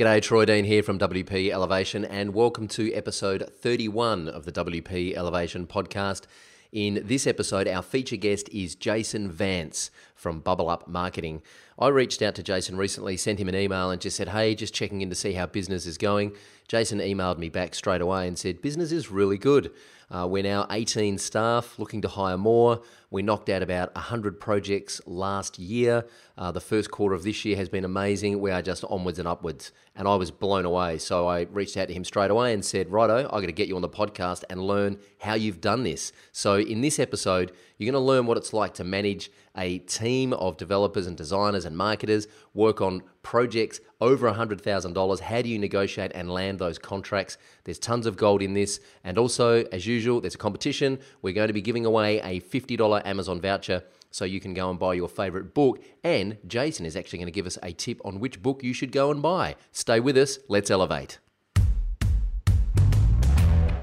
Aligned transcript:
G'day, 0.00 0.22
Troy 0.22 0.46
Dean 0.46 0.64
here 0.64 0.82
from 0.82 0.98
WP 0.98 1.50
Elevation, 1.50 2.06
and 2.06 2.32
welcome 2.32 2.66
to 2.68 2.90
episode 2.94 3.52
31 3.60 4.28
of 4.28 4.46
the 4.46 4.52
WP 4.52 5.14
Elevation 5.14 5.66
podcast. 5.66 6.22
In 6.72 7.02
this 7.04 7.26
episode, 7.26 7.68
our 7.68 7.82
feature 7.82 8.16
guest 8.16 8.48
is 8.48 8.74
Jason 8.74 9.30
Vance 9.30 9.90
from 10.14 10.40
Bubble 10.40 10.70
Up 10.70 10.88
Marketing. 10.88 11.42
I 11.78 11.88
reached 11.88 12.22
out 12.22 12.34
to 12.36 12.42
Jason 12.42 12.78
recently, 12.78 13.18
sent 13.18 13.38
him 13.38 13.50
an 13.50 13.54
email, 13.54 13.90
and 13.90 14.00
just 14.00 14.16
said, 14.16 14.30
Hey, 14.30 14.54
just 14.54 14.72
checking 14.72 15.02
in 15.02 15.10
to 15.10 15.14
see 15.14 15.34
how 15.34 15.44
business 15.44 15.84
is 15.84 15.98
going. 15.98 16.32
Jason 16.66 17.00
emailed 17.00 17.36
me 17.36 17.50
back 17.50 17.74
straight 17.74 18.00
away 18.00 18.26
and 18.26 18.38
said, 18.38 18.62
Business 18.62 18.92
is 18.92 19.10
really 19.10 19.36
good. 19.36 19.70
Uh, 20.10 20.26
we're 20.26 20.42
now 20.42 20.66
18 20.70 21.18
staff, 21.18 21.78
looking 21.78 22.00
to 22.00 22.08
hire 22.08 22.38
more. 22.38 22.80
We 23.12 23.22
knocked 23.22 23.48
out 23.48 23.60
about 23.60 23.92
100 23.96 24.38
projects 24.38 25.00
last 25.04 25.58
year. 25.58 26.06
Uh, 26.38 26.52
the 26.52 26.60
first 26.60 26.92
quarter 26.92 27.16
of 27.16 27.24
this 27.24 27.44
year 27.44 27.56
has 27.56 27.68
been 27.68 27.84
amazing. 27.84 28.40
We 28.40 28.52
are 28.52 28.62
just 28.62 28.84
onwards 28.84 29.18
and 29.18 29.26
upwards. 29.26 29.72
And 29.96 30.06
I 30.06 30.14
was 30.14 30.30
blown 30.30 30.64
away. 30.64 30.98
So 30.98 31.26
I 31.26 31.42
reached 31.50 31.76
out 31.76 31.88
to 31.88 31.94
him 31.94 32.04
straight 32.04 32.30
away 32.30 32.54
and 32.54 32.64
said, 32.64 32.92
Righto, 32.92 33.24
I'm 33.24 33.30
going 33.30 33.46
to 33.46 33.52
get 33.52 33.66
you 33.66 33.74
on 33.74 33.82
the 33.82 33.88
podcast 33.88 34.44
and 34.48 34.62
learn 34.62 34.98
how 35.18 35.34
you've 35.34 35.60
done 35.60 35.82
this. 35.82 36.12
So 36.30 36.54
in 36.54 36.82
this 36.82 37.00
episode, 37.00 37.50
you're 37.78 37.90
going 37.90 38.00
to 38.00 38.06
learn 38.06 38.26
what 38.26 38.36
it's 38.36 38.52
like 38.52 38.74
to 38.74 38.84
manage 38.84 39.30
a 39.56 39.78
team 39.78 40.32
of 40.34 40.56
developers 40.56 41.06
and 41.06 41.16
designers 41.16 41.64
and 41.64 41.76
marketers, 41.76 42.28
work 42.54 42.80
on 42.80 43.02
projects 43.22 43.80
over 44.00 44.30
$100,000. 44.30 45.20
How 45.20 45.42
do 45.42 45.48
you 45.48 45.58
negotiate 45.58 46.12
and 46.14 46.30
land 46.30 46.58
those 46.58 46.78
contracts? 46.78 47.36
There's 47.64 47.78
tons 47.78 48.06
of 48.06 48.16
gold 48.16 48.42
in 48.42 48.54
this. 48.54 48.80
And 49.04 49.18
also, 49.18 49.64
as 49.72 49.86
usual, 49.86 50.20
there's 50.20 50.34
a 50.34 50.38
competition. 50.38 50.98
We're 51.22 51.34
going 51.34 51.48
to 51.48 51.54
be 51.54 51.60
giving 51.60 51.84
away 51.84 52.20
a 52.20 52.40
$50 52.40 52.99
Amazon 53.04 53.40
voucher 53.40 53.84
so 54.10 54.24
you 54.24 54.40
can 54.40 54.54
go 54.54 54.70
and 54.70 54.78
buy 54.78 54.94
your 54.94 55.08
favorite 55.08 55.54
book. 55.54 55.82
And 56.02 56.38
Jason 56.46 56.84
is 56.86 56.96
actually 56.96 57.18
going 57.18 57.26
to 57.26 57.32
give 57.32 57.46
us 57.46 57.58
a 57.62 57.72
tip 57.72 58.00
on 58.04 58.20
which 58.20 58.42
book 58.42 58.62
you 58.62 58.72
should 58.72 58.92
go 58.92 59.10
and 59.10 59.22
buy. 59.22 59.56
Stay 59.72 60.00
with 60.00 60.16
us. 60.16 60.38
Let's 60.48 60.70
elevate. 60.70 61.18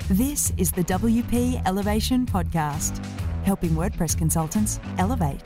This 0.09 0.53
is 0.57 0.71
the 0.71 0.83
WP 0.85 1.61
Elevation 1.65 2.25
Podcast 2.25 3.03
helping 3.43 3.71
WordPress 3.71 4.17
consultants 4.17 4.79
elevate. 4.97 5.41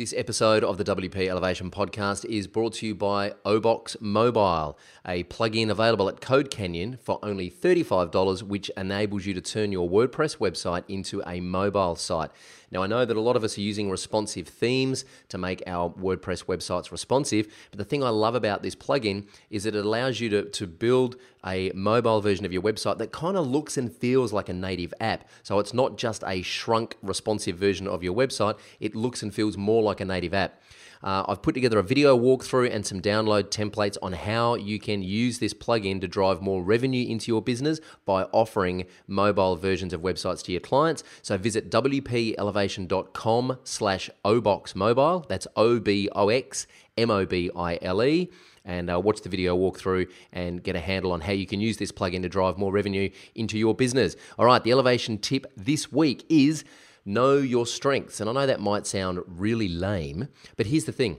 This 0.00 0.14
episode 0.16 0.64
of 0.64 0.78
the 0.78 0.84
WP 0.84 1.28
Elevation 1.28 1.70
podcast 1.70 2.24
is 2.24 2.46
brought 2.46 2.72
to 2.76 2.86
you 2.86 2.94
by 2.94 3.34
Obox 3.44 4.00
Mobile, 4.00 4.78
a 5.06 5.24
plugin 5.24 5.68
available 5.68 6.08
at 6.08 6.22
Code 6.22 6.50
Canyon 6.50 6.96
for 7.02 7.18
only 7.22 7.50
$35, 7.50 8.42
which 8.42 8.70
enables 8.78 9.26
you 9.26 9.34
to 9.34 9.42
turn 9.42 9.72
your 9.72 9.90
WordPress 9.90 10.38
website 10.38 10.84
into 10.88 11.22
a 11.26 11.40
mobile 11.40 11.96
site. 11.96 12.30
Now, 12.70 12.82
I 12.84 12.86
know 12.86 13.04
that 13.04 13.16
a 13.16 13.20
lot 13.20 13.36
of 13.36 13.42
us 13.42 13.58
are 13.58 13.62
using 13.62 13.90
responsive 13.90 14.46
themes 14.46 15.04
to 15.28 15.38
make 15.38 15.62
our 15.66 15.90
WordPress 15.90 16.44
websites 16.44 16.92
responsive, 16.92 17.48
but 17.70 17.78
the 17.78 17.84
thing 17.84 18.04
I 18.04 18.10
love 18.10 18.36
about 18.36 18.62
this 18.62 18.76
plugin 18.76 19.26
is 19.50 19.64
that 19.64 19.74
it 19.74 19.84
allows 19.84 20.20
you 20.20 20.28
to, 20.30 20.44
to 20.44 20.66
build 20.66 21.16
a 21.44 21.72
mobile 21.74 22.20
version 22.20 22.44
of 22.44 22.52
your 22.52 22.62
website 22.62 22.98
that 22.98 23.10
kind 23.10 23.36
of 23.36 23.46
looks 23.46 23.76
and 23.76 23.92
feels 23.92 24.32
like 24.32 24.48
a 24.48 24.52
native 24.52 24.94
app. 25.00 25.28
So 25.42 25.58
it's 25.58 25.74
not 25.74 25.98
just 25.98 26.22
a 26.26 26.42
shrunk 26.42 26.96
responsive 27.02 27.56
version 27.56 27.88
of 27.88 28.04
your 28.04 28.14
website, 28.14 28.56
it 28.78 28.94
looks 28.94 29.22
and 29.22 29.34
feels 29.34 29.56
more 29.56 29.82
like 29.82 30.00
a 30.00 30.04
native 30.04 30.34
app. 30.34 30.60
Uh, 31.02 31.24
I've 31.28 31.42
put 31.42 31.54
together 31.54 31.78
a 31.78 31.82
video 31.82 32.18
walkthrough 32.18 32.74
and 32.74 32.84
some 32.84 33.00
download 33.00 33.44
templates 33.44 33.96
on 34.02 34.12
how 34.12 34.54
you 34.54 34.78
can 34.78 35.02
use 35.02 35.38
this 35.38 35.54
plugin 35.54 36.00
to 36.00 36.08
drive 36.08 36.42
more 36.42 36.62
revenue 36.62 37.06
into 37.08 37.30
your 37.30 37.42
business 37.42 37.80
by 38.04 38.24
offering 38.24 38.86
mobile 39.06 39.56
versions 39.56 39.92
of 39.92 40.02
websites 40.02 40.42
to 40.44 40.52
your 40.52 40.60
clients. 40.60 41.02
So 41.22 41.38
visit 41.38 41.70
wpelevation.com 41.70 43.58
slash 43.64 44.10
oboxmobile. 44.24 45.28
That's 45.28 45.46
O-B-O-X 45.56 46.66
M-O-B-I-L-E 46.98 48.30
and 48.64 48.90
uh, 48.90 49.00
watch 49.00 49.22
the 49.22 49.28
video 49.28 49.56
walkthrough 49.56 50.10
and 50.32 50.62
get 50.62 50.76
a 50.76 50.80
handle 50.80 51.12
on 51.12 51.22
how 51.22 51.32
you 51.32 51.46
can 51.46 51.60
use 51.60 51.78
this 51.78 51.92
plugin 51.92 52.22
to 52.22 52.28
drive 52.28 52.58
more 52.58 52.72
revenue 52.72 53.08
into 53.34 53.58
your 53.58 53.74
business. 53.74 54.16
All 54.38 54.44
right, 54.44 54.62
the 54.62 54.72
elevation 54.72 55.18
tip 55.18 55.50
this 55.56 55.90
week 55.90 56.24
is 56.28 56.64
know 57.04 57.36
your 57.36 57.66
strengths. 57.66 58.20
And 58.20 58.28
I 58.28 58.32
know 58.32 58.46
that 58.46 58.60
might 58.60 58.86
sound 58.86 59.20
really 59.26 59.68
lame, 59.68 60.28
but 60.56 60.66
here's 60.66 60.84
the 60.84 60.92
thing. 60.92 61.18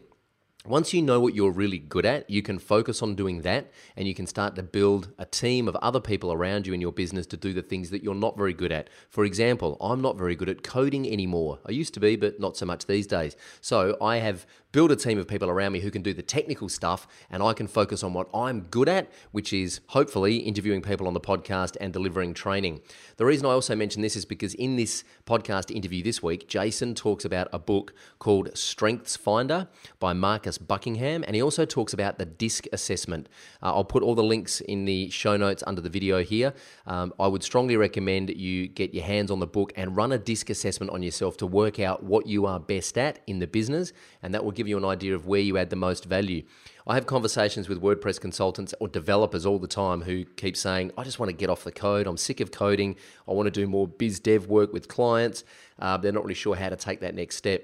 Once 0.68 0.94
you 0.94 1.02
know 1.02 1.19
what 1.19 1.34
you're 1.34 1.50
really 1.50 1.80
good 1.80 2.06
at, 2.06 2.30
you 2.30 2.44
can 2.44 2.59
focus 2.59 3.02
on 3.02 3.16
doing 3.16 3.42
that 3.42 3.72
and 3.96 4.08
you 4.08 4.14
can 4.14 4.28
start 4.28 4.53
to 4.56 4.62
build 4.62 5.09
a 5.18 5.25
team 5.25 5.68
of 5.68 5.75
other 5.78 6.00
people 6.00 6.31
around 6.31 6.68
you 6.68 6.74
in 6.74 6.80
your 6.80 6.91
business 6.91 7.25
to 7.25 7.36
do 7.36 7.52
the 7.52 7.64
things 7.64 7.90
that 7.90 8.03
you're 8.03 8.14
not 8.14 8.38
very 8.38 8.53
good 8.53 8.72
at. 8.72 8.88
For 9.09 9.25
example, 9.25 9.75
I'm 9.81 10.02
not 10.02 10.20
very 10.20 10.36
good 10.36 10.50
at 10.50 10.62
coding 10.62 11.12
anymore. 11.12 11.58
I 11.66 11.72
used 11.72 11.96
to 11.96 12.00
be, 12.00 12.16
but 12.16 12.40
not 12.40 12.58
so 12.58 12.68
much 12.68 12.86
these 12.86 13.08
days. 13.08 13.36
So 13.59 13.97
I 14.00 14.18
have 14.18 14.46
build 14.72 14.92
a 14.92 14.96
team 14.96 15.18
of 15.18 15.28
people 15.28 15.50
around 15.50 15.74
me 15.74 15.82
who 15.82 15.92
can 15.92 16.02
do 16.02 16.14
the 16.14 16.22
technical 16.22 16.70
stuff 16.70 17.08
and 17.30 17.44
I 17.44 17.54
can 17.54 17.68
focus 17.68 18.04
on 18.04 18.14
what 18.14 18.28
I'm 18.34 18.62
good 18.62 18.88
at, 18.88 19.12
which 19.32 19.52
is 19.54 19.82
hopefully 19.88 20.38
interviewing 20.38 20.82
people 20.82 21.08
on 21.08 21.14
the 21.14 21.20
podcast 21.20 21.76
and 21.82 21.92
delivering 21.92 22.34
training. 22.34 22.82
The 23.18 23.26
reason 23.26 23.46
I 23.46 23.50
also 23.50 23.76
mention 23.76 24.02
this 24.02 24.16
is 24.16 24.26
because 24.26 24.54
in 24.54 24.78
this 24.78 25.04
podcast 25.26 25.76
interview 25.76 26.04
this 26.04 26.24
week, 26.24 26.48
Jason 26.48 26.96
talks 26.96 27.26
about 27.26 27.48
a 27.52 27.59
book 27.59 27.94
called 28.20 28.56
Strengths 28.58 29.16
Finder 29.16 29.68
by 30.00 30.14
Marcus 30.14 30.58
Buckingham, 30.58 31.24
and 31.26 31.36
he 31.36 31.42
also 31.42 31.66
talks 31.66 31.94
about 31.94 32.18
the 32.18 32.26
DISC 32.26 32.68
assessment. 32.72 33.28
Uh, 33.62 33.74
I'll 33.74 33.84
put 33.84 34.03
all 34.03 34.16
the 34.16 34.24
links 34.24 34.62
in 34.62 34.86
the 34.86 35.09
show 35.09 35.38
notes 35.38 35.64
under 35.68 35.82
the 35.82 35.90
video 35.90 36.24
here. 36.24 36.53
Um, 36.88 37.14
I 37.20 37.28
would 37.28 37.44
strongly 37.44 37.78
recommend 37.78 38.30
you 38.30 38.68
get 38.68 38.94
your 38.94 39.03
hands 39.03 39.32
on 39.32 39.40
the 39.40 39.48
book 39.48 39.74
and 39.76 39.96
run 39.96 40.12
a 40.12 40.18
DISC 40.18 40.50
assessment 40.50 40.92
on 40.92 41.03
yourself 41.03 41.38
to 41.38 41.48
work 41.48 41.80
out 41.80 42.03
what 42.03 42.28
you 42.28 42.46
are 42.46 42.59
best 42.59 42.98
at 42.98 43.20
in 43.28 43.40
the 43.40 43.48
business, 43.48 43.94
and 44.24 44.34
that 44.34 44.44
will 44.44 44.52
give 44.52 44.60
give 44.61 44.67
you 44.67 44.77
an 44.77 44.85
idea 44.85 45.16
of 45.16 45.25
where 45.25 45.39
you 45.39 45.57
add 45.57 45.72
the 45.72 45.75
most 45.75 46.05
value. 46.05 46.44
I 46.85 46.94
have 46.94 47.07
conversations 47.07 47.67
with 47.67 47.81
WordPress 47.81 48.22
consultants 48.22 48.75
or 48.79 48.88
developers 48.88 49.44
all 49.44 49.57
the 49.57 49.67
time 49.67 50.01
who 50.03 50.23
keep 50.23 50.55
saying, 50.55 50.91
I 50.95 51.03
just 51.03 51.17
want 51.17 51.31
to 51.31 51.35
get 51.35 51.49
off 51.49 51.63
the 51.63 51.72
code. 51.72 52.05
I'm 52.05 52.17
sick 52.17 52.39
of 52.39 52.51
coding. 52.51 52.95
I 53.27 53.33
want 53.33 53.47
to 53.47 53.51
do 53.51 53.66
more 53.66 53.88
biz 53.88 54.19
dev 54.19 54.45
work 54.47 54.72
with 54.72 54.88
clients. 54.88 55.44
Uh, 55.79 55.97
they're 55.97 56.11
not 56.11 56.23
really 56.23 56.35
sure 56.35 56.55
how 56.55 56.69
to 56.69 56.75
take 56.75 56.99
that 56.99 57.16
next 57.16 57.38
step. 57.38 57.63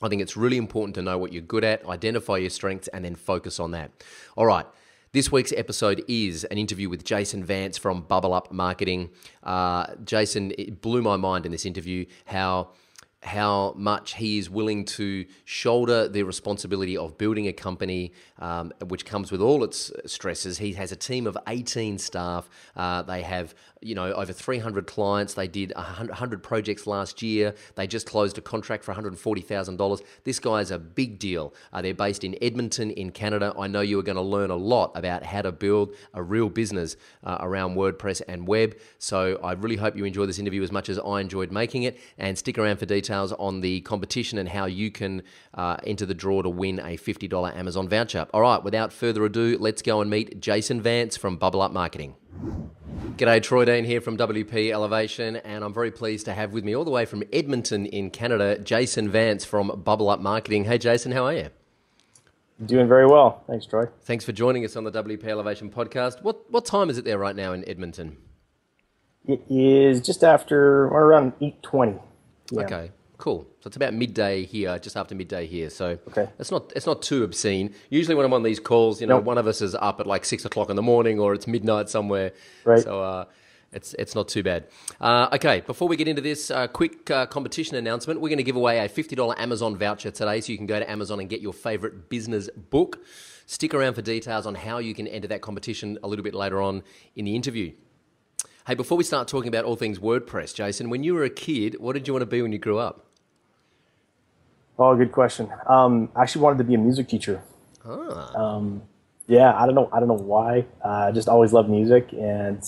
I 0.00 0.08
think 0.08 0.20
it's 0.20 0.36
really 0.36 0.56
important 0.56 0.96
to 0.96 1.02
know 1.02 1.16
what 1.16 1.32
you're 1.32 1.42
good 1.42 1.62
at, 1.62 1.86
identify 1.86 2.38
your 2.38 2.50
strengths, 2.50 2.88
and 2.88 3.04
then 3.04 3.14
focus 3.14 3.60
on 3.60 3.70
that. 3.70 3.92
All 4.36 4.46
right. 4.46 4.66
This 5.12 5.30
week's 5.30 5.52
episode 5.52 6.02
is 6.08 6.42
an 6.44 6.58
interview 6.58 6.88
with 6.88 7.04
Jason 7.04 7.44
Vance 7.44 7.78
from 7.78 8.00
Bubble 8.00 8.32
Up 8.32 8.50
Marketing. 8.50 9.10
Uh, 9.42 9.94
Jason, 10.04 10.52
it 10.58 10.80
blew 10.80 11.02
my 11.02 11.16
mind 11.16 11.44
in 11.46 11.52
this 11.52 11.66
interview 11.66 12.06
how 12.24 12.70
how 13.22 13.72
much 13.76 14.14
he 14.14 14.38
is 14.38 14.50
willing 14.50 14.84
to 14.84 15.24
shoulder 15.44 16.08
the 16.08 16.24
responsibility 16.24 16.96
of 16.96 17.16
building 17.16 17.46
a 17.46 17.52
company, 17.52 18.12
um, 18.40 18.72
which 18.88 19.04
comes 19.06 19.30
with 19.30 19.40
all 19.40 19.62
its 19.62 19.92
stresses. 20.06 20.58
He 20.58 20.72
has 20.72 20.90
a 20.90 20.96
team 20.96 21.26
of 21.26 21.38
18 21.46 21.98
staff. 21.98 22.50
Uh, 22.74 23.02
they 23.02 23.22
have 23.22 23.54
you 23.82 23.94
know, 23.94 24.12
over 24.12 24.32
300 24.32 24.86
clients. 24.86 25.34
They 25.34 25.48
did 25.48 25.72
100 25.76 26.42
projects 26.42 26.86
last 26.86 27.22
year. 27.22 27.54
They 27.74 27.86
just 27.86 28.06
closed 28.06 28.38
a 28.38 28.40
contract 28.40 28.84
for 28.84 28.94
$140,000. 28.94 30.02
This 30.24 30.38
guy 30.38 30.60
is 30.60 30.70
a 30.70 30.78
big 30.78 31.18
deal. 31.18 31.54
Uh, 31.72 31.82
they're 31.82 31.94
based 31.94 32.24
in 32.24 32.36
Edmonton, 32.40 32.90
in 32.90 33.10
Canada. 33.10 33.54
I 33.58 33.66
know 33.66 33.80
you 33.80 33.98
are 33.98 34.02
going 34.02 34.16
to 34.16 34.22
learn 34.22 34.50
a 34.50 34.56
lot 34.56 34.92
about 34.94 35.24
how 35.24 35.42
to 35.42 35.52
build 35.52 35.94
a 36.14 36.22
real 36.22 36.48
business 36.48 36.96
uh, 37.24 37.38
around 37.40 37.74
WordPress 37.74 38.22
and 38.28 38.46
web. 38.46 38.76
So 38.98 39.38
I 39.42 39.52
really 39.52 39.76
hope 39.76 39.96
you 39.96 40.04
enjoy 40.04 40.26
this 40.26 40.38
interview 40.38 40.62
as 40.62 40.72
much 40.72 40.88
as 40.88 40.98
I 40.98 41.20
enjoyed 41.20 41.52
making 41.52 41.84
it. 41.84 41.98
And 42.18 42.38
stick 42.38 42.58
around 42.58 42.78
for 42.78 42.86
details 42.86 43.32
on 43.32 43.60
the 43.60 43.80
competition 43.82 44.38
and 44.38 44.48
how 44.48 44.66
you 44.66 44.90
can 44.90 45.22
uh, 45.54 45.76
enter 45.84 46.06
the 46.06 46.14
draw 46.14 46.42
to 46.42 46.48
win 46.48 46.78
a 46.78 46.96
$50 46.96 47.56
Amazon 47.56 47.88
voucher. 47.88 48.26
All 48.32 48.40
right, 48.40 48.62
without 48.62 48.92
further 48.92 49.24
ado, 49.24 49.56
let's 49.58 49.82
go 49.82 50.00
and 50.00 50.10
meet 50.10 50.40
Jason 50.40 50.80
Vance 50.80 51.16
from 51.16 51.36
Bubble 51.36 51.62
Up 51.62 51.72
Marketing. 51.72 52.14
G'day, 53.16 53.42
Troy 53.42 53.64
Dean 53.64 53.84
here 53.84 54.00
from 54.00 54.16
WP 54.16 54.72
Elevation, 54.72 55.36
and 55.36 55.62
I'm 55.62 55.72
very 55.72 55.90
pleased 55.90 56.24
to 56.26 56.32
have 56.32 56.52
with 56.52 56.64
me 56.64 56.74
all 56.74 56.84
the 56.84 56.90
way 56.90 57.04
from 57.04 57.22
Edmonton 57.32 57.86
in 57.86 58.10
Canada, 58.10 58.58
Jason 58.58 59.08
Vance 59.08 59.44
from 59.44 59.82
Bubble 59.84 60.08
Up 60.08 60.20
Marketing. 60.20 60.64
Hey, 60.64 60.78
Jason, 60.78 61.12
how 61.12 61.26
are 61.26 61.34
you? 61.34 61.48
Doing 62.64 62.88
very 62.88 63.06
well. 63.06 63.42
Thanks, 63.46 63.66
Troy. 63.66 63.86
Thanks 64.02 64.24
for 64.24 64.32
joining 64.32 64.64
us 64.64 64.76
on 64.76 64.84
the 64.84 64.92
WP 64.92 65.24
Elevation 65.24 65.70
podcast. 65.70 66.22
What 66.22 66.50
what 66.50 66.64
time 66.64 66.90
is 66.90 66.98
it 66.98 67.04
there 67.04 67.18
right 67.18 67.34
now 67.34 67.52
in 67.52 67.68
Edmonton? 67.68 68.16
It 69.26 69.42
is 69.48 70.00
just 70.00 70.22
after 70.22 70.86
or 70.86 71.04
around 71.04 71.32
eight 71.40 71.62
twenty. 71.62 71.98
Yeah. 72.50 72.62
Okay, 72.62 72.90
Cool. 73.22 73.46
So 73.60 73.68
it's 73.68 73.76
about 73.76 73.94
midday 73.94 74.44
here, 74.44 74.76
just 74.80 74.96
after 74.96 75.14
midday 75.14 75.46
here. 75.46 75.70
So 75.70 75.96
okay. 76.08 76.28
it's 76.40 76.50
not 76.50 76.72
it's 76.74 76.86
not 76.86 77.02
too 77.02 77.22
obscene. 77.22 77.72
Usually 77.88 78.16
when 78.16 78.26
I'm 78.26 78.32
on 78.32 78.42
these 78.42 78.58
calls, 78.58 79.00
you 79.00 79.06
know, 79.06 79.18
nope. 79.18 79.24
one 79.24 79.38
of 79.38 79.46
us 79.46 79.62
is 79.62 79.76
up 79.76 80.00
at 80.00 80.08
like 80.08 80.24
six 80.24 80.44
o'clock 80.44 80.70
in 80.70 80.74
the 80.74 80.82
morning, 80.82 81.20
or 81.20 81.32
it's 81.32 81.46
midnight 81.46 81.88
somewhere. 81.88 82.32
Right. 82.64 82.82
So 82.82 83.00
uh, 83.00 83.26
it's 83.70 83.94
it's 83.94 84.16
not 84.16 84.26
too 84.26 84.42
bad. 84.42 84.66
Uh, 85.00 85.28
okay, 85.34 85.60
before 85.60 85.86
we 85.86 85.94
get 85.94 86.08
into 86.08 86.20
this 86.20 86.50
uh, 86.50 86.66
quick 86.66 87.12
uh, 87.12 87.26
competition 87.26 87.76
announcement, 87.76 88.20
we're 88.20 88.28
going 88.28 88.38
to 88.38 88.42
give 88.42 88.56
away 88.56 88.84
a 88.84 88.88
fifty 88.88 89.14
dollar 89.14 89.38
Amazon 89.38 89.76
voucher 89.76 90.10
today, 90.10 90.40
so 90.40 90.50
you 90.50 90.58
can 90.58 90.66
go 90.66 90.80
to 90.80 90.90
Amazon 90.90 91.20
and 91.20 91.28
get 91.28 91.40
your 91.40 91.52
favorite 91.52 92.08
business 92.08 92.50
book. 92.70 92.98
Stick 93.46 93.72
around 93.72 93.94
for 93.94 94.02
details 94.02 94.48
on 94.48 94.56
how 94.56 94.78
you 94.78 94.94
can 94.94 95.06
enter 95.06 95.28
that 95.28 95.42
competition 95.42 95.96
a 96.02 96.08
little 96.08 96.24
bit 96.24 96.34
later 96.34 96.60
on 96.60 96.82
in 97.14 97.24
the 97.24 97.36
interview. 97.36 97.70
Hey, 98.66 98.74
before 98.74 98.98
we 98.98 99.04
start 99.04 99.28
talking 99.28 99.46
about 99.46 99.64
all 99.64 99.76
things 99.76 100.00
WordPress, 100.00 100.56
Jason, 100.56 100.90
when 100.90 101.04
you 101.04 101.14
were 101.14 101.22
a 101.22 101.30
kid, 101.30 101.76
what 101.78 101.92
did 101.92 102.08
you 102.08 102.14
want 102.14 102.22
to 102.22 102.26
be 102.26 102.42
when 102.42 102.50
you 102.50 102.58
grew 102.58 102.78
up? 102.78 103.10
Oh, 104.78 104.96
good 104.96 105.12
question. 105.12 105.50
Um, 105.66 106.08
I 106.16 106.22
actually 106.22 106.42
wanted 106.42 106.58
to 106.58 106.64
be 106.64 106.74
a 106.74 106.78
music 106.78 107.08
teacher. 107.08 107.42
Ah. 107.84 108.34
Um, 108.34 108.82
yeah, 109.26 109.54
I 109.56 109.66
don't 109.66 109.74
know. 109.74 109.88
I 109.92 109.98
don't 109.98 110.08
know 110.08 110.14
why. 110.14 110.66
Uh, 110.84 111.08
I 111.08 111.12
just 111.12 111.28
always 111.28 111.52
loved 111.52 111.68
music, 111.68 112.12
and 112.12 112.62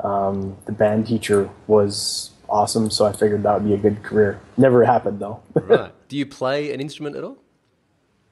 um, 0.00 0.56
the 0.66 0.72
band 0.72 1.06
teacher 1.06 1.48
was 1.66 2.30
awesome. 2.48 2.90
So 2.90 3.06
I 3.06 3.12
figured 3.12 3.42
that 3.44 3.54
would 3.54 3.64
be 3.64 3.74
a 3.74 3.78
good 3.78 4.02
career. 4.02 4.40
Never 4.56 4.84
happened 4.84 5.20
though. 5.20 5.42
right. 5.54 5.92
Do 6.08 6.16
you 6.16 6.26
play 6.26 6.72
an 6.72 6.80
instrument 6.80 7.16
at 7.16 7.24
all? 7.24 7.38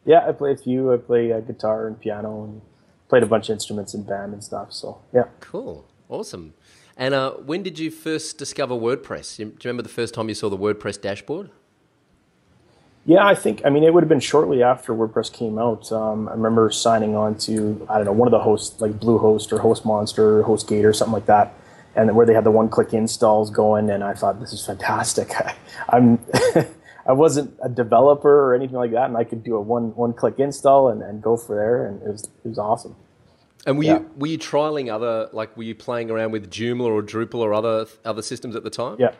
Yeah, 0.04 0.26
I 0.28 0.32
play 0.32 0.52
a 0.52 0.56
few. 0.56 0.92
I 0.92 0.96
play 0.96 1.32
uh, 1.32 1.40
guitar 1.40 1.86
and 1.86 1.98
piano, 1.98 2.44
and 2.44 2.60
played 3.08 3.22
a 3.22 3.26
bunch 3.26 3.48
of 3.48 3.54
instruments 3.54 3.94
in 3.94 4.02
band 4.02 4.32
and 4.32 4.42
stuff. 4.42 4.72
So 4.72 5.00
yeah. 5.12 5.24
Cool. 5.40 5.86
Awesome. 6.08 6.54
And 6.96 7.14
uh, 7.14 7.32
when 7.32 7.62
did 7.62 7.78
you 7.78 7.90
first 7.90 8.38
discover 8.38 8.74
WordPress? 8.74 9.36
Do 9.36 9.44
you 9.44 9.56
remember 9.64 9.82
the 9.82 9.88
first 9.88 10.14
time 10.14 10.28
you 10.28 10.34
saw 10.34 10.48
the 10.48 10.58
WordPress 10.58 11.00
dashboard? 11.00 11.50
Yeah, 13.06 13.26
I 13.26 13.34
think 13.34 13.60
I 13.64 13.70
mean 13.70 13.84
it 13.84 13.92
would 13.92 14.02
have 14.02 14.08
been 14.08 14.20
shortly 14.20 14.62
after 14.62 14.94
WordPress 14.94 15.32
came 15.32 15.58
out. 15.58 15.92
Um, 15.92 16.28
I 16.28 16.32
remember 16.32 16.70
signing 16.70 17.14
on 17.14 17.36
to 17.38 17.86
I 17.90 17.96
don't 17.96 18.06
know 18.06 18.12
one 18.12 18.26
of 18.26 18.32
the 18.32 18.40
hosts 18.40 18.80
like 18.80 18.92
Bluehost 18.92 19.52
or 19.52 19.58
HostMonster 19.58 20.18
or 20.18 20.44
HostGator 20.44 20.86
or 20.86 20.92
something 20.94 21.12
like 21.12 21.26
that, 21.26 21.54
and 21.94 22.16
where 22.16 22.24
they 22.24 22.32
had 22.32 22.44
the 22.44 22.50
one-click 22.50 22.94
installs 22.94 23.50
going, 23.50 23.90
and 23.90 24.02
I 24.02 24.14
thought 24.14 24.40
this 24.40 24.54
is 24.54 24.64
fantastic. 24.64 25.32
I'm 25.90 26.18
I 27.06 27.12
wasn't 27.12 27.54
a 27.62 27.68
developer 27.68 28.50
or 28.50 28.54
anything 28.54 28.76
like 28.76 28.92
that, 28.92 29.04
and 29.06 29.18
I 29.18 29.24
could 29.24 29.44
do 29.44 29.56
a 29.56 29.60
one 29.60 29.94
one-click 29.94 30.38
install 30.38 30.88
and, 30.88 31.02
and 31.02 31.22
go 31.22 31.36
for 31.36 31.54
there, 31.54 31.86
and 31.86 32.02
it 32.02 32.08
was 32.08 32.24
it 32.24 32.48
was 32.48 32.58
awesome. 32.58 32.96
And 33.66 33.76
were 33.76 33.84
yeah. 33.84 33.98
you 33.98 34.10
were 34.16 34.26
you 34.28 34.38
trialing 34.38 34.90
other 34.90 35.28
like 35.34 35.54
were 35.58 35.62
you 35.62 35.74
playing 35.74 36.10
around 36.10 36.30
with 36.32 36.50
Joomla 36.50 36.86
or 36.86 37.02
Drupal 37.02 37.40
or 37.40 37.52
other 37.52 37.86
other 38.02 38.22
systems 38.22 38.56
at 38.56 38.64
the 38.64 38.70
time? 38.70 38.96
Yeah 38.98 39.12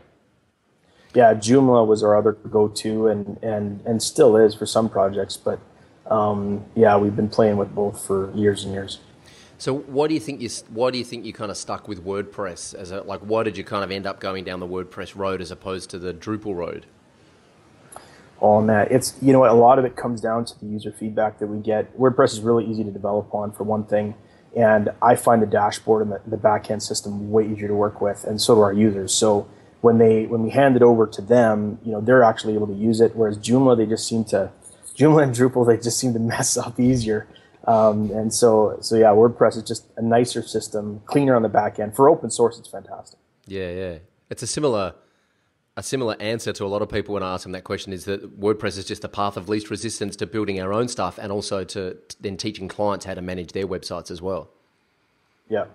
yeah, 1.15 1.35
Joomla 1.35 1.87
was 1.87 2.03
our 2.03 2.17
other 2.17 2.33
go-to, 2.33 3.09
and 3.09 3.39
and 3.43 3.81
and 3.87 4.03
still 4.03 4.37
is 4.37 4.55
for 4.55 4.67
some 4.67 4.89
projects. 4.89 5.37
But 5.37 5.61
um, 6.07 6.65
yeah, 6.75 6.97
we've 6.97 7.17
been 7.17 7.29
playing 7.29 7.57
with 7.57 7.75
both 7.75 8.05
for 8.05 8.33
years 8.35 8.65
and 8.65 8.75
years. 8.75 8.99
So, 9.57 9.75
why 9.75 10.09
do 10.09 10.15
you 10.15 10.21
think 10.21 10.41
you 10.41 10.51
why 10.71 10.91
do 10.91 10.99
you 10.99 11.05
think 11.05 11.25
you 11.25 11.33
kind 11.33 11.51
of 11.51 11.57
stuck 11.57 11.87
with 11.89 12.05
WordPress 12.05 12.75
as 12.75 12.91
a 12.91 13.03
like? 13.03 13.21
Why 13.21 13.45
did 13.45 13.57
you 13.57 13.65
kind 13.65 13.85
of 13.85 13.91
end 13.91 14.07
up 14.07 14.21
going 14.21 14.45
down 14.45 14.61
the 14.61 14.67
WordPress 14.67 15.17
road 15.17 15.41
as 15.41 15.51
opposed 15.51 15.91
to 15.91 15.99
the 15.99 16.13
Drupal 16.13 16.55
road? 16.55 16.87
Oh 18.41 18.61
man, 18.61 18.89
it's 18.91 19.17
you 19.23 19.33
know 19.33 19.39
what 19.39 19.51
a 19.51 19.55
lot 19.55 19.79
of 19.79 19.85
it 19.85 19.95
comes 19.97 20.21
down 20.21 20.45
to 20.47 20.59
the 20.59 20.67
user 20.67 20.91
feedback 20.93 21.39
that 21.39 21.47
we 21.47 21.59
get. 21.59 21.97
WordPress 21.97 22.33
is 22.33 22.41
really 22.41 22.67
easy 22.67 22.83
to 22.83 22.91
develop 22.91 23.33
on 23.33 23.53
for 23.53 23.63
one 23.63 23.85
thing, 23.85 24.17
and 24.57 24.91
I 25.01 25.15
find 25.15 25.41
the 25.41 25.47
dashboard 25.47 26.03
and 26.03 26.13
the, 26.13 26.21
the 26.27 26.37
backend 26.37 26.83
system 26.83 27.31
way 27.31 27.47
easier 27.47 27.69
to 27.69 27.75
work 27.75 28.01
with, 28.01 28.25
and 28.25 28.41
so 28.41 28.57
do 28.57 28.61
our 28.61 28.73
users. 28.73 29.15
So 29.15 29.49
when 29.85 29.99
they 29.99 30.25
when 30.25 30.43
we 30.43 30.49
hand 30.49 30.77
it 30.77 30.83
over 30.83 31.07
to 31.07 31.21
them, 31.21 31.79
you 31.85 31.93
know, 31.93 32.01
they're 32.01 32.23
actually 32.23 32.55
able 32.55 32.67
to 32.67 32.73
use 32.73 33.03
it. 33.03 33.15
Whereas 33.15 33.37
Joomla, 33.37 33.77
they 33.77 33.85
just 33.85 34.09
seem 34.09 34.25
to 34.27 34.51
Joomla 34.97 35.25
and 35.25 35.35
Drupal, 35.35 35.67
they 35.67 35.77
just 35.77 35.99
seem 35.99 36.15
to 36.15 36.19
mess 36.19 36.57
up 36.57 36.81
easier. 36.81 37.29
Um, 37.67 38.11
and 38.11 38.33
so, 38.33 38.79
so 38.81 38.97
yeah, 38.97 39.09
WordPress 39.09 39.57
is 39.59 39.63
just 39.63 39.87
a 39.97 40.03
nicer 40.03 40.43
system, 40.43 41.03
cleaner 41.05 41.37
on 41.37 41.43
the 41.43 41.49
back 41.49 41.79
end. 41.79 41.95
For 41.95 42.09
open 42.09 42.31
source, 42.31 42.59
it's 42.59 42.69
fantastic. 42.69 43.19
Yeah, 43.47 43.71
yeah, 43.71 43.99
it's 44.31 44.43
a 44.43 44.47
similar 44.47 44.95
a 45.77 45.83
similar 45.83 46.17
answer 46.21 46.53
to 46.53 46.65
a 46.65 46.71
lot 46.75 46.83
of 46.83 46.89
people 46.89 47.15
when 47.15 47.23
I 47.23 47.35
ask 47.35 47.43
them 47.43 47.53
that 47.53 47.65
question 47.65 47.93
is 47.93 48.05
that 48.07 48.41
WordPress 48.41 48.79
is 48.79 48.85
just 48.87 49.05
a 49.05 49.09
path 49.09 49.37
of 49.37 49.49
least 49.49 49.71
resistance 49.71 50.17
to 50.17 50.27
building 50.27 50.61
our 50.61 50.73
own 50.73 50.89
stuff 50.89 51.19
and 51.19 51.31
also 51.33 51.65
to 51.65 51.99
then 52.21 52.37
teaching 52.37 52.69
clients 52.69 53.05
how 53.05 53.15
to 53.15 53.21
manage 53.21 53.53
their 53.53 53.67
websites 53.67 54.11
as 54.11 54.23
well. 54.23 54.49
Yeah, 55.51 55.67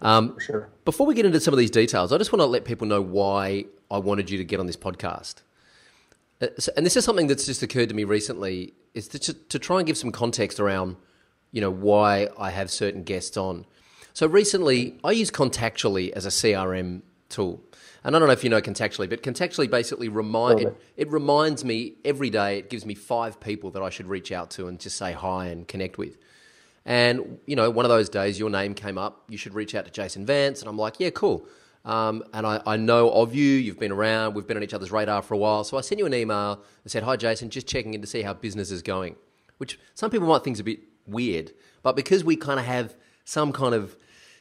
um, 0.00 0.38
sure. 0.38 0.68
Before 0.84 1.06
we 1.06 1.14
get 1.14 1.26
into 1.26 1.40
some 1.40 1.54
of 1.54 1.58
these 1.58 1.70
details, 1.70 2.12
I 2.12 2.18
just 2.18 2.32
want 2.32 2.40
to 2.40 2.46
let 2.46 2.64
people 2.64 2.86
know 2.86 3.00
why 3.00 3.66
I 3.90 3.98
wanted 3.98 4.30
you 4.30 4.38
to 4.38 4.44
get 4.44 4.60
on 4.60 4.66
this 4.66 4.76
podcast. 4.76 5.42
Uh, 6.40 6.48
and 6.76 6.86
this 6.86 6.96
is 6.96 7.04
something 7.04 7.26
that's 7.26 7.46
just 7.46 7.62
occurred 7.62 7.88
to 7.88 7.94
me 7.94 8.04
recently, 8.04 8.74
is 8.94 9.08
to, 9.08 9.32
to 9.32 9.58
try 9.58 9.78
and 9.78 9.86
give 9.86 9.98
some 9.98 10.12
context 10.12 10.60
around, 10.60 10.96
you 11.52 11.60
know, 11.60 11.70
why 11.70 12.28
I 12.38 12.50
have 12.50 12.70
certain 12.70 13.02
guests 13.02 13.36
on. 13.36 13.66
So 14.12 14.26
recently, 14.26 14.98
I 15.04 15.12
use 15.12 15.30
Contactually 15.30 16.10
as 16.12 16.26
a 16.26 16.30
CRM 16.30 17.02
tool. 17.28 17.62
And 18.04 18.14
I 18.14 18.18
don't 18.18 18.28
know 18.28 18.32
if 18.32 18.44
you 18.44 18.50
know 18.50 18.60
Contactually, 18.60 19.08
but 19.08 19.22
Contactually 19.22 19.68
basically 19.68 20.08
remind 20.08 20.60
it, 20.60 20.76
it 20.96 21.10
reminds 21.10 21.64
me 21.64 21.94
every 22.04 22.30
day. 22.30 22.58
It 22.58 22.70
gives 22.70 22.86
me 22.86 22.94
five 22.94 23.40
people 23.40 23.70
that 23.72 23.82
I 23.82 23.90
should 23.90 24.06
reach 24.06 24.32
out 24.32 24.50
to 24.52 24.68
and 24.68 24.78
just 24.78 24.96
say 24.96 25.12
hi 25.12 25.46
and 25.46 25.66
connect 25.66 25.98
with. 25.98 26.16
And, 26.88 27.38
you 27.44 27.54
know, 27.54 27.68
one 27.68 27.84
of 27.84 27.90
those 27.90 28.08
days 28.08 28.38
your 28.38 28.48
name 28.48 28.72
came 28.72 28.96
up, 28.96 29.22
you 29.28 29.36
should 29.36 29.52
reach 29.52 29.74
out 29.74 29.84
to 29.84 29.90
Jason 29.90 30.24
Vance. 30.24 30.60
And 30.60 30.70
I'm 30.70 30.78
like, 30.78 30.98
yeah, 30.98 31.10
cool. 31.10 31.46
Um, 31.84 32.24
and 32.32 32.46
I, 32.46 32.62
I, 32.66 32.76
know 32.78 33.10
of 33.10 33.34
you, 33.34 33.44
you've 33.44 33.78
been 33.78 33.92
around, 33.92 34.34
we've 34.34 34.46
been 34.46 34.56
on 34.56 34.62
each 34.62 34.72
other's 34.72 34.90
radar 34.90 35.20
for 35.20 35.34
a 35.34 35.36
while. 35.36 35.64
So 35.64 35.76
I 35.76 35.82
sent 35.82 35.98
you 35.98 36.06
an 36.06 36.14
email 36.14 36.62
and 36.82 36.90
said, 36.90 37.02
hi, 37.02 37.16
Jason, 37.16 37.50
just 37.50 37.66
checking 37.66 37.92
in 37.92 38.00
to 38.00 38.06
see 38.06 38.22
how 38.22 38.32
business 38.32 38.70
is 38.70 38.80
going, 38.80 39.16
which 39.58 39.78
some 39.94 40.10
people 40.10 40.26
might 40.26 40.42
think 40.42 40.54
is 40.56 40.60
a 40.60 40.64
bit 40.64 40.80
weird. 41.06 41.52
But 41.82 41.94
because 41.94 42.24
we 42.24 42.36
kind 42.36 42.58
of 42.58 42.64
have 42.64 42.96
some 43.26 43.52
kind 43.52 43.74
of, 43.74 43.94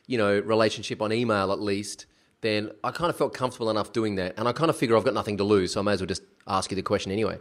you 0.08 0.18
know, 0.18 0.40
relationship 0.40 1.02
on 1.02 1.12
email 1.12 1.52
at 1.52 1.60
least, 1.60 2.06
then 2.40 2.72
I 2.82 2.92
kind 2.92 3.10
of 3.10 3.18
felt 3.18 3.34
comfortable 3.34 3.70
enough 3.70 3.92
doing 3.92 4.16
that. 4.16 4.36
And 4.38 4.48
I 4.48 4.54
kind 4.54 4.70
of 4.70 4.78
figure 4.78 4.96
I've 4.96 5.04
got 5.04 5.14
nothing 5.14 5.36
to 5.38 5.44
lose, 5.44 5.74
so 5.74 5.82
I 5.82 5.84
may 5.84 5.92
as 5.92 6.00
well 6.00 6.08
just 6.08 6.24
ask 6.48 6.72
you 6.72 6.76
the 6.76 6.82
question 6.82 7.12
anyway. 7.12 7.40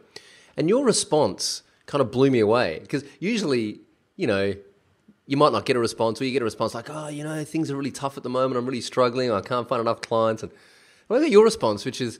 And 0.57 0.69
your 0.69 0.85
response 0.85 1.63
kind 1.87 2.03
of 2.03 2.11
blew 2.11 2.29
me 2.29 2.41
away 2.41 2.81
because 2.81 3.05
usually, 3.21 3.81
you 4.17 4.27
know, 4.27 4.55
you 5.27 5.37
might 5.37 5.53
not 5.53 5.67
get 5.67 5.77
a 5.77 5.81
response, 5.81 6.21
or 6.21 6.25
you 6.25 6.33
get 6.33 6.43
a 6.43 6.45
response 6.45 6.75
like, 6.75 6.89
"Oh, 6.89 7.09
you 7.09 7.25
know, 7.25 7.45
things 7.45 7.71
are 7.71 7.77
really 7.77 7.91
tough 7.91 8.17
at 8.17 8.23
the 8.23 8.31
moment. 8.31 8.59
I'm 8.59 8.67
really 8.67 8.81
struggling. 8.81 9.31
I 9.31 9.41
can't 9.41 9.69
find 9.69 9.81
enough 9.81 10.01
clients." 10.01 10.43
And 10.43 10.53
I 11.11 11.19
get 11.21 11.31
your 11.31 11.45
response, 11.45 11.85
which 11.85 12.01
is, 12.01 12.19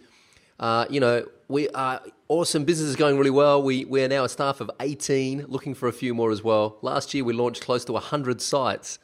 uh, 0.59 0.87
you 0.91 1.01
know, 1.01 1.27
we 1.49 1.69
are 1.71 2.03
awesome. 2.29 2.65
Business 2.65 2.89
is 2.89 2.97
going 2.97 3.17
really 3.17 3.31
well. 3.31 3.63
We 3.63 3.85
we 3.85 4.03
are 4.03 4.09
now 4.09 4.25
a 4.25 4.29
staff 4.29 4.61
of 4.61 4.71
18, 4.81 5.47
looking 5.49 5.75
for 5.75 5.89
a 5.89 5.93
few 5.93 6.15
more 6.15 6.31
as 6.31 6.43
well. 6.43 6.79
Last 6.83 7.15
year 7.15 7.25
we 7.25 7.33
launched 7.33 7.63
close 7.63 7.85
to 7.87 7.93
100 7.93 8.41
sites. 8.41 8.99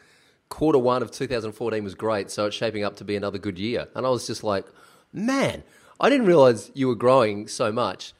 Quarter 0.48 0.78
one 0.78 1.02
of 1.02 1.10
2014 1.10 1.82
was 1.82 1.94
great, 1.94 2.31
so 2.31 2.46
it's 2.46 2.56
shaping 2.56 2.84
up 2.84 2.96
to 2.96 3.05
be 3.05 3.16
another 3.16 3.38
good 3.38 3.58
year. 3.58 3.88
And 3.94 4.05
I 4.05 4.10
was 4.10 4.26
just 4.26 4.44
like, 4.44 4.66
man, 5.12 5.62
I 5.98 6.10
didn't 6.10 6.26
realize 6.26 6.70
you 6.75 6.88
were 6.88 6.94
growing 6.94 7.48
so 7.48 7.72
much. 7.72 8.12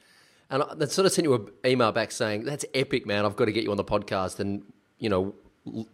And 0.49 0.63
I 0.63 0.85
sort 0.85 1.05
of 1.05 1.11
sent 1.11 1.25
you 1.25 1.33
an 1.33 1.47
email 1.65 1.91
back 1.91 2.11
saying, 2.11 2.45
that's 2.45 2.65
epic, 2.73 3.05
man. 3.05 3.25
I've 3.25 3.35
got 3.35 3.45
to 3.45 3.51
get 3.51 3.63
you 3.63 3.71
on 3.71 3.77
the 3.77 3.83
podcast. 3.83 4.39
And, 4.39 4.63
you 4.99 5.09
know, 5.09 5.35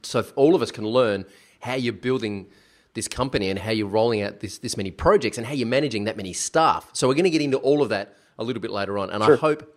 so 0.04 0.26
all 0.36 0.56
of 0.56 0.62
us 0.62 0.72
can 0.72 0.86
learn 0.86 1.26
how 1.62 1.76
you're 1.76 1.94
building 1.94 2.48
this 2.94 3.08
company 3.08 3.50
and 3.50 3.60
how 3.60 3.72
you're 3.72 3.88
rolling 3.88 4.22
out 4.22 4.40
this 4.40 4.58
this 4.58 4.76
many 4.76 4.92
projects 4.92 5.38
and 5.38 5.46
how 5.46 5.54
you're 5.54 5.68
managing 5.68 6.06
that 6.06 6.18
many 6.18 6.34
staff. 6.34 6.90
So 6.94 7.08
we're 7.08 7.14
going 7.14 7.26
to 7.26 7.30
get 7.30 7.42
into 7.42 7.58
all 7.58 7.82
of 7.82 7.90
that 7.90 8.16
a 8.38 8.44
little 8.44 8.62
bit 8.62 8.72
later 8.72 8.98
on, 8.98 9.10
and 9.10 9.24
sure. 9.24 9.36
I 9.36 9.38
hope 9.38 9.76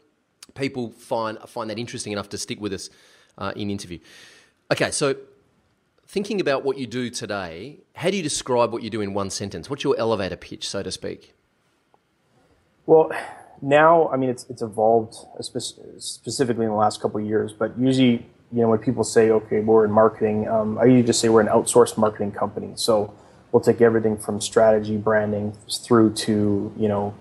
people 0.55 0.91
find 0.91 1.39
find 1.47 1.69
that 1.71 1.79
interesting 1.79 2.13
enough 2.13 2.29
to 2.31 2.39
stick 2.39 2.61
with 2.61 2.73
us 2.73 2.91
uh, 3.39 3.53
in 3.57 3.71
interview. 3.71 3.99
Okay, 4.71 4.91
so 4.91 5.17
thinking 6.07 6.41
about 6.41 6.65
what 6.65 6.79
you 6.79 6.87
do 6.87 7.11
today, 7.11 7.81
how 7.95 8.11
do 8.11 8.17
you 8.17 8.23
describe 8.23 8.73
what 8.73 8.83
you 8.83 8.91
do 8.91 9.01
in 9.01 9.15
one 9.15 9.31
sentence? 9.31 9.69
What's 9.69 9.85
your 9.85 9.97
elevator 9.99 10.37
pitch, 10.37 10.69
so 10.69 10.83
to 10.83 10.91
speak? 10.91 11.35
Well, 12.87 13.11
now 13.61 14.09
I 14.09 14.17
mean 14.17 14.31
it's 14.31 14.47
it's 14.49 14.63
evolved 14.63 15.15
specifically 15.41 16.65
in 16.65 16.71
the 16.71 16.77
last 16.77 17.01
couple 17.01 17.21
of 17.21 17.27
years, 17.27 17.53
but 17.53 17.79
usually 17.79 18.27
you 18.53 18.61
know, 18.61 18.69
when 18.69 18.79
people 18.79 19.03
say, 19.03 19.31
okay, 19.31 19.61
we're 19.61 19.85
in 19.85 19.91
marketing, 19.91 20.47
um, 20.49 20.79
I 20.79 20.85
usually 20.85 21.05
just 21.05 21.21
say 21.21 21.29
we're 21.29 21.41
an 21.41 21.49
outsourced 21.49 21.97
marketing 21.97 22.33
company. 22.33 22.73
So 22.77 23.15
we'll 23.51 23.63
take 23.63 23.81
everything 23.81 24.19
from 24.19 24.41
strategy, 24.41 24.97
branding, 24.97 25.57
through 25.71 26.15
to, 26.15 26.73
you 26.77 26.89
know, 26.89 27.15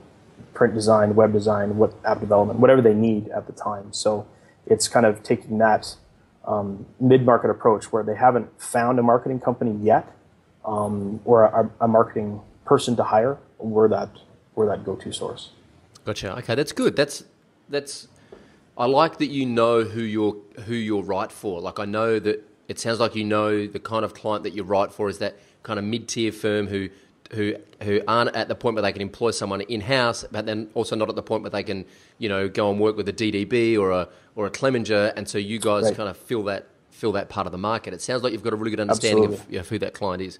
print 0.53 0.73
design, 0.73 1.15
web 1.15 1.31
design, 1.31 1.77
what 1.77 1.93
app 2.03 2.19
development, 2.19 2.59
whatever 2.59 2.81
they 2.81 2.93
need 2.93 3.29
at 3.29 3.47
the 3.47 3.53
time. 3.53 3.93
So 3.93 4.27
it's 4.65 4.87
kind 4.87 5.05
of 5.05 5.23
taking 5.23 5.57
that 5.59 5.95
um, 6.45 6.85
mid-market 6.99 7.49
approach 7.49 7.91
where 7.91 8.03
they 8.03 8.15
haven't 8.15 8.61
found 8.61 8.99
a 8.99 9.03
marketing 9.03 9.39
company 9.39 9.77
yet, 9.83 10.11
um, 10.65 11.21
or 11.23 11.43
a, 11.43 11.69
a, 11.79 11.87
marketing 11.87 12.41
person 12.65 12.95
to 12.95 13.03
hire. 13.03 13.37
We're 13.59 13.87
that 13.89 14.09
we're 14.55 14.65
that 14.67 14.83
go-to 14.83 15.11
source. 15.11 15.51
Gotcha. 16.03 16.37
Okay, 16.37 16.55
that's 16.55 16.71
good. 16.71 16.95
That's 16.95 17.23
that's 17.69 18.07
I 18.81 18.85
like 18.85 19.19
that 19.19 19.27
you 19.27 19.45
know 19.45 19.83
who 19.83 20.01
you're 20.01 20.35
who 20.65 20.73
you're 20.73 21.03
right 21.03 21.31
for. 21.31 21.61
Like 21.61 21.77
I 21.77 21.85
know 21.85 22.17
that 22.17 22.43
it 22.67 22.79
sounds 22.79 22.99
like 22.99 23.15
you 23.15 23.23
know 23.23 23.67
the 23.67 23.79
kind 23.79 24.03
of 24.03 24.15
client 24.15 24.43
that 24.43 24.55
you're 24.55 24.65
right 24.65 24.91
for 24.91 25.07
is 25.07 25.19
that 25.19 25.37
kind 25.61 25.77
of 25.77 25.85
mid 25.85 26.07
tier 26.07 26.31
firm 26.31 26.65
who 26.65 26.89
who 27.31 27.57
who 27.83 28.01
aren't 28.07 28.35
at 28.35 28.47
the 28.47 28.55
point 28.55 28.73
where 28.73 28.81
they 28.81 28.91
can 28.91 29.03
employ 29.03 29.29
someone 29.29 29.61
in 29.61 29.81
house, 29.81 30.25
but 30.31 30.47
then 30.47 30.67
also 30.73 30.95
not 30.95 31.09
at 31.09 31.15
the 31.15 31.21
point 31.21 31.43
where 31.43 31.51
they 31.51 31.61
can 31.61 31.85
you 32.17 32.27
know 32.27 32.49
go 32.49 32.71
and 32.71 32.79
work 32.79 32.97
with 32.97 33.07
a 33.07 33.13
DDB 33.13 33.77
or 33.77 33.91
a 33.91 34.09
or 34.35 34.47
a 34.47 34.49
Clemenger, 34.49 35.13
and 35.15 35.29
so 35.29 35.37
you 35.37 35.59
guys 35.59 35.83
right. 35.83 35.95
kind 35.95 36.09
of 36.09 36.17
fill 36.17 36.43
that 36.45 36.67
fill 36.89 37.11
that 37.11 37.29
part 37.29 37.45
of 37.45 37.51
the 37.51 37.59
market. 37.59 37.93
It 37.93 38.01
sounds 38.01 38.23
like 38.23 38.33
you've 38.33 38.43
got 38.43 38.53
a 38.53 38.55
really 38.55 38.71
good 38.71 38.79
understanding 38.79 39.25
of, 39.25 39.53
of, 39.53 39.69
who 39.69 39.77
that 39.77 39.93
client 39.93 40.23
is. 40.23 40.39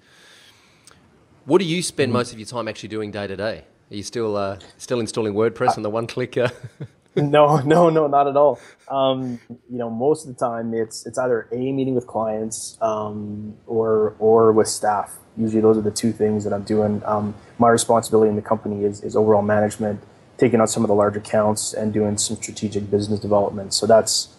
What 1.44 1.58
do 1.58 1.64
you 1.64 1.80
spend 1.80 2.08
mm-hmm. 2.08 2.18
most 2.18 2.32
of 2.32 2.40
your 2.40 2.46
time 2.46 2.66
actually 2.66 2.88
doing 2.88 3.12
day 3.12 3.28
to 3.28 3.36
day? 3.36 3.66
Are 3.92 3.94
you 3.94 4.02
still 4.02 4.36
uh, 4.36 4.58
still 4.78 4.98
installing 4.98 5.32
WordPress 5.32 5.76
and 5.76 5.84
the 5.84 5.90
one 5.90 6.08
click? 6.08 6.36
Uh, 6.36 6.48
no, 7.16 7.58
no, 7.58 7.90
no, 7.90 8.06
not 8.06 8.26
at 8.26 8.36
all. 8.36 8.58
Um, 8.88 9.38
you 9.48 9.76
know, 9.78 9.90
most 9.90 10.26
of 10.26 10.34
the 10.34 10.38
time 10.38 10.72
it's 10.72 11.04
it's 11.06 11.18
either 11.18 11.46
a 11.52 11.56
meeting 11.56 11.94
with 11.94 12.06
clients 12.06 12.78
um, 12.80 13.54
or 13.66 14.14
or 14.18 14.52
with 14.52 14.68
staff. 14.68 15.18
Usually, 15.36 15.60
those 15.60 15.76
are 15.76 15.82
the 15.82 15.90
two 15.90 16.12
things 16.12 16.44
that 16.44 16.54
I'm 16.54 16.62
doing. 16.62 17.02
Um, 17.04 17.34
my 17.58 17.68
responsibility 17.68 18.30
in 18.30 18.36
the 18.36 18.42
company 18.42 18.84
is 18.84 19.02
is 19.02 19.14
overall 19.14 19.42
management, 19.42 20.00
taking 20.38 20.60
on 20.60 20.68
some 20.68 20.84
of 20.84 20.88
the 20.88 20.94
large 20.94 21.16
accounts, 21.16 21.74
and 21.74 21.92
doing 21.92 22.16
some 22.16 22.36
strategic 22.36 22.90
business 22.90 23.20
development. 23.20 23.74
So 23.74 23.86
that's 23.86 24.34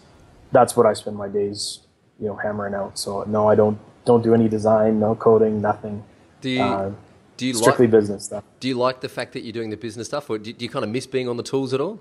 that's 0.51 0.75
what 0.75 0.87
I 0.87 0.93
spend 0.93 1.15
my 1.15 1.27
days, 1.27 1.79
you 2.19 2.25
know, 2.25 2.35
hammering 2.35 2.73
out. 2.73 2.97
So 2.97 3.23
no, 3.23 3.47
I 3.47 3.53
don't 3.53 3.77
don't 4.03 4.23
do 4.23 4.33
any 4.33 4.49
design, 4.49 4.99
no 4.99 5.13
coding, 5.13 5.61
nothing. 5.61 6.03
Do 6.41 6.49
you 6.49 6.63
uh, 6.63 6.91
do 7.37 7.45
you 7.45 7.53
strictly 7.53 7.85
like, 7.85 7.91
business 7.91 8.25
stuff? 8.25 8.43
Do 8.59 8.67
you 8.67 8.75
like 8.75 9.01
the 9.01 9.09
fact 9.09 9.33
that 9.33 9.43
you're 9.43 9.53
doing 9.53 9.69
the 9.69 9.77
business 9.77 10.07
stuff, 10.07 10.27
or 10.31 10.39
do 10.39 10.51
do 10.51 10.65
you 10.65 10.69
kind 10.69 10.83
of 10.83 10.89
miss 10.89 11.05
being 11.05 11.29
on 11.29 11.37
the 11.37 11.43
tools 11.43 11.71
at 11.71 11.79
all? 11.79 11.99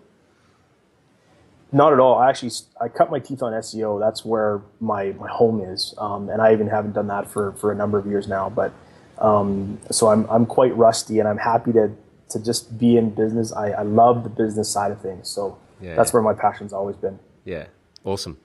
Not 1.75 1.95
at 1.95 2.00
all. 2.00 2.19
I 2.19 2.29
actually 2.29 2.52
I 2.81 2.88
cut 2.88 3.11
my 3.11 3.19
teeth 3.19 3.43
on 3.43 3.52
SEO. 3.55 3.99
That's 3.99 4.25
where 4.25 4.61
my, 4.81 5.12
my 5.12 5.29
home 5.29 5.62
is, 5.62 5.95
um, 5.97 6.29
and 6.29 6.43
I 6.43 6.52
even 6.52 6.69
haven't 6.69 6.93
done 6.93 7.07
that 7.07 7.31
for, 7.31 7.52
for 7.52 7.73
a 7.73 7.75
number 7.75 7.99
of 7.99 8.07
years 8.07 8.29
now. 8.29 8.50
But 8.50 8.73
um, 9.19 9.79
so 9.91 10.09
I'm 10.09 10.29
I'm 10.29 10.45
quite 10.45 10.76
rusty, 10.76 11.19
and 11.19 11.26
I'm 11.26 11.38
happy 11.38 11.73
to 11.73 11.91
to 12.29 12.38
just 12.38 12.79
be 12.79 12.99
in 12.99 13.11
business. 13.11 13.52
I, 13.52 13.71
I 13.71 13.83
love 13.83 14.23
the 14.23 14.29
business 14.29 14.69
side 14.69 14.91
of 14.91 15.00
things. 15.00 15.31
So 15.31 15.57
yeah, 15.81 15.95
that's 15.95 16.11
yeah. 16.11 16.21
where 16.21 16.23
my 16.23 16.35
passion's 16.35 16.75
always 16.75 16.97
been. 16.97 17.19
Yeah, 17.47 17.67
awesome. 18.05 18.38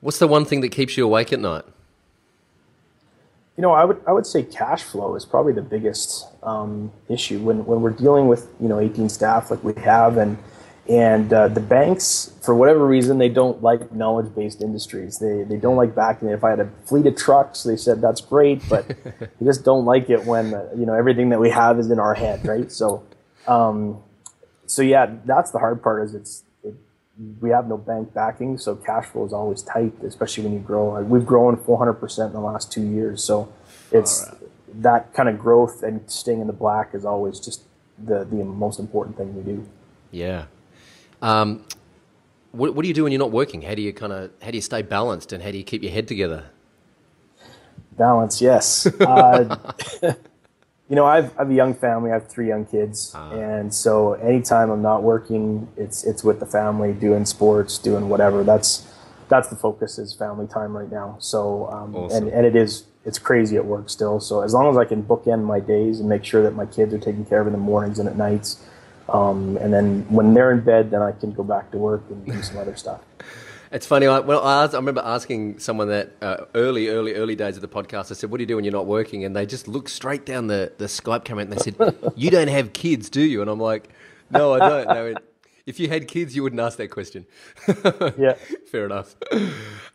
What's 0.00 0.20
the 0.20 0.28
one 0.28 0.44
thing 0.44 0.60
that 0.60 0.70
keeps 0.70 0.96
you 0.96 1.04
awake 1.04 1.32
at 1.32 1.40
night? 1.40 1.64
You 3.56 3.62
know, 3.62 3.72
I 3.72 3.84
would 3.84 4.00
I 4.06 4.12
would 4.12 4.26
say 4.26 4.44
cash 4.44 4.84
flow 4.84 5.16
is 5.16 5.24
probably 5.24 5.52
the 5.52 5.62
biggest 5.62 6.26
um, 6.44 6.92
issue 7.08 7.40
when 7.40 7.66
when 7.66 7.80
we're 7.80 7.90
dealing 7.90 8.28
with 8.28 8.48
you 8.60 8.68
know 8.68 8.78
18 8.78 9.08
staff 9.08 9.50
like 9.50 9.64
we 9.64 9.74
have 9.82 10.16
and 10.16 10.38
and 10.88 11.32
uh, 11.32 11.48
the 11.48 11.60
banks, 11.60 12.32
for 12.42 12.54
whatever 12.54 12.86
reason, 12.86 13.18
they 13.18 13.28
don't 13.28 13.60
like 13.60 13.92
knowledge 13.92 14.32
based 14.34 14.62
industries. 14.62 15.18
They, 15.18 15.42
they 15.42 15.56
don't 15.56 15.74
like 15.74 15.96
backing. 15.96 16.28
If 16.28 16.44
I 16.44 16.50
had 16.50 16.60
a 16.60 16.70
fleet 16.84 17.06
of 17.06 17.16
trucks, 17.16 17.64
they 17.64 17.76
said 17.76 18.00
that's 18.00 18.20
great, 18.20 18.62
but 18.68 18.86
they 19.04 19.44
just 19.44 19.64
don't 19.64 19.84
like 19.84 20.10
it 20.10 20.24
when 20.24 20.54
uh, 20.54 20.68
you 20.76 20.86
know 20.86 20.94
everything 20.94 21.30
that 21.30 21.40
we 21.40 21.50
have 21.50 21.80
is 21.80 21.90
in 21.90 21.98
our 21.98 22.14
head, 22.14 22.46
right? 22.46 22.70
So, 22.70 23.04
um, 23.48 24.00
so 24.66 24.82
yeah, 24.82 25.12
that's 25.24 25.50
the 25.50 25.58
hard 25.58 25.82
part. 25.82 26.04
Is 26.04 26.14
it's 26.14 26.44
it, 26.62 26.74
we 27.40 27.50
have 27.50 27.66
no 27.66 27.76
bank 27.76 28.14
backing, 28.14 28.56
so 28.56 28.76
cash 28.76 29.06
flow 29.06 29.26
is 29.26 29.32
always 29.32 29.62
tight, 29.62 29.92
especially 30.04 30.44
when 30.44 30.52
you 30.52 30.60
grow. 30.60 30.90
Like 30.90 31.06
we've 31.06 31.26
grown 31.26 31.56
400 31.56 31.94
percent 31.94 32.28
in 32.28 32.34
the 32.34 32.46
last 32.46 32.70
two 32.70 32.82
years, 32.82 33.24
so 33.24 33.52
it's 33.90 34.24
right. 34.28 34.82
that 34.82 35.14
kind 35.14 35.28
of 35.28 35.36
growth 35.36 35.82
and 35.82 36.08
staying 36.08 36.40
in 36.40 36.46
the 36.46 36.52
black 36.52 36.94
is 36.94 37.04
always 37.04 37.40
just 37.40 37.62
the 37.98 38.24
the 38.24 38.36
most 38.44 38.78
important 38.78 39.16
thing 39.16 39.34
we 39.34 39.42
do. 39.42 39.68
Yeah. 40.12 40.44
Um, 41.26 41.64
what, 42.52 42.74
what 42.76 42.82
do 42.82 42.88
you 42.88 42.94
do 42.94 43.02
when 43.02 43.12
you're 43.12 43.18
not 43.18 43.32
working? 43.32 43.62
How 43.62 43.74
do 43.74 43.82
you 43.82 43.92
kind 43.92 44.12
of 44.12 44.30
how 44.40 44.52
do 44.52 44.56
you 44.56 44.62
stay 44.62 44.82
balanced 44.82 45.32
and 45.32 45.42
how 45.42 45.50
do 45.50 45.58
you 45.58 45.64
keep 45.64 45.82
your 45.82 45.90
head 45.90 46.06
together? 46.06 46.44
Balance, 47.98 48.40
yes. 48.40 48.86
Uh, 49.00 49.56
you 50.88 50.94
know, 50.94 51.04
I've, 51.04 51.36
I 51.36 51.42
have 51.42 51.50
a 51.50 51.54
young 51.54 51.74
family. 51.74 52.10
I 52.10 52.14
have 52.14 52.28
three 52.28 52.46
young 52.46 52.64
kids, 52.64 53.12
uh, 53.12 53.30
and 53.30 53.74
so 53.74 54.12
anytime 54.14 54.70
I'm 54.70 54.82
not 54.82 55.02
working, 55.02 55.66
it's 55.76 56.04
it's 56.04 56.22
with 56.22 56.38
the 56.38 56.46
family, 56.46 56.92
doing 56.92 57.24
sports, 57.26 57.76
doing 57.78 58.08
whatever. 58.08 58.44
That's 58.44 58.86
that's 59.28 59.48
the 59.48 59.56
focus 59.56 59.98
is 59.98 60.14
family 60.14 60.46
time 60.46 60.76
right 60.76 60.90
now. 60.90 61.16
So, 61.18 61.66
um, 61.72 61.96
awesome. 61.96 62.28
and 62.28 62.32
and 62.32 62.46
it 62.46 62.54
is 62.54 62.84
it's 63.04 63.18
crazy 63.18 63.56
at 63.56 63.64
work 63.64 63.90
still. 63.90 64.20
So 64.20 64.42
as 64.42 64.54
long 64.54 64.70
as 64.70 64.76
I 64.76 64.84
can 64.84 65.02
bookend 65.02 65.42
my 65.42 65.58
days 65.58 65.98
and 65.98 66.08
make 66.08 66.24
sure 66.24 66.42
that 66.44 66.54
my 66.54 66.66
kids 66.66 66.94
are 66.94 66.98
taken 66.98 67.24
care 67.24 67.40
of 67.40 67.48
in 67.48 67.52
the 67.52 67.58
mornings 67.58 67.98
and 67.98 68.08
at 68.08 68.16
nights, 68.16 68.64
um, 69.08 69.56
and 69.58 69.72
then 69.72 70.06
when 70.08 70.34
they're 70.34 70.52
in 70.52 70.60
bed, 70.60 70.90
then 70.90 71.02
I 71.02 71.12
can 71.12 71.32
go 71.32 71.42
back 71.42 71.70
to 71.72 71.78
work 71.78 72.02
and 72.08 72.24
do 72.24 72.42
some 72.42 72.58
other 72.58 72.76
stuff. 72.76 73.00
It's 73.72 73.86
funny. 73.86 74.06
I, 74.06 74.20
well, 74.20 74.42
I, 74.44 74.64
asked, 74.64 74.74
I, 74.74 74.78
remember 74.78 75.02
asking 75.04 75.58
someone 75.58 75.88
that 75.88 76.12
uh, 76.22 76.44
early, 76.54 76.88
early, 76.88 77.14
early 77.14 77.34
days 77.34 77.56
of 77.56 77.62
the 77.62 77.68
podcast. 77.68 78.10
I 78.10 78.14
said, 78.14 78.30
"What 78.30 78.38
do 78.38 78.42
you 78.42 78.46
do 78.46 78.56
when 78.56 78.64
you're 78.64 78.72
not 78.72 78.86
working?" 78.86 79.24
And 79.24 79.34
they 79.34 79.44
just 79.44 79.66
looked 79.66 79.90
straight 79.90 80.24
down 80.24 80.46
the, 80.46 80.72
the 80.78 80.86
Skype 80.86 81.24
camera 81.24 81.42
and 81.42 81.52
they 81.52 81.58
said, 81.58 81.76
"You 82.16 82.30
don't 82.30 82.48
have 82.48 82.72
kids, 82.72 83.10
do 83.10 83.20
you?" 83.20 83.42
And 83.42 83.50
I'm 83.50 83.60
like, 83.60 83.88
"No, 84.30 84.54
I 84.54 84.58
don't." 84.58 84.88
They 84.88 85.02
went, 85.02 85.18
if 85.66 85.80
you 85.80 85.88
had 85.88 86.06
kids, 86.06 86.34
you 86.34 86.42
wouldn't 86.44 86.60
ask 86.60 86.78
that 86.78 86.90
question. 86.90 87.26
yeah, 88.16 88.34
fair 88.70 88.86
enough. 88.86 89.16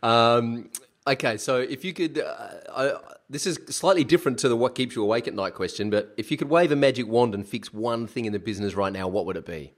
Um, 0.02 0.68
okay, 1.06 1.38
so 1.38 1.56
if 1.56 1.84
you 1.84 1.94
could, 1.94 2.18
uh, 2.18 2.48
I, 2.70 2.92
this 3.32 3.46
is 3.46 3.58
slightly 3.70 4.04
different 4.04 4.38
to 4.40 4.48
the 4.48 4.56
what 4.56 4.74
keeps 4.74 4.94
you 4.94 5.02
awake 5.02 5.26
at 5.26 5.32
night 5.32 5.54
question, 5.54 5.88
but 5.88 6.12
if 6.18 6.30
you 6.30 6.36
could 6.36 6.50
wave 6.50 6.70
a 6.70 6.76
magic 6.76 7.08
wand 7.08 7.34
and 7.34 7.48
fix 7.48 7.72
one 7.72 8.06
thing 8.06 8.26
in 8.26 8.32
the 8.32 8.38
business 8.38 8.74
right 8.74 8.92
now, 8.92 9.08
what 9.08 9.24
would 9.24 9.38
it 9.38 9.46
be? 9.46 9.72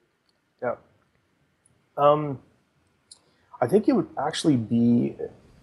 Yeah. 0.60 0.74
Um, 1.96 2.40
I 3.60 3.68
think 3.68 3.88
it 3.88 3.92
would 3.92 4.08
actually 4.18 4.56
be 4.56 5.14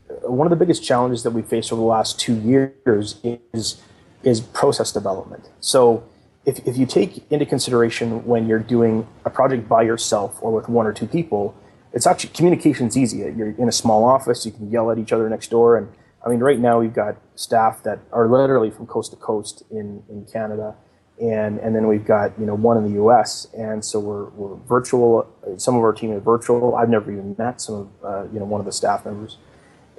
uh, 0.10 0.32
one 0.32 0.48
of 0.48 0.52
the 0.52 0.56
biggest 0.56 0.86
challenges 0.86 1.24
that 1.24 1.32
we 1.32 1.42
faced 1.42 1.74
over 1.74 1.82
the 1.82 1.86
last 1.86 2.18
two 2.18 2.36
years 2.36 3.20
is 3.54 3.82
is 4.24 4.40
process 4.40 4.94
development. 4.94 5.50
So 5.60 6.04
if, 6.46 6.66
if 6.66 6.78
you 6.78 6.86
take 6.86 7.30
into 7.30 7.46
consideration 7.46 8.24
when 8.26 8.48
you're 8.48 8.60
doing 8.60 9.06
a 9.26 9.30
project 9.30 9.68
by 9.68 9.82
yourself 9.82 10.38
or 10.42 10.54
with 10.54 10.70
one 10.70 10.86
or 10.86 10.94
two 10.94 11.08
people, 11.08 11.56
it's 11.92 12.08
actually 12.08 12.30
communication's 12.30 12.96
easy. 12.96 13.18
You're 13.18 13.52
in 13.52 13.68
a 13.68 13.72
small 13.72 14.06
office, 14.06 14.46
you 14.46 14.54
can 14.54 14.72
yell 14.72 14.92
at 14.92 14.98
each 14.98 15.12
other 15.12 15.28
next 15.28 15.50
door 15.50 15.76
and 15.76 15.90
I 16.26 16.30
mean, 16.30 16.40
right 16.40 16.60
now 16.60 16.80
we've 16.80 16.94
got 16.94 17.18
staff 17.36 17.82
that 17.84 18.00
are 18.12 18.28
literally 18.28 18.70
from 18.70 18.86
coast 18.86 19.12
to 19.12 19.18
coast 19.18 19.64
in, 19.72 20.04
in 20.10 20.26
Canada, 20.32 20.76
and 21.20 21.60
and 21.60 21.76
then 21.76 21.88
we've 21.88 22.06
got 22.06 22.40
you 22.40 22.46
know 22.46 22.56
one 22.56 22.78
in 22.78 22.84
the 22.84 22.94
U.S. 22.94 23.48
And 23.58 23.84
so 23.84 24.00
we're, 24.00 24.26
we're 24.30 24.56
virtual. 24.68 25.28
Some 25.58 25.76
of 25.76 25.82
our 25.82 25.94
team 25.94 26.14
is 26.14 26.24
virtual. 26.24 26.76
I've 26.76 26.90
never 26.90 27.12
even 27.12 27.36
met 27.38 27.62
some 27.62 27.76
of 27.76 27.90
uh, 28.04 28.32
you 28.32 28.40
know 28.40 28.46
one 28.46 28.60
of 28.62 28.66
the 28.66 28.72
staff 28.72 29.06
members, 29.06 29.38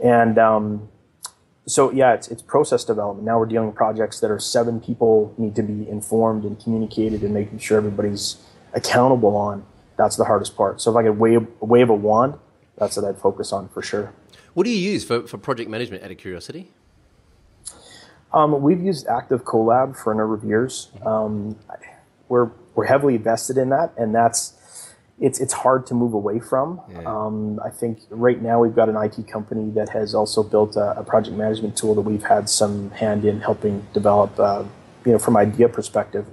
and 0.02 0.38
um, 0.38 0.88
so 1.67 1.91
yeah, 1.93 2.12
it's 2.12 2.29
it's 2.29 2.43
process 2.43 2.85
development. 2.85 3.26
Now 3.26 3.38
we're 3.38 3.47
dealing 3.47 3.69
with 3.69 3.76
projects 3.76 4.21
that 4.21 4.31
are 4.31 4.38
seven 4.38 4.81
people 4.81 5.35
need 5.38 5.55
to 5.57 5.62
be 5.62 5.88
informed 5.88 6.45
and 6.45 6.59
communicated 6.59 7.23
and 7.23 7.35
making 7.35 7.59
sure 7.59 7.79
everybody's 7.79 8.37
accountable 8.75 9.37
on. 9.37 9.64
That's 9.97 10.17
the 10.17 10.25
hardest 10.25 10.57
part. 10.57 10.81
So 10.81 10.91
if 10.91 10.97
I 10.97 11.02
could 11.02 11.19
wave 11.19 11.47
wave 11.61 11.91
a 11.91 11.95
wand, 11.95 12.35
that's 12.76 12.97
what 12.97 13.07
I'd 13.07 13.19
focus 13.19 13.52
on 13.52 13.69
for 13.69 13.83
sure. 13.83 14.12
What 14.54 14.64
do 14.64 14.71
you 14.71 14.90
use 14.90 15.04
for, 15.04 15.26
for 15.26 15.38
project 15.38 15.71
management 15.71 16.04
out 16.04 16.11
of 16.11 16.18
curiosity? 16.18 16.71
Um, 18.35 18.62
we've 18.62 18.82
used 18.82 19.06
Active 19.06 19.44
Collab 19.44 19.97
for 19.97 20.12
a 20.12 20.16
number 20.16 20.35
of 20.35 20.44
years. 20.44 20.90
Um, 21.04 21.56
we're, 22.28 22.50
we're 22.75 22.87
heavily 22.87 23.14
invested 23.14 23.59
in 23.59 23.71
that, 23.71 23.92
and 23.97 24.14
that's 24.14 24.59
it's, 25.21 25.38
it's 25.40 25.52
hard 25.52 25.87
to 25.87 25.94
move 25.94 26.14
away 26.14 26.40
from. 26.40 26.80
Yeah. 26.90 27.02
Um, 27.04 27.61
I 27.64 27.71
think 27.71 28.00
right 28.11 28.40
now 28.40 28.61
we've 28.61 28.75
got 28.75 28.88
an 28.88 28.97
IT 28.97 29.28
company 29.28 29.71
that 29.73 29.90
has 29.90 30.14
also 30.14 30.42
built 30.42 30.76
a, 30.76 30.99
a 30.99 31.04
project 31.04 31.37
management 31.37 31.76
tool 31.76 31.94
that 31.94 32.00
we've 32.00 32.25
had 32.25 32.49
some 32.49 32.90
hand 32.90 33.25
in 33.25 33.40
helping 33.40 33.87
develop, 33.92 34.38
uh, 34.40 34.64
you 35.04 35.12
know, 35.12 35.18
from 35.18 35.37
idea 35.37 35.68
perspective. 35.68 36.26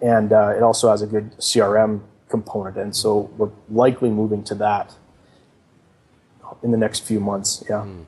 And 0.00 0.32
uh, 0.32 0.54
it 0.56 0.62
also 0.62 0.90
has 0.90 1.02
a 1.02 1.06
good 1.06 1.36
CRM 1.38 2.00
component, 2.28 2.76
and 2.76 2.94
so 2.96 3.30
we're 3.36 3.50
likely 3.70 4.10
moving 4.10 4.42
to 4.44 4.54
that 4.56 4.94
in 6.62 6.70
the 6.70 6.78
next 6.78 7.00
few 7.00 7.20
months. 7.20 7.64
Yeah. 7.68 7.82
Mm. 7.82 8.04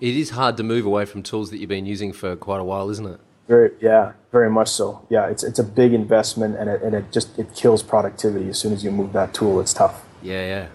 It 0.00 0.16
is 0.16 0.30
hard 0.30 0.56
to 0.56 0.62
move 0.62 0.86
away 0.86 1.04
from 1.04 1.22
tools 1.22 1.50
that 1.50 1.58
you've 1.58 1.68
been 1.68 1.86
using 1.86 2.12
for 2.12 2.34
quite 2.34 2.60
a 2.60 2.64
while, 2.64 2.88
isn't 2.90 3.06
it? 3.06 3.20
Very, 3.48 3.72
yeah, 3.80 4.12
very 4.32 4.48
much 4.48 4.68
so. 4.68 5.04
Yeah, 5.10 5.26
it's 5.26 5.42
it's 5.42 5.58
a 5.58 5.64
big 5.64 5.92
investment, 5.92 6.56
and 6.56 6.70
it 6.70 6.82
and 6.82 6.94
it 6.94 7.10
just 7.10 7.38
it 7.38 7.54
kills 7.54 7.82
productivity 7.82 8.48
as 8.48 8.58
soon 8.58 8.72
as 8.72 8.84
you 8.84 8.90
move 8.90 9.12
that 9.12 9.34
tool. 9.34 9.60
It's 9.60 9.74
tough. 9.74 10.04
Yeah, 10.22 10.46
yeah. 10.46 10.68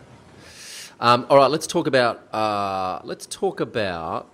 Um, 1.00 1.26
all 1.30 1.38
right, 1.38 1.50
let's 1.50 1.68
talk 1.68 1.88
about 1.88 2.34
uh, 2.34 3.00
let's 3.04 3.26
talk 3.26 3.62
about 3.62 4.28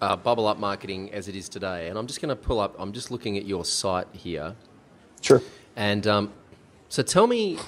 uh, 0.00 0.16
bubble 0.16 0.46
up 0.46 0.58
marketing 0.58 1.12
as 1.12 1.28
it 1.28 1.36
is 1.36 1.48
today. 1.48 1.88
And 1.88 1.98
I'm 1.98 2.06
just 2.06 2.20
going 2.20 2.30
to 2.30 2.36
pull 2.36 2.60
up. 2.60 2.74
I'm 2.78 2.92
just 2.92 3.10
looking 3.10 3.36
at 3.36 3.44
your 3.44 3.64
site 3.64 4.08
here. 4.12 4.54
Sure. 5.20 5.42
And 5.76 6.06
um, 6.06 6.32
so 6.88 7.02
tell 7.02 7.26
me 7.26 7.58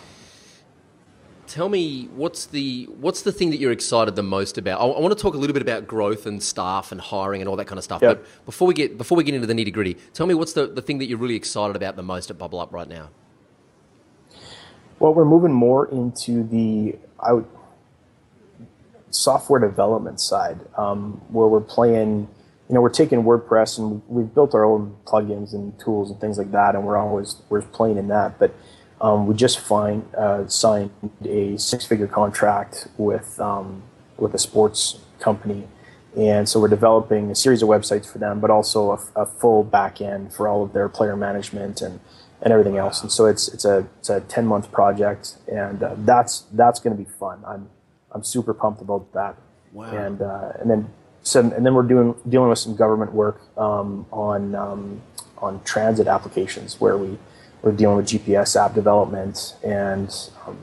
tell 1.50 1.68
me 1.68 2.08
what's 2.14 2.46
the 2.46 2.84
what's 3.00 3.22
the 3.22 3.32
thing 3.32 3.50
that 3.50 3.58
you're 3.58 3.72
excited 3.72 4.14
the 4.14 4.22
most 4.22 4.56
about? 4.56 4.80
I, 4.80 4.84
I, 4.84 5.00
want 5.00 5.16
to 5.16 5.20
talk 5.20 5.34
a 5.34 5.36
little 5.36 5.52
bit 5.52 5.62
about 5.62 5.86
growth 5.86 6.24
and 6.24 6.40
staff 6.40 6.92
and 6.92 7.00
hiring 7.00 7.42
and 7.42 7.48
all 7.48 7.56
that 7.56 7.66
kind 7.66 7.76
of 7.76 7.84
stuff. 7.84 8.00
Yep. 8.00 8.18
But 8.18 8.46
before 8.46 8.68
we 8.68 8.74
get 8.74 8.96
before 8.96 9.18
we 9.18 9.24
get 9.24 9.34
into 9.34 9.46
the 9.48 9.54
nitty 9.54 9.72
gritty, 9.72 9.94
tell 10.14 10.26
me 10.26 10.34
what's 10.34 10.52
the, 10.52 10.68
the 10.68 10.80
thing 10.80 10.98
that 10.98 11.06
you're 11.06 11.18
really 11.18 11.34
excited 11.34 11.74
about 11.74 11.96
the 11.96 12.02
most 12.02 12.30
at 12.30 12.38
Bubble 12.38 12.60
Up 12.60 12.72
right 12.72 12.88
now? 12.88 13.10
Well, 15.00 15.12
we're 15.12 15.24
moving 15.24 15.52
more 15.52 15.90
into 15.90 16.44
the 16.44 16.96
I 17.18 17.32
would, 17.32 17.46
software 19.10 19.58
development 19.58 20.20
side, 20.20 20.60
um, 20.78 21.20
where 21.30 21.48
we're 21.48 21.60
playing. 21.60 22.28
You 22.68 22.74
know, 22.74 22.82
we're 22.82 22.90
taking 22.90 23.24
WordPress 23.24 23.78
and 23.78 24.00
we've 24.06 24.32
built 24.32 24.54
our 24.54 24.64
own 24.64 24.96
plugins 25.04 25.54
and 25.54 25.76
tools 25.80 26.08
and 26.08 26.20
things 26.20 26.38
like 26.38 26.52
that, 26.52 26.76
and 26.76 26.84
we're 26.84 26.96
always 26.96 27.42
we're 27.48 27.62
playing 27.62 27.98
in 27.98 28.06
that, 28.08 28.38
but 28.38 28.54
um, 29.00 29.26
we 29.26 29.34
just 29.34 29.58
find, 29.60 30.04
uh, 30.14 30.46
signed 30.46 30.90
a 31.24 31.56
six-figure 31.56 32.06
contract 32.08 32.88
with 32.98 33.40
um, 33.40 33.82
with 34.18 34.34
a 34.34 34.38
sports 34.38 35.00
company, 35.18 35.66
and 36.16 36.48
so 36.48 36.60
we're 36.60 36.68
developing 36.68 37.30
a 37.30 37.34
series 37.34 37.62
of 37.62 37.68
websites 37.68 38.10
for 38.10 38.18
them, 38.18 38.40
but 38.40 38.50
also 38.50 38.92
a, 38.92 39.22
a 39.22 39.26
full 39.26 39.64
back 39.64 40.00
end 40.00 40.32
for 40.32 40.48
all 40.48 40.62
of 40.62 40.72
their 40.72 40.88
player 40.88 41.16
management 41.16 41.80
and, 41.80 42.00
and 42.42 42.52
everything 42.52 42.74
wow. 42.74 42.86
else. 42.86 43.00
And 43.00 43.10
so 43.10 43.26
it's 43.26 43.48
it's 43.48 43.64
a 43.64 43.86
it's 43.98 44.10
a 44.10 44.20
ten 44.20 44.46
month 44.46 44.70
project, 44.70 45.36
and 45.50 45.82
uh, 45.82 45.94
that's 45.98 46.46
that's 46.52 46.80
going 46.80 46.96
to 46.96 47.02
be 47.02 47.08
fun. 47.08 47.42
I'm 47.46 47.70
I'm 48.12 48.22
super 48.22 48.52
pumped 48.52 48.82
about 48.82 49.12
that. 49.14 49.36
Wow. 49.72 49.90
And 49.90 50.20
uh, 50.20 50.52
and 50.60 50.70
then 50.70 50.90
some 51.22 51.52
and 51.52 51.64
then 51.64 51.74
we're 51.74 51.82
doing 51.82 52.14
dealing 52.28 52.48
with 52.48 52.58
some 52.58 52.76
government 52.76 53.12
work 53.12 53.40
um, 53.56 54.04
on 54.10 54.54
um, 54.54 55.00
on 55.38 55.62
transit 55.64 56.06
applications 56.06 56.80
where 56.80 56.98
we 56.98 57.18
we're 57.62 57.72
dealing 57.72 57.96
with 57.96 58.06
GPS 58.06 58.56
app 58.62 58.74
development 58.74 59.54
and 59.62 60.30
um, 60.46 60.58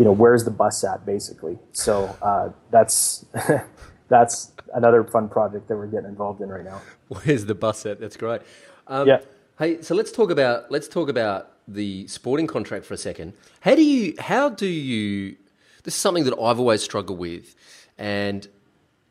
you 0.00 0.04
know, 0.04 0.12
where's 0.12 0.44
the 0.44 0.50
bus 0.50 0.82
at, 0.82 1.04
basically. 1.04 1.58
So 1.72 2.16
uh, 2.22 2.50
that's 2.70 3.26
that's 4.08 4.52
another 4.72 5.04
fun 5.04 5.28
project 5.28 5.68
that 5.68 5.76
we're 5.76 5.88
getting 5.88 6.08
involved 6.08 6.40
in 6.40 6.48
right 6.48 6.64
now. 6.64 6.80
Where's 7.08 7.44
the 7.44 7.54
bus 7.54 7.84
at? 7.84 8.00
That's 8.00 8.16
great. 8.16 8.40
Um, 8.86 9.06
Yeah. 9.06 9.20
Hey, 9.58 9.82
so 9.82 9.94
let's 9.94 10.10
talk 10.10 10.30
about 10.30 10.70
let's 10.70 10.88
talk 10.88 11.10
about 11.10 11.50
the 11.68 12.06
sporting 12.08 12.46
contract 12.46 12.86
for 12.86 12.94
a 12.94 12.96
second. 12.96 13.34
How 13.60 13.74
do 13.74 13.82
you 13.82 14.14
how 14.18 14.48
do 14.48 14.66
you? 14.66 15.36
This 15.82 15.94
is 15.94 16.00
something 16.00 16.24
that 16.24 16.32
I've 16.32 16.58
always 16.58 16.82
struggled 16.82 17.18
with, 17.18 17.54
and 17.98 18.48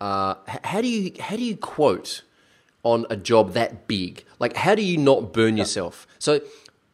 uh, 0.02 0.36
how 0.64 0.82
do 0.82 0.88
you 0.88 1.14
how 1.20 1.36
do 1.36 1.44
you 1.44 1.56
quote 1.56 2.24
on 2.82 3.06
a 3.12 3.16
job 3.16 3.54
that 3.54 3.88
big? 3.88 4.24
Like, 4.40 4.56
how 4.56 4.74
do 4.74 4.82
you 4.82 4.98
not 4.98 5.34
burn 5.34 5.56
yourself? 5.56 6.08
So. 6.18 6.42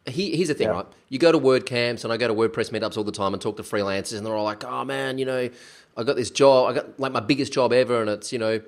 He, 0.06 0.36
here's 0.36 0.48
the 0.48 0.54
thing, 0.54 0.68
Yeah. 0.68 0.74
right? 0.74 0.86
You 1.08 1.18
go 1.18 1.32
to 1.32 1.38
WordCamps 1.38 2.04
and 2.04 2.12
I 2.12 2.16
go 2.16 2.28
to 2.28 2.34
WordPress 2.34 2.70
meetups 2.70 2.96
all 2.96 3.04
the 3.04 3.12
time 3.12 3.32
and 3.32 3.42
talk 3.42 3.56
to 3.56 3.62
freelancers, 3.62 4.16
and 4.16 4.24
they're 4.26 4.34
all 4.34 4.44
like, 4.44 4.64
"Oh 4.64 4.84
man, 4.84 5.18
you 5.18 5.24
know, 5.24 5.48
I 5.96 6.02
got 6.04 6.16
this 6.16 6.30
job. 6.30 6.70
I 6.70 6.74
got 6.74 7.00
like 7.00 7.12
my 7.12 7.20
biggest 7.20 7.52
job 7.52 7.72
ever, 7.72 8.00
and 8.00 8.08
it's 8.10 8.32
you 8.32 8.38
know, 8.38 8.60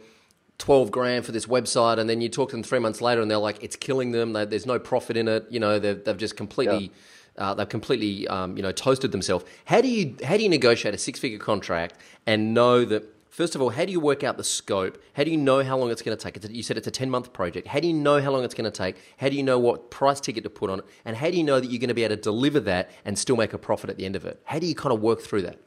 12 0.59 0.91
grand 0.91 1.25
for 1.25 1.31
this 1.31 1.47
website 1.47 1.99
and 1.99 2.11
then 2.11 2.21
you 2.21 2.29
talk 2.29 2.49
to 2.51 2.57
them 2.57 2.65
three 2.65 2.81
months 2.81 3.01
later 3.01 3.21
and 3.23 3.31
they're 3.31 3.39
like 3.39 3.63
it's 3.63 3.77
killing 3.77 4.11
them 4.11 4.33
they, 4.33 4.45
there's 4.45 4.67
no 4.67 4.77
profit 4.77 5.17
in 5.17 5.29
it 5.29 5.47
you 5.49 5.61
know 5.61 5.79
they've, 5.79 6.03
they've 6.03 6.17
just 6.17 6.37
completely 6.37 6.91
uh, 7.37 7.55
they've 7.55 7.69
completely 7.69 8.27
um, 8.27 8.57
you 8.57 8.63
know 8.65 8.73
toasted 8.73 9.13
themselves 9.13 9.45
how 9.67 9.81
do 9.81 9.87
you 9.87 10.17
how 10.25 10.37
do 10.37 10.43
you 10.43 10.49
negotiate 10.49 10.93
a 10.93 10.99
six 10.99 11.21
figure 11.21 11.39
contract 11.39 11.95
and 12.27 12.55
know 12.55 12.85
that 12.85 13.05
first 13.39 13.55
of 13.55 13.63
all 13.63 13.71
how 13.71 13.85
do 13.85 13.93
you 13.93 14.01
work 14.01 14.23
out 14.23 14.37
the 14.37 14.45
scope 14.45 14.99
how 15.15 15.25
do 15.25 15.31
you 15.31 15.37
know 15.37 15.63
how 15.63 15.77
long 15.79 15.91
it's 15.91 16.03
going 16.03 16.17
to 16.17 16.23
take 16.23 16.35
you 16.51 16.63
said 16.63 16.77
it's 16.77 16.87
a 16.87 16.91
10 16.91 17.09
month 17.09 17.33
project 17.33 17.69
how 17.69 17.81
do 17.81 17.89
you 17.89 17.95
know 17.95 18.21
how 18.21 18.31
long 18.31 18.45
it's 18.45 18.55
going 18.55 18.71
to 18.71 18.79
take 18.85 18.97
how 19.19 19.29
do 19.29 19.37
you 19.37 19.43
know 19.43 19.59
what 19.59 19.91
price 19.91 20.21
ticket 20.21 20.43
to 20.45 20.51
put 20.51 20.69
on 20.71 20.81
it 20.81 20.85
and 21.05 21.17
how 21.17 21.31
do 21.31 21.37
you 21.37 21.45
know 21.45 21.59
that 21.61 21.71
you're 21.71 21.79
going 21.79 21.89
to 21.89 21.95
be 21.95 22.05
able 22.05 22.17
to 22.17 22.23
deliver 22.23 22.61
that 22.61 22.91
and 23.05 23.19
still 23.19 23.37
make 23.37 23.53
a 23.53 23.59
profit 23.59 23.89
at 23.91 23.97
the 23.97 24.05
end 24.05 24.17
of 24.17 24.25
it 24.25 24.41
how 24.45 24.59
do 24.59 24.67
you 24.67 24.75
kind 24.75 24.93
of 24.93 25.01
work 25.01 25.21
through 25.21 25.43
that 25.43 25.59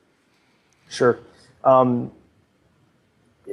Sure. 0.91 1.19
Um, 1.63 2.11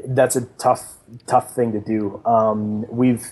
that's 0.09 0.37
a 0.37 0.45
tough, 0.59 0.97
tough 1.27 1.55
thing 1.55 1.73
to 1.73 1.81
do. 1.81 2.21
Um, 2.27 2.85
we've, 2.91 3.25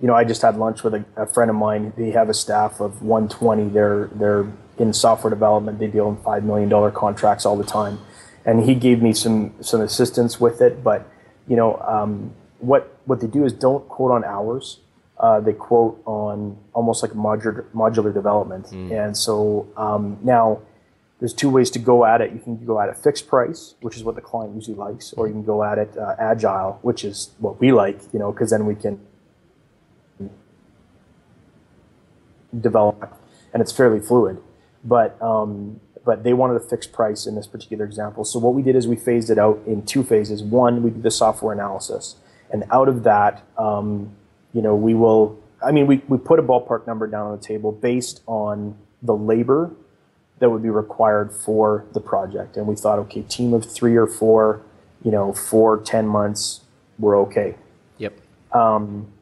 you 0.00 0.06
know, 0.06 0.14
I 0.14 0.24
just 0.24 0.42
had 0.42 0.56
lunch 0.56 0.84
with 0.84 0.94
a, 0.94 1.04
a 1.16 1.26
friend 1.26 1.50
of 1.50 1.56
mine. 1.56 1.92
They 1.96 2.10
have 2.10 2.28
a 2.28 2.34
staff 2.34 2.80
of 2.80 3.02
120. 3.02 3.70
They're 3.70 4.10
they're 4.14 4.46
in 4.78 4.92
software 4.92 5.30
development. 5.30 5.78
They 5.78 5.86
deal 5.86 6.08
in 6.10 6.16
five 6.18 6.44
million 6.44 6.68
dollar 6.68 6.90
contracts 6.90 7.46
all 7.46 7.56
the 7.56 7.64
time, 7.64 7.98
and 8.44 8.64
he 8.64 8.74
gave 8.74 9.02
me 9.02 9.12
some 9.12 9.54
some 9.60 9.80
assistance 9.80 10.40
with 10.40 10.60
it. 10.60 10.82
But 10.82 11.08
you 11.48 11.56
know, 11.56 11.76
um, 11.86 12.34
what 12.58 12.96
what 13.04 13.20
they 13.20 13.26
do 13.26 13.44
is 13.44 13.52
don't 13.52 13.88
quote 13.88 14.12
on 14.12 14.24
hours. 14.24 14.80
Uh, 15.18 15.40
they 15.40 15.52
quote 15.52 16.00
on 16.06 16.58
almost 16.72 17.02
like 17.02 17.12
modular 17.12 17.64
modular 17.74 18.12
development, 18.12 18.72
and 18.92 19.16
so 19.16 19.68
um, 19.76 20.18
now 20.22 20.60
there's 21.20 21.32
two 21.32 21.48
ways 21.48 21.70
to 21.70 21.78
go 21.78 22.04
at 22.04 22.20
it. 22.20 22.32
You 22.32 22.40
can 22.40 22.64
go 22.66 22.80
at 22.80 22.88
it 22.88 22.96
fixed 22.96 23.28
price, 23.28 23.76
which 23.80 23.96
is 23.96 24.02
what 24.02 24.16
the 24.16 24.20
client 24.20 24.54
usually 24.54 24.76
likes, 24.76 25.12
or 25.14 25.26
you 25.26 25.32
can 25.32 25.44
go 25.44 25.62
at 25.62 25.78
it 25.78 25.96
uh, 25.96 26.16
agile, 26.18 26.78
which 26.82 27.04
is 27.04 27.30
what 27.38 27.60
we 27.60 27.72
like, 27.72 28.00
you 28.12 28.18
know, 28.18 28.32
because 28.32 28.50
then 28.50 28.66
we 28.66 28.74
can 28.74 29.00
develop, 32.60 33.16
and 33.52 33.62
it's 33.62 33.72
fairly 33.72 34.00
fluid. 34.00 34.38
But 34.84 35.20
um, 35.22 35.80
but 36.04 36.22
they 36.22 36.32
wanted 36.32 36.56
a 36.56 36.60
fixed 36.60 36.92
price 36.92 37.26
in 37.26 37.34
this 37.34 37.46
particular 37.46 37.84
example. 37.84 38.24
So 38.24 38.38
what 38.38 38.54
we 38.54 38.62
did 38.62 38.76
is 38.76 38.86
we 38.86 38.96
phased 38.96 39.30
it 39.30 39.38
out 39.38 39.60
in 39.66 39.84
two 39.84 40.02
phases. 40.02 40.42
One, 40.42 40.82
we 40.82 40.90
did 40.90 41.02
the 41.02 41.10
software 41.10 41.52
analysis, 41.52 42.16
and 42.50 42.64
out 42.70 42.88
of 42.88 43.02
that, 43.04 43.42
um, 43.58 44.14
you 44.52 44.62
know, 44.62 44.74
we 44.74 44.94
will. 44.94 45.38
I 45.64 45.72
mean, 45.72 45.86
we, 45.86 46.02
we 46.08 46.18
put 46.18 46.38
a 46.38 46.42
ballpark 46.42 46.86
number 46.86 47.06
down 47.06 47.26
on 47.26 47.38
the 47.38 47.42
table 47.42 47.72
based 47.72 48.20
on 48.26 48.76
the 49.02 49.14
labor 49.14 49.70
that 50.38 50.50
would 50.50 50.62
be 50.62 50.70
required 50.70 51.32
for 51.32 51.86
the 51.92 52.00
project. 52.00 52.56
And 52.56 52.66
we 52.66 52.74
thought, 52.74 52.98
okay, 53.00 53.22
team 53.22 53.54
of 53.54 53.64
three 53.64 53.96
or 53.96 54.06
four, 54.06 54.62
you 55.02 55.10
know, 55.10 55.32
for 55.32 55.80
10 55.80 56.06
months, 56.06 56.62
we're 56.98 57.18
okay. 57.22 57.54
yep 57.98 58.18
Um, 58.52 59.12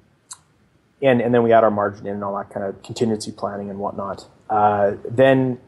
And, 1.01 1.21
and 1.21 1.35
then 1.35 1.43
we 1.43 1.53
add 1.53 1.65
our 1.65 1.71
margin 1.71 2.07
in 2.07 2.15
and 2.15 2.25
all 2.25 2.37
that 2.37 2.51
kind 2.51 2.65
of 2.65 2.83
contingency 2.83 3.33
planning 3.33 3.71
and 3.71 3.79
whatnot. 3.79 4.27
Uh, 4.49 4.93
then, 5.09 5.59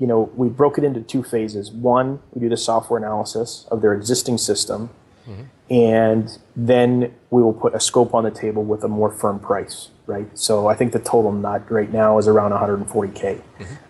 you 0.00 0.06
know, 0.06 0.30
we 0.34 0.48
broke 0.48 0.78
it 0.78 0.84
into 0.84 1.02
two 1.02 1.22
phases. 1.22 1.70
One, 1.70 2.20
we 2.32 2.40
do 2.40 2.48
the 2.48 2.56
software 2.56 2.98
analysis 2.98 3.66
of 3.70 3.82
their 3.82 3.92
existing 3.92 4.38
system. 4.38 4.90
And 5.70 6.36
then 6.56 7.14
we 7.30 7.42
will 7.42 7.52
put 7.52 7.74
a 7.74 7.80
scope 7.80 8.14
on 8.14 8.24
the 8.24 8.32
table 8.32 8.64
with 8.64 8.82
a 8.82 8.88
more 8.88 9.12
firm 9.12 9.38
price, 9.38 9.90
right? 10.06 10.26
So 10.36 10.66
I 10.66 10.74
think 10.74 10.92
the 10.92 10.98
total 10.98 11.30
nut 11.30 11.70
right 11.70 11.92
now 11.92 12.18
is 12.18 12.26
around 12.26 12.50
140K. 12.50 13.40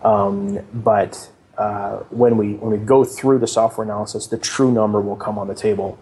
Um, 0.05 0.59
but 0.75 1.31
uh, 1.57 1.99
when 2.11 2.37
we 2.37 2.55
when 2.55 2.73
we 2.73 2.79
go 2.79 3.05
through 3.05 3.39
the 3.39 3.47
software 3.47 3.85
analysis, 3.85 4.27
the 4.27 4.39
true 4.39 4.73
number 4.73 5.01
will 5.01 5.17
come 5.17 5.39
on 5.39 5.47
the 5.49 5.55
table, 5.55 5.99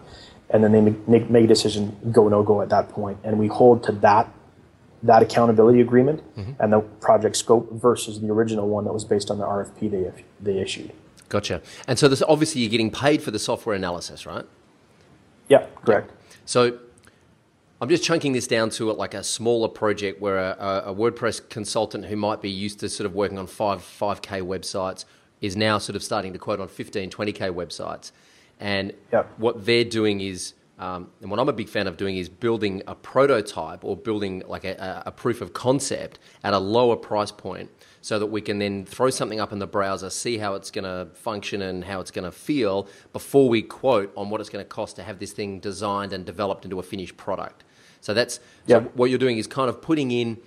and 0.49 0.63
then 0.63 0.71
they 0.71 0.81
make, 0.81 1.29
make 1.29 1.43
a 1.45 1.47
decision 1.47 1.97
go 2.11 2.27
no 2.27 2.43
go 2.43 2.61
at 2.61 2.69
that 2.69 2.89
point, 2.89 3.17
and 3.23 3.37
we 3.37 3.47
hold 3.47 3.83
to 3.83 3.91
that 3.91 4.33
that 5.03 5.21
accountability 5.21 5.81
agreement 5.81 6.21
mm-hmm. 6.35 6.51
and 6.59 6.73
the 6.73 6.79
project 7.01 7.35
scope 7.37 7.71
versus 7.71 8.19
the 8.19 8.29
original 8.29 8.67
one 8.67 8.83
that 8.85 8.93
was 8.93 9.05
based 9.05 9.31
on 9.31 9.37
the 9.37 9.45
RFP 9.45 9.89
they 9.91 10.11
they 10.41 10.59
issued. 10.59 10.91
gotcha 11.29 11.61
and 11.87 11.97
so 11.97 12.07
this 12.07 12.21
obviously 12.27 12.61
you're 12.61 12.69
getting 12.71 12.91
paid 12.91 13.21
for 13.21 13.31
the 13.31 13.39
software 13.39 13.75
analysis 13.75 14.25
right 14.25 14.45
Yeah, 15.47 15.65
correct. 15.83 16.11
So 16.45 16.77
I'm 17.81 17.89
just 17.89 18.03
chunking 18.03 18.33
this 18.33 18.45
down 18.47 18.69
to 18.71 18.91
like 18.91 19.13
a 19.13 19.23
smaller 19.23 19.69
project 19.69 20.19
where 20.21 20.37
a, 20.37 20.55
a, 20.59 20.91
a 20.91 20.95
WordPress 20.95 21.49
consultant 21.49 22.05
who 22.05 22.15
might 22.15 22.41
be 22.41 22.49
used 22.49 22.79
to 22.81 22.89
sort 22.89 23.05
of 23.05 23.15
working 23.15 23.39
on 23.39 23.47
five 23.47 23.79
5k 23.79 24.41
websites 24.41 25.05
is 25.41 25.55
now 25.55 25.77
sort 25.77 25.95
of 25.95 26.03
starting 26.03 26.33
to 26.33 26.39
quote 26.39 26.59
on 26.59 26.67
15, 26.67 27.09
20k 27.09 27.53
websites. 27.53 28.11
And 28.59 28.93
Yep. 29.13 29.33
what 29.37 29.65
they're 29.65 29.85
doing 29.85 30.19
is, 30.19 30.53
um, 30.79 31.09
and 31.21 31.29
what 31.29 31.41
I'm 31.41 31.49
a 31.49 31.53
big 31.53 31.67
fan 31.67 31.87
of 31.87 31.97
doing 31.97 32.15
is 32.15 32.29
building 32.29 32.81
a 32.87 32.95
prototype 32.95 33.83
or 33.83 33.97
building 33.97 34.43
like 34.47 34.63
a, 34.63 35.03
a 35.05 35.11
proof 35.11 35.41
of 35.41 35.51
concept 35.51 36.19
at 36.41 36.53
a 36.53 36.57
lower 36.57 36.95
price 36.95 37.31
point 37.31 37.69
so 37.99 38.17
that 38.17 38.27
we 38.27 38.39
can 38.39 38.59
then 38.59 38.85
throw 38.85 39.09
something 39.09 39.41
up 39.41 39.51
in 39.51 39.59
the 39.59 39.67
browser, 39.67 40.09
see 40.09 40.37
how 40.37 40.53
it's 40.53 40.71
going 40.71 40.85
to 40.85 41.13
function 41.13 41.61
and 41.61 41.83
how 41.83 41.99
it's 41.99 42.11
going 42.11 42.23
to 42.23 42.31
feel 42.31 42.87
before 43.11 43.49
we 43.49 43.61
quote 43.61 44.13
on 44.15 44.29
what 44.29 44.39
it's 44.39 44.49
going 44.49 44.63
to 44.63 44.69
cost 44.69 44.95
to 44.95 45.03
have 45.03 45.19
this 45.19 45.33
thing 45.33 45.59
designed 45.59 46.13
and 46.13 46.25
developed 46.25 46.63
into 46.63 46.79
a 46.79 46.83
finished 46.83 47.17
product. 47.17 47.65
So 47.99 48.13
that's 48.13 48.39
so 48.65 48.79
what 48.93 49.09
you're 49.09 49.19
doing 49.19 49.37
is 49.37 49.47
kind 49.47 49.69
of 49.69 49.81
putting 49.81 50.11
in 50.11 50.37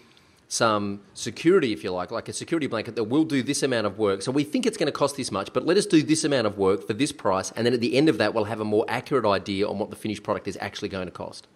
some 0.52 1.00
security, 1.14 1.72
if 1.72 1.82
you 1.82 1.90
like, 1.90 2.10
like 2.10 2.28
a 2.28 2.32
security 2.32 2.66
blanket 2.66 2.94
that 2.94 3.04
will 3.04 3.24
do 3.24 3.42
this 3.42 3.62
amount 3.62 3.86
of 3.86 3.96
work. 3.96 4.20
So 4.20 4.30
we 4.30 4.44
think 4.44 4.66
it's 4.66 4.76
going 4.76 4.86
to 4.86 4.92
cost 4.92 5.16
this 5.16 5.32
much, 5.32 5.50
but 5.54 5.64
let 5.64 5.78
us 5.78 5.86
do 5.86 6.02
this 6.02 6.24
amount 6.24 6.46
of 6.46 6.58
work 6.58 6.86
for 6.86 6.92
this 6.92 7.10
price, 7.10 7.50
and 7.52 7.64
then 7.64 7.72
at 7.72 7.80
the 7.80 7.96
end 7.96 8.10
of 8.10 8.18
that, 8.18 8.34
we'll 8.34 8.44
have 8.44 8.60
a 8.60 8.64
more 8.64 8.84
accurate 8.86 9.24
idea 9.24 9.66
on 9.66 9.78
what 9.78 9.88
the 9.88 9.96
finished 9.96 10.22
product 10.22 10.46
is 10.46 10.58
actually 10.60 10.90
going 10.90 11.06
to 11.06 11.10
cost. 11.10 11.46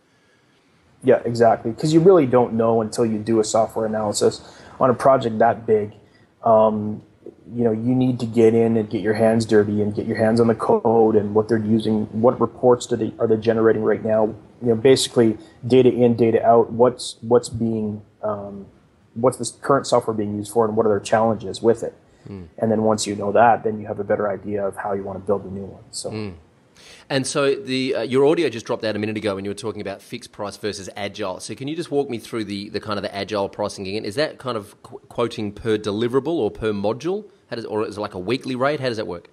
Yeah, 1.04 1.20
exactly. 1.26 1.72
Because 1.72 1.92
you 1.92 2.00
really 2.00 2.24
don't 2.24 2.54
know 2.54 2.80
until 2.80 3.04
you 3.04 3.18
do 3.18 3.38
a 3.38 3.44
software 3.44 3.84
analysis 3.84 4.40
on 4.80 4.88
a 4.88 4.94
project 4.94 5.40
that 5.40 5.66
big. 5.66 5.92
Um, 6.42 7.02
you 7.54 7.64
know, 7.64 7.72
you 7.72 7.94
need 7.94 8.18
to 8.20 8.26
get 8.26 8.54
in 8.54 8.78
and 8.78 8.88
get 8.88 9.02
your 9.02 9.12
hands 9.12 9.44
dirty 9.44 9.82
and 9.82 9.94
get 9.94 10.06
your 10.06 10.16
hands 10.16 10.40
on 10.40 10.46
the 10.46 10.54
code 10.54 11.16
and 11.16 11.34
what 11.34 11.48
they're 11.48 11.58
using. 11.58 12.06
What 12.18 12.40
reports 12.40 12.86
do 12.86 12.96
they 12.96 13.12
are 13.18 13.26
they 13.26 13.36
generating 13.36 13.82
right 13.82 14.02
now? 14.02 14.34
You 14.62 14.68
know, 14.68 14.74
basically 14.74 15.36
data 15.66 15.92
in, 15.92 16.16
data 16.16 16.42
out. 16.42 16.72
What's 16.72 17.16
what's 17.20 17.50
being 17.50 18.00
um, 18.22 18.66
what's 19.16 19.38
the 19.38 19.50
current 19.62 19.86
software 19.86 20.14
being 20.14 20.36
used 20.36 20.52
for, 20.52 20.64
and 20.66 20.76
what 20.76 20.86
are 20.86 20.90
their 20.90 21.00
challenges 21.00 21.60
with 21.60 21.82
it? 21.82 21.94
And 22.58 22.70
then 22.72 22.82
once 22.82 23.06
you 23.06 23.14
know 23.14 23.30
that, 23.32 23.62
then 23.62 23.80
you 23.80 23.86
have 23.86 24.00
a 24.00 24.04
better 24.04 24.28
idea 24.28 24.66
of 24.66 24.76
how 24.76 24.92
you 24.92 25.04
want 25.04 25.18
to 25.18 25.24
build 25.24 25.44
a 25.44 25.48
new 25.48 25.64
one. 25.64 25.84
So. 25.92 26.34
And 27.08 27.26
so 27.26 27.54
the 27.54 27.94
uh, 27.94 28.02
your 28.02 28.26
audio 28.26 28.48
just 28.48 28.66
dropped 28.66 28.84
out 28.84 28.96
a 28.96 28.98
minute 28.98 29.16
ago 29.16 29.36
when 29.36 29.44
you 29.44 29.50
were 29.50 29.54
talking 29.54 29.80
about 29.80 30.02
fixed 30.02 30.32
price 30.32 30.56
versus 30.56 30.90
agile. 30.96 31.38
So 31.38 31.54
can 31.54 31.68
you 31.68 31.76
just 31.76 31.90
walk 31.90 32.10
me 32.10 32.18
through 32.18 32.44
the, 32.44 32.68
the 32.68 32.80
kind 32.80 32.98
of 32.98 33.02
the 33.02 33.14
agile 33.14 33.48
pricing 33.48 33.86
again? 33.86 34.04
Is 34.04 34.16
that 34.16 34.38
kind 34.38 34.56
of 34.56 34.80
qu- 34.82 34.98
quoting 35.08 35.52
per 35.52 35.78
deliverable 35.78 36.34
or 36.34 36.50
per 36.50 36.72
module? 36.72 37.30
How 37.48 37.56
does, 37.56 37.64
or 37.64 37.86
is 37.86 37.96
it 37.96 38.00
like 38.00 38.14
a 38.14 38.18
weekly 38.18 38.56
rate? 38.56 38.80
How 38.80 38.88
does 38.88 38.96
that 38.96 39.06
work? 39.06 39.30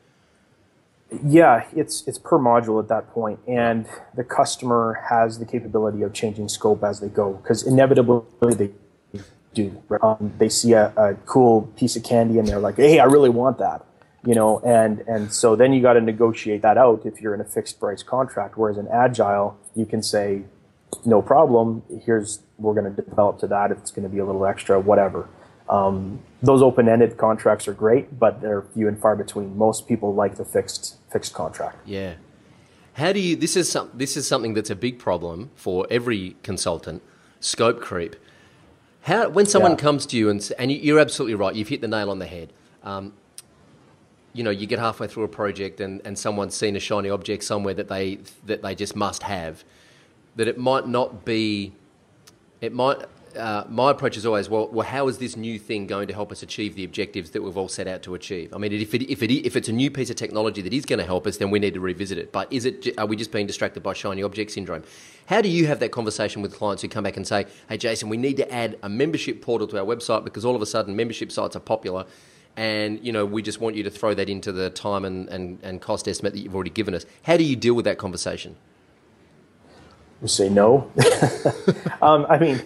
Yeah, 1.26 1.66
it's 1.76 2.08
it's 2.08 2.18
per 2.18 2.40
module 2.40 2.82
at 2.82 2.90
that 2.90 3.12
point, 3.12 3.40
and 3.48 3.88
the 4.16 4.24
customer 4.24 5.04
has 5.10 5.40
the 5.40 5.46
capability 5.46 6.02
of 6.02 6.14
changing 6.14 6.50
scope 6.50 6.84
as 6.84 7.00
they 7.00 7.10
go 7.10 7.34
because 7.34 7.66
inevitably 7.66 8.54
they 8.56 8.72
do. 9.54 9.84
Um, 10.02 10.34
they 10.38 10.50
see 10.50 10.74
a, 10.74 10.94
a 10.98 11.16
cool 11.26 11.64
piece 11.76 11.96
of 11.96 12.04
candy 12.04 12.40
and 12.40 12.48
they're 12.48 12.60
like, 12.60 12.76
"Hey, 12.78 13.00
I 13.00 13.06
really 13.06 13.30
want 13.30 13.58
that," 13.60 13.86
you 14.26 14.36
know, 14.36 14.60
and 14.60 15.00
and 15.08 15.34
so 15.34 15.56
then 15.56 15.74
you 15.74 15.82
got 15.82 15.94
to 15.94 16.02
negotiate 16.02 16.62
that 16.62 16.78
out 16.78 17.06
if 17.06 17.22
you're 17.22 17.34
in 17.34 17.42
a 17.42 17.46
fixed 17.46 17.80
price 17.80 18.04
contract. 18.04 18.58
Whereas 18.58 18.78
in 18.78 18.88
agile, 18.88 19.58
you 19.76 19.86
can 19.86 20.04
say, 20.04 20.44
"No 21.06 21.22
problem. 21.22 21.84
Here's 22.06 22.40
we're 22.58 22.74
going 22.74 22.94
to 22.94 23.02
develop 23.02 23.40
to 23.40 23.48
that. 23.48 23.72
It's 23.72 23.92
going 23.92 24.04
to 24.04 24.10
be 24.10 24.20
a 24.20 24.26
little 24.26 24.46
extra, 24.46 24.80
whatever." 24.80 25.28
Um, 25.70 26.20
those 26.42 26.62
open-ended 26.62 27.18
contracts 27.18 27.68
are 27.68 27.74
great, 27.74 28.20
but 28.20 28.42
they're 28.42 28.64
few 28.74 28.88
and 28.88 29.00
far 29.00 29.16
between. 29.16 29.58
Most 29.58 29.88
people 29.88 30.14
like 30.14 30.36
the 30.36 30.46
fixed 30.46 30.98
fixed 31.12 31.34
contract. 31.34 31.78
Yeah. 31.86 32.16
How 32.94 33.12
do 33.12 33.20
you? 33.20 33.36
This 33.36 33.56
is 33.56 33.72
some. 33.72 33.90
This 33.94 34.16
is 34.18 34.28
something 34.28 34.54
that's 34.54 34.70
a 34.70 34.76
big 34.76 35.00
problem 35.00 35.52
for 35.56 35.88
every 35.90 36.36
consultant. 36.44 37.02
Scope 37.40 37.82
creep. 37.82 38.16
How 39.04 39.30
when 39.30 39.46
someone 39.46 39.72
Yeah. 39.72 39.78
comes 39.78 40.06
to 40.08 40.18
you 40.18 40.30
and 40.30 40.52
and 40.58 40.72
you- 40.72 40.80
you're 40.80 41.00
absolutely 41.00 41.36
right. 41.36 41.56
You've 41.56 41.68
hit 41.70 41.82
the 41.82 41.88
nail 41.88 42.10
on 42.10 42.20
the 42.20 42.26
head. 42.26 42.52
Um, 42.84 43.14
you 44.34 44.44
know 44.44 44.50
you 44.50 44.66
get 44.66 44.80
halfway 44.80 45.08
through 45.08 45.24
a 45.24 45.28
project 45.28 45.80
and, 45.80 46.02
and 46.04 46.18
someone's 46.18 46.56
seen 46.56 46.76
a 46.76 46.80
shiny 46.80 47.10
object 47.10 47.44
somewhere 47.44 47.76
that 47.76 47.88
they 47.88 48.18
that 48.46 48.64
they 48.64 48.74
just 48.74 48.96
must 48.96 49.22
have 49.24 49.64
that 50.36 50.48
it 50.48 50.58
might 50.58 50.88
not 50.88 51.24
be 51.24 51.72
it 52.60 52.74
might 52.74 52.98
uh, 53.38 53.64
my 53.70 53.92
approach 53.92 54.18
is 54.18 54.26
always 54.26 54.50
well, 54.50 54.68
well 54.70 54.88
how 54.88 55.08
is 55.08 55.20
this 55.20 55.38
new 55.38 55.60
thing 55.60 55.86
going 55.86 56.08
to 56.08 56.14
help 56.16 56.32
us 56.32 56.42
achieve 56.42 56.74
the 56.76 56.84
objectives 56.84 57.30
that 57.32 57.44
we've 57.44 57.56
all 57.58 57.68
set 57.68 57.88
out 57.88 58.02
to 58.02 58.16
achieve 58.16 58.52
i 58.56 58.58
mean 58.58 58.72
if 58.74 58.96
it, 58.96 59.04
if, 59.04 59.22
it, 59.22 59.32
if 59.32 59.56
it's 59.56 59.70
a 59.70 59.72
new 59.72 59.92
piece 59.92 60.10
of 60.10 60.16
technology 60.16 60.64
that 60.64 60.74
is 60.74 60.84
going 60.84 61.00
to 61.00 61.06
help 61.06 61.28
us 61.28 61.38
then 61.38 61.52
we 61.52 61.60
need 61.60 61.76
to 61.76 61.80
revisit 61.80 62.18
it 62.18 62.32
but 62.32 62.52
is 62.52 62.66
it 62.66 62.88
are 62.98 63.06
we 63.06 63.16
just 63.16 63.32
being 63.32 63.46
distracted 63.46 63.84
by 63.84 63.94
shiny 63.94 64.24
object 64.24 64.50
syndrome 64.50 64.84
how 65.28 65.42
do 65.42 65.50
you 65.50 65.68
have 65.68 65.80
that 65.80 65.92
conversation 65.92 66.42
with 66.42 66.54
clients 66.56 66.82
who 66.82 66.88
come 66.88 67.04
back 67.04 67.18
and 67.18 67.28
say 67.28 67.46
hey 67.70 67.78
jason 67.78 68.10
we 68.10 68.18
need 68.18 68.38
to 68.38 68.54
add 68.54 68.78
a 68.84 68.90
membership 68.90 69.42
portal 69.42 69.68
to 69.68 69.78
our 69.78 69.86
website 69.86 70.24
because 70.24 70.46
all 70.46 70.56
of 70.56 70.62
a 70.62 70.66
sudden 70.66 70.96
membership 70.96 71.32
sites 71.32 71.56
are 71.56 71.62
popular 71.62 72.06
and 72.56 73.04
you 73.04 73.12
know 73.12 73.26
we 73.26 73.42
just 73.42 73.60
want 73.60 73.76
you 73.76 73.84
to 73.84 73.90
throw 73.90 74.14
that 74.14 74.30
into 74.30 74.52
the 74.52 74.70
time 74.70 75.06
and, 75.06 75.28
and, 75.30 75.60
and 75.64 75.82
cost 75.82 76.08
estimate 76.08 76.34
that 76.34 76.40
you've 76.40 76.56
already 76.56 76.70
given 76.70 76.94
us. 76.94 77.06
How 77.24 77.38
do 77.38 77.44
you 77.44 77.56
deal 77.56 77.74
with 77.74 77.86
that 77.86 77.98
conversation? 77.98 78.56
We 80.22 80.28
say 80.28 80.50
no? 80.50 80.92
Um, 82.02 82.26
i 82.28 82.38
mean 82.38 82.62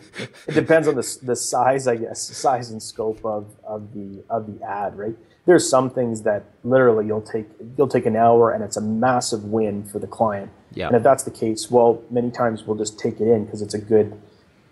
it 0.47 0.55
depends 0.55 0.87
on 0.87 0.95
the, 0.95 1.17
the 1.21 1.35
size 1.35 1.87
i 1.87 1.95
guess 1.95 2.19
size 2.35 2.71
and 2.71 2.81
scope 2.81 3.23
of, 3.23 3.55
of 3.63 3.93
the 3.93 4.23
of 4.31 4.47
the 4.47 4.65
ad 4.65 4.97
right 4.97 5.15
there's 5.47 5.67
some 5.67 5.89
things 5.89 6.21
that 6.21 6.43
literally 6.63 7.07
you'll 7.07 7.21
take 7.21 7.47
you'll 7.77 7.87
take 7.87 8.05
an 8.05 8.15
hour 8.15 8.51
and 8.51 8.63
it's 8.63 8.77
a 8.77 8.81
massive 8.81 9.45
win 9.45 9.83
for 9.83 9.97
the 9.97 10.07
client 10.07 10.51
yeah. 10.75 10.87
and 10.87 10.95
if 10.95 11.01
that's 11.01 11.23
the 11.23 11.31
case 11.31 11.71
well 11.71 12.03
many 12.11 12.29
times 12.29 12.63
we'll 12.65 12.77
just 12.77 12.99
take 12.99 13.19
it 13.19 13.27
in 13.27 13.45
because 13.45 13.63
it's 13.63 13.73
a 13.73 13.79
good 13.79 14.21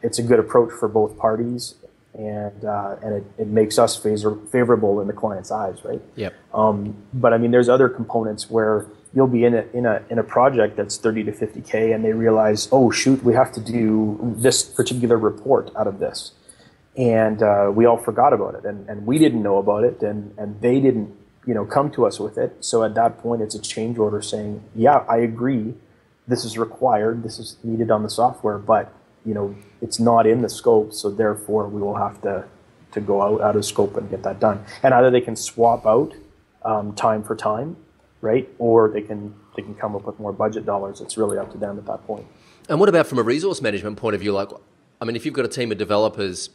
it's 0.04 0.20
a 0.20 0.24
good 0.24 0.40
approach 0.40 0.72
for 0.72 0.88
both 0.88 1.18
parties 1.18 1.76
and 2.18 2.64
uh, 2.64 2.96
and 3.04 3.16
it, 3.16 3.24
it 3.38 3.48
makes 3.48 3.78
us 3.78 3.96
favor- 3.98 4.40
favorable 4.52 5.02
in 5.02 5.08
the 5.08 5.14
client's 5.14 5.52
eyes, 5.52 5.84
right? 5.84 6.02
Yep. 6.16 6.34
Um, 6.54 6.96
but 7.14 7.34
I 7.34 7.38
mean, 7.38 7.52
there's 7.52 7.70
other 7.70 7.90
components 7.90 8.50
where 8.50 8.88
you'll 9.14 9.28
be 9.28 9.44
in 9.44 9.54
a 9.54 9.66
in 9.74 9.86
a 9.86 10.02
in 10.10 10.20
a 10.20 10.24
project 10.24 10.78
that's 10.78 10.98
30 10.98 11.26
to 11.26 11.32
50k, 11.32 11.94
and 11.94 12.06
they 12.06 12.14
realize, 12.14 12.70
oh 12.72 12.90
shoot, 12.90 13.24
we 13.24 13.34
have 13.34 13.52
to 13.54 13.60
do 13.60 14.18
this 14.38 14.64
particular 14.64 15.18
report 15.18 15.72
out 15.76 15.88
of 15.88 16.00
this, 16.00 16.32
and 16.98 17.44
uh, 17.44 17.72
we 17.74 17.86
all 17.86 17.98
forgot 17.98 18.34
about 18.34 18.56
it, 18.56 18.66
and 18.66 18.88
and 18.90 19.06
we 19.06 19.18
didn't 19.18 19.44
know 19.44 19.58
about 19.58 19.84
it, 19.84 20.02
and 20.02 20.34
and 20.38 20.60
they 20.62 20.80
didn't 20.80 21.16
you 21.46 21.54
know 21.54 21.66
come 21.66 21.92
to 21.92 22.06
us 22.06 22.20
with 22.20 22.38
it. 22.38 22.56
So 22.60 22.84
at 22.84 22.96
that 22.96 23.20
point, 23.20 23.42
it's 23.42 23.56
a 23.56 23.62
change 23.62 23.98
order 23.98 24.22
saying, 24.22 24.64
yeah, 24.76 25.04
I 25.10 25.18
agree, 25.18 25.74
this 26.28 26.46
is 26.46 26.58
required, 26.58 27.24
this 27.24 27.40
is 27.40 27.58
needed 27.64 27.92
on 27.92 28.04
the 28.04 28.10
software, 28.10 28.58
but 28.58 28.94
you 29.26 29.34
know, 29.34 29.56
it's 29.82 30.00
not 30.00 30.28
in 30.28 30.42
the 30.42 30.50
scope, 30.50 30.94
so 30.94 31.10
therefore 31.10 31.68
we 31.68 31.82
will 31.82 31.96
have 31.96 32.22
to 32.22 32.46
to 32.92 33.02
go 33.02 33.22
out 33.22 33.42
out 33.42 33.56
of 33.56 33.66
scope 33.66 33.98
and 33.98 34.10
get 34.10 34.24
that 34.24 34.40
done. 34.40 34.64
And 34.82 34.94
either 34.94 35.12
they 35.12 35.22
can 35.22 35.36
swap 35.36 35.86
out 35.86 36.14
um, 36.64 36.96
time 36.96 37.24
for 37.24 37.36
time, 37.36 37.76
right, 38.22 38.48
or 38.58 38.90
they 38.90 39.02
can 39.02 39.36
they 39.56 39.64
can 39.64 39.76
come 39.76 39.96
up 39.96 40.06
with 40.06 40.20
more 40.20 40.32
budget 40.32 40.66
dollars. 40.66 41.02
It's 41.02 41.18
really 41.18 41.38
up 41.38 41.52
to 41.52 41.58
them 41.58 41.78
at 41.78 41.86
that 41.88 42.06
point. 42.08 42.26
And 42.70 42.80
what 42.80 42.90
about 42.90 43.08
from 43.08 43.20
a 43.20 43.24
resource 43.24 43.62
management 43.62 43.98
point 43.98 44.16
of 44.16 44.22
view? 44.22 44.32
Like, 44.32 44.50
I 45.00 45.06
mean, 45.06 45.16
if 45.16 45.26
you've 45.26 45.36
got 45.36 45.46
a 45.46 45.50
team 45.50 45.72
of 45.72 45.78
developers 45.78 46.50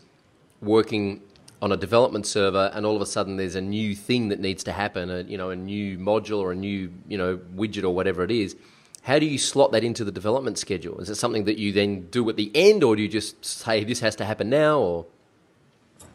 working 0.63 1.23
on 1.63 1.73
a 1.73 1.77
development 1.77 2.27
server, 2.27 2.71
and 2.75 2.87
all 2.87 2.97
of 2.97 3.03
a 3.03 3.07
sudden 3.07 3.37
there's 3.37 3.55
a 3.55 3.61
new 3.61 3.95
thing 3.95 4.29
that 4.29 4.41
needs 4.41 4.65
to 4.65 4.73
happen, 4.73 5.11
a, 5.11 5.23
you 5.23 5.37
know, 5.37 5.51
a 5.51 5.57
new 5.57 5.99
module 5.99 6.39
or 6.39 6.53
a 6.53 6.57
new 6.57 6.91
you 7.09 7.19
know 7.19 7.39
widget 7.55 7.85
or 7.85 7.91
whatever 7.91 8.23
it 8.25 8.31
is 8.31 8.57
how 9.03 9.19
do 9.19 9.27
you 9.27 9.39
slot 9.39 9.73
that 9.73 9.83
into 9.83 10.05
the 10.05 10.13
development 10.13 10.59
schedule? 10.59 11.01
Is 11.01 11.09
it 11.09 11.15
something 11.15 11.45
that 11.45 11.59
you 11.59 11.73
then 11.73 12.09
do 12.11 12.29
at 12.29 12.37
the 12.37 12.51
end, 12.55 12.85
or 12.85 12.97
do 12.97 13.03
you 13.03 13.09
just 13.09 13.45
say 13.45 13.83
this 13.85 14.01
has 14.01 14.15
to 14.17 14.25
happen 14.25 14.51
now? 14.51 14.79
Or 14.79 15.07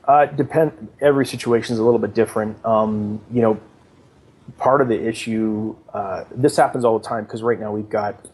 uh, 0.05 0.25
depend. 0.27 0.89
Every 1.01 1.25
situation 1.25 1.73
is 1.73 1.79
a 1.79 1.83
little 1.83 1.99
bit 1.99 2.13
different. 2.13 2.63
Um, 2.63 3.21
you 3.31 3.41
know, 3.41 3.59
part 4.57 4.81
of 4.81 4.87
the 4.87 5.07
issue. 5.07 5.75
Uh, 5.93 6.25
this 6.31 6.57
happens 6.57 6.85
all 6.85 6.99
the 6.99 7.07
time 7.07 7.23
because 7.23 7.41
right 7.41 7.59
now 7.59 7.71
we've 7.71 7.89
got 7.89 8.29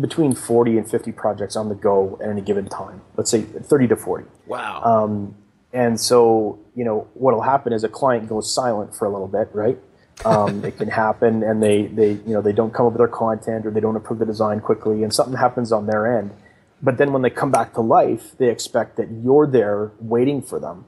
between 0.00 0.34
40 0.34 0.78
and 0.78 0.90
50 0.90 1.12
projects 1.12 1.56
on 1.56 1.68
the 1.68 1.74
go 1.74 2.18
at 2.22 2.28
any 2.28 2.40
given 2.40 2.66
time. 2.66 3.02
Let's 3.16 3.30
say 3.30 3.42
30 3.42 3.88
to 3.88 3.96
40. 3.96 4.24
Wow. 4.46 4.82
Um, 4.82 5.36
and 5.72 5.98
so, 5.98 6.58
you 6.74 6.84
know, 6.84 7.08
what 7.14 7.34
will 7.34 7.42
happen 7.42 7.72
is 7.72 7.82
a 7.84 7.88
client 7.88 8.28
goes 8.28 8.52
silent 8.52 8.94
for 8.94 9.06
a 9.06 9.10
little 9.10 9.28
bit, 9.28 9.48
right? 9.52 9.78
Um, 10.24 10.64
it 10.64 10.76
can 10.76 10.88
happen, 10.88 11.42
and 11.42 11.62
they, 11.62 11.86
they, 11.86 12.12
you 12.12 12.34
know, 12.34 12.42
they 12.42 12.52
don't 12.52 12.72
come 12.72 12.86
up 12.86 12.92
with 12.92 12.98
their 12.98 13.08
content 13.08 13.66
or 13.66 13.70
they 13.70 13.80
don't 13.80 13.96
approve 13.96 14.18
the 14.18 14.26
design 14.26 14.60
quickly, 14.60 15.02
and 15.02 15.12
something 15.12 15.36
happens 15.36 15.72
on 15.72 15.86
their 15.86 16.18
end. 16.18 16.32
But 16.82 16.98
then 16.98 17.12
when 17.12 17.22
they 17.22 17.30
come 17.30 17.50
back 17.50 17.74
to 17.74 17.80
life, 17.80 18.32
they 18.38 18.50
expect 18.50 18.96
that 18.96 19.08
you're 19.10 19.46
there 19.46 19.92
waiting 20.00 20.42
for 20.42 20.58
them. 20.58 20.84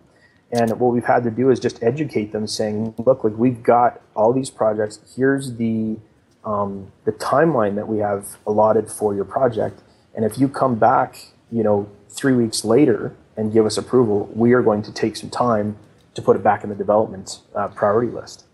And 0.50 0.78
what 0.78 0.92
we've 0.92 1.04
had 1.04 1.24
to 1.24 1.30
do 1.30 1.50
is 1.50 1.58
just 1.58 1.82
educate 1.82 2.32
them, 2.32 2.46
saying, 2.46 2.94
"Look, 2.98 3.24
like 3.24 3.36
we've 3.36 3.62
got 3.62 4.00
all 4.14 4.32
these 4.32 4.50
projects. 4.50 5.00
Here's 5.16 5.54
the 5.56 5.98
um, 6.44 6.92
the 7.04 7.12
timeline 7.12 7.74
that 7.76 7.88
we 7.88 7.98
have 7.98 8.38
allotted 8.46 8.90
for 8.90 9.14
your 9.14 9.24
project. 9.24 9.80
And 10.14 10.24
if 10.24 10.38
you 10.38 10.48
come 10.48 10.76
back, 10.76 11.28
you 11.50 11.62
know, 11.62 11.88
three 12.08 12.34
weeks 12.34 12.64
later 12.64 13.14
and 13.36 13.52
give 13.52 13.66
us 13.66 13.76
approval, 13.76 14.30
we 14.34 14.52
are 14.52 14.62
going 14.62 14.82
to 14.82 14.92
take 14.92 15.16
some 15.16 15.30
time 15.30 15.76
to 16.14 16.22
put 16.22 16.36
it 16.36 16.42
back 16.42 16.62
in 16.62 16.70
the 16.70 16.76
development 16.76 17.40
uh, 17.54 17.68
priority 17.68 18.10
list." 18.10 18.44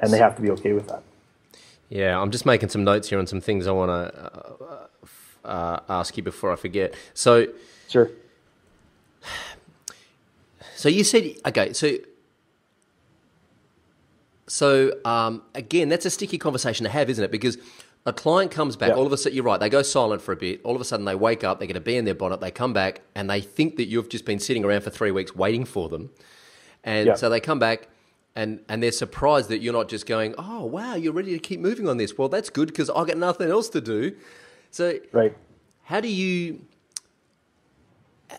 and 0.00 0.12
they 0.12 0.18
have 0.18 0.34
to 0.36 0.42
be 0.42 0.50
okay 0.50 0.72
with 0.72 0.88
that. 0.88 1.02
Yeah, 1.88 2.20
I'm 2.20 2.30
just 2.30 2.46
making 2.46 2.68
some 2.70 2.84
notes 2.84 3.08
here 3.08 3.18
on 3.18 3.26
some 3.26 3.40
things 3.40 3.66
I 3.66 3.72
want 3.72 3.90
to 3.90 4.32
uh, 4.64 5.46
uh, 5.46 5.80
ask 5.88 6.16
you 6.16 6.22
before 6.22 6.52
I 6.52 6.56
forget. 6.56 6.94
So, 7.14 7.46
sure. 7.88 8.10
So 10.76 10.88
you 10.88 11.04
said 11.04 11.34
okay. 11.44 11.74
So, 11.74 11.98
so 14.50 14.92
um, 15.04 15.42
again, 15.54 15.88
that's 15.88 16.04
a 16.06 16.10
sticky 16.10 16.36
conversation 16.36 16.82
to 16.82 16.90
have, 16.90 17.08
isn't 17.08 17.24
it? 17.24 17.30
Because 17.30 17.56
a 18.04 18.12
client 18.12 18.50
comes 18.50 18.74
back, 18.76 18.90
all 18.96 19.06
of 19.06 19.12
a 19.12 19.16
sudden, 19.16 19.36
you're 19.36 19.44
right, 19.44 19.60
they 19.60 19.68
go 19.68 19.82
silent 19.82 20.22
for 20.22 20.32
a 20.32 20.36
bit. 20.36 20.60
All 20.64 20.74
of 20.74 20.80
a 20.80 20.84
sudden, 20.84 21.04
they 21.06 21.14
wake 21.14 21.44
up, 21.44 21.60
they 21.60 21.68
get 21.68 21.76
a 21.76 21.80
bee 21.80 21.96
in 21.96 22.04
their 22.04 22.16
bonnet, 22.16 22.40
they 22.40 22.50
come 22.50 22.72
back, 22.72 23.02
and 23.14 23.30
they 23.30 23.40
think 23.40 23.76
that 23.76 23.84
you've 23.84 24.08
just 24.08 24.24
been 24.24 24.40
sitting 24.40 24.64
around 24.64 24.80
for 24.80 24.90
three 24.90 25.12
weeks 25.12 25.36
waiting 25.36 25.64
for 25.64 25.88
them. 25.88 26.10
And 26.82 27.06
so 27.14 27.28
they 27.28 27.38
come 27.38 27.60
back, 27.60 27.88
and 28.34 28.60
and 28.68 28.82
they're 28.82 28.90
surprised 28.90 29.50
that 29.50 29.60
you're 29.60 29.72
not 29.72 29.88
just 29.88 30.04
going, 30.06 30.34
oh 30.36 30.64
wow, 30.64 30.96
you're 30.96 31.12
ready 31.12 31.32
to 31.32 31.38
keep 31.38 31.60
moving 31.60 31.88
on 31.88 31.98
this. 31.98 32.18
Well, 32.18 32.28
that's 32.28 32.50
good 32.50 32.68
because 32.68 32.90
I 32.90 33.04
got 33.04 33.18
nothing 33.18 33.50
else 33.50 33.68
to 33.70 33.80
do. 33.80 34.16
So, 34.72 34.98
right, 35.12 35.36
how 35.84 36.00
do 36.00 36.08
you? 36.08 36.60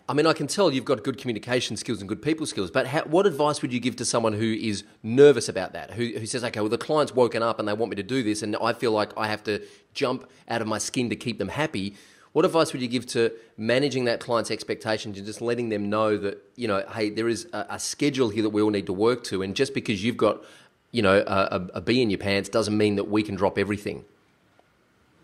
I 0.08 0.14
mean, 0.14 0.26
I 0.26 0.32
can 0.32 0.46
tell 0.46 0.72
you've 0.72 0.84
got 0.84 1.04
good 1.04 1.18
communication 1.18 1.76
skills 1.76 2.00
and 2.00 2.08
good 2.08 2.22
people 2.22 2.46
skills, 2.46 2.70
but 2.70 2.86
how, 2.86 3.02
what 3.02 3.26
advice 3.26 3.62
would 3.62 3.72
you 3.72 3.80
give 3.80 3.96
to 3.96 4.04
someone 4.04 4.32
who 4.32 4.52
is 4.52 4.84
nervous 5.02 5.48
about 5.48 5.72
that? 5.74 5.92
Who, 5.92 6.06
who 6.18 6.26
says, 6.26 6.44
okay, 6.44 6.60
well, 6.60 6.68
the 6.68 6.78
client's 6.78 7.14
woken 7.14 7.42
up 7.42 7.58
and 7.58 7.68
they 7.68 7.72
want 7.72 7.90
me 7.90 7.96
to 7.96 8.02
do 8.02 8.22
this, 8.22 8.42
and 8.42 8.56
I 8.56 8.72
feel 8.72 8.92
like 8.92 9.10
I 9.16 9.28
have 9.28 9.42
to 9.44 9.62
jump 9.94 10.28
out 10.48 10.62
of 10.62 10.68
my 10.68 10.78
skin 10.78 11.10
to 11.10 11.16
keep 11.16 11.38
them 11.38 11.48
happy. 11.48 11.94
What 12.32 12.44
advice 12.44 12.72
would 12.72 12.80
you 12.80 12.88
give 12.88 13.06
to 13.08 13.32
managing 13.58 14.06
that 14.06 14.18
client's 14.20 14.50
expectations 14.50 15.18
and 15.18 15.26
just 15.26 15.42
letting 15.42 15.68
them 15.68 15.90
know 15.90 16.16
that, 16.16 16.42
you 16.56 16.66
know, 16.66 16.82
hey, 16.94 17.10
there 17.10 17.28
is 17.28 17.46
a, 17.52 17.66
a 17.70 17.78
schedule 17.78 18.30
here 18.30 18.42
that 18.42 18.50
we 18.50 18.62
all 18.62 18.70
need 18.70 18.86
to 18.86 18.92
work 18.92 19.22
to, 19.24 19.42
and 19.42 19.54
just 19.54 19.74
because 19.74 20.02
you've 20.02 20.16
got, 20.16 20.42
you 20.90 21.02
know, 21.02 21.22
a, 21.26 21.68
a 21.74 21.80
bee 21.80 22.00
in 22.00 22.08
your 22.08 22.18
pants 22.18 22.48
doesn't 22.48 22.76
mean 22.76 22.96
that 22.96 23.04
we 23.04 23.22
can 23.22 23.34
drop 23.34 23.58
everything. 23.58 24.04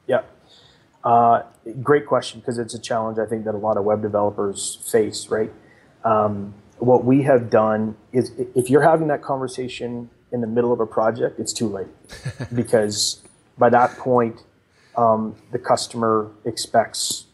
Yeah. 0.07 0.23
Uh, 1.09 1.43
great 1.83 2.05
question 2.05 2.39
because 2.39 2.59
it's 2.59 2.75
a 2.75 2.79
challenge 2.79 3.19
I 3.19 3.25
think 3.25 3.47
that 3.47 3.55
a 3.55 3.57
lot 3.57 3.79
of 3.79 3.85
web 3.85 4.03
developers 4.03 4.79
face, 4.93 5.29
right? 5.29 5.51
Um, 6.05 6.53
what 6.77 7.03
we 7.03 7.23
have 7.23 7.49
done 7.49 7.97
is 8.13 8.33
if 8.55 8.69
you're 8.69 8.83
having 8.83 9.09
that 9.09 9.23
conversation 9.23 10.11
in 10.33 10.43
the 10.43 10.47
middle 10.47 10.71
of 10.71 10.81
a 10.81 10.87
project, 10.87 11.41
it's 11.41 11.55
too 11.55 11.67
late. 11.67 11.87
Because 12.55 13.23
by 13.57 13.71
that 13.71 13.97
point, 13.97 14.43
um, 14.99 15.35
the 15.51 15.59
customer 15.59 16.31
expects 16.45 17.25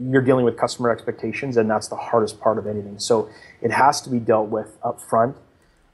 you're 0.00 0.22
dealing 0.22 0.44
with 0.44 0.56
customer 0.56 0.90
expectations 0.90 1.56
and 1.56 1.70
that's 1.70 1.86
the 1.86 1.96
hardest 2.10 2.40
part 2.40 2.58
of 2.58 2.66
anything. 2.66 2.98
So 2.98 3.30
it 3.60 3.70
has 3.70 4.00
to 4.00 4.10
be 4.10 4.18
dealt 4.18 4.48
with 4.48 4.76
up 4.82 5.00
front 5.00 5.36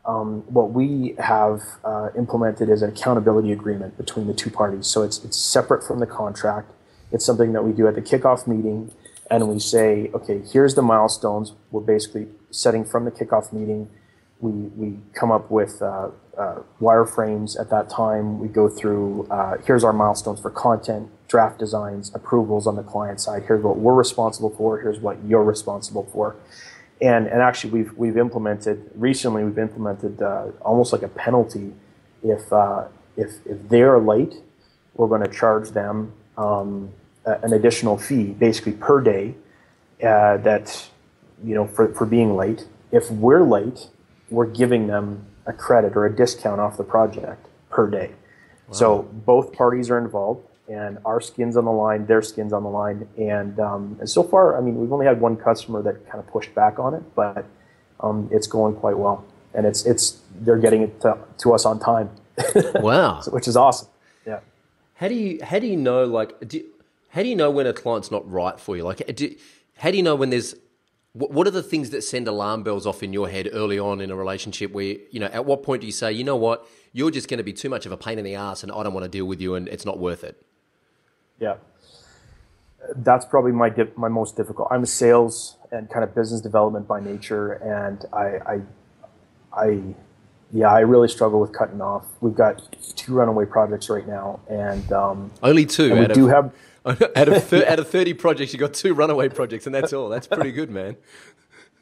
um, 0.06 0.44
what 0.46 0.70
we 0.70 1.14
have 1.18 1.60
uh, 1.84 2.08
implemented 2.16 2.70
is 2.70 2.80
an 2.80 2.88
accountability 2.88 3.52
agreement 3.52 3.98
between 3.98 4.26
the 4.26 4.32
two 4.32 4.48
parties. 4.48 4.86
So 4.86 5.02
it's, 5.02 5.22
it's 5.22 5.36
separate 5.36 5.86
from 5.86 5.98
the 5.98 6.06
contract 6.06 6.72
it's 7.12 7.24
something 7.24 7.52
that 7.52 7.64
we 7.64 7.72
do 7.72 7.86
at 7.86 7.94
the 7.94 8.02
kickoff 8.02 8.46
meeting 8.46 8.92
and 9.30 9.48
we 9.48 9.58
say 9.58 10.10
okay 10.14 10.42
here's 10.52 10.74
the 10.74 10.82
milestones 10.82 11.52
we're 11.70 11.80
basically 11.80 12.26
setting 12.50 12.84
from 12.84 13.04
the 13.04 13.10
kickoff 13.10 13.52
meeting 13.52 13.88
we, 14.40 14.52
we 14.52 14.98
come 15.14 15.30
up 15.32 15.50
with 15.50 15.82
uh, 15.82 16.10
uh, 16.36 16.60
wireframes 16.80 17.58
at 17.60 17.70
that 17.70 17.90
time. 17.90 18.38
We 18.38 18.48
go 18.48 18.68
through, 18.68 19.26
uh, 19.30 19.58
here's 19.66 19.82
our 19.82 19.92
milestones 19.92 20.40
for 20.40 20.50
content, 20.50 21.10
draft 21.26 21.58
designs, 21.58 22.14
approvals 22.14 22.66
on 22.66 22.76
the 22.76 22.82
client 22.82 23.20
side. 23.20 23.44
Here's 23.46 23.62
what 23.62 23.78
we're 23.78 23.94
responsible 23.94 24.50
for. 24.50 24.78
Here's 24.80 25.00
what 25.00 25.18
you're 25.24 25.42
responsible 25.42 26.08
for. 26.12 26.36
And, 27.00 27.26
and 27.26 27.42
actually, 27.42 27.70
we've, 27.70 27.92
we've 27.94 28.16
implemented, 28.16 28.90
recently, 28.94 29.44
we've 29.44 29.58
implemented 29.58 30.22
uh, 30.22 30.46
almost 30.60 30.92
like 30.92 31.02
a 31.02 31.08
penalty. 31.08 31.72
If, 32.22 32.52
uh, 32.52 32.86
if, 33.16 33.44
if 33.46 33.68
they're 33.68 33.98
late, 33.98 34.34
we're 34.94 35.08
going 35.08 35.22
to 35.22 35.32
charge 35.32 35.70
them 35.70 36.12
um, 36.38 36.90
an 37.26 37.52
additional 37.52 37.98
fee, 37.98 38.28
basically 38.28 38.72
per 38.72 39.02
day, 39.02 39.34
uh, 40.02 40.38
that, 40.38 40.88
you 41.44 41.54
know, 41.54 41.66
for, 41.66 41.92
for 41.92 42.06
being 42.06 42.36
late. 42.36 42.66
If 42.90 43.10
we're 43.10 43.42
late, 43.42 43.88
we're 44.30 44.46
giving 44.46 44.86
them 44.86 45.26
a 45.46 45.52
credit 45.52 45.96
or 45.96 46.06
a 46.06 46.14
discount 46.14 46.60
off 46.60 46.76
the 46.76 46.84
project 46.84 47.46
per 47.70 47.90
day. 47.90 48.12
Wow. 48.68 48.72
So 48.72 49.02
both 49.02 49.52
parties 49.52 49.90
are 49.90 49.98
involved, 49.98 50.46
and 50.68 50.98
our 51.04 51.20
skin's 51.20 51.56
on 51.56 51.64
the 51.64 51.72
line, 51.72 52.06
their 52.06 52.22
skin's 52.22 52.52
on 52.52 52.62
the 52.62 52.68
line, 52.68 53.08
and 53.16 53.58
um, 53.58 53.96
and 54.00 54.08
so 54.08 54.22
far, 54.22 54.58
I 54.58 54.60
mean, 54.60 54.76
we've 54.76 54.92
only 54.92 55.06
had 55.06 55.20
one 55.20 55.36
customer 55.36 55.82
that 55.82 56.06
kind 56.06 56.18
of 56.18 56.26
pushed 56.26 56.54
back 56.54 56.78
on 56.78 56.94
it, 56.94 57.02
but 57.14 57.46
um, 58.00 58.28
it's 58.30 58.46
going 58.46 58.74
quite 58.76 58.98
well, 58.98 59.24
and 59.54 59.66
it's 59.66 59.86
it's 59.86 60.20
they're 60.40 60.58
getting 60.58 60.82
it 60.82 61.00
to, 61.00 61.18
to 61.38 61.54
us 61.54 61.64
on 61.64 61.80
time. 61.80 62.10
wow, 62.76 63.20
so, 63.20 63.30
which 63.30 63.48
is 63.48 63.56
awesome. 63.56 63.88
How 64.98 65.06
do 65.06 65.14
you 65.14 65.38
how 65.44 65.60
do 65.60 65.66
you 65.66 65.76
know 65.76 66.04
like 66.04 66.48
do, 66.48 66.64
how 67.10 67.22
do 67.22 67.28
you 67.28 67.36
know 67.36 67.50
when 67.50 67.66
a 67.66 67.72
client's 67.72 68.10
not 68.10 68.28
right 68.28 68.58
for 68.58 68.76
you? 68.76 68.82
Like, 68.82 69.14
do, 69.14 69.32
how 69.76 69.92
do 69.92 69.96
you 69.96 70.02
know 70.02 70.16
when 70.16 70.30
there's 70.30 70.56
what 71.12 71.30
what 71.30 71.46
are 71.46 71.52
the 71.52 71.62
things 71.62 71.90
that 71.90 72.02
send 72.02 72.26
alarm 72.26 72.64
bells 72.64 72.84
off 72.84 73.00
in 73.02 73.12
your 73.12 73.28
head 73.28 73.48
early 73.52 73.78
on 73.78 74.00
in 74.00 74.10
a 74.10 74.16
relationship 74.16 74.72
where 74.72 74.96
you 75.12 75.20
know 75.20 75.26
at 75.26 75.44
what 75.44 75.62
point 75.62 75.82
do 75.82 75.86
you 75.86 75.92
say 75.92 76.12
you 76.12 76.24
know 76.24 76.36
what? 76.36 76.66
You're 76.92 77.12
just 77.12 77.28
going 77.28 77.38
to 77.38 77.44
be 77.44 77.52
too 77.52 77.68
much 77.68 77.86
of 77.86 77.92
a 77.92 77.96
pain 77.96 78.18
in 78.18 78.24
the 78.24 78.34
ass 78.34 78.64
and 78.64 78.72
i 78.72 78.82
don't 78.82 78.92
want 78.92 79.04
to 79.04 79.10
deal 79.10 79.26
with 79.26 79.40
you 79.40 79.54
and 79.54 79.68
it's 79.68 79.84
not 79.84 80.00
worth 80.00 80.24
it. 80.24 80.42
Yeah. 81.38 81.56
That's 82.96 83.24
probably 83.24 83.52
my 83.52 83.70
my 83.96 84.08
most 84.08 84.36
difficult. 84.36 84.66
I'm 84.72 84.82
a 84.82 84.86
sales 84.86 85.58
and 85.70 85.88
kind 85.88 86.02
of 86.02 86.12
business 86.12 86.40
development 86.40 86.88
by 86.88 86.98
nature 86.98 87.52
and 87.52 88.04
i 88.12 88.26
i 88.54 88.60
i 89.52 89.94
yeah 90.52 90.70
i 90.70 90.80
really 90.80 91.08
struggle 91.08 91.40
with 91.40 91.52
cutting 91.52 91.80
off 91.80 92.06
we've 92.20 92.34
got 92.34 92.62
two 92.96 93.12
runaway 93.14 93.44
projects 93.44 93.88
right 93.88 94.06
now 94.06 94.40
and 94.48 94.92
um, 94.92 95.30
only 95.42 95.66
two 95.66 95.94
we 95.94 96.06
do 96.06 96.26
have 96.26 96.52
out 97.16 97.28
of 97.28 97.44
thir- 97.44 97.66
out 97.68 97.78
of 97.78 97.88
thirty 97.88 98.14
projects, 98.14 98.52
you 98.52 98.58
got 98.58 98.74
two 98.74 98.94
runaway 98.94 99.28
projects, 99.28 99.66
and 99.66 99.74
that's 99.74 99.92
all. 99.92 100.08
That's 100.08 100.26
pretty 100.26 100.52
good, 100.52 100.70
man. 100.70 100.96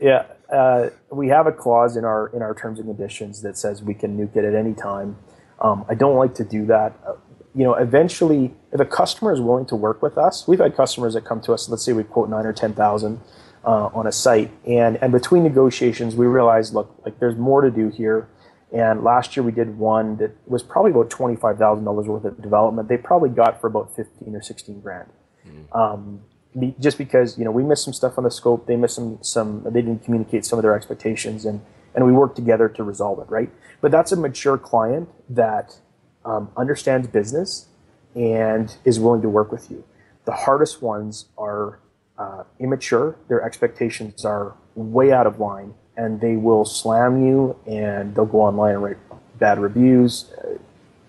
Yeah, 0.00 0.26
uh, 0.52 0.88
we 1.10 1.28
have 1.28 1.46
a 1.46 1.52
clause 1.52 1.96
in 1.96 2.04
our 2.04 2.28
in 2.28 2.42
our 2.42 2.54
terms 2.54 2.78
and 2.78 2.88
conditions 2.88 3.42
that 3.42 3.56
says 3.56 3.82
we 3.82 3.94
can 3.94 4.18
nuke 4.18 4.36
it 4.36 4.44
at 4.44 4.54
any 4.54 4.74
time. 4.74 5.16
Um, 5.60 5.84
I 5.88 5.94
don't 5.94 6.16
like 6.16 6.34
to 6.34 6.44
do 6.44 6.66
that. 6.66 6.98
Uh, 7.06 7.14
you 7.54 7.64
know, 7.64 7.74
eventually, 7.74 8.52
if 8.72 8.80
a 8.80 8.84
customer 8.84 9.32
is 9.32 9.40
willing 9.40 9.66
to 9.66 9.76
work 9.76 10.02
with 10.02 10.18
us, 10.18 10.46
we've 10.46 10.58
had 10.58 10.76
customers 10.76 11.14
that 11.14 11.24
come 11.24 11.40
to 11.42 11.52
us. 11.52 11.68
Let's 11.68 11.84
say 11.84 11.92
we 11.92 12.04
quote 12.04 12.28
nine 12.28 12.44
or 12.44 12.52
ten 12.52 12.74
thousand 12.74 13.20
uh, 13.64 13.86
on 13.94 14.06
a 14.06 14.12
site, 14.12 14.50
and 14.66 14.96
and 15.02 15.12
between 15.12 15.44
negotiations, 15.44 16.16
we 16.16 16.26
realize, 16.26 16.74
look, 16.74 16.94
like 17.04 17.18
there's 17.20 17.36
more 17.36 17.62
to 17.62 17.70
do 17.70 17.88
here. 17.88 18.28
And 18.72 19.04
last 19.04 19.36
year 19.36 19.44
we 19.44 19.52
did 19.52 19.78
one 19.78 20.16
that 20.16 20.32
was 20.46 20.62
probably 20.62 20.90
about 20.90 21.08
twenty 21.08 21.36
five 21.36 21.56
thousand 21.58 21.84
dollars 21.84 22.06
worth 22.06 22.24
of 22.24 22.42
development. 22.42 22.88
They 22.88 22.96
probably 22.96 23.30
got 23.30 23.60
for 23.60 23.68
about 23.68 23.94
fifteen 23.94 24.34
or 24.34 24.42
sixteen 24.42 24.80
grand. 24.80 25.08
Mm. 25.46 25.76
Um, 25.76 26.20
be, 26.58 26.74
just 26.80 26.98
because 26.98 27.38
you 27.38 27.44
know 27.44 27.50
we 27.50 27.62
missed 27.62 27.84
some 27.84 27.92
stuff 27.92 28.18
on 28.18 28.24
the 28.24 28.30
scope, 28.30 28.66
they 28.66 28.76
missed 28.76 28.96
some 28.96 29.18
some 29.22 29.62
they 29.64 29.82
didn't 29.82 30.04
communicate 30.04 30.44
some 30.44 30.58
of 30.58 30.62
their 30.64 30.74
expectations, 30.74 31.44
and 31.44 31.60
and 31.94 32.04
we 32.04 32.12
worked 32.12 32.34
together 32.34 32.68
to 32.68 32.82
resolve 32.82 33.20
it, 33.20 33.30
right? 33.30 33.50
But 33.80 33.92
that's 33.92 34.10
a 34.10 34.16
mature 34.16 34.58
client 34.58 35.08
that 35.28 35.78
um, 36.24 36.50
understands 36.56 37.06
business 37.06 37.66
and 38.14 38.74
is 38.84 38.98
willing 38.98 39.22
to 39.22 39.28
work 39.28 39.52
with 39.52 39.70
you. 39.70 39.84
The 40.24 40.32
hardest 40.32 40.82
ones 40.82 41.26
are 41.38 41.78
uh, 42.18 42.44
immature; 42.58 43.16
their 43.28 43.42
expectations 43.42 44.24
are 44.24 44.56
way 44.76 45.12
out 45.12 45.26
of 45.26 45.40
line 45.40 45.74
and 45.96 46.20
they 46.20 46.36
will 46.36 46.64
slam 46.64 47.26
you 47.26 47.56
and 47.66 48.14
they'll 48.14 48.26
go 48.26 48.42
online 48.42 48.74
and 48.74 48.82
write 48.82 48.98
bad 49.38 49.58
reviews, 49.58 50.30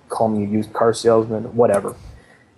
call 0.09 0.29
me 0.29 0.45
a 0.45 0.47
used 0.47 0.73
car 0.73 0.93
salesman, 0.93 1.55
whatever. 1.55 1.95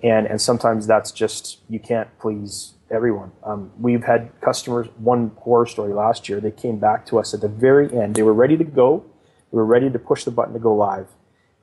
And 0.01 0.27
and 0.27 0.41
sometimes 0.41 0.87
that's 0.87 1.11
just 1.11 1.59
you 1.67 1.79
can't 1.79 2.07
please 2.19 2.73
everyone. 2.89 3.31
Um, 3.43 3.71
we've 3.79 4.03
had 4.03 4.31
customers. 4.41 4.87
One 4.97 5.31
horror 5.37 5.65
story 5.65 5.93
last 5.93 6.29
year. 6.29 6.39
They 6.39 6.51
came 6.51 6.79
back 6.79 7.05
to 7.07 7.19
us 7.19 7.33
at 7.33 7.41
the 7.41 7.49
very 7.49 7.93
end. 7.93 8.15
They 8.15 8.23
were 8.23 8.33
ready 8.33 8.55
to 8.57 8.63
go. 8.63 9.03
They 9.51 9.57
were 9.57 9.65
ready 9.65 9.89
to 9.89 9.99
push 9.99 10.23
the 10.23 10.31
button 10.31 10.53
to 10.53 10.59
go 10.59 10.73
live, 10.73 11.07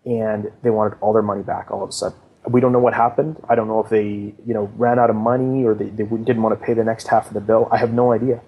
and 0.04 0.52
they 0.62 0.70
wanted 0.70 0.98
all 1.00 1.12
their 1.12 1.22
money 1.22 1.42
back 1.42 1.70
all 1.70 1.82
of 1.82 1.88
a 1.88 1.92
sudden. 1.92 2.18
We 2.48 2.60
don't 2.60 2.72
know 2.72 2.78
what 2.78 2.94
happened. 2.94 3.42
I 3.48 3.54
don't 3.54 3.68
know 3.68 3.82
if 3.82 3.88
they 3.88 4.34
you 4.44 4.54
know 4.54 4.70
ran 4.76 4.98
out 4.98 5.08
of 5.08 5.16
money 5.16 5.64
or 5.64 5.74
they, 5.74 5.86
they 5.86 6.04
didn't 6.04 6.42
want 6.42 6.58
to 6.58 6.64
pay 6.64 6.74
the 6.74 6.84
next 6.84 7.08
half 7.08 7.28
of 7.28 7.34
the 7.34 7.40
bill. 7.40 7.68
I 7.72 7.78
have 7.78 7.92
no 7.92 8.12
idea 8.12 8.42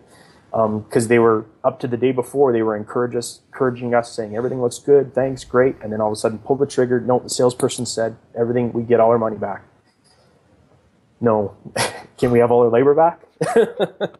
because 0.51 1.05
um, 1.05 1.09
they 1.09 1.19
were 1.19 1.47
up 1.63 1.79
to 1.81 1.87
the 1.87 1.97
day 1.97 2.11
before 2.11 2.53
they 2.53 2.63
were 2.63 2.77
encourage 2.77 3.15
us, 3.15 3.43
encouraging 3.49 3.95
us 3.95 4.11
saying 4.15 4.37
everything 4.37 4.61
looks 4.63 4.79
good 4.79 5.15
thanks 5.15 5.45
great 5.45 5.77
and 5.83 5.93
then 5.93 6.01
all 6.01 6.09
of 6.09 6.13
a 6.13 6.17
sudden 6.17 6.39
pull 6.39 6.57
the 6.57 6.67
trigger 6.67 7.01
no 7.01 7.19
the 7.19 7.29
salesperson 7.29 7.85
said 7.85 8.17
everything 8.39 8.73
we 8.73 8.83
get 8.83 9.01
all 9.01 9.11
our 9.11 9.19
money 9.19 9.37
back. 9.37 9.65
No. 11.21 11.57
Can 12.19 12.31
we 12.31 12.39
have 12.39 12.51
all 12.51 12.63
our 12.63 12.71
labor 12.71 12.95
back? 12.95 13.21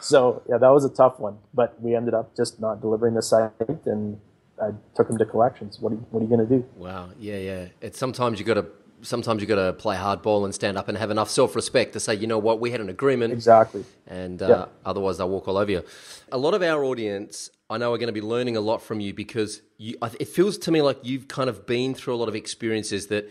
So 0.00 0.42
yeah 0.48 0.58
that 0.58 0.68
was 0.68 0.84
a 0.84 0.88
tough 0.88 1.18
one 1.18 1.38
but 1.52 1.80
we 1.82 1.94
ended 1.94 2.14
up 2.14 2.34
just 2.36 2.60
not 2.60 2.80
delivering 2.80 3.14
the 3.14 3.20
site 3.20 3.50
and 3.84 4.18
i 4.62 4.70
took 4.94 5.08
them 5.08 5.18
to 5.18 5.24
collections. 5.24 5.80
What 5.80 5.92
are 5.92 5.96
you, 5.96 6.06
you 6.20 6.26
going 6.26 6.40
to 6.40 6.46
do? 6.46 6.64
Wow. 6.76 7.10
Yeah 7.18 7.36
yeah. 7.36 7.66
It's 7.80 7.98
sometimes 7.98 8.38
you 8.38 8.44
got 8.44 8.54
to 8.54 8.66
sometimes 9.02 9.40
you've 9.40 9.48
got 9.48 9.56
to 9.56 9.72
play 9.72 9.96
hardball 9.96 10.44
and 10.44 10.54
stand 10.54 10.76
up 10.76 10.88
and 10.88 10.98
have 10.98 11.10
enough 11.10 11.30
self 11.30 11.54
respect 11.54 11.92
to 11.94 12.00
say, 12.00 12.14
you 12.14 12.26
know 12.26 12.38
what, 12.38 12.60
we 12.60 12.70
had 12.70 12.80
an 12.80 12.88
agreement. 12.88 13.32
Exactly. 13.32 13.84
And 14.06 14.42
uh, 14.42 14.48
yeah. 14.48 14.64
otherwise, 14.84 15.18
they'll 15.18 15.28
walk 15.28 15.48
all 15.48 15.56
over 15.56 15.70
you. 15.70 15.84
A 16.32 16.38
lot 16.38 16.54
of 16.54 16.62
our 16.62 16.84
audience, 16.84 17.50
I 17.70 17.78
know, 17.78 17.92
are 17.92 17.98
going 17.98 18.08
to 18.08 18.12
be 18.12 18.20
learning 18.20 18.56
a 18.56 18.60
lot 18.60 18.82
from 18.82 19.00
you 19.00 19.14
because 19.14 19.62
you, 19.76 19.96
it 20.18 20.28
feels 20.28 20.58
to 20.58 20.70
me 20.70 20.82
like 20.82 20.98
you've 21.02 21.28
kind 21.28 21.48
of 21.48 21.66
been 21.66 21.94
through 21.94 22.14
a 22.14 22.16
lot 22.16 22.28
of 22.28 22.34
experiences 22.34 23.08
that. 23.08 23.30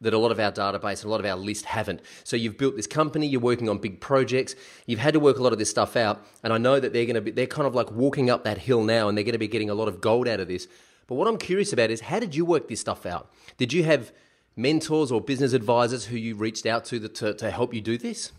That 0.00 0.14
a 0.14 0.18
lot 0.18 0.30
of 0.30 0.38
our 0.38 0.52
database 0.52 1.02
and 1.02 1.06
a 1.06 1.08
lot 1.08 1.18
of 1.18 1.26
our 1.26 1.34
list 1.34 1.64
haven't. 1.64 2.02
So 2.22 2.36
you've 2.36 2.56
built 2.56 2.76
this 2.76 2.86
company, 2.86 3.26
you're 3.26 3.40
working 3.40 3.68
on 3.68 3.78
big 3.78 4.00
projects, 4.00 4.54
you've 4.86 5.00
had 5.00 5.14
to 5.14 5.18
work 5.18 5.38
a 5.38 5.42
lot 5.42 5.52
of 5.52 5.58
this 5.58 5.70
stuff 5.70 5.96
out, 5.96 6.24
and 6.44 6.52
I 6.52 6.58
know 6.58 6.78
that 6.78 6.92
they're 6.92 7.04
going 7.04 7.16
to 7.16 7.20
be 7.20 7.32
they're 7.32 7.48
kind 7.48 7.66
of 7.66 7.74
like 7.74 7.90
walking 7.90 8.30
up 8.30 8.44
that 8.44 8.58
hill 8.58 8.84
now, 8.84 9.08
and 9.08 9.18
they're 9.18 9.24
going 9.24 9.32
to 9.32 9.40
be 9.40 9.48
getting 9.48 9.70
a 9.70 9.74
lot 9.74 9.88
of 9.88 10.00
gold 10.00 10.28
out 10.28 10.38
of 10.38 10.46
this. 10.46 10.68
But 11.08 11.16
what 11.16 11.26
I'm 11.26 11.36
curious 11.36 11.72
about 11.72 11.90
is 11.90 12.00
how 12.00 12.20
did 12.20 12.36
you 12.36 12.44
work 12.44 12.68
this 12.68 12.78
stuff 12.78 13.06
out? 13.06 13.32
Did 13.56 13.72
you 13.72 13.82
have 13.82 14.12
mentors 14.58 15.12
or 15.12 15.20
business 15.20 15.52
advisors 15.52 16.06
who 16.06 16.16
you 16.16 16.34
reached 16.34 16.66
out 16.66 16.84
to 16.86 17.08
to, 17.08 17.32
to 17.32 17.50
help 17.50 17.72
you 17.72 17.80
do 17.80 17.96
this? 17.96 18.32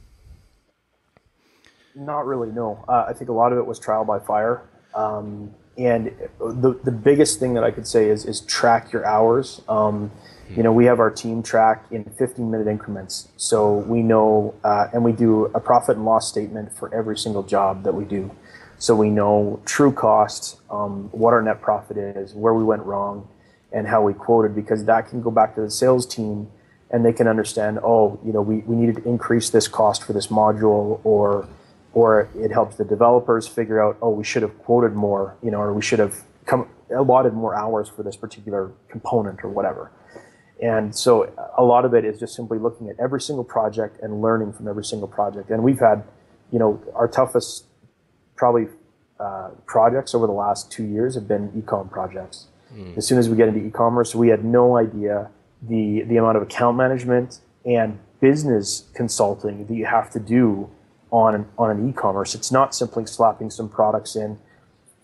Not 1.96 2.26
really, 2.28 2.52
no. 2.52 2.84
Uh, 2.88 3.06
I 3.08 3.14
think 3.14 3.30
a 3.30 3.34
lot 3.34 3.52
of 3.52 3.58
it 3.58 3.66
was 3.66 3.80
trial 3.80 4.06
by 4.06 4.20
fire. 4.20 4.62
Um, 4.94 5.54
and 5.78 6.12
the, 6.40 6.78
the 6.84 6.92
biggest 6.92 7.40
thing 7.40 7.54
that 7.54 7.64
I 7.64 7.72
could 7.72 7.88
say 7.88 8.10
is, 8.10 8.26
is 8.26 8.42
track 8.42 8.92
your 8.92 9.06
hours. 9.06 9.62
Um, 9.70 10.12
you 10.50 10.62
know, 10.62 10.74
we 10.74 10.86
have 10.86 11.00
our 11.00 11.10
team 11.10 11.42
track 11.42 11.86
in 11.92 12.04
15 12.04 12.52
minute 12.52 12.68
increments. 12.68 13.30
So 13.38 13.78
we 13.78 14.02
know, 14.02 14.56
uh, 14.64 14.88
and 14.94 15.04
we 15.04 15.14
do 15.14 15.46
a 15.46 15.60
profit 15.60 15.96
and 15.96 16.06
loss 16.06 16.28
statement 16.28 16.74
for 16.74 16.94
every 16.94 17.18
single 17.18 17.44
job 17.44 17.84
that 17.84 17.94
we 17.94 18.04
do. 18.04 18.30
So 18.78 18.96
we 18.96 19.10
know 19.10 19.62
true 19.66 19.92
cost, 19.92 20.60
um, 20.70 21.10
what 21.12 21.34
our 21.34 21.42
net 21.42 21.62
profit 21.62 21.98
is, 21.98 22.34
where 22.34 22.54
we 22.54 22.64
went 22.64 22.84
wrong, 22.84 23.28
and 23.72 23.88
how 23.88 24.02
we 24.02 24.14
quoted 24.14 24.56
because 24.56 24.86
that 24.86 25.10
can 25.10 25.22
go 25.22 25.32
back 25.32 25.56
to 25.56 25.62
the 25.62 25.72
sales 25.72 26.06
team 26.06 26.48
and 26.92 27.06
they 27.06 27.14
can 27.14 27.28
understand 27.28 27.80
oh 27.84 28.20
you 28.26 28.34
know 28.34 28.42
we, 28.42 28.58
we 28.60 28.76
needed 28.76 28.96
to 28.96 29.08
increase 29.08 29.50
this 29.50 29.68
cost 29.68 30.04
for 30.04 30.14
this 30.14 30.28
module 30.28 31.00
or 31.04 31.48
or 31.94 32.30
it 32.36 32.52
helps 32.52 32.76
the 32.78 32.86
developers 32.86 33.48
figure 33.48 33.82
out 33.82 33.98
oh 34.02 34.10
we 34.10 34.24
should 34.24 34.42
have 34.42 34.58
quoted 34.60 34.94
more 34.94 35.36
you 35.44 35.52
know 35.52 35.60
or 35.60 35.74
we 35.74 35.82
should 35.82 36.00
have 36.00 36.24
come 36.46 36.68
allotted 36.96 37.34
more 37.34 37.56
hours 37.56 37.88
for 37.88 38.04
this 38.04 38.16
particular 38.16 38.72
component 38.90 39.44
or 39.44 39.50
whatever. 39.50 39.92
And 40.62 40.94
so 40.94 41.32
a 41.58 41.64
lot 41.64 41.86
of 41.86 41.94
it 41.94 42.04
is 42.04 42.20
just 42.20 42.36
simply 42.36 42.60
looking 42.60 42.90
at 42.90 42.96
every 43.00 43.22
single 43.22 43.46
project 43.46 44.02
and 44.02 44.22
learning 44.22 44.54
from 44.54 44.68
every 44.68 44.84
single 44.84 45.08
project. 45.08 45.50
And 45.50 45.64
we've 45.64 45.80
had 45.80 46.04
you 46.52 46.60
know 46.60 46.82
our 46.96 47.08
toughest 47.08 47.66
probably 48.36 48.68
uh, 49.20 49.50
projects 49.66 50.14
over 50.16 50.26
the 50.26 50.34
last 50.34 50.72
two 50.72 50.84
years 50.84 51.16
have 51.16 51.28
been 51.28 51.50
ecom 51.52 51.90
projects 51.92 52.48
Mm. 52.74 52.98
As 52.98 53.08
soon 53.08 53.18
as 53.18 53.30
we 53.30 53.36
get 53.36 53.48
into 53.48 53.66
e-commerce, 53.66 54.14
we 54.16 54.30
had 54.30 54.44
no 54.44 54.78
idea 54.78 55.30
the 55.62 56.04
the 56.04 56.18
amount 56.18 56.38
of 56.38 56.44
account 56.44 56.78
management 56.78 57.40
and 57.66 58.00
business 58.22 58.90
consulting 58.94 59.66
that 59.68 59.74
you 59.74 59.86
have 59.86 60.10
to 60.12 60.20
do 60.20 60.70
on 61.12 61.36
an, 61.36 61.46
on 61.58 61.72
an 61.72 61.90
e-commerce. 61.90 62.36
It's 62.36 62.52
not 62.52 62.76
simply 62.76 63.06
slapping 63.06 63.50
some 63.50 63.70
products 63.70 64.16
in, 64.16 64.38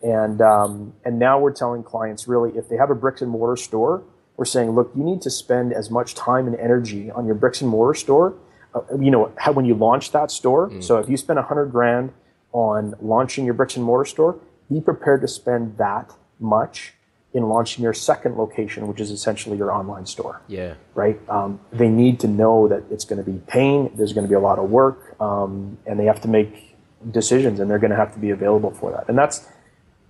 and 0.03 0.41
um, 0.41 0.93
and 1.03 1.17
now 1.17 1.39
we're 1.39 1.53
telling 1.53 1.83
clients 1.83 2.27
really 2.27 2.57
if 2.57 2.69
they 2.69 2.77
have 2.77 2.89
a 2.89 2.95
bricks 2.95 3.21
and 3.21 3.31
mortar 3.31 3.57
store, 3.57 4.03
we're 4.37 4.45
saying 4.45 4.71
look, 4.71 4.91
you 4.95 5.03
need 5.03 5.21
to 5.23 5.29
spend 5.29 5.73
as 5.73 5.89
much 5.89 6.15
time 6.15 6.47
and 6.47 6.55
energy 6.57 7.11
on 7.11 7.25
your 7.25 7.35
bricks 7.35 7.61
and 7.61 7.69
mortar 7.69 7.97
store. 7.97 8.35
Uh, 8.73 8.81
you 8.99 9.09
know 9.09 9.31
how, 9.37 9.51
when 9.51 9.65
you 9.65 9.73
launch 9.73 10.11
that 10.11 10.29
store. 10.31 10.69
Mm. 10.69 10.83
So 10.83 10.97
if 10.99 11.09
you 11.09 11.17
spend 11.17 11.39
a 11.39 11.43
hundred 11.43 11.67
grand 11.67 12.13
on 12.51 12.93
launching 13.01 13.45
your 13.45 13.53
bricks 13.53 13.75
and 13.75 13.83
mortar 13.83 14.05
store, 14.05 14.39
be 14.71 14.81
prepared 14.81 15.21
to 15.21 15.27
spend 15.27 15.77
that 15.77 16.13
much 16.39 16.93
in 17.35 17.43
launching 17.49 17.83
your 17.83 17.93
second 17.93 18.37
location, 18.37 18.87
which 18.87 19.01
is 19.01 19.11
essentially 19.11 19.57
your 19.57 19.71
online 19.79 20.05
store. 20.05 20.41
Yeah. 20.47 20.75
Right. 20.93 21.19
Um, 21.29 21.59
they 21.71 21.89
need 21.89 22.19
to 22.21 22.29
know 22.29 22.69
that 22.69 22.83
it's 22.89 23.03
going 23.03 23.21
to 23.23 23.29
be 23.29 23.39
pain. 23.45 23.91
There's 23.95 24.13
going 24.13 24.25
to 24.25 24.29
be 24.29 24.35
a 24.35 24.45
lot 24.49 24.57
of 24.57 24.69
work, 24.69 25.19
um, 25.19 25.77
and 25.85 25.99
they 25.99 26.05
have 26.05 26.21
to 26.21 26.29
make 26.29 26.77
decisions, 27.11 27.59
and 27.59 27.69
they're 27.69 27.83
going 27.85 27.91
to 27.91 27.97
have 27.97 28.13
to 28.13 28.19
be 28.19 28.29
available 28.29 28.71
for 28.71 28.89
that. 28.91 29.09
And 29.09 29.17
that's, 29.17 29.37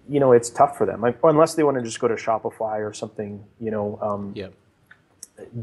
you 0.07 0.19
know, 0.19 0.33
it's 0.33 0.51
tough 0.51 0.77
for 0.77 0.85
them, 0.85 1.01
like, 1.01 1.17
unless 1.23 1.55
they 1.55 1.63
want 1.63 1.77
to 1.77 1.83
just 1.83 1.99
go 1.99 2.07
to 2.07 2.13
Shopify 2.13 2.77
or 2.88 2.93
something, 2.93 3.43
you 3.59 3.71
know. 3.71 3.97
Um, 4.01 4.31
yeah. 4.35 4.49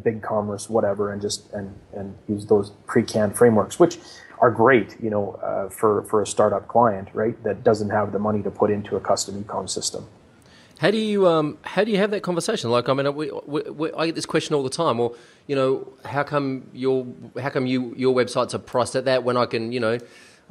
Big 0.03 0.21
commerce, 0.21 0.69
whatever, 0.69 1.13
and 1.13 1.23
just 1.23 1.51
and 1.55 1.75
and 1.95 2.15
use 2.29 2.45
those 2.45 2.73
pre-canned 2.87 3.35
frameworks, 3.35 3.79
which 3.79 3.97
are 4.39 4.51
great, 4.51 5.01
you 5.01 5.09
know, 5.09 5.35
uh, 5.37 5.71
for 5.71 6.03
for 6.03 6.21
a 6.21 6.27
startup 6.27 6.69
client, 6.69 7.09
right? 7.15 7.43
That 7.43 7.65
doesn't 7.65 7.89
have 7.89 8.13
the 8.13 8.19
money 8.19 8.43
to 8.43 8.51
put 8.51 8.71
into 8.71 8.97
a 8.97 9.01
custom 9.01 9.41
e-com 9.41 9.69
system. 9.69 10.05
How 10.83 10.91
do 10.91 10.99
you 10.99 11.29
um, 11.29 11.59
how 11.63 11.85
do 11.85 11.93
you 11.93 11.99
have 11.99 12.11
that 12.11 12.25
conversation? 12.25 12.69
Like, 12.69 12.89
I 12.89 12.93
mean, 12.95 13.15
we, 13.15 13.31
we, 13.47 13.63
we, 13.71 13.93
I 13.93 14.07
get 14.07 14.17
this 14.17 14.27
question 14.27 14.57
all 14.57 14.65
the 14.65 14.69
time. 14.69 14.99
Well, 14.99 15.15
you 15.47 15.55
know, 15.55 15.93
how 16.05 16.25
come 16.25 16.69
your 16.73 17.07
how 17.41 17.51
come 17.51 17.67
you 17.67 17.95
your 17.97 18.13
websites 18.13 18.53
are 18.53 18.59
priced 18.59 18.97
at 18.97 19.05
that 19.05 19.23
when 19.23 19.37
I 19.37 19.47
can, 19.47 19.71
you 19.71 19.79
know, 19.79 19.97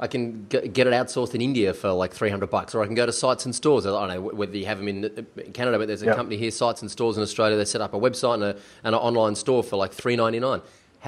I 0.00 0.06
can 0.06 0.46
get 0.46 0.64
it 0.64 0.94
outsourced 0.94 1.34
in 1.34 1.42
India 1.42 1.74
for 1.74 1.92
like 1.92 2.14
300 2.14 2.48
bucks, 2.48 2.74
or 2.74 2.82
I 2.82 2.86
can 2.86 2.94
go 2.94 3.04
to 3.04 3.12
sites 3.12 3.44
and 3.44 3.54
stores. 3.54 3.84
I 3.84 3.90
don't 3.90 4.08
know 4.08 4.22
whether 4.34 4.56
you 4.56 4.64
have 4.64 4.78
them 4.78 4.88
in 4.88 5.26
Canada, 5.52 5.76
but 5.78 5.86
there's 5.86 6.00
a 6.00 6.14
company 6.14 6.38
here, 6.38 6.50
sites 6.50 6.80
and 6.80 6.90
stores 6.90 7.18
in 7.18 7.22
Australia. 7.22 7.58
They 7.58 7.66
set 7.66 7.82
up 7.82 7.92
a 7.92 8.00
website 8.00 8.36
and, 8.36 8.42
a, 8.44 8.56
and 8.84 8.94
an 8.94 9.02
online 9.02 9.34
store 9.34 9.62
for 9.62 9.76
like 9.76 9.94
3.99. 9.94 10.62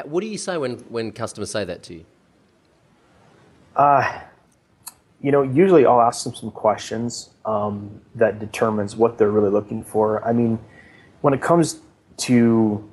what 0.04 0.20
do 0.20 0.26
you 0.26 0.36
say 0.36 0.58
when, 0.58 0.80
when 0.90 1.12
customers 1.12 1.50
say 1.50 1.64
that 1.64 1.82
to 1.84 1.94
you? 1.94 2.04
Uh, 3.74 4.20
you 5.24 5.32
know, 5.32 5.40
usually 5.40 5.86
I'll 5.86 6.02
ask 6.02 6.22
them 6.22 6.34
some 6.34 6.50
questions 6.50 7.30
um, 7.46 8.02
that 8.14 8.38
determines 8.38 8.94
what 8.94 9.16
they're 9.16 9.30
really 9.30 9.48
looking 9.48 9.82
for. 9.82 10.22
I 10.22 10.34
mean, 10.34 10.58
when 11.22 11.32
it 11.32 11.40
comes 11.40 11.80
to 12.18 12.86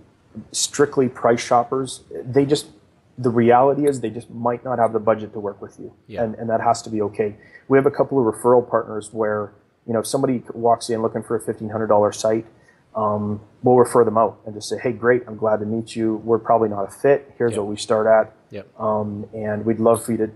strictly 0.53 1.09
price 1.09 1.41
shoppers, 1.41 2.05
they 2.23 2.45
just 2.45 2.67
the 3.17 3.29
reality 3.29 3.85
is 3.85 3.99
they 3.99 4.09
just 4.09 4.29
might 4.29 4.63
not 4.63 4.79
have 4.79 4.93
the 4.93 4.99
budget 4.99 5.33
to 5.33 5.41
work 5.41 5.61
with 5.61 5.77
you, 5.77 5.93
yeah. 6.07 6.23
and 6.23 6.35
and 6.35 6.49
that 6.49 6.61
has 6.61 6.81
to 6.83 6.89
be 6.89 7.01
okay. 7.01 7.35
We 7.67 7.77
have 7.77 7.85
a 7.85 7.91
couple 7.91 8.17
of 8.17 8.33
referral 8.33 8.67
partners 8.67 9.09
where 9.11 9.51
you 9.85 9.91
know 9.91 9.99
if 9.99 10.07
somebody 10.07 10.41
walks 10.53 10.89
in 10.89 11.01
looking 11.01 11.23
for 11.23 11.35
a 11.35 11.41
fifteen 11.41 11.67
hundred 11.67 11.87
dollar 11.87 12.13
site, 12.13 12.45
um, 12.95 13.41
we'll 13.61 13.75
refer 13.75 14.05
them 14.05 14.17
out 14.17 14.39
and 14.45 14.55
just 14.55 14.69
say, 14.69 14.77
hey, 14.77 14.93
great, 14.93 15.23
I'm 15.27 15.35
glad 15.35 15.59
to 15.59 15.65
meet 15.65 15.97
you. 15.97 16.15
We're 16.23 16.39
probably 16.39 16.69
not 16.69 16.83
a 16.83 16.91
fit. 16.91 17.33
Here's 17.37 17.51
yep. 17.51 17.59
what 17.59 17.67
we 17.67 17.75
start 17.75 18.07
at, 18.07 18.33
yep. 18.51 18.69
um, 18.79 19.27
and 19.33 19.65
we'd 19.65 19.81
love 19.81 20.05
for 20.05 20.13
you 20.13 20.17
to 20.19 20.31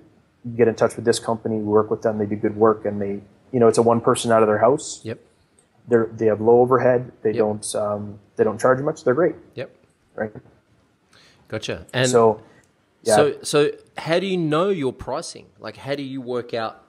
get 0.56 0.68
in 0.68 0.76
touch 0.76 0.96
with 0.96 1.06
this 1.06 1.20
company. 1.20 1.56
We 1.56 1.64
work 1.64 1.90
with 1.90 2.02
them. 2.02 2.18
They 2.18 2.26
do 2.26 2.36
good 2.36 2.56
work, 2.56 2.86
and 2.86 3.02
they 3.02 3.22
you 3.52 3.60
know 3.60 3.68
it's 3.68 3.78
a 3.78 3.82
one 3.82 4.02
person 4.02 4.32
out 4.32 4.42
of 4.42 4.48
their 4.48 4.60
house. 4.60 5.02
Yep. 5.04 5.20
They're, 5.88 6.10
they 6.12 6.26
have 6.26 6.42
low 6.42 6.62
overhead. 6.62 7.12
They 7.22 7.30
yep. 7.30 7.40
don't 7.40 7.76
um, 7.76 8.20
they 8.36 8.44
don't 8.44 8.60
charge 8.60 8.80
much. 8.82 9.04
They're 9.04 9.14
great. 9.14 9.36
Yep. 9.56 9.76
Right. 10.16 10.32
Gotcha. 11.48 11.86
And 11.94 12.10
so 12.10 12.42
yeah. 13.06 13.16
So, 13.16 13.38
so 13.44 13.72
how 13.98 14.20
do 14.20 14.26
you 14.26 14.38
know 14.38 14.70
your 14.70 14.92
pricing? 14.92 15.46
Like, 15.60 15.78
how 15.78 15.94
do 15.94 16.02
you 16.02 16.22
work 16.22 16.54
out? 16.56 16.84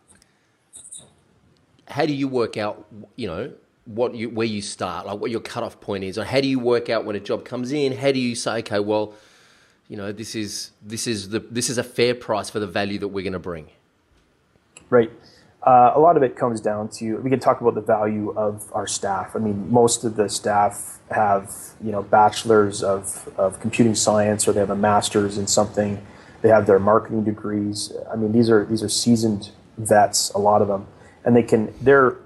How 1.88 2.06
do 2.06 2.14
you 2.14 2.26
work 2.26 2.56
out? 2.56 2.86
You 3.16 3.26
know 3.26 3.52
what 3.84 4.14
you 4.14 4.30
where 4.30 4.46
you 4.46 4.62
start, 4.62 5.06
like 5.06 5.20
what 5.20 5.30
your 5.30 5.40
cutoff 5.40 5.78
point 5.80 6.04
is, 6.04 6.18
or 6.18 6.24
how 6.24 6.40
do 6.40 6.48
you 6.48 6.58
work 6.58 6.88
out 6.88 7.04
when 7.04 7.16
a 7.16 7.20
job 7.20 7.44
comes 7.44 7.70
in? 7.70 7.92
How 7.92 8.12
do 8.12 8.18
you 8.18 8.34
say, 8.34 8.58
okay, 8.58 8.80
well, 8.80 9.12
you 9.88 9.96
know, 9.96 10.12
this 10.12 10.34
is 10.34 10.70
this 10.82 11.06
is 11.06 11.30
the 11.30 11.40
this 11.40 11.70
is 11.70 11.78
a 11.78 11.84
fair 11.84 12.14
price 12.14 12.50
for 12.50 12.60
the 12.60 12.66
value 12.66 12.98
that 12.98 13.08
we're 13.08 13.22
going 13.22 13.32
to 13.32 13.38
bring. 13.38 13.68
Right. 14.90 15.10
Uh, 15.62 15.92
a 15.94 15.98
lot 15.98 16.16
of 16.16 16.22
it 16.22 16.36
comes 16.36 16.60
down 16.60 16.88
to 16.88 17.16
we 17.16 17.30
can 17.30 17.40
talk 17.40 17.60
about 17.60 17.74
the 17.74 17.80
value 17.80 18.32
of 18.36 18.70
our 18.72 18.86
staff. 18.86 19.34
I 19.34 19.40
mean, 19.40 19.70
most 19.70 20.04
of 20.04 20.16
the 20.16 20.28
staff 20.28 20.96
have 21.10 21.54
you 21.82 21.92
know 21.92 22.02
bachelors 22.02 22.82
of, 22.82 23.28
of 23.36 23.60
computing 23.60 23.94
science 23.94 24.48
or 24.48 24.52
they 24.52 24.60
have 24.60 24.70
a 24.70 24.76
master's 24.76 25.38
in 25.38 25.46
something 25.46 26.04
they 26.42 26.48
have 26.48 26.66
their 26.66 26.78
marketing 26.78 27.22
degrees 27.22 27.92
i 28.12 28.16
mean 28.16 28.32
these 28.32 28.50
are 28.50 28.64
these 28.64 28.82
are 28.82 28.88
seasoned 28.88 29.50
vets 29.78 30.30
a 30.30 30.38
lot 30.38 30.62
of 30.62 30.68
them 30.68 30.86
and 31.24 31.36
they 31.36 31.42
can 31.42 31.72
they're 31.80 32.16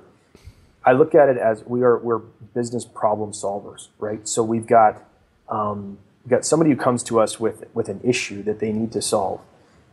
i 0.84 0.92
look 0.92 1.14
at 1.14 1.28
it 1.28 1.36
as 1.36 1.62
we 1.66 1.82
are 1.82 1.98
we're 1.98 2.18
business 2.54 2.84
problem 2.84 3.32
solvers 3.32 3.88
right 3.98 4.26
so 4.26 4.42
we've 4.42 4.66
got 4.66 5.04
um, 5.48 5.98
we've 6.30 6.38
got 6.38 6.44
somebody 6.46 6.70
who 6.70 6.76
comes 6.76 7.02
to 7.02 7.18
us 7.18 7.40
with 7.40 7.64
with 7.74 7.88
an 7.88 8.00
issue 8.04 8.42
that 8.44 8.60
they 8.60 8.72
need 8.72 8.92
to 8.92 9.02
solve 9.02 9.40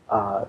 uh, 0.10 0.46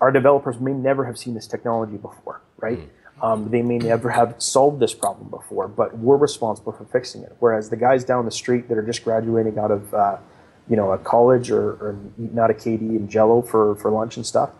our 0.00 0.10
developers 0.10 0.58
may 0.58 0.72
never 0.72 1.04
have 1.04 1.16
seen 1.16 1.34
this 1.34 1.46
technology 1.46 1.96
before 1.96 2.40
right 2.58 2.78
mm 2.78 2.88
um, 3.22 3.50
they 3.50 3.62
may 3.62 3.78
never 3.78 4.10
have 4.10 4.34
solved 4.38 4.80
this 4.80 4.92
problem 4.92 5.30
before, 5.30 5.68
but 5.68 5.96
we're 5.96 6.16
responsible 6.16 6.72
for 6.72 6.84
fixing 6.86 7.22
it. 7.22 7.36
Whereas 7.38 7.70
the 7.70 7.76
guys 7.76 8.02
down 8.02 8.24
the 8.24 8.32
street 8.32 8.68
that 8.68 8.76
are 8.76 8.82
just 8.82 9.04
graduating 9.04 9.60
out 9.60 9.70
of, 9.70 9.94
uh, 9.94 10.16
you 10.68 10.74
know, 10.74 10.90
a 10.90 10.98
college 10.98 11.50
or, 11.50 11.70
or 11.74 11.96
eating 12.18 12.38
out 12.38 12.50
of 12.50 12.56
KD 12.56 12.80
and 12.80 13.08
Jello 13.08 13.40
for, 13.40 13.76
for 13.76 13.92
lunch 13.92 14.16
and 14.16 14.26
stuff, 14.26 14.50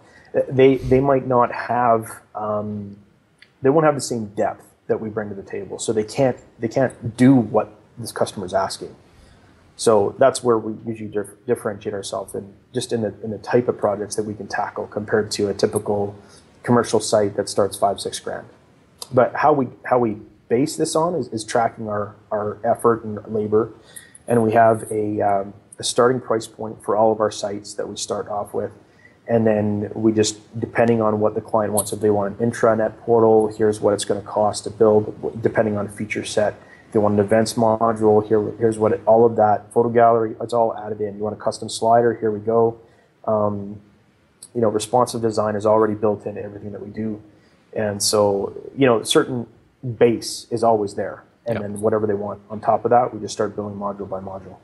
they 0.48 0.77
they 0.77 1.01
might 1.01 1.27
not 1.27 1.51
have, 1.51 2.20
um, 2.37 2.96
they 3.62 3.68
won't 3.68 3.85
have 3.85 3.96
the 3.96 4.01
same 4.01 4.27
depth 4.27 4.64
that 4.87 5.01
we 5.01 5.09
bring 5.09 5.29
to 5.29 5.35
the 5.35 5.42
table. 5.42 5.81
So 5.81 5.92
they 5.92 6.05
can't 6.05 6.38
they 6.61 6.68
can't 6.68 7.16
do 7.16 7.35
what 7.35 7.75
this 7.98 8.12
customer 8.12 8.46
is 8.46 8.55
asking. 8.55 8.94
So 9.76 10.14
that's 10.18 10.44
where 10.44 10.58
we 10.58 10.74
usually 10.88 11.11
dif- 11.11 11.46
differentiate 11.46 11.94
ourselves 11.94 12.35
in 12.35 12.52
just 12.72 12.92
in 12.92 13.02
the 13.02 13.14
in 13.22 13.30
the 13.30 13.38
type 13.38 13.68
of 13.68 13.78
projects 13.78 14.16
that 14.16 14.24
we 14.24 14.35
can 14.35 14.46
tackle 14.46 14.87
compared 14.87 15.30
to 15.32 15.48
a 15.48 15.54
typical 15.54 16.14
commercial 16.62 17.00
site 17.00 17.37
that 17.37 17.48
starts 17.48 17.76
five, 17.76 18.00
six 18.00 18.20
grand. 18.20 18.46
But 19.12 19.35
how 19.35 19.52
we 19.52 19.68
how 19.85 19.98
we 19.98 20.18
base 20.52 20.76
this 20.76 20.94
on 20.94 21.14
is, 21.14 21.28
is 21.28 21.44
tracking 21.44 21.88
our, 21.88 22.14
our 22.30 22.58
effort 22.62 23.04
and 23.04 23.18
labor. 23.26 23.72
And 24.28 24.42
we 24.42 24.52
have 24.52 24.85
a, 24.92 25.22
um, 25.22 25.54
a 25.78 25.82
starting 25.82 26.20
price 26.20 26.46
point 26.46 26.85
for 26.85 26.94
all 26.94 27.11
of 27.11 27.20
our 27.20 27.30
sites 27.30 27.72
that 27.74 27.88
we 27.88 27.96
start 27.96 28.28
off 28.28 28.52
with. 28.52 28.70
And 29.26 29.46
then 29.46 29.90
we 29.94 30.12
just, 30.12 30.37
depending 30.61 31.00
on 31.00 31.20
what 31.20 31.35
the 31.35 31.40
client 31.40 31.72
wants, 31.72 31.94
if 31.94 32.00
they 32.00 32.11
want 32.11 32.38
an 32.38 32.50
intranet 32.50 32.98
portal, 32.98 33.48
here's 33.56 33.80
what 33.80 33.94
it's 33.94 34.04
going 34.04 34.20
to 34.20 34.26
cost 34.26 34.64
to 34.64 34.70
build, 34.70 35.42
depending 35.42 35.78
on 35.78 35.88
feature 35.88 36.24
set. 36.24 36.54
If 36.92 36.96
they 36.96 37.00
want 37.00 37.14
an 37.14 37.20
events 37.20 37.55
module, 37.55 38.22
here, 38.28 38.52
here's 38.59 38.76
what 38.76 38.92
it, 38.92 39.00
all 39.07 39.24
of 39.24 39.37
that 39.37 39.72
photo 39.72 39.88
gallery, 39.88 40.37
it's 40.42 40.52
all 40.52 40.76
added 40.76 41.00
in. 41.00 41.16
You 41.16 41.22
want 41.22 41.35
a 41.35 41.38
custom 41.40 41.70
slider, 41.70 42.12
here 42.12 42.31
we 42.31 42.38
go. 42.38 42.78
Um, 43.24 43.81
you 44.55 44.61
know, 44.61 44.68
responsive 44.68 45.22
design 45.22 45.57
is 45.57 45.64
already 45.64 45.94
built 45.94 46.26
into 46.26 46.42
everything 46.42 46.70
that 46.72 46.83
we 46.83 46.90
do. 46.90 47.22
And 47.72 48.02
so, 48.02 48.55
you 48.76 48.85
know, 48.85 49.00
a 49.00 49.07
certain 49.07 49.46
base 49.96 50.46
is 50.50 50.62
always 50.62 50.92
there. 50.92 51.24
And 51.46 51.55
yep. 51.55 51.62
then 51.62 51.81
whatever 51.81 52.07
they 52.07 52.12
want 52.12 52.42
on 52.50 52.61
top 52.61 52.85
of 52.85 52.90
that, 52.90 53.14
we 53.14 53.20
just 53.20 53.33
start 53.33 53.57
building 53.57 53.78
module 53.78 54.07
by 54.07 54.20
module. 54.20 54.59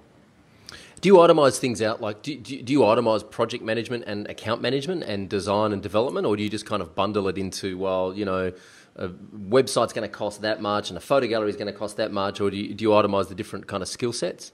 Do 1.01 1.09
you 1.09 1.14
itemize 1.14 1.59
things 1.59 1.81
out? 1.81 2.03
Like, 2.03 2.21
do, 2.21 2.37
do, 2.37 2.61
do 2.61 2.73
you 2.75 2.81
itemize 2.81 3.31
project 3.31 3.64
management 3.64 4.05
and 4.07 4.27
account 4.29 4.61
management 4.61 5.03
and 5.03 5.31
design 5.31 5.73
and 5.73 5.83
development, 5.83 6.27
or 6.27 6.37
do 6.37 6.43
you 6.43 6.51
just 6.51 6.67
kind 6.67 6.83
of 6.83 6.95
bundle 6.95 7.27
it 7.29 7.38
into, 7.38 7.79
well, 7.79 8.12
you 8.12 8.27
know, 8.27 8.53
a 8.99 9.09
website's 9.09 9.93
going 9.93 10.09
to 10.09 10.15
cost 10.15 10.43
that 10.43 10.61
much 10.61 10.91
and 10.91 10.99
a 10.99 11.01
photo 11.01 11.27
gallery 11.27 11.51
is 11.51 11.57
going 11.57 11.73
to 11.73 11.79
cost 11.79 11.97
that 11.97 12.13
much, 12.13 12.41
or 12.41 12.51
do 12.51 12.57
you, 12.57 12.75
do 12.75 12.83
you 12.83 12.91
itemize 12.91 13.29
the 13.29 13.35
different 13.35 13.67
kind 13.67 13.83
of 13.83 13.89
skill 13.89 14.13
sets? 14.13 14.53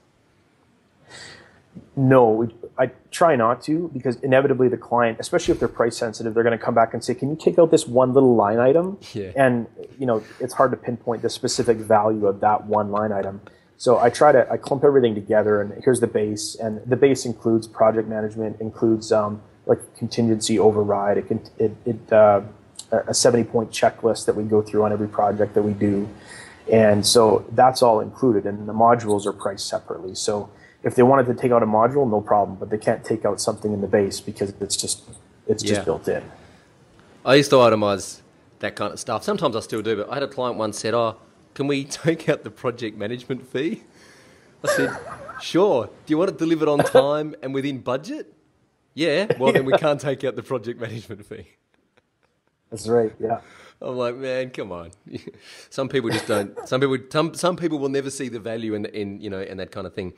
No, 1.97 2.49
I 2.77 2.91
try 3.11 3.35
not 3.35 3.61
to 3.63 3.89
because 3.93 4.15
inevitably 4.17 4.69
the 4.69 4.77
client, 4.77 5.17
especially 5.19 5.53
if 5.53 5.59
they're 5.59 5.67
price 5.67 5.97
sensitive, 5.97 6.33
they're 6.33 6.43
going 6.43 6.57
to 6.57 6.63
come 6.63 6.73
back 6.73 6.93
and 6.93 7.03
say, 7.03 7.13
"Can 7.13 7.29
you 7.29 7.35
take 7.35 7.59
out 7.59 7.69
this 7.69 7.85
one 7.85 8.13
little 8.13 8.33
line 8.35 8.59
item?" 8.59 8.97
Yeah. 9.13 9.31
And 9.35 9.67
you 9.99 10.05
know, 10.05 10.23
it's 10.39 10.53
hard 10.53 10.71
to 10.71 10.77
pinpoint 10.77 11.21
the 11.21 11.29
specific 11.29 11.77
value 11.77 12.27
of 12.27 12.39
that 12.39 12.65
one 12.65 12.91
line 12.91 13.11
item. 13.11 13.41
So 13.77 13.99
I 13.99 14.09
try 14.09 14.31
to 14.31 14.49
I 14.49 14.55
clump 14.55 14.85
everything 14.85 15.15
together, 15.15 15.61
and 15.61 15.83
here's 15.83 15.99
the 15.99 16.07
base, 16.07 16.55
and 16.55 16.81
the 16.85 16.95
base 16.95 17.25
includes 17.25 17.67
project 17.67 18.07
management, 18.07 18.61
includes 18.61 19.11
um, 19.11 19.41
like 19.65 19.97
contingency 19.97 20.59
override, 20.59 21.17
it, 21.17 21.27
can, 21.27 21.41
it, 21.57 21.75
it 21.85 22.13
uh, 22.13 22.41
a 22.91 23.13
70 23.13 23.45
point 23.45 23.71
checklist 23.71 24.25
that 24.25 24.35
we 24.35 24.43
go 24.43 24.61
through 24.61 24.83
on 24.83 24.91
every 24.91 25.07
project 25.07 25.53
that 25.53 25.63
we 25.63 25.73
do, 25.73 26.09
and 26.71 27.05
so 27.05 27.45
that's 27.51 27.81
all 27.81 27.99
included, 27.99 28.45
and 28.45 28.67
the 28.67 28.73
modules 28.73 29.25
are 29.25 29.33
priced 29.33 29.67
separately. 29.67 30.15
So 30.15 30.49
if 30.83 30.95
they 30.95 31.03
wanted 31.03 31.25
to 31.27 31.33
take 31.33 31.51
out 31.51 31.63
a 31.63 31.65
module, 31.65 32.09
no 32.09 32.21
problem, 32.21 32.57
but 32.57 32.69
they 32.69 32.77
can't 32.77 33.03
take 33.03 33.25
out 33.25 33.41
something 33.41 33.73
in 33.73 33.81
the 33.81 33.87
base 33.87 34.19
because 34.19 34.53
it's 34.61 34.77
just 34.77 35.03
it's 35.47 35.63
just 35.63 35.81
yeah. 35.81 35.83
built 35.83 36.07
in. 36.07 36.23
I 37.25 37.35
used 37.35 37.49
to 37.49 37.57
itemize 37.57 38.21
that 38.59 38.75
kind 38.75 38.93
of 38.93 38.99
stuff. 38.99 39.23
Sometimes 39.23 39.55
I 39.55 39.59
still 39.59 39.81
do, 39.81 39.95
but 39.97 40.09
I 40.09 40.15
had 40.15 40.23
a 40.23 40.27
client 40.27 40.57
once 40.57 40.79
said, 40.79 40.93
"Oh, 40.93 41.17
can 41.53 41.67
we 41.67 41.83
take 42.05 42.29
out 42.29 42.43
the 42.43 42.51
project 42.51 42.97
management 42.97 43.47
fee?" 43.47 43.83
I 44.63 44.67
said, 44.67 44.97
"Sure. 45.41 45.85
Do 45.87 46.11
you 46.11 46.17
want 46.17 46.31
it 46.31 46.37
delivered 46.37 46.69
on 46.69 46.79
time 46.83 47.35
and 47.41 47.53
within 47.53 47.79
budget?" 47.79 48.31
Yeah. 48.93 49.27
Well, 49.37 49.51
then 49.51 49.65
we 49.65 49.73
can't 49.73 49.99
take 49.99 50.23
out 50.23 50.35
the 50.35 50.43
project 50.43 50.79
management 50.79 51.25
fee. 51.25 51.47
That's 52.75 52.87
right. 52.89 53.13
Yeah. 53.19 53.39
I'm 53.81 53.97
like, 53.97 54.15
man, 54.15 54.49
come 54.49 54.71
on. 54.71 54.91
some 55.69 55.89
people 55.89 56.09
just 56.09 56.27
don't. 56.27 56.57
Some 56.67 56.81
people, 56.81 56.97
some, 57.09 57.33
some 57.33 57.55
people 57.55 57.79
will 57.79 57.89
never 57.89 58.09
see 58.09 58.29
the 58.29 58.39
value 58.39 58.73
in, 58.73 58.85
in 58.85 59.21
you 59.21 59.29
know, 59.29 59.41
in 59.41 59.57
that 59.57 59.71
kind 59.71 59.85
of 59.85 59.93
thing. 59.93 60.13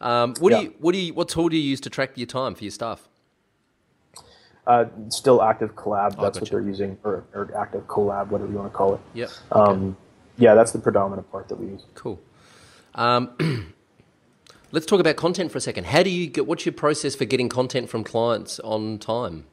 Um, 0.00 0.34
what 0.40 0.52
yeah. 0.52 0.58
do 0.58 0.64
you 0.64 0.74
what 0.80 0.92
do 0.92 0.98
you 0.98 1.14
what 1.14 1.28
tool 1.28 1.48
do 1.48 1.56
you 1.56 1.62
use 1.62 1.80
to 1.82 1.90
track 1.90 2.12
your 2.16 2.26
time 2.26 2.54
for 2.54 2.64
your 2.64 2.70
staff? 2.70 3.08
Uh, 4.66 4.86
still 5.08 5.38
ActiveCollab. 5.38 6.16
Oh, 6.18 6.22
that's 6.22 6.40
what 6.40 6.50
they're 6.50 6.60
using, 6.60 6.96
or, 7.04 7.24
or, 7.34 7.46
ActiveCollab, 7.48 8.28
whatever 8.28 8.50
you 8.50 8.56
want 8.56 8.72
to 8.72 8.76
call 8.76 8.94
it. 8.94 9.00
Yep. 9.12 9.30
Um, 9.52 9.94
Yeah, 10.38 10.54
that's 10.54 10.72
the 10.72 10.78
predominant 10.78 11.30
part 11.30 11.48
that 11.48 11.56
we 11.56 11.66
use. 11.66 11.84
Cool. 11.94 12.18
Um, 12.94 13.30
let's 14.72 14.86
talk 14.86 15.00
about 15.00 15.16
content 15.16 15.52
for 15.52 15.58
a 15.58 15.60
second. 15.60 15.86
How 15.86 16.02
do 16.02 16.08
you 16.08 16.26
get? 16.28 16.46
What's 16.46 16.64
your 16.64 16.72
process 16.72 17.14
for 17.14 17.26
getting 17.26 17.50
content 17.50 17.90
from 17.90 18.04
clients 18.04 18.58
on 18.60 18.98
time? 18.98 19.44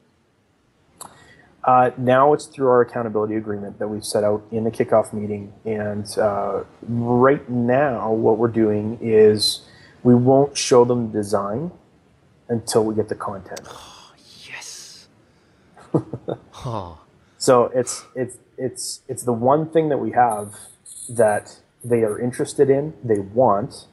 Uh, 1.64 1.92
now 1.98 2.34
it's 2.34 2.48
through 2.48 2.68
our 2.68 2.82
accountability 2.82 3.36
agreement 3.36 3.78
that 3.78 3.88
we've 3.88 4.06
set 4.06 4.24
out 4.24 4.44
in 4.52 4.64
the 4.64 4.72
kickoff 4.72 5.14
meeting, 5.14 5.54
and 5.64 6.18
uh, 6.18 6.64
right 6.88 7.48
now 7.50 8.12
what 8.12 8.38
we're 8.38 8.48
doing 8.48 8.98
is 9.00 9.62
we 10.04 10.16
won't 10.16 10.58
show 10.58 10.84
them 10.84 11.12
the 11.12 11.20
design 11.20 11.72
until 12.50 12.84
we 12.84 12.96
get 12.96 13.10
the 13.10 13.16
content. 13.16 13.62
Oh, 13.68 14.14
yes. 14.48 15.08
oh. 16.66 17.00
So 17.38 17.66
it's 17.76 18.06
it's 18.16 18.38
it's 18.58 19.02
it's 19.08 19.24
the 19.24 19.34
one 19.34 19.70
thing 19.70 19.90
that 19.90 19.98
we 19.98 20.12
have 20.12 20.56
that 21.10 21.60
they 21.84 22.04
are 22.04 22.20
interested 22.20 22.70
in, 22.70 22.94
they 23.04 23.20
want, 23.20 23.88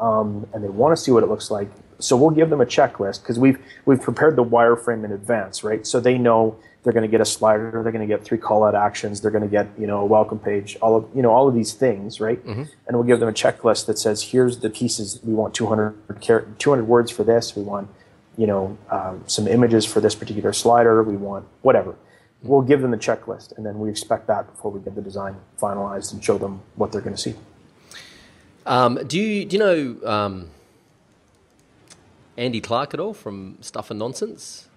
um, 0.00 0.46
and 0.52 0.64
they 0.64 0.68
want 0.68 0.96
to 0.96 1.02
see 1.02 1.10
what 1.10 1.22
it 1.22 1.28
looks 1.28 1.50
like. 1.50 1.68
So 1.98 2.16
we'll 2.16 2.30
give 2.30 2.50
them 2.50 2.60
a 2.60 2.66
checklist 2.66 3.22
because 3.22 3.38
we've 3.38 3.58
we've 3.84 4.00
prepared 4.00 4.36
the 4.36 4.44
wireframe 4.44 5.04
in 5.04 5.12
advance, 5.12 5.64
right? 5.64 5.86
So 5.86 6.00
they 6.00 6.18
know 6.18 6.56
they're 6.82 6.92
going 6.92 7.02
to 7.02 7.10
get 7.10 7.20
a 7.20 7.24
slider, 7.24 7.70
they're 7.82 7.92
going 7.92 8.06
to 8.06 8.14
get 8.14 8.24
three 8.24 8.38
call 8.38 8.64
out 8.64 8.74
actions, 8.74 9.20
they're 9.20 9.30
going 9.30 9.42
to 9.42 9.50
get 9.50 9.68
you 9.78 9.86
know 9.86 10.00
a 10.00 10.06
welcome 10.06 10.38
page, 10.38 10.76
all 10.80 10.96
of 10.96 11.08
you 11.14 11.22
know 11.22 11.30
all 11.30 11.48
of 11.48 11.54
these 11.54 11.72
things, 11.72 12.20
right? 12.20 12.44
Mm-hmm. 12.44 12.62
And 12.86 12.96
we'll 12.96 13.06
give 13.06 13.20
them 13.20 13.28
a 13.28 13.32
checklist 13.32 13.86
that 13.86 13.98
says 13.98 14.22
here's 14.22 14.58
the 14.58 14.70
pieces 14.70 15.20
we 15.22 15.34
want 15.34 15.54
200 15.54 16.20
200 16.58 16.84
words 16.84 17.10
for 17.10 17.24
this, 17.24 17.56
we 17.56 17.62
want 17.62 17.88
you 18.36 18.46
know 18.46 18.78
um, 18.90 19.24
some 19.26 19.48
images 19.48 19.84
for 19.84 20.00
this 20.00 20.14
particular 20.14 20.52
slider, 20.52 21.02
we 21.02 21.16
want 21.16 21.46
whatever. 21.62 21.96
We'll 22.42 22.62
give 22.62 22.82
them 22.82 22.92
the 22.92 22.96
checklist, 22.96 23.56
and 23.56 23.66
then 23.66 23.80
we 23.80 23.90
expect 23.90 24.28
that 24.28 24.46
before 24.46 24.70
we 24.70 24.78
get 24.80 24.94
the 24.94 25.02
design 25.02 25.36
finalized 25.60 26.12
and 26.12 26.22
show 26.22 26.38
them 26.38 26.62
what 26.76 26.92
they're 26.92 27.00
going 27.00 27.16
to 27.16 27.20
see. 27.20 27.34
Um, 28.64 29.00
do 29.06 29.18
you 29.18 29.44
do 29.44 29.56
you 29.56 29.60
know 29.60 30.08
um, 30.08 30.50
Andy 32.36 32.60
Clarke 32.60 32.94
at 32.94 33.00
all 33.00 33.14
from 33.14 33.58
Stuff 33.60 33.90
and 33.90 33.98
Nonsense? 33.98 34.67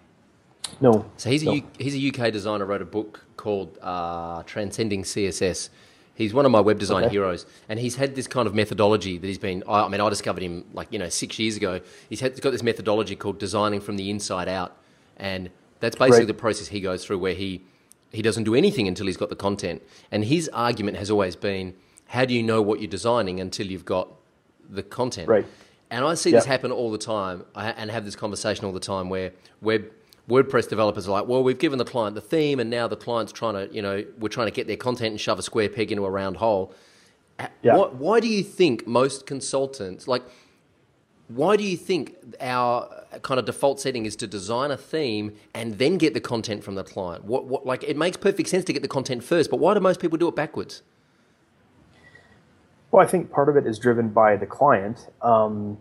No. 0.80 1.06
So 1.18 1.30
he's 1.30 1.44
a 1.44 1.46
no. 1.46 1.54
U- 1.54 1.64
he's 1.80 1.96
a 1.96 2.08
UK 2.26 2.32
designer. 2.32 2.66
Wrote 2.66 2.82
a 2.82 2.86
book 2.86 3.26
called 3.38 3.78
uh, 3.82 4.44
Transcending 4.44 5.04
CSS. 5.04 5.70
He's 6.16 6.34
one 6.34 6.46
of 6.46 6.52
my 6.52 6.60
web 6.60 6.78
design 6.78 7.04
Okay. 7.06 7.14
heroes, 7.14 7.46
and 7.70 7.80
he's 7.80 7.96
had 7.96 8.16
this 8.16 8.28
kind 8.28 8.48
of 8.48 8.54
methodology 8.54 9.18
that 9.18 9.26
he's 9.26 9.38
been. 9.38 9.64
I, 9.68 9.82
I 9.84 9.88
mean, 9.88 10.02
I 10.02 10.10
discovered 10.10 10.44
him 10.44 10.66
like 10.74 10.88
you 10.92 11.00
know 11.00 11.10
six 11.10 11.40
years 11.40 11.58
ago. 11.58 11.82
He's, 12.10 12.20
had, 12.20 12.32
he's 12.32 12.40
got 12.42 12.52
this 12.52 12.64
methodology 12.64 13.16
called 13.16 13.40
designing 13.40 13.82
from 13.82 13.98
the 13.98 14.10
inside 14.10 14.48
out, 14.48 14.76
and 15.18 15.50
that's 15.80 15.96
basically 15.96 16.20
Right. 16.20 16.28
the 16.28 16.34
process 16.36 16.68
he 16.68 16.80
goes 16.82 17.06
through, 17.06 17.20
where 17.20 17.34
he 17.34 17.62
he 18.12 18.22
doesn't 18.22 18.44
do 18.44 18.54
anything 18.56 18.88
until 18.88 19.08
he's 19.08 19.18
got 19.18 19.30
the 19.30 19.36
content. 19.38 19.82
And 20.12 20.26
his 20.26 20.50
argument 20.50 20.98
has 20.98 21.10
always 21.10 21.36
been, 21.38 21.74
how 22.08 22.26
do 22.26 22.34
you 22.34 22.44
know 22.44 22.62
what 22.62 22.82
you're 22.82 22.90
designing 22.90 23.40
until 23.40 23.68
you've 23.68 23.86
got 23.86 24.10
the 24.70 24.84
content? 24.84 25.30
Right. 25.30 25.46
And 25.90 26.04
I 26.04 26.16
see 26.16 26.32
this 26.32 26.44
happen 26.46 26.72
all 26.74 26.92
the 26.92 26.98
time, 26.98 27.46
I- 27.56 27.72
and 27.72 27.90
have 27.90 28.04
this 28.06 28.16
conversation 28.18 28.66
all 28.66 28.74
the 28.74 28.82
time 28.82 29.08
where 29.10 29.32
web 29.62 29.86
WordPress 30.32 30.70
developers 30.70 31.10
are 31.10 31.12
like, 31.12 31.28
well, 31.28 31.44
we've 31.44 31.60
given 31.60 31.78
the 31.78 31.86
client 31.86 32.16
the 32.16 32.22
theme, 32.22 32.62
and 32.62 32.70
now 32.70 32.88
the 32.88 32.96
client's 32.96 33.34
trying 33.34 33.54
to, 33.54 33.74
you 33.76 33.82
know, 33.82 34.06
we're 34.18 34.30
trying 34.30 34.48
to 34.48 34.52
get 34.52 34.66
their 34.66 34.78
content 34.78 35.12
and 35.12 35.20
shove 35.20 35.38
a 35.38 35.42
square 35.42 35.68
peg 35.68 35.92
into 35.92 36.06
a 36.06 36.10
round 36.10 36.38
hole. 36.38 36.74
Yeah. 37.62 37.76
Why, 37.76 37.88
why 37.88 38.20
do 38.22 38.28
you 38.28 38.42
think 38.42 38.88
most 38.88 39.26
consultants, 39.26 40.08
like, 40.08 40.24
why 41.28 41.58
do 41.58 41.64
you 41.64 41.76
think 41.76 42.16
our 42.40 43.06
kind 43.24 43.40
of 43.40 43.46
default 43.46 43.82
setting 43.82 44.06
is 44.06 44.16
to 44.18 44.28
design 44.28 44.72
a 44.72 44.78
theme 44.78 45.34
and 45.54 45.78
then 45.78 45.98
get 45.98 46.14
the 46.14 46.22
content 46.22 46.64
from 46.64 46.76
the 46.76 46.84
client? 46.84 47.26
What, 47.26 47.46
what, 47.46 47.66
like, 47.66 47.84
it 47.84 47.98
makes 47.98 48.16
perfect 48.16 48.48
sense 48.48 48.64
to 48.66 48.74
get 48.74 48.82
the 48.82 48.88
content 48.88 49.24
first, 49.24 49.50
but 49.50 49.60
why 49.60 49.74
do 49.74 49.82
most 49.82 50.00
people 50.00 50.18
do 50.18 50.28
it 50.30 50.36
backwards? 50.36 50.82
Well, 52.92 53.06
I 53.06 53.08
think 53.10 53.32
part 53.32 53.50
of 53.50 53.58
it 53.58 53.66
is 53.66 53.80
driven 53.80 54.10
by 54.10 54.38
the 54.38 54.46
client, 54.46 55.08
um, 55.22 55.78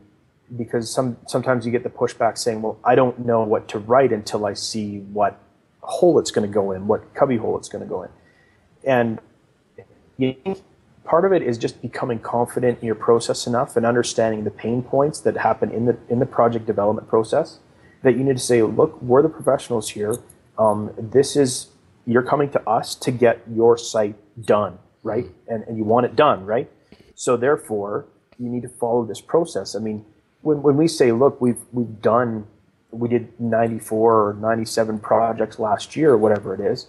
because 0.57 0.93
some 0.93 1.17
sometimes 1.27 1.65
you 1.65 1.73
get 1.73 1.83
the 1.83 1.91
pushback 1.91 2.39
saying, 2.39 2.63
"Well, 2.63 2.79
I 2.85 2.95
don't 2.95 3.21
know 3.21 3.43
what 3.43 3.69
to 3.69 3.79
write 3.79 4.13
until 4.13 4.47
I 4.47 4.55
see 4.55 4.99
what 4.99 5.39
hole 5.81 6.19
it's 6.19 6.31
going 6.31 6.47
to 6.49 6.53
go 6.53 6.73
in, 6.73 6.87
what 6.87 7.15
cubby 7.15 7.37
hole 7.37 7.57
it's 7.57 7.69
going 7.69 7.83
to 7.83 7.89
go 7.89 8.03
in," 8.03 8.11
and 8.85 9.21
you 10.17 10.35
part 11.05 11.25
of 11.25 11.33
it 11.33 11.43
is 11.43 11.59
just 11.59 11.81
becoming 11.83 12.19
confident 12.19 12.79
in 12.81 12.87
your 12.87 12.95
process 12.95 13.47
enough 13.47 13.77
and 13.77 13.85
understanding 13.85 14.45
the 14.45 14.51
pain 14.51 14.83
points 14.83 15.21
that 15.21 15.37
happen 15.37 15.71
in 15.71 15.87
the 15.87 15.97
in 16.09 16.19
the 16.19 16.27
project 16.27 16.67
development 16.67 17.09
process 17.09 17.59
that 18.03 18.17
you 18.17 18.25
need 18.25 18.37
to 18.37 18.43
say, 18.43 18.63
"Look, 18.63 19.01
we're 19.03 19.23
the 19.23 19.29
professionals 19.29 19.91
here. 19.91 20.17
Um, 20.59 20.91
this 20.99 21.37
is 21.37 21.69
you're 22.07 22.23
coming 22.23 22.51
to 22.51 22.69
us 22.69 22.95
to 22.97 23.11
get 23.11 23.41
your 23.51 23.77
site 23.77 24.17
done, 24.45 24.79
right? 25.03 25.27
And 25.49 25.65
and 25.65 25.77
you 25.77 25.85
want 25.85 26.07
it 26.07 26.17
done, 26.17 26.45
right?" 26.45 26.71
So 27.15 27.37
therefore, 27.37 28.07
you 28.39 28.49
need 28.49 28.63
to 28.63 28.69
follow 28.69 29.05
this 29.05 29.21
process. 29.21 29.75
I 29.77 29.79
mean, 29.79 30.05
when, 30.43 30.63
when 30.63 30.77
we 30.77 30.89
say, 30.89 31.13
look, 31.13 31.41
we've 31.41 31.61
we've 31.73 32.01
done, 32.01 32.47
we 32.91 33.09
did 33.09 33.39
94 33.41 34.29
or 34.29 34.35
97 34.35 34.99
projects 35.01 35.59
last 35.59 35.97
year, 35.97 36.13
or 36.13 36.19
whatever 36.19 36.55
it 36.55 36.61
is, 36.61 36.89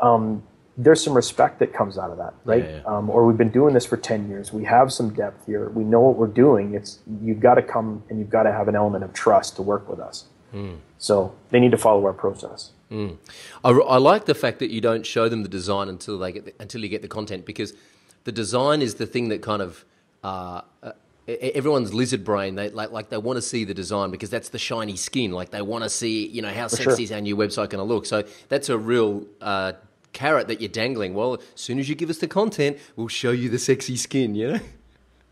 um, 0.00 0.42
there's 0.76 1.02
some 1.02 1.14
respect 1.14 1.58
that 1.58 1.72
comes 1.72 1.98
out 1.98 2.10
of 2.10 2.18
that, 2.18 2.34
right? 2.44 2.64
Yeah, 2.64 2.76
yeah. 2.76 2.82
Um, 2.84 3.10
or 3.10 3.26
we've 3.26 3.36
been 3.36 3.50
doing 3.50 3.74
this 3.74 3.84
for 3.84 3.96
10 3.96 4.28
years. 4.28 4.52
We 4.52 4.64
have 4.64 4.92
some 4.92 5.12
depth 5.12 5.46
here. 5.46 5.68
We 5.70 5.84
know 5.84 6.00
what 6.00 6.16
we're 6.16 6.26
doing. 6.26 6.74
It's 6.74 7.00
you've 7.22 7.40
got 7.40 7.54
to 7.54 7.62
come 7.62 8.02
and 8.08 8.18
you've 8.18 8.30
got 8.30 8.44
to 8.44 8.52
have 8.52 8.68
an 8.68 8.76
element 8.76 9.04
of 9.04 9.12
trust 9.12 9.56
to 9.56 9.62
work 9.62 9.88
with 9.88 10.00
us. 10.00 10.26
Hmm. 10.52 10.76
So 10.98 11.34
they 11.50 11.60
need 11.60 11.70
to 11.72 11.78
follow 11.78 12.04
our 12.06 12.12
process. 12.12 12.70
I, 13.64 13.70
I 13.70 13.98
like 13.98 14.24
the 14.24 14.34
fact 14.34 14.58
that 14.58 14.70
you 14.70 14.80
don't 14.80 15.06
show 15.06 15.28
them 15.28 15.42
the 15.42 15.48
design 15.48 15.88
until 15.88 16.18
they 16.18 16.32
get 16.32 16.44
the, 16.46 16.54
until 16.58 16.82
you 16.82 16.88
get 16.88 17.02
the 17.02 17.08
content 17.08 17.46
because 17.46 17.72
the 18.24 18.32
design 18.32 18.82
is 18.82 18.94
the 18.94 19.06
thing 19.06 19.28
that 19.28 19.42
kind 19.42 19.62
of 19.62 19.84
uh, 20.24 20.62
uh, 20.82 20.92
everyone's 21.28 21.94
lizard 21.94 22.24
brain 22.24 22.54
they 22.56 22.70
like 22.70 22.90
like 22.90 23.08
they 23.08 23.18
want 23.18 23.36
to 23.36 23.42
see 23.42 23.64
the 23.64 23.74
design 23.74 24.10
because 24.10 24.30
that's 24.30 24.48
the 24.48 24.58
shiny 24.58 24.96
skin 24.96 25.30
like 25.30 25.50
they 25.50 25.62
want 25.62 25.84
to 25.84 25.90
see 25.90 26.26
you 26.26 26.42
know 26.42 26.50
how 26.50 26.66
sure. 26.66 26.78
sexy 26.84 27.04
is 27.04 27.12
our 27.12 27.20
new 27.20 27.36
website 27.36 27.68
going 27.70 27.78
to 27.78 27.82
look 27.82 28.04
so 28.06 28.24
that's 28.48 28.68
a 28.68 28.76
real 28.76 29.24
uh, 29.40 29.72
carrot 30.12 30.48
that 30.48 30.60
you're 30.60 30.68
dangling 30.68 31.14
well 31.14 31.34
as 31.34 31.40
soon 31.54 31.78
as 31.78 31.88
you 31.88 31.94
give 31.94 32.10
us 32.10 32.18
the 32.18 32.26
content 32.28 32.76
we'll 32.96 33.06
show 33.08 33.30
you 33.30 33.48
the 33.48 33.58
sexy 33.58 33.96
skin 33.96 34.34
you 34.34 34.52
know 34.52 34.60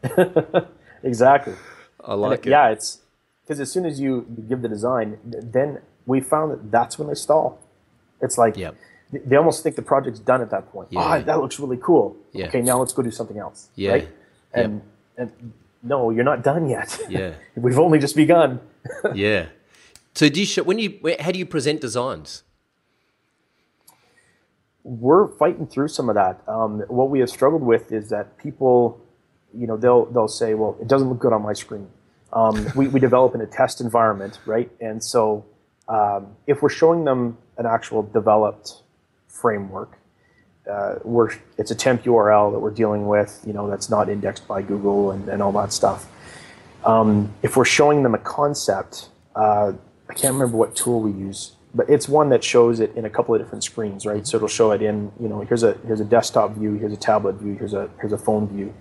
Exactly. 1.02 1.54
I 2.04 2.14
like 2.14 2.40
it- 2.40 2.46
it 2.48 2.50
Yeah, 2.50 2.68
it's 2.70 3.00
because 3.44 3.60
as 3.60 3.70
soon 3.72 3.86
as 3.86 4.00
you 4.00 4.26
give 4.48 4.62
the 4.62 4.68
design, 4.68 5.18
then 5.24 5.80
we 6.06 6.20
found 6.20 6.52
that 6.52 6.70
that's 6.70 6.98
when 6.98 7.08
they 7.08 7.14
stall. 7.14 7.58
It's 8.20 8.36
like 8.36 8.56
Yep. 8.56 8.74
they 9.12 9.36
almost 9.36 9.62
think 9.62 9.76
the 9.76 9.82
project's 9.82 10.20
done 10.20 10.42
at 10.42 10.50
that 10.50 10.70
point. 10.72 10.88
Yeah. 10.90 11.00
Ah, 11.00 11.18
that 11.20 11.38
looks 11.40 11.58
really 11.60 11.78
cool. 11.78 12.16
Yeah. 12.32 12.46
Okay, 12.48 12.60
now 12.62 12.78
let's 12.78 12.92
go 12.92 13.02
do 13.02 13.10
something 13.10 13.38
else. 13.38 13.68
Yeah. 13.74 13.92
Right? 13.92 14.08
And 14.52 14.82
and 15.16 15.30
no, 15.82 16.10
you're 16.10 16.24
not 16.24 16.42
done 16.42 16.68
yet. 16.68 16.98
Yeah. 17.08 17.34
We've 17.56 17.78
only 17.78 17.98
just 17.98 18.16
begun. 18.16 18.60
yeah 19.14 19.46
so 20.14 20.28
do 20.28 20.40
you 20.40 20.46
show, 20.46 20.62
when 20.62 20.78
you 20.78 20.98
how 21.20 21.30
do 21.30 21.38
you 21.38 21.44
present 21.44 21.80
designs 21.80 22.42
we're 24.88 25.28
fighting 25.36 25.66
through 25.66 25.88
some 25.88 26.08
of 26.08 26.14
that. 26.14 26.40
Um, 26.48 26.80
what 26.88 27.10
we 27.10 27.20
have 27.20 27.28
struggled 27.28 27.62
with 27.62 27.92
is 27.92 28.08
that 28.08 28.38
people, 28.38 29.00
you 29.54 29.66
know, 29.66 29.76
they'll 29.76 30.06
they'll 30.06 30.28
say, 30.28 30.54
"Well, 30.54 30.76
it 30.80 30.88
doesn't 30.88 31.08
look 31.08 31.18
good 31.18 31.32
on 31.32 31.42
my 31.42 31.52
screen." 31.52 31.88
Um, 32.32 32.66
we, 32.76 32.88
we 32.88 33.00
develop 33.00 33.34
in 33.34 33.40
a 33.40 33.46
test 33.46 33.80
environment, 33.80 34.38
right? 34.46 34.70
And 34.80 35.02
so, 35.04 35.44
um, 35.88 36.36
if 36.46 36.62
we're 36.62 36.70
showing 36.70 37.04
them 37.04 37.36
an 37.58 37.66
actual 37.66 38.02
developed 38.02 38.82
framework, 39.26 39.98
uh, 40.68 40.96
we're 41.02 41.30
it's 41.56 41.70
a 41.70 41.74
temp 41.74 42.04
URL 42.04 42.52
that 42.52 42.58
we're 42.58 42.70
dealing 42.70 43.06
with, 43.06 43.40
you 43.46 43.52
know, 43.52 43.68
that's 43.68 43.90
not 43.90 44.08
indexed 44.08 44.46
by 44.46 44.62
Google 44.62 45.10
and, 45.10 45.28
and 45.28 45.42
all 45.42 45.52
that 45.52 45.72
stuff. 45.72 46.10
Um, 46.84 47.34
if 47.42 47.56
we're 47.56 47.64
showing 47.64 48.02
them 48.02 48.14
a 48.14 48.18
concept, 48.18 49.08
uh, 49.34 49.72
I 50.08 50.14
can't 50.14 50.34
remember 50.34 50.56
what 50.56 50.76
tool 50.76 51.00
we 51.00 51.10
use, 51.10 51.56
but 51.74 51.88
it's 51.88 52.08
one 52.08 52.28
that 52.30 52.44
shows 52.44 52.80
it 52.80 52.94
in 52.96 53.04
a 53.04 53.10
couple 53.10 53.34
of 53.34 53.40
different 53.40 53.64
screens, 53.64 54.06
right? 54.06 54.26
So 54.26 54.36
it'll 54.36 54.48
show 54.48 54.70
it 54.72 54.82
in, 54.82 55.12
you 55.20 55.28
know, 55.28 55.40
here's 55.40 55.62
a 55.62 55.74
here's 55.86 56.00
a 56.00 56.04
desktop 56.04 56.54
view, 56.54 56.74
here's 56.74 56.92
a 56.92 56.96
tablet 56.96 57.36
view, 57.36 57.54
here's 57.54 57.74
a 57.74 57.90
here's 58.00 58.12
a 58.12 58.18
phone 58.18 58.48
view, 58.48 58.74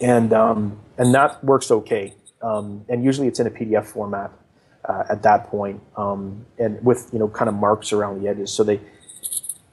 and 0.00 0.32
um, 0.32 0.80
and 0.98 1.14
that 1.14 1.42
works 1.44 1.70
okay. 1.70 2.14
Um, 2.42 2.84
and 2.88 3.02
usually 3.02 3.28
it's 3.28 3.40
in 3.40 3.46
a 3.46 3.50
PDF 3.50 3.86
format 3.86 4.30
uh, 4.84 5.04
at 5.08 5.22
that 5.22 5.46
point, 5.46 5.80
um, 5.96 6.44
and 6.58 6.84
with 6.84 7.08
you 7.12 7.18
know 7.18 7.28
kind 7.28 7.48
of 7.48 7.54
marks 7.54 7.92
around 7.92 8.20
the 8.22 8.28
edges. 8.28 8.52
So 8.52 8.64
they, 8.64 8.80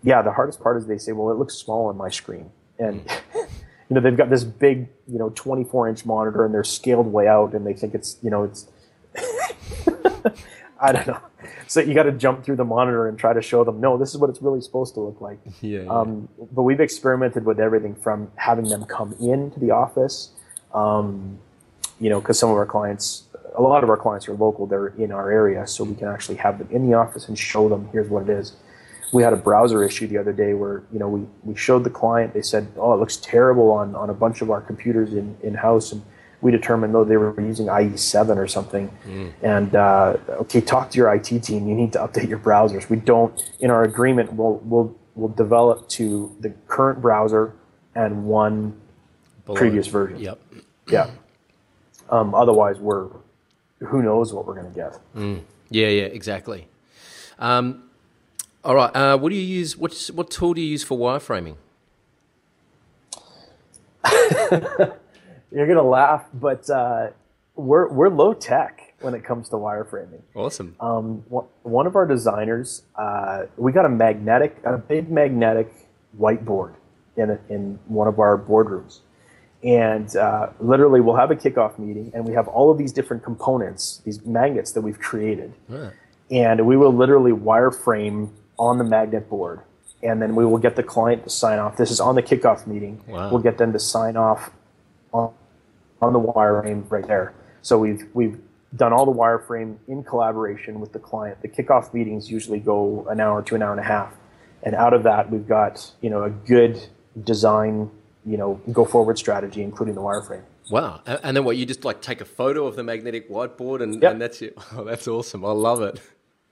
yeah, 0.03 0.21
the 0.21 0.31
hardest 0.31 0.59
part 0.61 0.77
is 0.77 0.87
they 0.87 0.97
say, 0.97 1.11
well, 1.11 1.31
it 1.31 1.37
looks 1.37 1.55
small 1.55 1.87
on 1.87 1.97
my 1.97 2.09
screen, 2.09 2.51
and 2.79 3.01
you 3.35 3.95
know 3.95 4.01
they've 4.01 4.17
got 4.17 4.29
this 4.29 4.43
big 4.43 4.87
you 5.07 5.19
know 5.19 5.29
24 5.35 5.89
inch 5.89 6.05
monitor 6.05 6.45
and 6.45 6.53
they're 6.53 6.63
scaled 6.63 7.07
way 7.07 7.27
out, 7.27 7.53
and 7.53 7.65
they 7.65 7.73
think 7.73 7.93
it's 7.93 8.17
you 8.21 8.29
know 8.29 8.43
it's 8.43 8.67
I 10.81 10.91
don't 10.91 11.07
know. 11.07 11.19
So 11.67 11.79
you 11.79 11.93
got 11.93 12.03
to 12.03 12.11
jump 12.11 12.43
through 12.43 12.57
the 12.57 12.65
monitor 12.65 13.07
and 13.07 13.17
try 13.17 13.33
to 13.33 13.41
show 13.41 13.63
them, 13.63 13.79
no, 13.79 13.97
this 13.97 14.09
is 14.09 14.17
what 14.17 14.29
it's 14.29 14.41
really 14.41 14.61
supposed 14.61 14.93
to 14.95 14.99
look 14.99 15.21
like. 15.21 15.39
Yeah, 15.61 15.81
yeah. 15.81 15.89
Um, 15.89 16.27
but 16.51 16.63
we've 16.63 16.79
experimented 16.79 17.45
with 17.45 17.59
everything 17.59 17.95
from 17.95 18.31
having 18.35 18.67
them 18.67 18.85
come 18.85 19.13
into 19.21 19.59
the 19.59 19.71
office, 19.71 20.31
um, 20.73 21.37
you 21.99 22.09
know, 22.09 22.19
because 22.19 22.39
some 22.39 22.49
of 22.49 22.57
our 22.57 22.65
clients, 22.65 23.23
a 23.55 23.61
lot 23.61 23.83
of 23.83 23.89
our 23.89 23.97
clients 23.97 24.27
are 24.27 24.33
local, 24.33 24.65
they're 24.65 24.87
in 24.87 25.11
our 25.11 25.31
area, 25.31 25.67
so 25.67 25.83
we 25.83 25.93
can 25.93 26.07
actually 26.07 26.37
have 26.37 26.57
them 26.57 26.67
in 26.71 26.89
the 26.89 26.95
office 26.95 27.27
and 27.27 27.37
show 27.37 27.69
them, 27.69 27.87
here's 27.91 28.09
what 28.09 28.23
it 28.23 28.29
is. 28.29 28.55
We 29.11 29.23
had 29.23 29.33
a 29.33 29.37
browser 29.37 29.83
issue 29.83 30.07
the 30.07 30.17
other 30.17 30.31
day 30.33 30.53
where, 30.53 30.83
you 30.91 30.99
know, 30.99 31.09
we, 31.09 31.25
we 31.43 31.55
showed 31.55 31.83
the 31.83 31.89
client, 31.89 32.33
they 32.33 32.41
said, 32.41 32.67
oh, 32.77 32.93
it 32.93 32.97
looks 32.97 33.17
terrible 33.17 33.71
on, 33.71 33.93
on 33.95 34.09
a 34.09 34.13
bunch 34.13 34.41
of 34.41 34.49
our 34.49 34.61
computers 34.61 35.13
in, 35.13 35.37
in-house. 35.43 35.91
And 35.91 36.01
we 36.41 36.51
determined, 36.51 36.95
though, 36.95 37.03
they 37.03 37.17
were 37.17 37.39
using 37.41 37.67
IE7 37.67 38.37
or 38.37 38.47
something. 38.47 38.89
And, 39.41 39.75
uh, 39.75 40.15
okay, 40.29 40.61
talk 40.61 40.91
to 40.91 40.97
your 40.97 41.13
IT 41.13 41.25
team. 41.43 41.67
You 41.67 41.75
need 41.75 41.91
to 41.93 41.99
update 41.99 42.29
your 42.29 42.39
browsers. 42.39 42.89
We 42.89 42.97
don't, 42.97 43.39
in 43.59 43.69
our 43.69 43.83
agreement, 43.83 44.31
we'll, 44.33 44.61
we'll, 44.63 44.95
we'll 45.15 45.29
develop 45.29 45.89
to 45.89 46.33
the 46.39 46.49
current 46.67 47.01
browser 47.01 47.53
and 47.95 48.25
one 48.25 48.79
Below. 49.45 49.57
previous 49.57 49.87
version. 49.87 50.19
Yep. 50.19 50.39
Yeah. 50.87 51.09
Um, 52.09 52.33
otherwise, 52.33 52.77
we're, 52.79 53.09
who 53.79 54.01
knows 54.01 54.31
what 54.33 54.45
we're 54.45 54.55
going 54.55 54.71
to 54.71 54.75
get. 54.75 55.43
Yeah, 55.69 55.87
yeah, 55.87 56.03
exactly. 56.03 56.67
Um, 57.39 57.83
all 58.63 58.75
right. 58.75 58.95
Uh, 58.95 59.17
what 59.17 59.29
do 59.29 59.35
you 59.35 59.41
use? 59.41 59.77
What's, 59.77 60.11
what 60.11 60.29
tool 60.29 60.53
do 60.53 60.61
you 60.61 60.67
use 60.67 60.83
for 60.83 60.97
wireframing? 60.97 61.55
you're 65.51 65.67
gonna 65.67 65.83
laugh, 65.83 66.25
but 66.33 66.69
uh, 66.69 67.09
we're 67.55 67.87
we're 67.89 68.09
low 68.09 68.33
tech 68.33 68.93
when 69.01 69.13
it 69.13 69.23
comes 69.23 69.49
to 69.49 69.55
wireframing. 69.55 70.21
Awesome. 70.35 70.75
Um, 70.79 71.23
one 71.63 71.87
of 71.87 71.95
our 71.95 72.05
designers, 72.05 72.83
uh, 72.95 73.43
we 73.57 73.71
got 73.71 73.85
a 73.85 73.89
magnetic, 73.89 74.57
a 74.63 74.77
big 74.77 75.11
magnetic 75.11 75.71
whiteboard 76.19 76.75
in 77.15 77.31
a, 77.31 77.39
in 77.49 77.79
one 77.87 78.07
of 78.07 78.19
our 78.19 78.37
boardrooms, 78.37 78.99
and 79.63 80.15
uh, 80.15 80.49
literally 80.59 81.01
we'll 81.01 81.15
have 81.15 81.31
a 81.31 81.35
kickoff 81.35 81.77
meeting, 81.77 82.11
and 82.13 82.25
we 82.25 82.33
have 82.33 82.47
all 82.47 82.71
of 82.71 82.77
these 82.77 82.91
different 82.91 83.23
components, 83.23 84.01
these 84.05 84.25
magnets 84.25 84.71
that 84.71 84.81
we've 84.81 84.99
created, 84.99 85.53
and 86.29 86.65
we 86.65 86.77
will 86.77 86.93
literally 86.93 87.31
wireframe 87.31 88.29
on 88.61 88.77
the 88.77 88.83
magnet 88.83 89.27
board 89.27 89.61
and 90.03 90.21
then 90.21 90.35
we 90.35 90.45
will 90.45 90.57
get 90.57 90.75
the 90.75 90.83
client 90.83 91.23
to 91.23 91.29
sign 91.29 91.59
off. 91.59 91.77
This 91.77 91.91
is 91.91 91.99
on 91.99 92.15
the 92.15 92.23
kickoff 92.23 92.65
meeting. 92.67 93.01
Wow. 93.07 93.31
We'll 93.31 93.41
get 93.41 93.57
them 93.57 93.73
to 93.73 93.79
sign 93.79 94.17
off 94.17 94.51
on, 95.13 95.33
on 96.01 96.13
the 96.13 96.19
wireframe 96.19 96.89
right 96.89 97.05
there. 97.07 97.33
So 97.61 97.77
we've 97.77 98.07
we've 98.13 98.39
done 98.75 98.93
all 98.93 99.05
the 99.05 99.11
wireframe 99.13 99.77
in 99.87 100.03
collaboration 100.03 100.79
with 100.79 100.93
the 100.93 100.99
client. 100.99 101.41
The 101.41 101.47
kickoff 101.47 101.93
meetings 101.93 102.31
usually 102.31 102.59
go 102.59 103.05
an 103.09 103.19
hour 103.19 103.41
to 103.43 103.55
an 103.55 103.61
hour 103.61 103.71
and 103.71 103.79
a 103.79 103.83
half, 103.83 104.15
and 104.63 104.73
out 104.75 104.93
of 104.93 105.03
that 105.03 105.29
we've 105.29 105.47
got 105.47 105.91
you 106.01 106.09
know 106.09 106.23
a 106.23 106.29
good 106.29 106.81
design 107.23 107.91
you 108.25 108.37
know 108.37 108.59
go 108.71 108.85
forward 108.85 109.17
strategy, 109.17 109.61
including 109.61 109.95
the 109.95 110.01
wireframe. 110.01 110.43
Wow! 110.71 111.01
And 111.05 111.35
then 111.35 111.43
what? 111.43 111.57
You 111.57 111.65
just 111.65 111.85
like 111.85 112.01
take 112.01 112.21
a 112.21 112.25
photo 112.25 112.65
of 112.65 112.75
the 112.75 112.83
magnetic 112.83 113.29
whiteboard, 113.29 113.83
and, 113.83 114.01
Yep. 114.01 114.11
and 114.11 114.21
that's 114.21 114.41
it. 114.41 114.57
Oh, 114.75 114.83
that's 114.83 115.07
awesome! 115.07 115.45
I 115.45 115.51
love 115.51 115.81
it. 115.81 116.01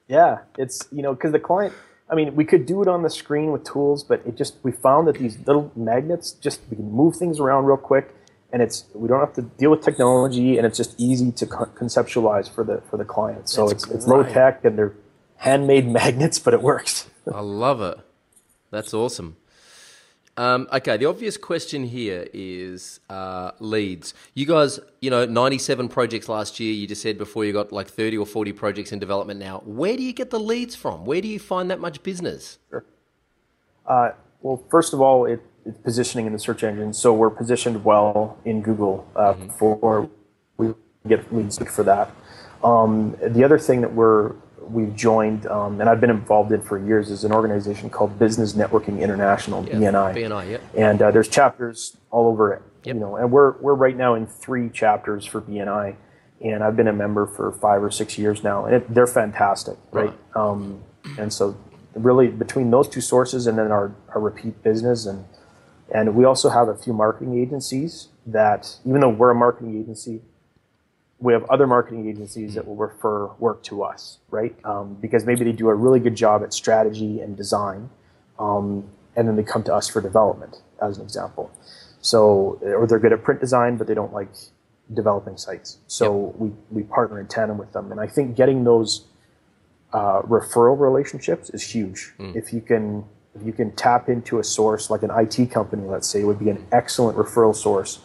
Yeah, 0.08 0.40
it's 0.58 0.88
you 0.92 1.02
know 1.02 1.14
because 1.16 1.32
the 1.32 1.40
client. 1.40 1.74
I 2.12 2.16
mean, 2.16 2.36
we 2.36 2.44
could 2.44 2.66
do 2.66 2.82
it 2.82 2.88
on 2.88 3.04
the 3.04 3.10
screen 3.10 3.52
with 3.52 3.64
tools, 3.64 4.04
but 4.04 4.22
it 4.26 4.36
just 4.36 4.56
we 4.64 4.72
found 4.72 5.08
that 5.08 5.18
these 5.18 5.38
little 5.46 5.72
magnets 5.76 6.32
just 6.32 6.62
we 6.70 6.76
can 6.78 6.92
move 6.92 7.16
things 7.16 7.40
around 7.40 7.66
real 7.66 7.78
quick, 7.78 8.16
and 8.52 8.62
it's 8.62 8.86
we 8.94 9.08
don't 9.08 9.20
have 9.20 9.34
to 9.34 9.44
deal 9.44 9.70
with 9.70 9.82
technology, 9.82 10.58
and 10.58 10.66
it's 10.66 10.78
just 10.78 11.00
easy 11.00 11.32
to 11.34 11.46
conceptualize 11.46 12.50
for 12.54 12.64
the 12.64 12.82
for 12.90 12.98
the 12.98 13.06
client. 13.06 13.48
So 13.48 13.68
That's 13.68 13.84
it's 13.84 13.94
it's 13.94 14.08
low 14.08 14.24
tech 14.24 14.66
and 14.66 14.78
they're 14.78 14.94
handmade 15.38 15.88
magnets, 16.00 16.40
but 16.40 16.54
it 16.54 16.62
works. 16.62 17.10
I 17.32 17.42
love 17.42 17.82
it. 17.82 18.00
That's 18.72 18.94
awesome. 18.94 19.38
Um, 20.38 20.68
okay, 20.72 20.96
the 20.96 21.06
obvious 21.06 21.36
question 21.36 21.84
here 21.84 22.28
is 22.34 23.02
uh, 23.10 23.52
leads. 23.60 24.14
You 24.34 24.46
guys, 24.46 24.80
you 25.02 25.10
know, 25.10 25.26
97 25.26 25.90
projects 25.90 26.30
last 26.30 26.60
year. 26.60 26.74
You 26.74 26.88
just 26.88 27.02
said 27.02 27.18
before 27.18 27.44
you 27.44 27.52
got 27.52 27.72
like 27.72 27.90
30 27.90 28.18
or 28.18 28.26
40 28.26 28.54
projects 28.54 28.92
in 28.92 29.00
development 29.00 29.40
now. 29.40 29.62
Where 29.66 29.98
do 29.98 30.04
you 30.04 30.14
get 30.14 30.30
the 30.30 30.40
leads 30.40 30.76
from? 30.76 31.06
Where 31.06 31.20
do 31.20 31.28
you 31.28 31.40
find 31.40 31.70
that 31.72 31.80
much 31.80 32.02
business? 32.04 32.58
Uh, 33.86 34.12
well, 34.42 34.64
first 34.70 34.94
of 34.94 35.02
all, 35.02 35.26
it, 35.26 35.42
it's 35.66 35.78
positioning 35.80 36.26
in 36.26 36.34
the 36.34 36.40
search 36.40 36.64
engine. 36.64 36.94
So 36.94 37.14
we're 37.14 37.30
positioned 37.30 37.84
well 37.84 38.38
in 38.46 38.62
Google 38.62 39.06
uh, 39.16 39.34
for 39.58 40.10
we 40.58 40.74
get 41.08 41.34
leads 41.36 41.58
for 41.58 41.84
that. 41.84 42.12
Um, 42.64 43.18
the 43.22 43.44
other 43.44 43.58
thing 43.58 43.82
that 43.82 43.94
we're 43.94 44.34
we've 44.72 44.96
joined, 44.96 45.48
um, 45.48 45.82
and 45.82 45.90
I've 45.90 46.02
been 46.02 46.10
involved 46.10 46.52
in 46.52 46.62
for 46.62 46.78
years, 46.78 47.10
is 47.10 47.24
an 47.24 47.32
organization 47.32 47.90
called 47.90 48.18
Business 48.20 48.54
Networking 48.54 49.02
International 49.02 49.64
(BNI). 49.64 50.16
BNI, 50.16 50.52
yep. 50.52 50.62
And 50.76 51.02
uh, 51.02 51.12
there's 51.12 51.28
chapters 51.28 51.98
all 52.12 52.28
over 52.28 52.54
it. 52.54 52.62
Yep. 52.84 52.96
You 52.96 53.00
know, 53.02 53.16
and 53.18 53.32
we're 53.32 53.58
we're 53.60 53.76
right 53.76 53.96
now 53.96 54.16
in 54.16 54.26
three 54.26 54.70
chapters 54.70 55.26
for 55.26 55.42
BNI, 55.42 55.96
and 56.42 56.64
I've 56.64 56.76
been 56.76 56.88
a 56.88 56.94
member 56.94 57.26
for 57.28 57.52
five 57.52 57.84
or 57.84 57.92
six 57.92 58.18
years 58.18 58.44
now, 58.44 58.66
and 58.66 58.76
it, 58.76 58.94
they're 58.94 59.08
fantastic, 59.08 59.78
right? 59.92 60.14
Um, 60.36 60.84
and 61.18 61.34
so, 61.34 61.58
really, 61.94 62.28
between 62.28 62.72
those 62.72 62.88
two 62.88 63.02
sources, 63.02 63.48
and 63.48 63.58
then 63.58 63.72
our, 63.72 63.94
our 64.14 64.22
repeat 64.22 64.64
business, 64.64 65.06
and 65.06 65.26
and 65.94 66.16
we 66.16 66.24
also 66.24 66.50
have 66.50 66.68
a 66.68 66.76
few 66.76 66.94
marketing 66.94 67.40
agencies 67.40 68.10
that, 68.28 68.78
even 68.86 69.02
though 69.02 69.10
we're 69.10 69.32
a 69.32 69.36
marketing 69.36 69.80
agency, 69.80 70.22
we 71.20 71.34
have 71.34 71.44
other 71.50 71.68
marketing 71.68 72.10
agencies 72.10 72.54
that 72.56 72.66
will 72.66 72.76
refer 72.76 73.28
work 73.40 73.62
to 73.64 73.84
us, 73.84 74.20
right? 74.30 74.56
Um, 74.64 74.96
because 74.96 75.26
maybe 75.26 75.44
they 75.44 75.52
do 75.52 75.68
a 75.70 75.76
really 75.76 76.00
good 76.00 76.16
job 76.16 76.44
at 76.44 76.54
strategy 76.54 77.20
and 77.20 77.36
design, 77.36 77.90
um, 78.40 78.90
and 79.16 79.28
then 79.28 79.36
they 79.36 79.44
come 79.44 79.64
to 79.64 79.74
us 79.74 79.90
for 79.90 80.02
development, 80.02 80.62
as 80.82 80.98
an 80.98 81.04
example. 81.04 81.52
So, 82.02 82.60
or 82.64 82.88
they're 82.88 83.00
good 83.00 83.12
at 83.12 83.24
print 83.24 83.42
design, 83.42 83.76
but 83.76 83.88
they 83.88 83.94
don't 83.94 84.14
like 84.14 84.30
developing 84.94 85.36
sites. 85.36 85.80
So 85.88 86.34
we, 86.38 86.52
we 86.72 86.84
partner 86.84 87.20
in 87.20 87.28
tandem 87.28 87.58
with 87.58 87.74
them, 87.74 87.92
and 87.92 88.00
I 88.00 88.08
think 88.08 88.38
getting 88.38 88.64
those 88.64 89.06
uh, 89.92 90.22
referral 90.22 90.80
relationships 90.80 91.50
is 91.50 91.64
huge. 91.64 92.14
If 92.36 92.54
you 92.54 92.62
can 92.62 93.04
if 93.36 93.46
you 93.46 93.54
can 93.54 93.72
tap 93.76 94.10
into 94.10 94.40
a 94.40 94.44
source 94.44 94.90
like 94.90 95.04
an 95.04 95.12
IT 95.12 95.52
company, 95.52 95.88
let's 95.88 96.08
say, 96.08 96.24
would 96.24 96.40
be 96.40 96.50
an 96.50 96.66
excellent 96.72 97.18
referral 97.18 97.56
source 97.56 98.00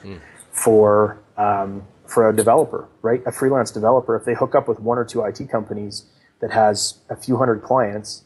for 0.51 1.19
um, 1.37 1.87
for 2.15 2.29
a 2.29 2.35
developer, 2.35 2.89
right? 3.03 3.21
A 3.27 3.33
freelance 3.33 3.73
developer. 3.73 4.15
If 4.15 4.25
they 4.25 4.35
hook 4.35 4.55
up 4.55 4.69
with 4.69 4.79
one 4.79 4.99
or 4.99 5.05
two 5.05 5.25
IT 5.25 5.51
companies 5.51 6.05
that 6.41 6.53
has 6.53 6.99
a 7.11 7.17
few 7.17 7.37
hundred 7.37 7.63
clients, 7.63 8.23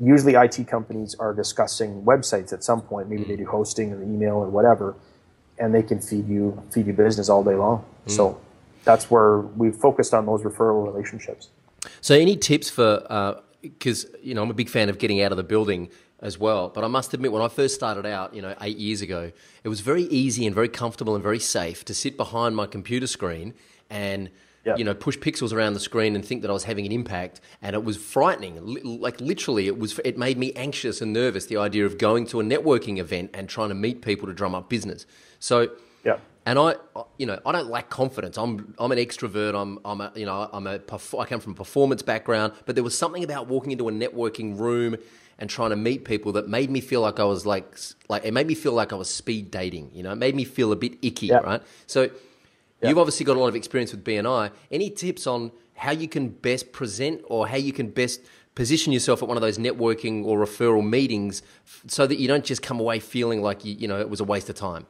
usually 0.00 0.34
IT 0.34 0.66
companies 0.66 1.14
are 1.20 1.32
discussing 1.32 2.02
websites 2.02 2.52
at 2.52 2.64
some 2.64 2.82
point. 2.82 3.08
Maybe 3.08 3.22
they 3.22 3.36
do 3.36 3.46
hosting 3.46 3.92
or 3.92 4.02
email 4.02 4.34
or 4.34 4.48
whatever, 4.48 4.96
and 5.60 5.72
they 5.72 5.82
can 5.82 6.00
feed 6.00 6.28
you 6.28 6.60
feed 6.72 6.88
you 6.88 6.92
business 6.92 7.28
all 7.28 7.44
day 7.44 7.54
long. 7.54 7.84
Mm. 8.06 8.10
So 8.10 8.40
that's 8.82 9.10
where 9.10 9.38
we've 9.38 9.76
focused 9.76 10.12
on 10.12 10.26
those 10.26 10.42
referral 10.42 10.84
relationships. 10.84 11.50
So, 12.00 12.14
any 12.14 12.36
tips 12.36 12.68
for? 12.68 13.06
Uh, 13.08 13.40
because 13.62 14.06
you 14.22 14.34
know, 14.34 14.42
I'm 14.42 14.50
a 14.50 14.54
big 14.54 14.68
fan 14.68 14.88
of 14.88 14.98
getting 14.98 15.22
out 15.22 15.30
of 15.30 15.38
the 15.38 15.44
building 15.44 15.88
as 16.24 16.38
well. 16.38 16.70
But 16.70 16.82
I 16.82 16.88
must 16.88 17.14
admit, 17.14 17.30
when 17.30 17.42
I 17.42 17.48
first 17.48 17.74
started 17.74 18.06
out, 18.06 18.34
you 18.34 18.42
know, 18.42 18.54
eight 18.62 18.78
years 18.78 19.00
ago, 19.02 19.30
it 19.62 19.68
was 19.68 19.80
very 19.80 20.04
easy 20.04 20.46
and 20.46 20.54
very 20.54 20.68
comfortable 20.68 21.14
and 21.14 21.22
very 21.22 21.38
safe 21.38 21.84
to 21.84 21.94
sit 21.94 22.16
behind 22.16 22.56
my 22.56 22.66
computer 22.66 23.06
screen 23.06 23.54
and. 23.88 24.30
Yeah. 24.66 24.76
You 24.78 24.84
know, 24.84 24.94
push 24.94 25.18
pixels 25.18 25.52
around 25.52 25.74
the 25.74 25.80
screen 25.90 26.16
and 26.16 26.24
think 26.24 26.40
that 26.40 26.48
I 26.48 26.54
was 26.54 26.64
having 26.64 26.86
an 26.86 26.92
impact, 26.92 27.42
and 27.60 27.76
it 27.76 27.84
was 27.84 27.98
frightening. 27.98 28.54
Like 28.98 29.20
literally, 29.20 29.66
it 29.66 29.78
was. 29.78 30.00
It 30.06 30.16
made 30.16 30.38
me 30.38 30.54
anxious 30.54 31.02
and 31.02 31.12
nervous. 31.12 31.44
The 31.44 31.58
idea 31.58 31.84
of 31.84 31.98
going 31.98 32.26
to 32.28 32.40
a 32.40 32.42
networking 32.42 32.96
event 32.96 33.32
and 33.34 33.46
trying 33.46 33.68
to 33.68 33.74
meet 33.74 34.00
people 34.00 34.26
to 34.26 34.32
drum 34.32 34.54
up 34.54 34.70
business. 34.70 35.04
So, 35.38 35.68
Yeah. 36.02 36.16
and 36.46 36.58
I, 36.58 36.76
you 37.18 37.26
know, 37.26 37.38
I 37.44 37.52
don't 37.52 37.68
lack 37.68 37.90
confidence. 37.90 38.38
I'm, 38.38 38.74
I'm 38.78 38.90
an 38.90 38.96
extrovert. 38.96 39.54
I'm, 39.54 39.80
I'm 39.84 40.00
a, 40.00 40.10
you 40.16 40.24
know, 40.24 40.48
I'm 40.50 40.66
a, 40.66 40.80
I 41.18 41.24
come 41.26 41.40
from 41.40 41.52
a 41.52 41.56
performance 41.56 42.00
background. 42.00 42.54
But 42.64 42.74
there 42.74 42.84
was 42.84 42.96
something 42.96 43.22
about 43.22 43.48
walking 43.48 43.70
into 43.70 43.86
a 43.90 43.92
networking 43.92 44.58
room 44.58 44.96
and 45.38 45.50
trying 45.50 45.70
to 45.70 45.76
meet 45.76 46.04
people 46.04 46.32
that 46.32 46.48
made 46.48 46.70
me 46.70 46.80
feel 46.80 47.00
like 47.00 47.18
I 47.20 47.24
was 47.24 47.44
like, 47.44 47.66
like 48.08 48.24
it 48.24 48.32
made 48.32 48.46
me 48.46 48.54
feel 48.54 48.72
like 48.72 48.92
I 48.92 48.96
was 48.96 49.10
speed 49.10 49.50
dating. 49.50 49.90
You 49.94 50.02
know, 50.02 50.12
it 50.12 50.16
made 50.16 50.34
me 50.34 50.44
feel 50.44 50.72
a 50.72 50.76
bit 50.76 50.98
icky, 51.02 51.26
Yeah. 51.26 51.38
right? 51.38 51.62
So, 51.86 52.10
you've 52.82 52.98
obviously 52.98 53.24
got 53.24 53.36
a 53.36 53.40
lot 53.40 53.48
of 53.48 53.56
experience 53.56 53.92
with 53.92 54.04
BNI. 54.04 54.50
Any 54.70 54.90
tips 54.90 55.26
on 55.26 55.52
how 55.74 55.90
you 55.90 56.06
can 56.06 56.28
best 56.28 56.70
present 56.72 57.22
or 57.24 57.48
how 57.48 57.56
you 57.56 57.72
can 57.72 57.88
best 57.88 58.20
position 58.54 58.92
yourself 58.92 59.22
at 59.22 59.28
one 59.28 59.36
of 59.36 59.40
those 59.40 59.58
networking 59.58 60.24
or 60.24 60.38
referral 60.38 60.86
meetings 60.88 61.42
so 61.88 62.06
that 62.06 62.18
you 62.18 62.28
don't 62.28 62.44
just 62.44 62.62
come 62.62 62.78
away 62.78 63.00
feeling 63.00 63.42
like 63.42 63.64
you, 63.64 63.74
you 63.74 63.88
know 63.88 63.98
it 63.98 64.08
was 64.08 64.20
a 64.20 64.24
waste 64.24 64.48
of 64.48 64.54
time? 64.54 64.86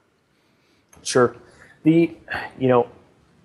Sure. 1.02 1.36
The, 1.84 2.14
you 2.58 2.68
know, 2.68 2.88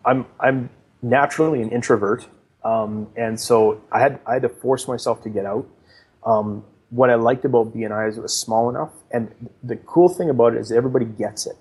I'm 0.06 0.26
I'm 0.39 0.70
naturally 1.02 1.62
an 1.62 1.70
introvert, 1.70 2.28
um, 2.64 3.08
and 3.16 3.39
so 3.39 3.82
I 3.91 4.00
had 4.00 4.20
I 4.26 4.34
had 4.34 4.41
to 4.43 4.50
force 4.50 4.88
myself 4.88 5.22
to 5.24 5.30
get 5.30 5.45
out. 5.45 5.68
Um, 6.26 6.64
what 6.90 7.10
I 7.10 7.16
liked 7.16 7.46
about 7.46 7.74
BNI 7.74 8.10
is 8.10 8.18
it 8.18 8.22
was 8.22 8.36
small 8.36 8.70
enough, 8.70 8.92
and 9.12 9.50
the 9.64 9.76
cool 9.76 10.10
thing 10.10 10.30
about 10.30 10.56
it 10.56 10.60
is 10.60 10.72
everybody 10.72 11.06
gets 11.06 11.46
it. 11.46 11.58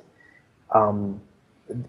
Um, 0.74 1.20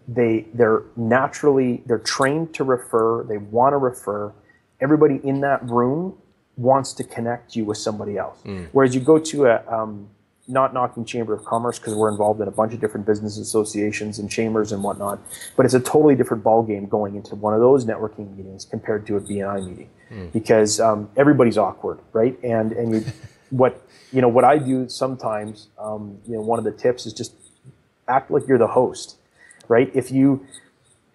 they 0.08 0.46
they're 0.54 0.84
naturally 0.98 1.84
they're 1.86 2.00
trained 2.00 2.54
to 2.56 2.64
refer. 2.64 3.24
They 3.24 3.38
want 3.38 3.74
to 3.74 3.78
refer. 3.78 4.34
Everybody 4.82 5.20
in 5.24 5.42
that 5.42 5.64
room 5.70 6.18
wants 6.58 6.92
to 6.94 7.04
connect 7.04 7.56
you 7.56 7.64
with 7.66 7.78
somebody 7.78 8.18
else. 8.18 8.40
Whereas 8.74 8.94
you 8.94 9.02
go 9.02 9.18
to 9.20 9.46
a 9.46 9.64
um, 9.68 10.10
not 10.50 10.74
knocking 10.74 11.06
Chamber 11.06 11.34
of 11.34 11.46
Commerce 11.46 11.80
because 11.80 11.94
we're 11.94 12.10
involved 12.10 12.42
in 12.42 12.48
a 12.48 12.52
bunch 12.52 12.74
of 12.74 12.82
different 12.82 13.06
business 13.06 13.38
associations 13.38 14.20
and 14.20 14.30
chambers 14.30 14.72
and 14.72 14.84
whatnot, 14.84 15.20
but 15.56 15.66
it's 15.66 15.76
a 15.76 15.80
totally 15.80 16.16
different 16.16 16.44
ballgame 16.44 16.90
going 16.90 17.16
into 17.16 17.36
one 17.36 17.54
of 17.54 17.60
those 17.60 17.86
networking 17.86 18.36
meetings 18.36 18.66
compared 18.66 19.06
to 19.08 19.16
a 19.16 19.22
BNI 19.22 19.68
meeting 19.68 19.90
because 20.34 20.80
um, 20.80 21.10
everybody's 21.16 21.58
awkward, 21.58 22.00
right? 22.14 22.38
And 22.44 22.72
and 22.72 22.94
you, 22.94 23.06
what 23.52 23.82
you 24.12 24.22
know 24.22 24.28
what 24.28 24.44
I 24.44 24.58
do 24.58 24.90
sometimes, 24.90 25.68
um, 25.78 26.18
you 26.28 26.34
know, 26.34 26.42
one 26.42 26.60
of 26.60 26.66
the 26.66 26.72
tips 26.72 27.06
is 27.06 27.14
just 27.14 27.34
act 28.08 28.32
like 28.32 28.48
you're 28.48 28.58
the 28.58 28.68
host, 28.68 29.18
right? 29.68 29.92
If 29.94 30.12
you 30.12 30.46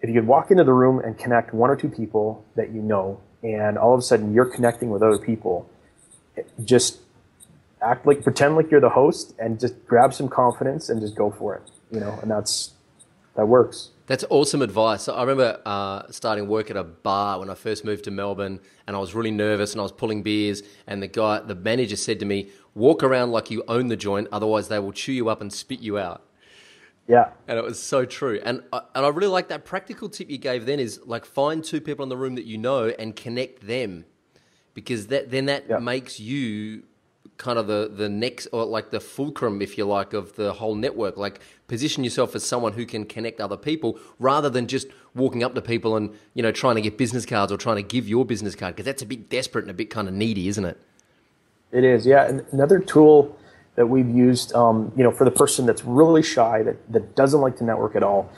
if 0.01 0.09
you 0.09 0.15
could 0.15 0.27
walk 0.27 0.51
into 0.51 0.63
the 0.63 0.73
room 0.73 0.99
and 0.99 1.17
connect 1.17 1.53
one 1.53 1.69
or 1.69 1.75
two 1.75 1.89
people 1.89 2.45
that 2.55 2.71
you 2.71 2.81
know, 2.81 3.19
and 3.43 3.77
all 3.77 3.93
of 3.93 3.99
a 3.99 4.03
sudden 4.03 4.33
you're 4.33 4.45
connecting 4.45 4.89
with 4.89 5.01
other 5.03 5.17
people, 5.17 5.69
just 6.63 6.99
act 7.81 8.05
like 8.05 8.23
pretend 8.23 8.55
like 8.55 8.71
you're 8.71 8.81
the 8.81 8.89
host 8.89 9.33
and 9.39 9.59
just 9.59 9.85
grab 9.85 10.13
some 10.13 10.27
confidence 10.27 10.89
and 10.89 11.01
just 11.01 11.15
go 11.15 11.31
for 11.31 11.55
it, 11.55 11.69
you 11.91 11.99
know, 11.99 12.17
and 12.21 12.31
that's 12.31 12.73
that 13.35 13.47
works. 13.47 13.91
That's 14.07 14.23
awesome 14.29 14.61
advice. 14.61 15.09
I 15.09 15.19
remember 15.21 15.59
uh, 15.65 16.03
starting 16.11 16.47
work 16.47 16.69
at 16.69 16.77
a 16.77 16.83
bar 16.83 17.39
when 17.39 17.49
I 17.49 17.55
first 17.55 17.83
moved 17.83 18.03
to 18.03 18.11
Melbourne, 18.11 18.59
and 18.85 18.95
I 18.95 18.99
was 18.99 19.15
really 19.15 19.31
nervous, 19.31 19.71
and 19.73 19.79
I 19.81 19.83
was 19.83 19.91
pulling 19.91 20.21
beers, 20.21 20.61
and 20.85 21.01
the 21.01 21.07
guy, 21.07 21.39
the 21.39 21.55
manager, 21.55 21.95
said 21.95 22.19
to 22.19 22.25
me, 22.25 22.49
"Walk 22.75 23.03
around 23.03 23.31
like 23.31 23.49
you 23.49 23.63
own 23.67 23.87
the 23.87 23.95
joint, 23.97 24.27
otherwise 24.31 24.67
they 24.67 24.77
will 24.79 24.91
chew 24.91 25.11
you 25.11 25.27
up 25.27 25.41
and 25.41 25.51
spit 25.51 25.79
you 25.79 25.97
out." 25.97 26.21
Yeah. 27.07 27.29
And 27.47 27.57
it 27.57 27.63
was 27.63 27.81
so 27.81 28.05
true. 28.05 28.39
And 28.43 28.63
I, 28.71 28.81
and 28.95 29.05
I 29.05 29.09
really 29.09 29.27
like 29.27 29.49
that 29.49 29.65
practical 29.65 30.09
tip 30.09 30.29
you 30.29 30.37
gave 30.37 30.65
then 30.65 30.79
is 30.79 30.99
like 31.05 31.25
find 31.25 31.63
two 31.63 31.81
people 31.81 32.03
in 32.03 32.09
the 32.09 32.17
room 32.17 32.35
that 32.35 32.45
you 32.45 32.57
know 32.57 32.87
and 32.97 33.15
connect 33.15 33.67
them 33.67 34.05
because 34.73 35.07
that 35.07 35.29
then 35.29 35.45
that 35.45 35.65
Yeah. 35.69 35.77
makes 35.77 36.19
you 36.19 36.83
kind 37.37 37.59
of 37.59 37.67
the 37.67 37.91
the 37.93 38.07
next 38.07 38.47
or 38.53 38.65
like 38.65 38.91
the 38.91 38.99
fulcrum 38.99 39.61
if 39.61 39.77
you 39.77 39.85
like 39.85 40.13
of 40.13 40.35
the 40.35 40.53
whole 40.53 40.73
network 40.73 41.17
like 41.17 41.41
position 41.67 42.03
yourself 42.03 42.33
as 42.35 42.43
someone 42.43 42.73
who 42.73 42.85
can 42.85 43.05
connect 43.05 43.41
other 43.41 43.57
people 43.57 43.99
rather 44.19 44.49
than 44.49 44.67
just 44.67 44.87
walking 45.13 45.43
up 45.43 45.53
to 45.53 45.61
people 45.61 45.97
and 45.97 46.13
you 46.33 46.41
know 46.41 46.51
trying 46.51 46.75
to 46.75 46.81
get 46.81 46.97
business 46.97 47.25
cards 47.25 47.51
or 47.51 47.57
trying 47.57 47.75
to 47.75 47.83
give 47.83 48.07
your 48.07 48.23
business 48.23 48.55
card 48.55 48.73
because 48.73 48.85
that's 48.85 49.01
a 49.01 49.05
bit 49.05 49.29
desperate 49.29 49.63
and 49.63 49.71
a 49.71 49.73
bit 49.73 49.89
kind 49.89 50.07
of 50.07 50.13
needy 50.13 50.47
isn't 50.47 50.65
it 50.65 50.79
It 51.75 51.83
is, 51.83 52.05
yeah. 52.05 52.25
And 52.25 52.45
another 52.53 52.79
tool 52.79 53.37
that 53.75 53.87
we've 53.87 54.09
used, 54.09 54.53
um, 54.55 54.93
you 54.95 55.03
know, 55.03 55.11
for 55.11 55.25
the 55.25 55.31
person 55.31 55.65
that's 55.65 55.83
really 55.83 56.23
shy, 56.23 56.63
that, 56.63 56.91
that 56.91 57.15
doesn't 57.15 57.41
like 57.41 57.57
to 57.57 57.65
network 57.65 57.97
at 57.97 58.03
all, 58.03 58.29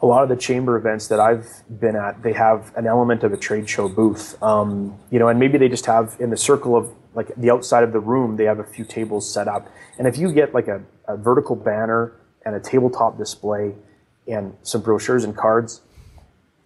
a 0.00 0.06
lot 0.06 0.22
of 0.22 0.28
the 0.28 0.36
chamber 0.36 0.76
events 0.76 1.08
that 1.08 1.18
I've 1.18 1.48
been 1.80 1.96
at, 1.96 2.22
they 2.22 2.32
have 2.32 2.72
an 2.76 2.86
element 2.86 3.24
of 3.24 3.32
a 3.32 3.36
trade 3.36 3.68
show 3.68 3.88
booth, 3.88 4.40
um, 4.42 4.96
you 5.10 5.18
know, 5.18 5.28
and 5.28 5.40
maybe 5.40 5.58
they 5.58 5.68
just 5.68 5.86
have 5.86 6.16
in 6.20 6.30
the 6.30 6.36
circle 6.36 6.76
of 6.76 6.92
like 7.14 7.34
the 7.36 7.50
outside 7.50 7.82
of 7.82 7.92
the 7.92 7.98
room, 7.98 8.36
they 8.36 8.44
have 8.44 8.60
a 8.60 8.64
few 8.64 8.84
tables 8.84 9.32
set 9.32 9.48
up. 9.48 9.68
And 9.98 10.06
if 10.06 10.16
you 10.16 10.32
get 10.32 10.54
like 10.54 10.68
a, 10.68 10.82
a 11.08 11.16
vertical 11.16 11.56
banner 11.56 12.12
and 12.44 12.54
a 12.54 12.60
tabletop 12.60 13.18
display 13.18 13.74
and 14.28 14.54
some 14.62 14.82
brochures 14.82 15.24
and 15.24 15.36
cards, 15.36 15.80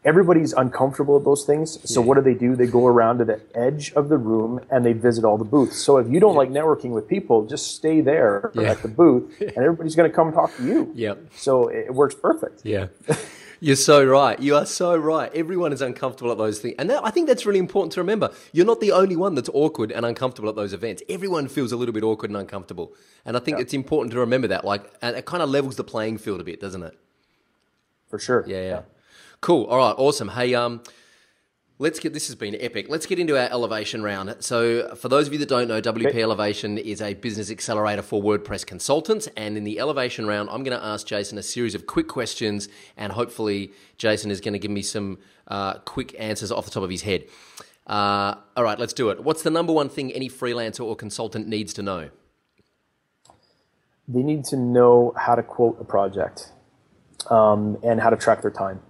everybody's 0.04 0.52
uncomfortable 0.52 1.14
with 1.14 1.24
those 1.24 1.44
things. 1.44 1.78
So 1.90 2.00
what 2.00 2.14
do 2.16 2.22
they 2.22 2.34
do? 2.34 2.56
They 2.56 2.66
go 2.66 2.86
around 2.86 3.18
to 3.18 3.24
the 3.24 3.40
edge 3.54 3.92
of 3.92 4.08
the 4.08 4.18
room 4.18 4.60
and 4.70 4.84
they 4.84 4.92
visit 4.92 5.24
all 5.24 5.38
the 5.38 5.44
booths. 5.44 5.76
So 5.76 5.98
if 5.98 6.08
you 6.10 6.18
don't 6.20 6.34
like 6.34 6.50
networking 6.50 6.90
with 6.90 7.06
people, 7.08 7.46
just 7.46 7.74
stay 7.76 8.00
there 8.00 8.50
Yeah. 8.54 8.70
at 8.72 8.82
the 8.82 8.88
booth, 8.88 9.32
and 9.40 9.56
everybody's 9.58 9.94
going 9.94 10.10
to 10.10 10.14
come 10.14 10.32
talk 10.32 10.56
to 10.56 10.64
you. 10.66 10.90
Yeah. 10.94 11.14
So 11.36 11.68
it 11.68 11.86
it 11.86 11.94
works 11.94 12.14
perfect. 12.14 12.62
Yeah. 12.64 12.86
You're 13.60 13.76
so 13.76 14.04
right. 14.04 14.40
You 14.40 14.56
are 14.56 14.66
so 14.66 14.96
right. 14.96 15.30
Everyone 15.32 15.72
is 15.72 15.80
uncomfortable 15.82 16.32
at 16.32 16.38
those 16.38 16.58
things. 16.58 16.74
And 16.80 16.90
that, 16.90 17.04
I 17.04 17.10
think 17.10 17.28
that's 17.28 17.46
really 17.46 17.60
important 17.60 17.92
to 17.92 18.00
remember. 18.00 18.30
You're 18.52 18.66
not 18.66 18.80
the 18.80 18.90
only 18.90 19.14
one 19.14 19.36
that's 19.36 19.48
awkward 19.54 19.92
and 19.92 20.04
uncomfortable 20.04 20.48
at 20.48 20.56
those 20.56 20.72
events. 20.72 21.00
Everyone 21.08 21.46
feels 21.46 21.70
a 21.70 21.76
little 21.76 21.92
bit 21.92 22.02
awkward 22.02 22.30
and 22.32 22.36
uncomfortable. 22.36 22.92
And 23.24 23.36
I 23.36 23.40
think 23.40 23.60
it's 23.60 23.72
important 23.72 24.12
to 24.14 24.18
remember 24.18 24.48
that. 24.48 24.64
Like, 24.64 24.92
and 25.00 25.14
it 25.16 25.26
kind 25.26 25.44
of 25.44 25.48
levels 25.48 25.76
the 25.76 25.84
playing 25.84 26.18
field 26.18 26.40
a 26.40 26.44
bit, 26.44 26.60
doesn't 26.60 26.82
it? 26.82 26.98
For 28.08 28.18
sure. 28.18 28.44
Yeah, 28.48 28.62
yeah. 28.62 28.80
Cool. 29.42 29.64
All 29.64 29.78
right. 29.78 29.94
Awesome. 29.98 30.28
Hey, 30.28 30.54
um, 30.54 30.84
let's 31.80 31.98
get 31.98 32.12
this 32.12 32.28
has 32.28 32.36
been 32.36 32.56
epic. 32.60 32.86
Let's 32.88 33.06
get 33.06 33.18
into 33.18 33.36
our 33.36 33.48
elevation 33.50 34.00
round. 34.00 34.36
So, 34.38 34.94
for 34.94 35.08
those 35.08 35.26
of 35.26 35.32
you 35.32 35.40
that 35.40 35.48
don't 35.48 35.66
know, 35.66 35.82
WP 35.82 36.14
Elevation 36.14 36.78
is 36.78 37.02
a 37.02 37.14
business 37.14 37.50
accelerator 37.50 38.02
for 38.02 38.22
WordPress 38.22 38.64
consultants. 38.64 39.28
And 39.36 39.56
in 39.56 39.64
the 39.64 39.80
elevation 39.80 40.28
round, 40.28 40.48
I'm 40.48 40.62
going 40.62 40.78
to 40.78 40.84
ask 40.84 41.08
Jason 41.08 41.38
a 41.38 41.42
series 41.42 41.74
of 41.74 41.88
quick 41.88 42.06
questions, 42.06 42.68
and 42.96 43.10
hopefully, 43.10 43.72
Jason 43.98 44.30
is 44.30 44.40
going 44.40 44.52
to 44.52 44.60
give 44.60 44.70
me 44.70 44.80
some 44.80 45.18
uh, 45.48 45.78
quick 45.80 46.14
answers 46.20 46.52
off 46.52 46.66
the 46.66 46.70
top 46.70 46.84
of 46.84 46.90
his 46.90 47.02
head. 47.02 47.24
Uh, 47.84 48.36
all 48.56 48.62
right, 48.62 48.78
let's 48.78 48.92
do 48.92 49.10
it. 49.10 49.24
What's 49.24 49.42
the 49.42 49.50
number 49.50 49.72
one 49.72 49.88
thing 49.88 50.12
any 50.12 50.28
freelancer 50.28 50.84
or 50.84 50.94
consultant 50.94 51.48
needs 51.48 51.72
to 51.72 51.82
know? 51.82 52.10
They 54.06 54.22
need 54.22 54.44
to 54.44 54.56
know 54.56 55.12
how 55.16 55.34
to 55.34 55.42
quote 55.42 55.78
a 55.80 55.84
project 55.84 56.52
um, 57.28 57.76
and 57.82 58.00
how 58.00 58.10
to 58.10 58.16
track 58.16 58.42
their 58.42 58.52
time 58.52 58.80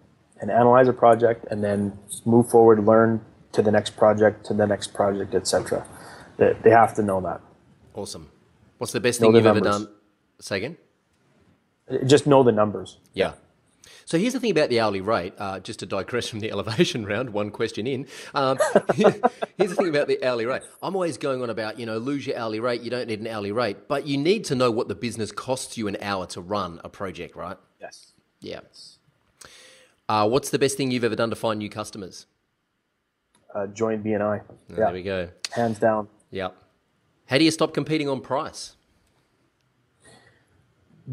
and 0.43 0.51
analyze 0.51 0.89
a 0.89 0.93
project 0.93 1.47
and 1.51 1.65
then 1.65 1.97
move 2.27 2.51
forward, 2.51 2.85
learn 2.85 3.25
to 3.53 3.63
the 3.63 3.71
next 3.71 3.97
project, 3.97 4.45
to 4.47 4.55
the 4.55 4.67
next 4.67 4.93
project, 4.93 5.35
etc. 5.35 5.87
They, 6.37 6.55
they 6.63 6.71
have 6.71 6.93
to 6.95 7.03
know 7.03 7.21
that. 7.23 7.41
Awesome. 7.95 8.29
What's 8.79 8.93
the 8.93 9.01
best 9.01 9.21
Know 9.21 9.29
thing 9.29 9.37
you've 9.37 9.47
ever 9.47 9.61
done? 9.61 9.89
Say 10.41 10.57
again. 10.59 10.77
Just 12.05 12.27
know 12.27 12.43
the 12.43 12.53
numbers. 12.53 12.99
Yeah. 13.15 13.35
So 14.05 14.19
here's 14.19 14.33
the 14.33 14.41
thing 14.41 14.51
about 14.51 14.69
the 14.69 14.81
hourly 14.81 15.01
rate, 15.01 15.35
uh, 15.39 15.61
just 15.61 15.79
to 15.81 15.87
digress 15.87 16.29
from 16.31 16.41
the 16.41 16.51
elevation 16.51 17.07
round, 17.07 17.31
one 17.31 17.51
question 17.51 17.87
in. 17.87 18.09
Um, 18.35 18.59
here's 18.95 19.71
the 19.71 19.77
thing 19.77 19.89
about 19.89 20.09
the 20.09 20.25
hourly 20.25 20.47
rate. 20.47 20.63
I'm 20.83 20.97
always 20.97 21.19
going 21.19 21.43
on 21.43 21.51
about, 21.51 21.79
you 21.79 21.87
know, 21.87 21.99
lose 21.99 22.27
your 22.27 22.37
hourly 22.37 22.59
rate, 22.59 22.81
you 22.81 22.91
don't 22.91 23.07
need 23.07 23.21
an 23.21 23.29
hourly 23.29 23.53
rate, 23.53 23.87
but 23.87 24.07
you 24.07 24.19
need 24.19 24.45
to 24.47 24.57
know 24.57 24.73
what 24.73 24.89
the 24.89 24.97
business 24.97 25.31
costs 25.31 25.79
you 25.79 25.87
an 25.87 25.97
hour 26.01 26.27
to 26.27 26.41
run 26.41 26.81
a 26.83 26.89
project, 26.89 27.37
right? 27.37 27.57
Yes. 27.81 28.13
Yeah. 28.41 28.61
Uh, 30.13 30.29
what's 30.29 30.51
the 30.51 30.59
best 30.59 30.77
thing 30.77 30.91
you've 30.91 31.05
ever 31.05 31.17
done 31.17 31.31
to 31.31 31.37
find 31.37 31.59
new 31.59 31.71
customers? 31.71 32.27
Uh, 33.55 33.67
join 33.69 34.03
BNI. 34.03 34.43
There 34.69 34.81
Yeah. 34.85 34.93
we 34.93 35.03
go. 35.03 35.31
Hands 35.53 35.79
down. 35.79 36.09
Yeah. 36.31 36.51
How 37.31 37.39
do 37.39 37.45
you 37.45 37.51
stop 37.51 37.73
competing 37.73 38.09
on 38.11 38.21
price? 38.21 38.77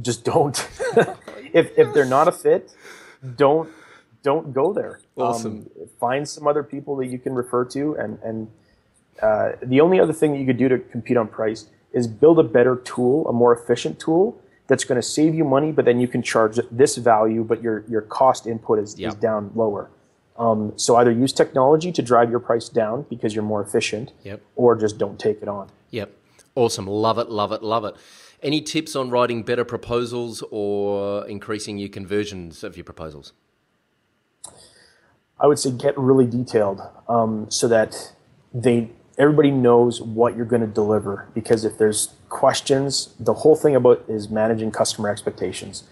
just 0.01 0.23
don't. 0.23 0.57
if 1.59 1.65
if 1.77 1.93
they're 1.93 2.13
not 2.17 2.27
a 2.27 2.31
fit, 2.31 2.75
don't 3.37 3.69
don't 4.21 4.53
go 4.53 4.73
there. 4.73 4.99
Awesome. 5.15 5.51
Um, 5.81 5.87
find 5.99 6.27
some 6.27 6.45
other 6.45 6.63
people 6.63 6.95
that 6.97 7.07
you 7.07 7.19
can 7.19 7.33
refer 7.33 7.63
to, 7.75 7.95
and 7.95 8.19
and 8.21 8.37
uh, 9.21 9.53
the 9.63 9.79
only 9.81 9.99
other 9.99 10.13
thing 10.13 10.33
that 10.33 10.39
you 10.39 10.45
could 10.45 10.57
do 10.65 10.67
to 10.69 10.77
compete 10.77 11.17
on 11.17 11.27
price 11.27 11.61
is 11.93 12.05
build 12.05 12.37
a 12.37 12.43
better 12.57 12.75
tool, 12.75 13.27
a 13.27 13.33
more 13.33 13.51
efficient 13.59 13.97
tool 13.99 14.39
that's 14.69 14.85
going 14.85 15.01
to 15.01 15.07
save 15.07 15.35
you 15.35 15.43
money, 15.43 15.71
but 15.73 15.83
then 15.83 15.99
you 15.99 16.07
can 16.07 16.21
charge 16.21 16.59
this 16.71 16.95
value, 16.95 17.43
but 17.43 17.61
your 17.61 17.83
your 17.89 18.01
cost 18.01 18.47
input 18.47 18.79
is, 18.79 18.97
is 18.97 19.15
down 19.15 19.51
lower. 19.55 19.89
Um, 20.37 20.71
so 20.77 20.95
either 20.95 21.11
use 21.11 21.33
technology 21.33 21.91
to 21.91 22.01
drive 22.01 22.29
your 22.29 22.39
price 22.39 22.69
down 22.69 23.05
because 23.09 23.35
you're 23.35 23.43
more 23.43 23.61
efficient, 23.61 24.13
Yep. 24.23 24.41
or 24.55 24.77
just 24.77 24.97
don't 24.97 25.19
take 25.19 25.41
it 25.41 25.49
on. 25.49 25.67
Yep. 25.91 26.15
Awesome. 26.55 26.87
Love 26.87 27.17
it, 27.17 27.29
love 27.29 27.51
it, 27.51 27.61
love 27.61 27.83
it. 27.83 27.95
Any 28.41 28.61
tips 28.61 28.95
on 28.95 29.09
writing 29.09 29.43
better 29.43 29.65
proposals 29.65 30.41
or 30.49 31.27
increasing 31.27 31.77
your 31.77 31.89
conversions 31.89 32.63
of 32.63 32.77
your 32.77 32.85
proposals? 32.85 33.33
I 35.41 35.47
would 35.47 35.59
say 35.59 35.71
get 35.71 35.97
really 35.97 36.25
detailed 36.25 36.81
um, 37.09 37.49
so 37.49 37.67
that 37.67 38.13
they 38.53 38.91
everybody 39.17 39.51
knows 39.51 40.01
what 40.01 40.37
you're 40.37 40.45
going 40.45 40.61
to 40.61 40.67
deliver. 40.67 41.27
Because 41.33 41.65
if 41.65 41.77
there's 41.77 42.13
questions, 42.29 43.13
the 43.19 43.33
whole 43.33 43.55
thing 43.55 43.75
about 43.75 44.03
is 44.07 44.29
managing 44.29 44.71
customer 44.71 45.09
expectations. 45.09 45.83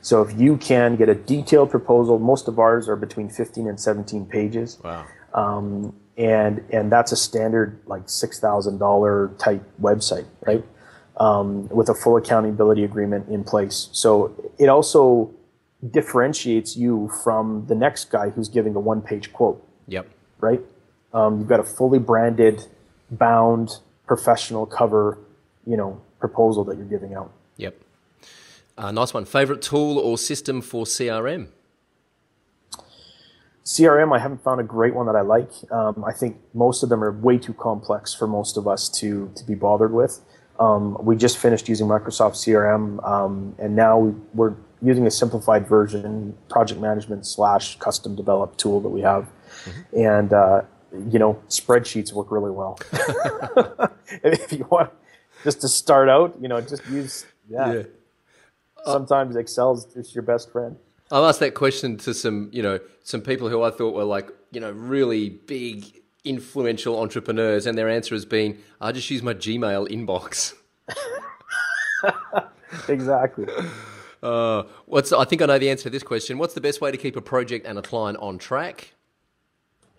So 0.00 0.22
if 0.22 0.38
you 0.40 0.56
can 0.56 0.96
get 0.96 1.08
a 1.08 1.14
detailed 1.14 1.70
proposal, 1.70 2.18
most 2.18 2.48
of 2.48 2.58
ours 2.58 2.88
are 2.88 2.96
between 2.96 3.28
15 3.28 3.68
and 3.68 3.78
17 3.78 4.26
pages, 4.26 4.78
Wow. 4.82 5.04
um, 5.34 5.94
and 6.18 6.62
and 6.70 6.92
that's 6.92 7.10
a 7.12 7.16
standard 7.16 7.78
like 7.86 8.02
six 8.06 8.38
thousand 8.38 8.78
dollar 8.78 9.30
type 9.38 9.62
website, 9.80 10.26
right? 10.46 10.62
Um, 11.18 11.68
with 11.68 11.88
a 11.88 11.94
full 11.94 12.16
accountability 12.16 12.84
agreement 12.84 13.28
in 13.28 13.44
place. 13.44 13.88
So 13.92 14.32
it 14.58 14.68
also 14.68 15.30
differentiates 15.90 16.76
you 16.76 17.08
from 17.24 17.66
the 17.66 17.74
next 17.74 18.10
guy 18.10 18.30
who's 18.30 18.48
giving 18.48 18.74
a 18.74 18.80
one 18.80 19.02
page 19.02 19.32
quote, 19.32 19.62
Yep. 19.88 20.06
right? 20.40 20.60
Um, 21.12 21.38
you've 21.38 21.48
got 21.48 21.60
a 21.60 21.64
fully 21.64 21.98
branded, 21.98 22.66
bound, 23.10 23.78
professional 24.06 24.64
cover, 24.66 25.18
you 25.66 25.76
know, 25.76 26.00
proposal 26.18 26.64
that 26.64 26.76
you're 26.76 26.86
giving 26.86 27.14
out. 27.14 27.32
Yep. 27.56 27.80
Uh, 28.76 28.90
nice 28.90 29.12
one. 29.12 29.24
Favorite 29.24 29.62
tool 29.62 29.98
or 29.98 30.16
system 30.16 30.60
for 30.60 30.84
CRM? 30.84 31.48
CRM, 33.64 34.14
I 34.14 34.18
haven't 34.18 34.42
found 34.42 34.60
a 34.60 34.64
great 34.64 34.94
one 34.94 35.06
that 35.06 35.14
I 35.14 35.20
like. 35.20 35.50
Um, 35.70 36.04
I 36.04 36.12
think 36.12 36.36
most 36.52 36.82
of 36.82 36.88
them 36.88 37.02
are 37.02 37.12
way 37.12 37.38
too 37.38 37.54
complex 37.54 38.12
for 38.12 38.26
most 38.26 38.56
of 38.56 38.66
us 38.66 38.88
to 39.00 39.30
to 39.36 39.44
be 39.44 39.54
bothered 39.54 39.92
with. 39.92 40.20
Um, 40.58 40.96
we 41.00 41.16
just 41.16 41.38
finished 41.38 41.68
using 41.68 41.86
Microsoft 41.86 42.34
CRM, 42.34 43.04
um, 43.08 43.54
and 43.58 43.76
now 43.76 43.98
we, 43.98 44.14
we're 44.34 44.54
using 44.82 45.06
a 45.06 45.10
simplified 45.10 45.68
version, 45.68 46.36
project 46.48 46.80
management 46.80 47.24
slash 47.24 47.78
custom 47.78 48.16
developed 48.16 48.58
tool 48.58 48.80
that 48.80 48.88
we 48.88 49.00
have, 49.00 49.28
and 49.96 50.32
uh, 50.32 50.62
you 51.10 51.20
know 51.20 51.40
spreadsheets 51.48 52.12
work 52.12 52.32
really 52.32 52.50
well. 52.50 52.78
if 54.24 54.52
you 54.52 54.66
want 54.70 54.90
just 55.44 55.60
to 55.62 55.68
start 55.68 56.08
out, 56.08 56.36
you 56.40 56.48
know, 56.48 56.60
just 56.60 56.86
use 56.88 57.26
yeah. 57.48 57.82
Sometimes 58.84 59.36
Excel's 59.36 59.84
just 59.86 60.14
your 60.14 60.22
best 60.22 60.50
friend. 60.50 60.76
I've 61.10 61.22
asked 61.24 61.40
that 61.40 61.54
question 61.54 61.98
to 61.98 62.14
some, 62.14 62.48
you 62.52 62.62
know, 62.62 62.80
some 63.04 63.20
people 63.20 63.48
who 63.48 63.62
I 63.62 63.70
thought 63.70 63.94
were 63.94 64.04
like, 64.04 64.30
you 64.50 64.60
know, 64.60 64.72
really 64.72 65.28
big, 65.28 65.84
influential 66.24 66.98
entrepreneurs, 66.98 67.66
and 67.66 67.76
their 67.76 67.88
answer 67.88 68.14
has 68.14 68.24
been, 68.24 68.58
"I 68.80 68.92
just 68.92 69.10
use 69.10 69.22
my 69.22 69.34
Gmail 69.34 69.88
inbox." 69.88 70.54
Exactly. 72.88 73.46
Uh, 74.22 74.62
what's? 74.86 75.12
I 75.12 75.24
think 75.24 75.42
I 75.42 75.46
know 75.46 75.58
the 75.58 75.70
answer 75.70 75.84
to 75.84 75.90
this 75.90 76.02
question. 76.02 76.38
What's 76.38 76.54
the 76.54 76.60
best 76.60 76.80
way 76.80 76.90
to 76.90 76.96
keep 76.96 77.16
a 77.16 77.20
project 77.20 77.66
and 77.66 77.78
a 77.78 77.82
client 77.82 78.18
on 78.20 78.38
track? 78.38 78.94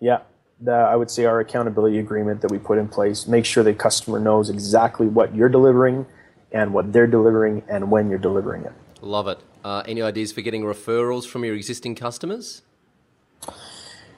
Yeah, 0.00 0.20
the, 0.60 0.72
I 0.72 0.96
would 0.96 1.10
say 1.10 1.24
our 1.24 1.40
accountability 1.40 1.98
agreement 1.98 2.40
that 2.42 2.50
we 2.50 2.58
put 2.58 2.78
in 2.78 2.88
place 2.88 3.26
make 3.26 3.44
sure 3.44 3.62
the 3.62 3.74
customer 3.74 4.18
knows 4.18 4.50
exactly 4.50 5.06
what 5.06 5.34
you're 5.34 5.48
delivering 5.48 6.06
and 6.52 6.72
what 6.72 6.92
they're 6.92 7.06
delivering 7.06 7.62
and 7.68 7.90
when 7.90 8.08
you're 8.08 8.18
delivering 8.18 8.64
it. 8.64 8.72
Love 9.00 9.28
it. 9.28 9.38
Uh, 9.64 9.82
any 9.86 10.00
ideas 10.00 10.32
for 10.32 10.40
getting 10.40 10.62
referrals 10.62 11.26
from 11.26 11.44
your 11.44 11.54
existing 11.54 11.94
customers? 11.94 12.62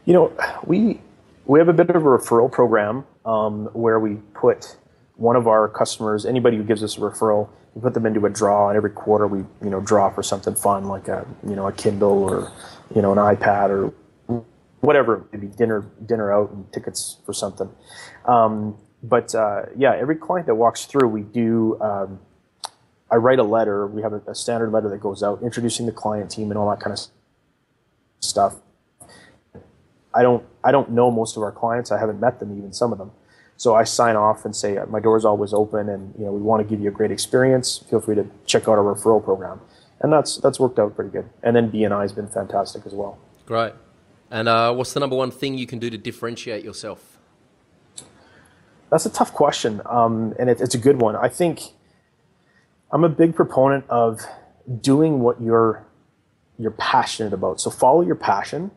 You 0.05 0.13
know, 0.13 0.33
we 0.65 1.01
we 1.47 1.59
have 1.59 1.69
a 1.69 1.73
bit 1.73 1.91
of 1.91 1.97
a 1.97 2.01
referral 2.01 2.51
program 2.51 3.05
um, 3.25 3.67
where 3.73 3.99
we 3.99 4.17
put 4.35 4.77
one 5.17 5.37
of 5.37 5.47
our 5.47 5.69
customers, 5.69 6.27
anybody 6.27 6.57
who 6.57 6.63
gives 6.63 6.83
us 6.83 6.97
a 6.97 7.01
referral, 7.01 7.49
we 7.75 7.81
put 7.81 7.95
them 7.95 8.07
into 8.07 8.25
a 8.27 8.31
draw, 8.31 8.69
and 8.69 8.77
every 8.77 8.91
quarter 8.91 9.27
we 9.27 9.39
you 9.63 9.71
know 9.71 9.81
draw 9.81 10.11
for 10.11 10.23
something 10.23 10.55
fun 10.55 10.87
like 10.87 11.09
a 11.09 11.27
you 11.49 11.57
know 11.57 11.67
a 11.67 11.73
Kindle 11.73 12.25
or 12.25 12.53
you 12.95 13.03
know 13.03 13.13
an 13.13 13.19
iPad 13.19 13.71
or 13.71 13.93
whatever, 14.81 15.27
maybe 15.33 15.47
dinner 15.47 15.87
dinner 16.05 16.33
out 16.33 16.51
and 16.51 16.73
tickets 16.73 17.19
for 17.25 17.33
something. 17.33 17.71
Um, 18.27 18.77
but 19.03 19.35
uh, 19.35 19.63
yeah, 19.77 19.95
every 19.95 20.17
client 20.17 20.47
that 20.47 20.55
walks 20.55 20.85
through, 20.85 21.09
we 21.09 21.23
do. 21.23 21.81
Um, 21.81 22.21
I 23.11 23.17
write 23.17 23.39
a 23.39 23.45
letter. 23.45 23.87
We 23.87 24.03
have 24.03 24.13
a, 24.13 24.23
a, 24.27 24.35
standard 24.35 24.73
letter 24.73 24.89
that 24.89 24.99
goes 24.99 25.23
out 25.23 25.41
introducing 25.43 25.87
the 25.87 25.93
client 25.93 26.29
team 26.29 26.51
and 26.51 26.59
all 26.59 26.69
that 26.71 26.81
kind 26.81 26.93
of 26.93 27.07
stuff. 28.19 28.57
I 30.13 30.23
don't 30.23 30.45
I 30.65 30.73
don't 30.73 30.91
know 30.91 31.11
most 31.11 31.37
of 31.37 31.43
our 31.43 31.53
clients. 31.53 31.93
I 31.93 31.99
haven't 31.99 32.21
met 32.21 32.41
them 32.41 32.57
even 32.57 32.73
some 32.73 32.93
of 32.93 32.99
them. 32.99 33.13
So 33.59 33.75
I 33.75 33.85
sign 33.85 34.17
off 34.17 34.45
and 34.45 34.55
say 34.55 34.79
my 34.89 35.01
door 35.01 35.17
is 35.17 35.25
always 35.25 35.55
open, 35.55 35.89
and 35.89 36.15
you 36.19 36.25
know 36.25 36.33
we 36.33 36.41
want 36.41 36.67
to 36.67 36.69
give 36.69 36.83
you 36.83 36.89
a 36.89 36.93
great 36.93 37.11
experience. 37.11 37.79
Feel 37.89 38.01
free 38.01 38.15
to 38.17 38.27
check 38.45 38.63
out 38.63 38.79
our 38.79 38.95
referral 38.95 39.23
program, 39.23 39.61
and 40.01 40.13
that's 40.13 40.37
that's 40.39 40.59
worked 40.59 40.79
out 40.79 40.95
pretty 40.95 41.11
good. 41.11 41.29
And 41.43 41.55
then 41.55 41.71
BNI 41.71 42.03
has 42.03 42.13
been 42.13 42.29
fantastic 42.29 42.85
as 42.87 42.93
well. 42.93 43.19
Great. 43.47 43.73
And 44.31 44.49
uh, 44.49 44.75
what's 44.75 44.93
the 44.93 45.01
number 45.01 45.17
one 45.17 45.31
thing 45.31 45.57
you 45.57 45.67
can 45.67 45.79
do 45.79 45.91
to 45.91 45.99
differentiate 45.99 46.65
yourself? 46.65 47.19
That's 48.91 49.07
a 49.07 49.11
tough 49.11 49.33
question, 49.33 49.81
um, 49.87 50.35
and 50.39 50.49
it, 50.49 50.61
it's 50.61 50.75
a 50.75 50.79
good 50.79 51.01
one. 51.01 51.17
I 51.17 51.29
think 51.29 51.61
I'm 52.93 53.05
a 53.05 53.09
big 53.09 53.35
proponent 53.35 53.85
of 53.89 54.21
doing 54.81 55.21
what 55.21 55.41
you're 55.41 55.87
you're 56.59 56.71
passionate 56.73 57.33
about. 57.33 57.61
So 57.61 57.71
follow 57.71 58.01
your 58.01 58.15
passion 58.15 58.71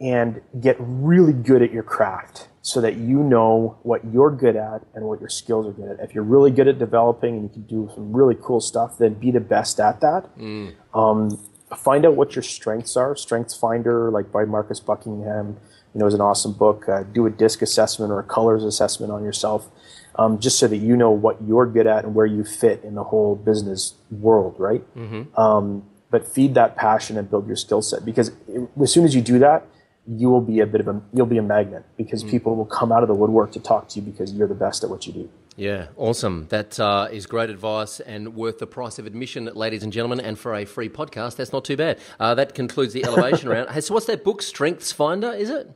and 0.00 0.40
get 0.60 0.76
really 0.78 1.32
good 1.32 1.62
at 1.62 1.72
your 1.72 1.82
craft 1.82 2.48
so 2.62 2.80
that 2.80 2.96
you 2.96 3.18
know 3.18 3.78
what 3.82 4.02
you're 4.12 4.30
good 4.30 4.56
at 4.56 4.82
and 4.94 5.04
what 5.04 5.20
your 5.20 5.28
skills 5.28 5.66
are 5.66 5.72
good 5.72 5.90
at. 5.90 6.00
If 6.00 6.14
you're 6.14 6.24
really 6.24 6.50
good 6.50 6.66
at 6.66 6.78
developing 6.78 7.36
and 7.36 7.42
you 7.44 7.48
can 7.50 7.62
do 7.62 7.90
some 7.94 8.12
really 8.12 8.36
cool 8.40 8.60
stuff, 8.60 8.98
then 8.98 9.14
be 9.14 9.30
the 9.30 9.40
best 9.40 9.78
at 9.78 10.00
that. 10.00 10.36
Mm. 10.36 10.74
Um, 10.92 11.38
find 11.74 12.06
out 12.06 12.14
what 12.14 12.34
your 12.34 12.42
strengths 12.42 12.96
are. 12.96 13.14
StrengthsFinder, 13.14 14.12
like 14.12 14.32
by 14.32 14.44
Marcus 14.44 14.80
Buckingham, 14.80 15.56
you 15.94 16.00
know, 16.00 16.06
is 16.06 16.14
an 16.14 16.20
awesome 16.20 16.52
book. 16.52 16.88
Uh, 16.88 17.04
do 17.04 17.26
a 17.26 17.30
disc 17.30 17.62
assessment 17.62 18.10
or 18.10 18.18
a 18.18 18.24
colors 18.24 18.64
assessment 18.64 19.12
on 19.12 19.22
yourself, 19.22 19.68
um, 20.16 20.38
just 20.38 20.58
so 20.58 20.66
that 20.66 20.78
you 20.78 20.96
know 20.96 21.10
what 21.10 21.42
you're 21.42 21.66
good 21.66 21.86
at 21.86 22.04
and 22.04 22.14
where 22.14 22.26
you 22.26 22.44
fit 22.44 22.82
in 22.82 22.94
the 22.94 23.04
whole 23.04 23.36
business 23.36 23.94
world, 24.10 24.56
right? 24.58 24.82
Mm-hmm. 24.96 25.38
Um, 25.40 25.84
but 26.10 26.26
feed 26.26 26.54
that 26.54 26.76
passion 26.76 27.18
and 27.18 27.28
build 27.28 27.46
your 27.46 27.56
skill 27.56 27.82
set 27.82 28.04
because 28.04 28.28
it, 28.48 28.68
as 28.80 28.92
soon 28.92 29.04
as 29.04 29.14
you 29.14 29.20
do 29.20 29.38
that, 29.40 29.66
you 30.06 30.28
will 30.28 30.40
be 30.40 30.60
a 30.60 30.66
bit 30.66 30.80
of 30.80 30.88
a 30.88 31.00
you'll 31.12 31.26
be 31.26 31.38
a 31.38 31.42
magnet 31.42 31.84
because 31.96 32.22
mm. 32.22 32.30
people 32.30 32.56
will 32.56 32.66
come 32.66 32.92
out 32.92 33.02
of 33.02 33.08
the 33.08 33.14
woodwork 33.14 33.52
to 33.52 33.60
talk 33.60 33.88
to 33.88 34.00
you 34.00 34.02
because 34.04 34.32
you're 34.32 34.48
the 34.48 34.54
best 34.54 34.84
at 34.84 34.90
what 34.90 35.06
you 35.06 35.12
do. 35.12 35.30
Yeah, 35.56 35.86
awesome. 35.96 36.48
That 36.48 36.80
uh, 36.80 37.08
is 37.12 37.26
great 37.26 37.48
advice 37.48 38.00
and 38.00 38.34
worth 38.34 38.58
the 38.58 38.66
price 38.66 38.98
of 38.98 39.06
admission, 39.06 39.44
ladies 39.54 39.84
and 39.84 39.92
gentlemen. 39.92 40.18
And 40.18 40.36
for 40.36 40.52
a 40.52 40.64
free 40.64 40.88
podcast, 40.88 41.36
that's 41.36 41.52
not 41.52 41.64
too 41.64 41.76
bad. 41.76 42.00
Uh, 42.18 42.34
that 42.34 42.54
concludes 42.54 42.92
the 42.92 43.04
elevation 43.04 43.48
round. 43.50 43.70
Hey, 43.70 43.80
so, 43.80 43.94
what's 43.94 44.06
that 44.06 44.24
book? 44.24 44.42
StrengthsFinder, 44.42 45.38
is 45.38 45.50
it? 45.50 45.70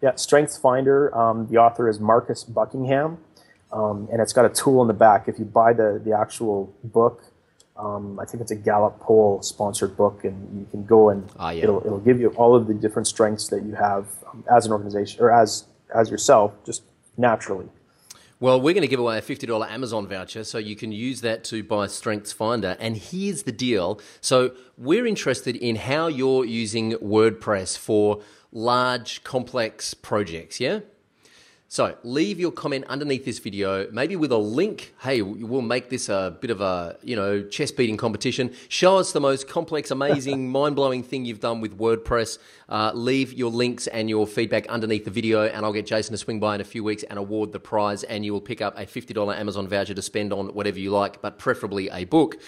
Yeah, 0.00 0.12
StrengthsFinder. 0.12 1.14
Um, 1.16 1.48
the 1.48 1.56
author 1.56 1.88
is 1.88 1.98
Marcus 1.98 2.44
Buckingham, 2.44 3.18
um, 3.72 4.08
and 4.12 4.20
it's 4.20 4.32
got 4.32 4.44
a 4.44 4.50
tool 4.50 4.82
in 4.82 4.88
the 4.88 4.94
back. 4.94 5.26
If 5.26 5.38
you 5.38 5.44
buy 5.44 5.72
the 5.72 6.00
the 6.02 6.16
actual 6.16 6.72
book, 6.84 7.24
um, 7.78 8.18
I 8.20 8.24
think 8.24 8.40
it's 8.40 8.50
a 8.50 8.56
Gallup 8.56 9.00
poll 9.00 9.42
sponsored 9.42 9.96
book, 9.96 10.24
and 10.24 10.58
you 10.58 10.66
can 10.70 10.84
go 10.84 11.10
and 11.10 11.30
ah, 11.38 11.50
yeah. 11.50 11.64
it'll 11.64 11.84
it'll 11.84 12.00
give 12.00 12.20
you 12.20 12.28
all 12.30 12.54
of 12.54 12.66
the 12.66 12.74
different 12.74 13.06
strengths 13.06 13.48
that 13.48 13.62
you 13.64 13.74
have 13.74 14.06
um, 14.30 14.44
as 14.50 14.66
an 14.66 14.72
organization 14.72 15.22
or 15.22 15.30
as 15.30 15.66
as 15.94 16.10
yourself, 16.10 16.52
just 16.64 16.82
naturally. 17.16 17.68
Well, 18.38 18.60
we're 18.60 18.74
going 18.74 18.82
to 18.82 18.88
give 18.88 19.00
away 19.00 19.16
a 19.16 19.22
$50 19.22 19.70
Amazon 19.70 20.06
voucher, 20.06 20.44
so 20.44 20.58
you 20.58 20.76
can 20.76 20.92
use 20.92 21.22
that 21.22 21.42
to 21.44 21.62
buy 21.62 21.86
StrengthsFinder. 21.86 22.76
And 22.78 22.94
here's 22.94 23.44
the 23.44 23.52
deal. 23.52 23.98
So, 24.20 24.52
we're 24.76 25.06
interested 25.06 25.56
in 25.56 25.76
how 25.76 26.08
you're 26.08 26.44
using 26.44 26.92
WordPress 26.94 27.78
for 27.78 28.20
large, 28.52 29.24
complex 29.24 29.94
projects, 29.94 30.60
yeah? 30.60 30.80
So 31.68 31.96
leave 32.04 32.38
your 32.38 32.52
comment 32.52 32.84
underneath 32.88 33.24
this 33.24 33.40
video, 33.40 33.90
maybe 33.90 34.14
with 34.14 34.30
a 34.30 34.36
link. 34.36 34.94
Hey, 35.00 35.20
we'll 35.20 35.62
make 35.62 35.90
this 35.90 36.08
a 36.08 36.36
bit 36.40 36.50
of 36.50 36.60
a, 36.60 36.96
you 37.02 37.16
know, 37.16 37.42
chest 37.42 37.76
beating 37.76 37.96
competition. 37.96 38.54
Show 38.68 38.98
us 38.98 39.10
the 39.10 39.20
most 39.20 39.48
complex, 39.48 39.90
amazing, 39.90 40.48
mind 40.52 40.76
blowing 40.76 41.02
thing 41.02 41.24
you've 41.24 41.40
done 41.40 41.60
with 41.60 41.76
WordPress. 41.76 42.38
Uh, 42.68 42.92
leave 42.94 43.32
your 43.32 43.50
links 43.50 43.88
and 43.88 44.08
your 44.08 44.28
feedback 44.28 44.68
underneath 44.68 45.04
the 45.04 45.10
video, 45.10 45.46
and 45.48 45.66
I'll 45.66 45.72
get 45.72 45.86
Jason 45.86 46.12
to 46.12 46.18
swing 46.18 46.38
by 46.38 46.54
in 46.54 46.60
a 46.60 46.64
few 46.64 46.84
weeks 46.84 47.02
and 47.02 47.18
award 47.18 47.52
the 47.52 47.60
prize. 47.60 48.04
And 48.04 48.24
you 48.24 48.32
will 48.32 48.40
pick 48.40 48.62
up 48.62 48.78
a 48.78 48.86
$50 48.86 49.36
Amazon 49.36 49.66
voucher 49.66 49.94
to 49.94 50.02
spend 50.02 50.32
on 50.32 50.54
whatever 50.54 50.78
you 50.78 50.92
like, 50.92 51.20
but 51.20 51.36
preferably 51.36 51.88
a 51.90 52.04
book. 52.04 52.38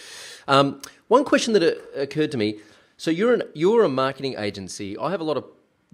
Um, 0.46 0.80
one 1.08 1.24
question 1.24 1.54
that 1.54 2.00
occurred 2.00 2.30
to 2.30 2.38
me 2.38 2.60
so 2.96 3.12
you're, 3.12 3.32
an, 3.32 3.42
you're 3.54 3.84
a 3.84 3.88
marketing 3.88 4.34
agency. 4.38 4.98
I 4.98 5.12
have 5.12 5.20
a 5.20 5.24
lot 5.24 5.36
of 5.36 5.44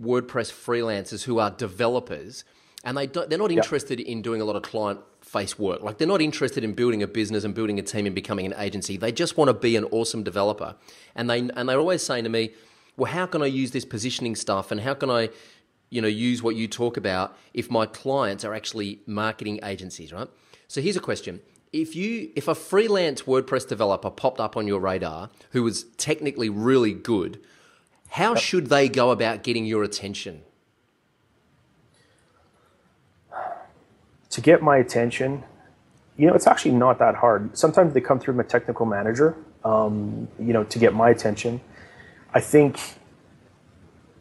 WordPress 0.01 0.51
freelancers 0.51 1.25
who 1.25 1.39
are 1.39 1.51
developers 1.51 2.45
and 2.85 2.97
they 2.97 3.07
they're 3.07 3.39
not 3.39 3.51
interested 3.51 3.99
yep. 3.99 4.09
in 4.09 4.23
doing 4.23 4.41
a 4.41 4.45
lot 4.45 4.57
of 4.57 4.63
client 4.63 5.01
face 5.23 5.59
work. 5.59 5.83
Like 5.83 5.99
they're 5.99 6.09
not 6.09 6.21
interested 6.21 6.63
in 6.63 6.75
building 6.75 7.03
a 7.03 7.07
business 7.07 7.45
and 7.45 7.55
building 7.55 7.79
a 7.79 7.83
team 7.83 8.07
and 8.07 8.15
becoming 8.15 8.47
an 8.47 8.55
agency. 8.59 8.97
They 8.97 9.11
just 9.11 9.37
want 9.37 9.49
to 9.49 9.55
be 9.55 9.75
an 9.77 9.85
awesome 9.85 10.23
developer. 10.23 10.77
And 11.15 11.29
they 11.29 11.39
and 11.39 11.69
they're 11.69 11.81
always 11.81 12.03
saying 12.03 12.25
to 12.25 12.31
me, 12.31 12.53
"Well, 12.97 13.11
how 13.11 13.27
can 13.27 13.43
I 13.43 13.47
use 13.47 13.71
this 13.71 13.85
positioning 13.85 14.37
stuff 14.37 14.71
and 14.71 14.81
how 14.81 14.95
can 14.95 15.11
I 15.11 15.31
you 15.91 16.03
know 16.03 16.09
use 16.09 16.43
what 16.43 16.57
you 16.57 16.69
talk 16.69 16.97
about 16.97 17.37
if 17.55 17.71
my 17.71 17.87
clients 17.87 18.45
are 18.45 18.55
actually 18.55 19.01
marketing 19.07 19.61
agencies, 19.63 20.13
right?" 20.13 20.29
So 20.69 20.81
here's 20.81 20.97
a 20.97 21.01
question. 21.01 21.41
If 21.73 21.97
you 21.97 22.31
if 22.37 22.47
a 22.49 22.55
freelance 22.55 23.23
WordPress 23.23 23.67
developer 23.67 24.11
popped 24.11 24.41
up 24.41 24.57
on 24.57 24.69
your 24.69 24.79
radar 24.79 25.31
who 25.53 25.63
was 25.63 25.85
technically 25.97 26.51
really 26.51 26.93
good, 26.93 27.41
how 28.11 28.35
yep. 28.35 28.43
should 28.43 28.67
they 28.67 28.89
go 28.91 29.11
about 29.11 29.43
getting 29.43 29.65
your 29.65 29.83
attention? 29.83 30.43
To 34.35 34.41
get 34.41 34.63
my 34.63 34.79
attention, 34.79 35.45
you 36.17 36.27
know, 36.27 36.35
it's 36.35 36.49
actually 36.49 36.73
not 36.73 36.99
that 36.99 37.15
hard. 37.15 37.57
Sometimes 37.57 37.95
they 37.95 38.01
come 38.01 38.19
through 38.19 38.35
my 38.35 38.43
technical 38.43 38.85
manager, 38.85 39.37
um, 39.65 40.27
you 40.41 40.53
know, 40.53 40.65
to 40.65 40.79
get 40.81 40.93
my 40.93 41.09
attention. 41.11 41.61
I 42.33 42.41
think, 42.41 42.81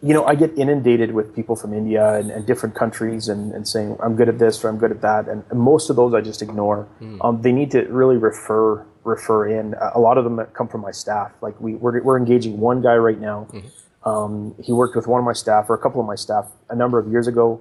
you 0.04 0.14
know, 0.14 0.24
I 0.24 0.36
get 0.36 0.56
inundated 0.56 1.14
with 1.14 1.36
people 1.36 1.56
from 1.56 1.74
India 1.74 2.14
and, 2.14 2.30
and 2.30 2.46
different 2.46 2.76
countries 2.76 3.28
and, 3.28 3.54
and, 3.54 3.68
saying, 3.68 3.98
I'm 4.04 4.16
good 4.16 4.30
at 4.30 4.38
this 4.38 4.64
or 4.64 4.70
I'm 4.70 4.78
good 4.78 4.92
at 4.92 5.02
that. 5.02 5.28
And, 5.28 5.44
and 5.50 5.60
most 5.60 5.90
of 5.90 5.96
those 5.96 6.14
I 6.14 6.22
just 6.22 6.44
ignore. 6.44 6.88
Mm. 7.02 7.18
Um, 7.26 7.42
they 7.42 7.52
need 7.52 7.72
to 7.72 7.82
really 7.86 8.18
refer 8.18 8.86
refer 9.04 9.48
in. 9.48 9.74
A 9.96 10.00
lot 10.00 10.20
of 10.20 10.26
them 10.26 10.40
come 10.54 10.68
from 10.68 10.82
my 10.82 10.92
staff. 10.92 11.32
Like 11.42 11.60
we, 11.60 11.74
we're, 11.74 12.02
we're 12.04 12.18
engaging 12.18 12.60
one 12.60 12.82
guy 12.82 12.96
right 12.96 13.20
now. 13.20 13.48
Mm-hmm. 13.52 14.10
Um, 14.10 14.56
he 14.62 14.72
worked 14.72 14.96
with 14.96 15.08
one 15.08 15.20
of 15.20 15.26
my 15.26 15.34
staff 15.34 15.70
or 15.70 15.74
a 15.74 15.78
couple 15.80 16.00
of 16.00 16.08
my 16.08 16.16
staff 16.16 16.52
a 16.70 16.76
number 16.76 17.00
of 17.00 17.12
years 17.12 17.28
ago. 17.28 17.60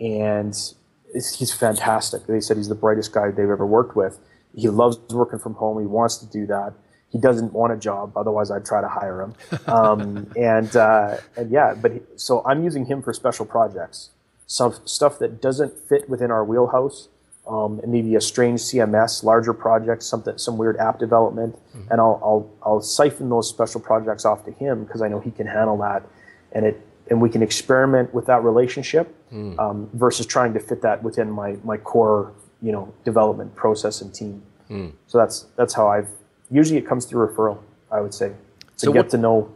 And 0.00 0.54
he's 1.12 1.52
fantastic. 1.52 2.26
They 2.26 2.40
said 2.40 2.56
he's 2.56 2.68
the 2.68 2.74
brightest 2.74 3.12
guy 3.12 3.30
they've 3.30 3.48
ever 3.48 3.66
worked 3.66 3.96
with. 3.96 4.18
He 4.54 4.68
loves 4.68 4.98
working 5.10 5.38
from 5.38 5.54
home. 5.54 5.80
He 5.80 5.86
wants 5.86 6.18
to 6.18 6.26
do 6.26 6.46
that. 6.46 6.74
He 7.10 7.18
doesn't 7.18 7.52
want 7.52 7.72
a 7.74 7.76
job, 7.76 8.16
otherwise 8.16 8.50
I'd 8.50 8.64
try 8.64 8.80
to 8.80 8.88
hire 8.88 9.20
him. 9.20 9.34
Um, 9.66 10.30
and 10.36 10.74
uh, 10.76 11.18
and 11.36 11.50
yeah, 11.50 11.74
but 11.74 11.92
he, 11.92 12.00
so 12.16 12.42
I'm 12.44 12.64
using 12.64 12.86
him 12.86 13.02
for 13.02 13.12
special 13.12 13.46
projects, 13.46 14.10
some 14.46 14.74
stuff 14.84 15.18
that 15.20 15.40
doesn't 15.40 15.78
fit 15.88 16.08
within 16.08 16.30
our 16.30 16.44
wheelhouse. 16.44 17.08
Um, 17.46 17.80
and 17.82 17.90
maybe 17.90 18.14
a 18.14 18.20
strange 18.20 18.60
CMS, 18.60 19.24
larger 19.24 19.52
projects, 19.52 20.06
something, 20.06 20.38
some 20.38 20.56
weird 20.58 20.76
app 20.76 21.00
development, 21.00 21.56
mm-hmm. 21.76 21.90
and 21.90 22.00
I'll, 22.00 22.20
I'll 22.22 22.50
I'll 22.62 22.80
siphon 22.80 23.30
those 23.30 23.48
special 23.48 23.80
projects 23.80 24.24
off 24.24 24.44
to 24.44 24.52
him 24.52 24.84
because 24.84 25.02
I 25.02 25.08
know 25.08 25.18
he 25.18 25.32
can 25.32 25.48
handle 25.48 25.76
that, 25.78 26.04
and 26.52 26.64
it 26.66 26.80
and 27.08 27.20
we 27.20 27.28
can 27.28 27.42
experiment 27.42 28.12
with 28.14 28.26
that 28.26 28.42
relationship 28.42 29.14
mm. 29.32 29.58
um, 29.58 29.88
versus 29.94 30.26
trying 30.26 30.54
to 30.54 30.60
fit 30.60 30.82
that 30.82 31.02
within 31.02 31.30
my 31.30 31.56
my 31.64 31.76
core 31.76 32.32
you 32.60 32.72
know 32.72 32.92
development 33.04 33.54
process 33.54 34.00
and 34.00 34.14
team. 34.14 34.42
Mm. 34.70 34.92
So 35.06 35.18
that's 35.18 35.46
that's 35.56 35.74
how 35.74 35.88
I've 35.88 36.08
usually 36.50 36.78
it 36.78 36.86
comes 36.86 37.04
through 37.04 37.28
referral. 37.28 37.58
I 37.90 38.00
would 38.00 38.14
say 38.14 38.28
to 38.28 38.34
so 38.76 38.92
get 38.92 39.04
what, 39.04 39.10
to 39.10 39.18
know. 39.18 39.54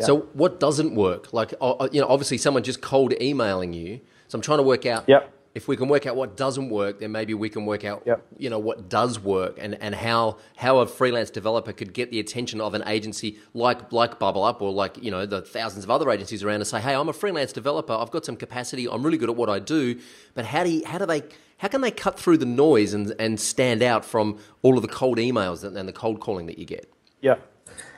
Yeah. 0.00 0.06
So 0.06 0.18
what 0.32 0.60
doesn't 0.60 0.94
work? 0.94 1.32
Like 1.32 1.54
uh, 1.60 1.72
uh, 1.72 1.88
you 1.92 2.00
know, 2.00 2.08
obviously 2.08 2.38
someone 2.38 2.62
just 2.62 2.80
cold 2.80 3.14
emailing 3.20 3.72
you. 3.72 4.00
So 4.28 4.36
I'm 4.36 4.42
trying 4.42 4.58
to 4.58 4.64
work 4.64 4.86
out. 4.86 5.04
Yep 5.08 5.34
if 5.58 5.66
we 5.66 5.76
can 5.76 5.88
work 5.88 6.06
out 6.06 6.14
what 6.14 6.36
doesn't 6.36 6.70
work, 6.70 7.00
then 7.00 7.10
maybe 7.10 7.34
we 7.34 7.48
can 7.48 7.66
work 7.66 7.84
out, 7.84 8.04
yep. 8.06 8.24
you 8.38 8.48
know, 8.48 8.60
what 8.60 8.88
does 8.88 9.18
work 9.18 9.58
and, 9.60 9.74
and 9.82 9.92
how 9.92 10.38
how 10.56 10.78
a 10.78 10.86
freelance 10.86 11.30
developer 11.30 11.72
could 11.72 11.92
get 11.92 12.12
the 12.12 12.20
attention 12.20 12.60
of 12.60 12.74
an 12.74 12.84
agency 12.86 13.38
like 13.54 13.92
like 13.92 14.20
Bubble 14.20 14.44
Up 14.44 14.62
or 14.62 14.70
like 14.70 15.02
you 15.02 15.10
know 15.10 15.26
the 15.26 15.42
thousands 15.42 15.82
of 15.82 15.90
other 15.90 16.08
agencies 16.12 16.44
around 16.44 16.60
and 16.60 16.66
say, 16.66 16.80
hey, 16.80 16.94
I'm 16.94 17.08
a 17.08 17.12
freelance 17.12 17.52
developer, 17.52 17.92
I've 17.92 18.12
got 18.12 18.24
some 18.24 18.36
capacity, 18.36 18.88
I'm 18.88 19.02
really 19.02 19.18
good 19.18 19.30
at 19.30 19.34
what 19.34 19.50
I 19.50 19.58
do, 19.58 19.98
but 20.34 20.44
how 20.44 20.62
do 20.62 20.70
you, 20.70 20.86
how 20.86 20.98
do 20.98 21.06
they 21.06 21.22
how 21.56 21.66
can 21.66 21.80
they 21.80 21.90
cut 21.90 22.16
through 22.20 22.36
the 22.36 22.46
noise 22.46 22.94
and 22.94 23.12
and 23.18 23.40
stand 23.40 23.82
out 23.82 24.04
from 24.04 24.38
all 24.62 24.76
of 24.76 24.82
the 24.82 24.88
cold 24.88 25.18
emails 25.18 25.64
and, 25.64 25.76
and 25.76 25.88
the 25.88 25.92
cold 25.92 26.20
calling 26.20 26.46
that 26.46 26.58
you 26.58 26.66
get? 26.66 26.88
Yeah. 27.20 27.34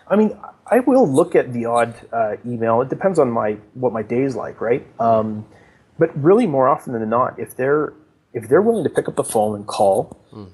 I 0.08 0.16
mean, 0.16 0.36
I 0.66 0.80
will 0.80 1.06
look 1.06 1.36
at 1.36 1.52
the 1.52 1.66
odd 1.66 1.94
uh, 2.10 2.36
email. 2.46 2.80
It 2.80 2.88
depends 2.88 3.18
on 3.18 3.30
my 3.30 3.58
what 3.74 3.92
my 3.92 4.02
day 4.02 4.22
is 4.22 4.34
like, 4.34 4.62
right? 4.62 4.84
Um, 4.98 5.44
but 6.00 6.16
really, 6.16 6.46
more 6.46 6.66
often 6.66 6.94
than 6.94 7.06
not, 7.10 7.38
if 7.38 7.54
they're 7.54 7.92
if 8.32 8.48
they're 8.48 8.62
willing 8.62 8.84
to 8.84 8.88
pick 8.88 9.06
up 9.06 9.16
the 9.16 9.22
phone 9.22 9.54
and 9.54 9.66
call, 9.66 10.18
mm. 10.32 10.48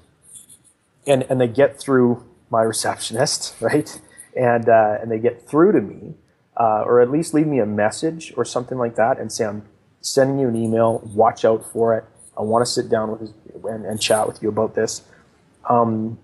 and 1.07 1.23
and 1.29 1.39
they 1.39 1.47
get 1.47 1.79
through 1.79 2.25
my 2.49 2.61
receptionist, 2.61 3.55
right, 3.61 4.01
and 4.35 4.67
uh, 4.67 4.97
and 5.01 5.09
they 5.09 5.19
get 5.19 5.47
through 5.47 5.71
to 5.71 5.79
me, 5.79 6.15
uh, 6.59 6.83
or 6.85 6.99
at 6.99 7.09
least 7.09 7.33
leave 7.33 7.47
me 7.47 7.59
a 7.59 7.65
message 7.65 8.33
or 8.35 8.43
something 8.43 8.77
like 8.77 8.97
that, 8.97 9.19
and 9.19 9.31
say 9.31 9.45
I'm 9.45 9.63
sending 10.01 10.37
you 10.37 10.49
an 10.49 10.57
email. 10.57 11.01
Watch 11.15 11.45
out 11.45 11.63
for 11.71 11.97
it. 11.97 12.03
I 12.37 12.41
want 12.41 12.65
to 12.65 12.69
sit 12.69 12.89
down 12.89 13.17
with 13.17 13.33
and, 13.63 13.85
and 13.85 14.01
chat 14.01 14.27
with 14.27 14.43
you 14.43 14.49
about 14.49 14.75
this. 14.75 15.01
Um, 15.69 16.19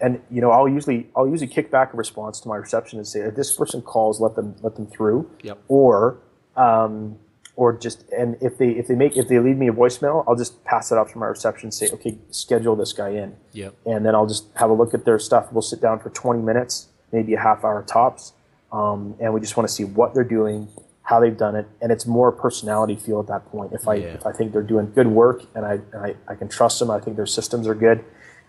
and 0.00 0.20
you 0.28 0.40
know, 0.40 0.50
I'll 0.50 0.68
usually 0.68 1.06
I'll 1.14 1.28
usually 1.28 1.46
kick 1.46 1.70
back 1.70 1.94
a 1.94 1.96
response 1.96 2.40
to 2.40 2.48
my 2.48 2.56
receptionist 2.56 3.14
and 3.14 3.22
say, 3.22 3.28
if 3.28 3.36
this 3.36 3.54
person 3.56 3.80
calls, 3.80 4.20
let 4.20 4.34
them 4.34 4.56
let 4.60 4.74
them 4.74 4.88
through. 4.88 5.30
Yep. 5.44 5.58
Or 5.68 6.18
um, 6.56 7.20
or 7.56 7.72
just 7.72 8.08
and 8.10 8.36
if 8.40 8.58
they 8.58 8.70
if 8.70 8.86
they 8.86 8.94
make 8.94 9.16
if 9.16 9.28
they 9.28 9.38
leave 9.38 9.56
me 9.56 9.68
a 9.68 9.72
voicemail, 9.72 10.24
I'll 10.28 10.36
just 10.36 10.62
pass 10.64 10.92
it 10.92 10.98
off 10.98 11.12
to 11.12 11.18
my 11.18 11.26
reception 11.26 11.66
and 11.66 11.74
say, 11.74 11.88
okay, 11.90 12.18
schedule 12.30 12.76
this 12.76 12.92
guy 12.92 13.08
in. 13.10 13.34
Yep. 13.52 13.74
And 13.86 14.04
then 14.04 14.14
I'll 14.14 14.26
just 14.26 14.46
have 14.56 14.70
a 14.70 14.74
look 14.74 14.92
at 14.92 15.04
their 15.06 15.18
stuff. 15.18 15.50
We'll 15.50 15.62
sit 15.62 15.80
down 15.80 15.98
for 15.98 16.10
20 16.10 16.42
minutes, 16.42 16.88
maybe 17.12 17.32
a 17.34 17.40
half 17.40 17.64
hour 17.64 17.82
tops, 17.82 18.34
um, 18.70 19.16
and 19.18 19.32
we 19.32 19.40
just 19.40 19.56
want 19.56 19.68
to 19.68 19.74
see 19.74 19.84
what 19.84 20.12
they're 20.12 20.22
doing, 20.22 20.68
how 21.02 21.18
they've 21.18 21.36
done 21.36 21.56
it, 21.56 21.66
and 21.80 21.90
it's 21.90 22.06
more 22.06 22.30
personality 22.30 22.94
feel 22.94 23.20
at 23.20 23.26
that 23.28 23.46
point. 23.46 23.72
If 23.72 23.88
I 23.88 23.94
yeah. 23.94 24.06
if 24.08 24.26
I 24.26 24.32
think 24.32 24.52
they're 24.52 24.62
doing 24.62 24.92
good 24.94 25.08
work 25.08 25.42
and 25.54 25.64
I, 25.64 25.72
and 25.92 25.96
I 26.04 26.14
I 26.28 26.34
can 26.34 26.48
trust 26.48 26.78
them, 26.78 26.90
I 26.90 27.00
think 27.00 27.16
their 27.16 27.26
systems 27.26 27.66
are 27.66 27.74
good, 27.74 28.04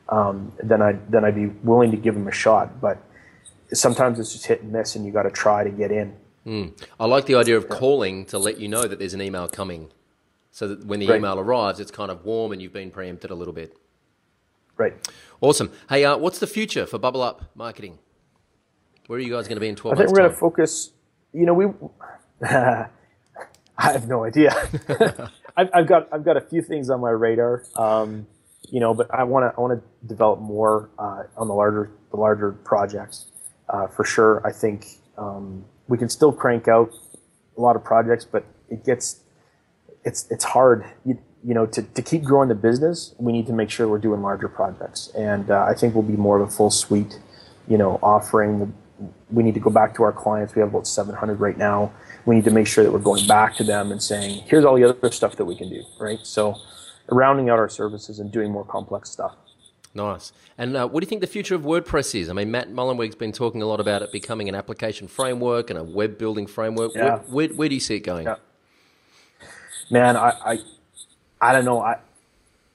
um, 0.09 0.51
then 0.61 0.81
I 0.81 0.97
then 1.09 1.23
I'd 1.23 1.35
be 1.35 1.47
willing 1.47 1.91
to 1.91 1.97
give 1.97 2.13
them 2.13 2.27
a 2.27 2.31
shot. 2.33 2.81
But 2.81 3.01
sometimes 3.71 4.19
it's 4.19 4.33
just 4.33 4.47
hit 4.47 4.63
and 4.63 4.73
miss, 4.73 4.97
and 4.97 5.05
you 5.05 5.13
got 5.13 5.23
to 5.23 5.31
try 5.31 5.63
to 5.63 5.69
get 5.69 5.91
in. 5.91 6.13
Mm. 6.47 6.81
I 6.97 7.05
like 7.05 7.25
the 7.25 7.35
idea 7.35 7.57
of 7.57 7.67
calling 7.67 8.23
to 8.27 8.39
let 8.39 8.57
you 8.57 8.69
know 8.69 8.87
that 8.87 8.99
there's 8.99 9.13
an 9.13 9.21
email 9.21 9.49
coming, 9.49 9.89
so 10.49 10.69
that 10.69 10.85
when 10.85 11.01
the 11.01 11.07
right. 11.07 11.17
email 11.17 11.37
arrives, 11.37 11.81
it's 11.81 11.91
kind 11.91 12.09
of 12.09 12.23
warm 12.23 12.53
and 12.53 12.61
you've 12.61 12.71
been 12.71 12.89
preempted 12.89 13.31
a 13.31 13.35
little 13.35 13.53
bit. 13.53 13.77
Right. 14.77 14.93
Awesome. 15.41 15.71
Hey, 15.89 16.05
uh, 16.05 16.17
what's 16.17 16.39
the 16.39 16.47
future 16.47 16.85
for 16.85 16.97
Bubble 16.99 17.21
Up 17.21 17.51
Marketing? 17.53 17.99
Where 19.07 19.17
are 19.17 19.21
you 19.21 19.33
guys 19.33 19.47
going 19.47 19.57
to 19.57 19.61
be 19.61 19.67
in 19.67 19.75
12 19.75 19.93
I 19.93 19.97
think 19.97 20.09
we're 20.09 20.19
going 20.19 20.29
to 20.29 20.35
focus, 20.35 20.91
you 21.33 21.45
know, 21.45 21.53
we, 21.53 21.65
I 22.43 22.87
have 23.77 24.07
no 24.07 24.23
idea. 24.23 24.53
I've, 25.57 25.69
I've, 25.73 25.87
got, 25.87 26.07
I've 26.13 26.23
got 26.23 26.37
a 26.37 26.41
few 26.41 26.61
things 26.61 26.89
on 26.89 27.01
my 27.01 27.09
radar, 27.09 27.63
um, 27.75 28.25
you 28.69 28.79
know, 28.79 28.93
but 28.93 29.13
I 29.13 29.23
want 29.23 29.51
to, 29.51 29.57
I 29.57 29.61
want 29.61 29.81
to 29.81 30.07
develop 30.07 30.39
more 30.39 30.89
uh, 30.97 31.23
on 31.35 31.47
the 31.47 31.53
larger, 31.53 31.91
the 32.11 32.17
larger 32.17 32.51
projects 32.51 33.31
uh, 33.69 33.87
for 33.87 34.05
sure. 34.05 34.41
I 34.45 34.51
think, 34.51 34.85
um, 35.17 35.65
we 35.87 35.97
can 35.97 36.09
still 36.09 36.31
crank 36.31 36.67
out 36.67 36.91
a 37.57 37.61
lot 37.61 37.75
of 37.75 37.83
projects, 37.83 38.25
but 38.25 38.45
it 38.69 38.85
gets 38.85 39.21
it's 40.03 40.29
it's 40.29 40.43
hard. 40.43 40.85
You, 41.05 41.19
you 41.43 41.53
know, 41.53 41.65
to, 41.67 41.81
to 41.81 42.01
keep 42.01 42.23
growing 42.23 42.49
the 42.49 42.55
business, 42.55 43.13
we 43.17 43.31
need 43.31 43.47
to 43.47 43.53
make 43.53 43.69
sure 43.69 43.87
we're 43.87 43.99
doing 43.99 44.21
larger 44.21 44.47
projects, 44.47 45.09
and 45.15 45.49
uh, 45.49 45.65
I 45.67 45.73
think 45.73 45.93
we'll 45.93 46.03
be 46.03 46.17
more 46.17 46.39
of 46.39 46.47
a 46.47 46.51
full 46.51 46.71
suite, 46.71 47.19
you 47.67 47.77
know, 47.77 47.99
offering. 48.01 48.73
We 49.29 49.43
need 49.43 49.53
to 49.53 49.59
go 49.59 49.69
back 49.69 49.95
to 49.95 50.03
our 50.03 50.11
clients. 50.11 50.55
We 50.55 50.61
have 50.61 50.69
about 50.69 50.87
700 50.87 51.39
right 51.39 51.57
now. 51.57 51.93
We 52.25 52.35
need 52.35 52.45
to 52.45 52.51
make 52.51 52.65
sure 52.65 52.83
that 52.83 52.91
we're 52.91 52.99
going 52.99 53.27
back 53.27 53.55
to 53.57 53.63
them 53.63 53.91
and 53.91 54.01
saying, 54.01 54.43
"Here's 54.47 54.65
all 54.65 54.75
the 54.75 54.83
other 54.83 55.11
stuff 55.11 55.35
that 55.35 55.45
we 55.45 55.55
can 55.55 55.69
do." 55.69 55.83
Right. 55.99 56.19
So, 56.23 56.55
rounding 57.09 57.49
out 57.49 57.59
our 57.59 57.69
services 57.69 58.19
and 58.19 58.31
doing 58.31 58.51
more 58.51 58.65
complex 58.65 59.09
stuff. 59.11 59.35
Nice. 59.97 60.31
And 60.59 60.77
uh, 60.77 60.87
what 60.87 61.01
do 61.01 61.05
you 61.05 61.09
think 61.09 61.21
the 61.21 61.27
future 61.27 61.55
of 61.55 61.63
WordPress 61.63 62.13
is? 62.13 62.29
I 62.29 62.33
mean, 62.33 62.51
Matt 62.51 62.69
Mullenweg's 62.69 63.15
been 63.15 63.31
talking 63.31 63.63
a 63.63 63.65
lot 63.65 63.79
about 63.79 64.03
it 64.03 64.11
becoming 64.11 64.47
an 64.47 64.53
application 64.53 65.07
framework 65.07 65.71
and 65.71 65.79
a 65.79 65.83
web 65.83 66.19
building 66.19 66.45
framework. 66.45 66.93
Yeah. 66.93 67.01
Where, 67.01 67.17
where, 67.17 67.47
where 67.49 67.69
do 67.69 67.73
you 67.73 67.81
see 67.81 67.95
it 67.95 68.01
going? 68.01 68.27
Yeah. 68.27 68.35
Man, 69.89 70.15
I, 70.15 70.29
I, 70.45 70.57
I 71.41 71.51
don't 71.51 71.65
know. 71.65 71.81
I, 71.81 71.97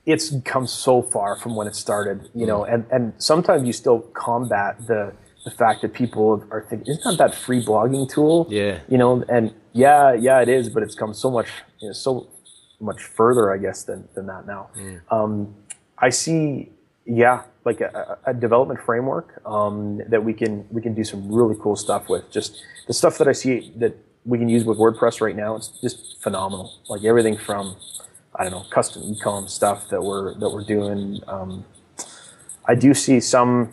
it's 0.04 0.34
come 0.44 0.66
so 0.66 1.00
far 1.00 1.36
from 1.36 1.54
when 1.54 1.68
it 1.68 1.76
started, 1.76 2.28
you 2.34 2.44
know, 2.44 2.62
mm. 2.62 2.74
and, 2.74 2.86
and 2.90 3.12
sometimes 3.18 3.64
you 3.68 3.72
still 3.72 4.00
combat 4.14 4.84
the, 4.88 5.12
the 5.44 5.52
fact 5.52 5.82
that 5.82 5.92
people 5.92 6.44
are 6.50 6.66
thinking, 6.68 6.92
isn't 6.92 7.04
that 7.04 7.18
that 7.18 7.36
free 7.36 7.64
blogging 7.64 8.10
tool? 8.10 8.48
Yeah. 8.50 8.80
You 8.88 8.98
know, 8.98 9.22
and 9.28 9.54
yeah, 9.72 10.12
yeah, 10.12 10.40
it 10.40 10.48
is, 10.48 10.68
but 10.68 10.82
it's 10.82 10.96
come 10.96 11.14
so 11.14 11.30
much, 11.30 11.46
you 11.78 11.86
know, 11.88 11.92
so 11.92 12.28
much 12.80 13.00
further, 13.00 13.52
I 13.52 13.58
guess, 13.58 13.84
than, 13.84 14.08
than 14.14 14.26
that 14.26 14.44
now. 14.44 14.70
Mm. 14.76 15.00
Um, 15.12 15.54
I 15.98 16.10
see 16.10 16.72
yeah, 17.04 17.42
like 17.64 17.80
a, 17.80 18.18
a 18.26 18.34
development 18.34 18.80
framework 18.80 19.40
um, 19.46 20.00
that 20.08 20.24
we 20.24 20.32
can 20.32 20.66
we 20.70 20.80
can 20.80 20.94
do 20.94 21.04
some 21.04 21.30
really 21.32 21.56
cool 21.60 21.76
stuff 21.76 22.08
with. 22.08 22.30
Just 22.30 22.62
the 22.86 22.94
stuff 22.94 23.18
that 23.18 23.28
I 23.28 23.32
see 23.32 23.72
that 23.76 23.96
we 24.24 24.38
can 24.38 24.48
use 24.48 24.64
with 24.64 24.78
WordPress 24.78 25.20
right 25.20 25.34
now, 25.34 25.56
it's 25.56 25.68
just 25.80 26.22
phenomenal. 26.22 26.72
Like 26.88 27.04
everything 27.04 27.36
from 27.36 27.76
I 28.34 28.44
don't 28.44 28.52
know 28.52 28.64
custom 28.70 29.02
ecom 29.02 29.48
stuff 29.48 29.88
that 29.88 30.02
we're 30.02 30.34
that 30.34 30.50
we're 30.50 30.64
doing. 30.64 31.20
Um, 31.26 31.64
I 32.66 32.74
do 32.74 32.94
see 32.94 33.20
some. 33.20 33.72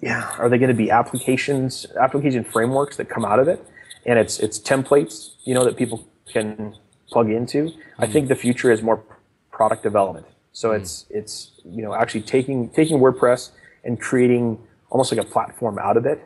Yeah, 0.00 0.30
are 0.38 0.48
they 0.48 0.58
going 0.58 0.68
to 0.68 0.76
be 0.76 0.92
applications 0.92 1.86
application 2.00 2.44
frameworks 2.44 2.96
that 2.98 3.08
come 3.08 3.24
out 3.24 3.40
of 3.40 3.48
it? 3.48 3.64
And 4.06 4.16
it's 4.16 4.38
it's 4.38 4.60
templates, 4.60 5.34
you 5.42 5.54
know, 5.54 5.64
that 5.64 5.76
people 5.76 6.06
can 6.32 6.76
plug 7.10 7.30
into. 7.30 7.64
Mm-hmm. 7.64 8.02
I 8.02 8.06
think 8.06 8.28
the 8.28 8.36
future 8.36 8.70
is 8.70 8.80
more 8.80 9.02
product 9.50 9.82
development 9.82 10.26
so 10.58 10.70
mm. 10.70 10.80
it's 10.80 11.06
it's 11.08 11.52
you 11.64 11.82
know 11.84 11.94
actually 11.94 12.22
taking 12.22 12.68
taking 12.70 12.98
WordPress 12.98 13.50
and 13.84 14.00
creating 14.00 14.58
almost 14.90 15.12
like 15.12 15.24
a 15.24 15.28
platform 15.28 15.78
out 15.78 15.96
of 15.96 16.04
it, 16.04 16.20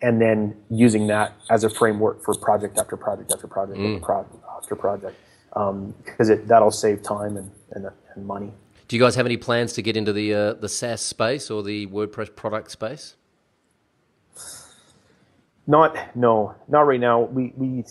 and 0.00 0.22
then 0.22 0.56
using 0.70 1.06
that 1.08 1.34
as 1.50 1.64
a 1.64 1.70
framework 1.70 2.24
for 2.24 2.34
project 2.34 2.78
after 2.78 2.96
project 2.96 3.30
after 3.30 3.46
project 3.46 3.78
mm. 3.78 3.96
after 3.96 4.06
project 4.06 4.44
after 4.56 4.74
project, 4.74 5.16
because 5.50 6.30
um, 6.30 6.46
that'll 6.46 6.70
save 6.70 7.02
time 7.02 7.36
and, 7.36 7.50
and, 7.72 7.86
and 8.14 8.26
money. 8.26 8.50
Do 8.88 8.96
you 8.96 9.02
guys 9.02 9.16
have 9.16 9.26
any 9.26 9.36
plans 9.36 9.74
to 9.74 9.82
get 9.82 9.98
into 9.98 10.14
the 10.14 10.32
uh, 10.32 10.54
the 10.54 10.68
SaaS 10.70 11.02
space 11.02 11.50
or 11.50 11.62
the 11.62 11.86
WordPress 11.88 12.34
product 12.34 12.70
space? 12.70 13.16
Not 15.66 16.16
no, 16.16 16.54
not 16.68 16.86
right 16.86 17.00
now. 17.00 17.20
We 17.20 17.52
we 17.54 17.84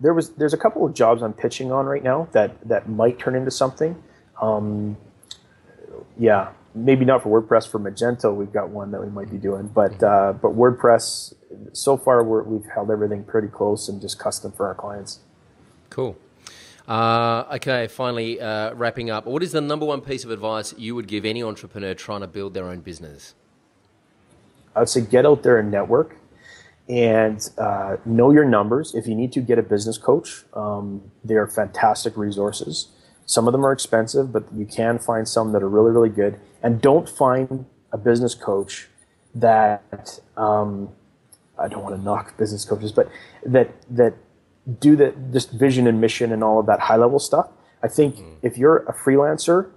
there 0.00 0.14
was 0.14 0.30
there's 0.30 0.52
a 0.52 0.58
couple 0.58 0.84
of 0.84 0.94
jobs 0.94 1.22
I'm 1.22 1.32
pitching 1.32 1.70
on 1.70 1.86
right 1.86 2.02
now 2.02 2.26
that 2.32 2.50
that 2.68 2.88
might 2.88 3.20
turn 3.20 3.36
into 3.36 3.52
something. 3.52 4.02
Um, 4.40 4.96
yeah, 6.18 6.52
maybe 6.74 7.04
not 7.04 7.22
for 7.22 7.42
WordPress. 7.42 7.68
For 7.68 7.78
Magento, 7.78 8.34
we've 8.34 8.52
got 8.52 8.70
one 8.70 8.90
that 8.92 9.00
we 9.00 9.10
might 9.10 9.30
be 9.30 9.38
doing, 9.38 9.68
but 9.68 9.92
mm-hmm. 9.92 10.04
uh, 10.04 10.32
but 10.34 10.56
WordPress 10.56 11.34
so 11.72 11.96
far 11.96 12.22
we 12.22 12.56
have 12.62 12.70
held 12.72 12.90
everything 12.90 13.24
pretty 13.24 13.48
close 13.48 13.88
and 13.88 14.00
just 14.00 14.18
custom 14.18 14.52
for 14.52 14.66
our 14.66 14.74
clients. 14.74 15.20
Cool. 15.90 16.16
Uh, 16.88 17.44
okay, 17.52 17.86
finally 17.86 18.40
uh, 18.40 18.74
wrapping 18.74 19.10
up. 19.10 19.26
What 19.26 19.42
is 19.42 19.52
the 19.52 19.60
number 19.60 19.86
one 19.86 20.00
piece 20.00 20.24
of 20.24 20.30
advice 20.30 20.74
you 20.76 20.94
would 20.94 21.06
give 21.06 21.24
any 21.24 21.42
entrepreneur 21.42 21.94
trying 21.94 22.22
to 22.22 22.26
build 22.26 22.54
their 22.54 22.64
own 22.64 22.80
business? 22.80 23.34
I 24.74 24.80
would 24.80 24.88
say 24.88 25.02
get 25.02 25.26
out 25.26 25.42
there 25.42 25.58
and 25.58 25.70
network 25.70 26.16
and 26.88 27.48
uh, 27.58 27.96
know 28.04 28.32
your 28.32 28.44
numbers. 28.44 28.94
If 28.94 29.06
you 29.06 29.14
need 29.14 29.32
to 29.32 29.40
get 29.40 29.58
a 29.58 29.62
business 29.62 29.98
coach, 29.98 30.44
um, 30.54 31.02
they 31.24 31.34
are 31.34 31.46
fantastic 31.46 32.16
resources. 32.16 32.88
Some 33.26 33.46
of 33.46 33.52
them 33.52 33.64
are 33.64 33.72
expensive, 33.72 34.32
but 34.32 34.44
you 34.54 34.66
can 34.66 34.98
find 34.98 35.28
some 35.28 35.52
that 35.52 35.62
are 35.62 35.68
really, 35.68 35.90
really 35.90 36.08
good. 36.08 36.38
And 36.62 36.80
don't 36.80 37.08
find 37.08 37.66
a 37.92 37.98
business 37.98 38.34
coach 38.34 38.88
that 39.34 40.20
um, 40.36 40.90
I 41.58 41.68
don't 41.68 41.82
want 41.82 41.96
to 41.96 42.02
knock 42.02 42.36
business 42.36 42.64
coaches, 42.64 42.92
but 42.92 43.08
that 43.46 43.70
that 43.90 44.14
do 44.80 44.96
the 44.96 45.14
just 45.32 45.50
vision 45.50 45.86
and 45.86 46.00
mission 46.00 46.32
and 46.32 46.42
all 46.44 46.60
of 46.60 46.66
that 46.66 46.80
high 46.80 46.96
level 46.96 47.18
stuff. 47.18 47.48
I 47.82 47.88
think 47.88 48.16
mm. 48.16 48.36
if 48.42 48.56
you're 48.56 48.78
a 48.78 48.94
freelancer, 48.94 49.70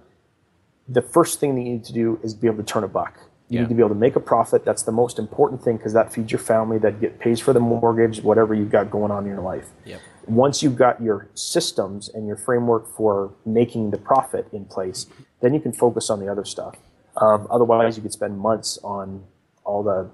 the 0.88 1.02
first 1.02 1.40
thing 1.40 1.54
that 1.56 1.62
you 1.62 1.72
need 1.72 1.84
to 1.84 1.92
do 1.92 2.20
is 2.22 2.34
be 2.34 2.46
able 2.46 2.58
to 2.58 2.62
turn 2.62 2.84
a 2.84 2.88
buck. 2.88 3.18
You 3.48 3.56
yeah. 3.56 3.60
need 3.62 3.68
to 3.68 3.74
be 3.74 3.80
able 3.80 3.90
to 3.90 3.94
make 3.94 4.16
a 4.16 4.20
profit. 4.20 4.64
That's 4.64 4.82
the 4.82 4.92
most 4.92 5.18
important 5.18 5.62
thing 5.62 5.76
because 5.76 5.92
that 5.92 6.12
feeds 6.12 6.32
your 6.32 6.40
family, 6.40 6.78
that 6.78 7.00
get, 7.00 7.18
pays 7.18 7.40
for 7.40 7.52
the 7.52 7.60
mortgage, 7.60 8.20
whatever 8.20 8.54
you've 8.54 8.70
got 8.70 8.90
going 8.90 9.10
on 9.10 9.24
in 9.24 9.30
your 9.30 9.40
life. 9.40 9.68
Yep 9.84 10.00
once 10.26 10.62
you've 10.62 10.76
got 10.76 11.00
your 11.02 11.28
systems 11.34 12.08
and 12.08 12.26
your 12.26 12.36
framework 12.36 12.94
for 12.96 13.32
making 13.44 13.90
the 13.90 13.98
profit 13.98 14.46
in 14.52 14.64
place, 14.64 15.06
then 15.40 15.54
you 15.54 15.60
can 15.60 15.72
focus 15.72 16.10
on 16.10 16.20
the 16.20 16.28
other 16.28 16.44
stuff. 16.44 16.76
Um, 17.16 17.46
otherwise, 17.50 17.96
you 17.96 18.02
could 18.02 18.12
spend 18.12 18.38
months 18.38 18.78
on 18.82 19.24
all 19.64 19.82
the 19.82 20.10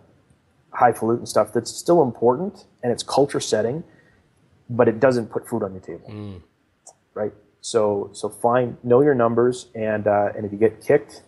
highfalutin 0.73 1.27
stuff 1.27 1.53
that's 1.53 1.71
still 1.71 2.03
important 2.03 2.65
and 2.83 2.93
it's 2.93 3.03
culture 3.03 3.41
setting, 3.41 3.85
but 4.71 4.89
it 4.89 5.01
doesn't 5.01 5.31
put 5.31 5.49
food 5.49 5.63
on 5.63 5.73
your 5.73 5.81
table, 5.81 6.09
mm. 6.09 6.41
right? 7.15 7.33
So, 7.61 8.11
so 8.13 8.29
find 8.29 8.77
know 8.83 9.03
your 9.03 9.15
numbers, 9.15 9.69
and 9.75 10.07
uh, 10.07 10.31
and 10.37 10.45
if 10.45 10.53
you 10.53 10.59
get 10.59 10.85
kicked, 10.85 11.23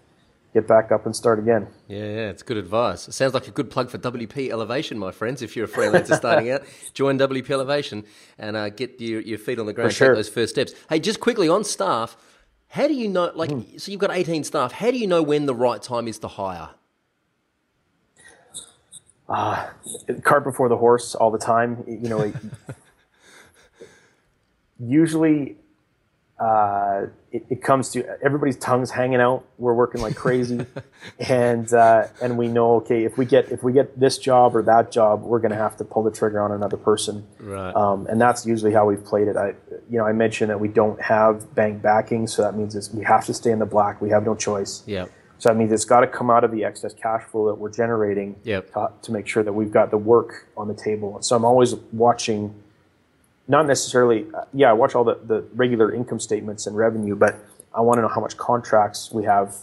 get 0.54 0.68
back 0.68 0.92
up 0.92 1.04
and 1.04 1.14
start 1.14 1.40
again. 1.40 1.66
Yeah, 1.88 1.98
yeah, 1.98 2.30
it's 2.30 2.44
good 2.44 2.56
advice. 2.56 3.08
It 3.08 3.12
sounds 3.12 3.34
like 3.34 3.48
a 3.48 3.50
good 3.50 3.70
plug 3.70 3.90
for 3.90 3.98
WP 3.98 4.50
Elevation, 4.50 4.98
my 4.98 5.10
friends. 5.10 5.42
If 5.42 5.56
you're 5.56 5.66
a 5.66 5.68
freelancer 5.68 6.16
starting 6.16 6.50
out, 6.50 6.62
join 6.94 7.18
WP 7.18 7.50
Elevation 7.50 8.04
and 8.38 8.56
uh, 8.56 8.68
get 8.70 9.00
your, 9.00 9.20
your 9.20 9.38
feet 9.38 9.58
on 9.58 9.66
the 9.66 9.72
ground, 9.72 9.92
sure. 9.92 10.08
take 10.08 10.16
those 10.16 10.28
first 10.28 10.54
steps. 10.54 10.72
Hey, 10.88 11.00
just 11.00 11.18
quickly 11.18 11.48
on 11.48 11.64
staff, 11.64 12.16
how 12.68 12.86
do 12.86 12.94
you 12.94 13.08
know, 13.08 13.32
like, 13.34 13.50
mm. 13.50 13.80
so 13.80 13.90
you've 13.90 14.00
got 14.00 14.12
18 14.12 14.44
staff, 14.44 14.72
how 14.72 14.92
do 14.92 14.96
you 14.96 15.08
know 15.08 15.22
when 15.22 15.46
the 15.46 15.54
right 15.54 15.82
time 15.82 16.06
is 16.06 16.20
to 16.20 16.28
hire? 16.28 16.70
Uh, 19.28 19.68
cart 20.22 20.44
before 20.44 20.68
the 20.68 20.76
horse 20.76 21.14
all 21.14 21.30
the 21.30 21.38
time. 21.38 21.82
You 21.88 22.08
know, 22.08 22.32
usually 24.78 25.56
uh, 26.38 27.06
it, 27.30 27.46
it, 27.48 27.62
comes 27.62 27.90
to 27.90 28.04
everybody's 28.20 28.56
tongues 28.56 28.90
hanging 28.90 29.20
out. 29.20 29.44
We're 29.56 29.74
working 29.74 30.00
like 30.00 30.16
crazy, 30.16 30.66
and 31.20 31.72
uh, 31.72 32.08
and 32.20 32.36
we 32.36 32.48
know 32.48 32.76
okay 32.76 33.04
if 33.04 33.16
we 33.16 33.24
get 33.24 33.52
if 33.52 33.62
we 33.62 33.72
get 33.72 33.98
this 33.98 34.18
job 34.18 34.56
or 34.56 34.62
that 34.62 34.90
job, 34.90 35.22
we're 35.22 35.38
going 35.38 35.52
to 35.52 35.56
have 35.56 35.76
to 35.76 35.84
pull 35.84 36.02
the 36.02 36.10
trigger 36.10 36.40
on 36.40 36.50
another 36.50 36.76
person. 36.76 37.24
Right. 37.38 37.74
Um, 37.74 38.08
and 38.08 38.20
that's 38.20 38.44
usually 38.44 38.72
how 38.72 38.86
we've 38.86 39.04
played 39.04 39.28
it. 39.28 39.36
I 39.36 39.54
you 39.88 39.98
know 39.98 40.04
I 40.04 40.12
mentioned 40.12 40.50
that 40.50 40.58
we 40.58 40.66
don't 40.66 41.00
have 41.00 41.54
bank 41.54 41.82
backing, 41.82 42.26
so 42.26 42.42
that 42.42 42.56
means 42.56 42.90
we 42.92 43.04
have 43.04 43.24
to 43.26 43.34
stay 43.34 43.52
in 43.52 43.60
the 43.60 43.66
black. 43.66 44.02
We 44.02 44.10
have 44.10 44.24
no 44.24 44.34
choice. 44.34 44.82
Yeah. 44.86 45.06
So 45.38 45.50
that 45.50 45.56
means 45.56 45.72
it's 45.72 45.84
got 45.84 46.00
to 46.00 46.06
come 46.06 46.30
out 46.30 46.42
of 46.42 46.50
the 46.50 46.64
excess 46.64 46.94
cash 46.94 47.24
flow 47.24 47.48
that 47.48 47.56
we're 47.56 47.70
generating 47.70 48.36
yep. 48.44 48.72
to, 48.72 48.90
to 49.02 49.12
make 49.12 49.26
sure 49.26 49.42
that 49.42 49.52
we've 49.52 49.70
got 49.70 49.90
the 49.90 49.98
work 49.98 50.48
on 50.56 50.68
the 50.68 50.74
table. 50.74 51.20
So 51.22 51.36
I'm 51.36 51.44
always 51.44 51.74
watching 51.92 52.54
not 53.46 53.66
necessarily, 53.66 54.26
uh, 54.34 54.44
yeah, 54.52 54.70
I 54.70 54.72
watch 54.72 54.94
all 54.94 55.04
the, 55.04 55.18
the 55.22 55.44
regular 55.54 55.92
income 55.92 56.20
statements 56.20 56.66
and 56.66 56.76
revenue, 56.76 57.14
but 57.14 57.36
I 57.74 57.80
want 57.80 57.98
to 57.98 58.02
know 58.02 58.08
how 58.08 58.20
much 58.20 58.36
contracts 58.36 59.10
we 59.12 59.24
have 59.24 59.56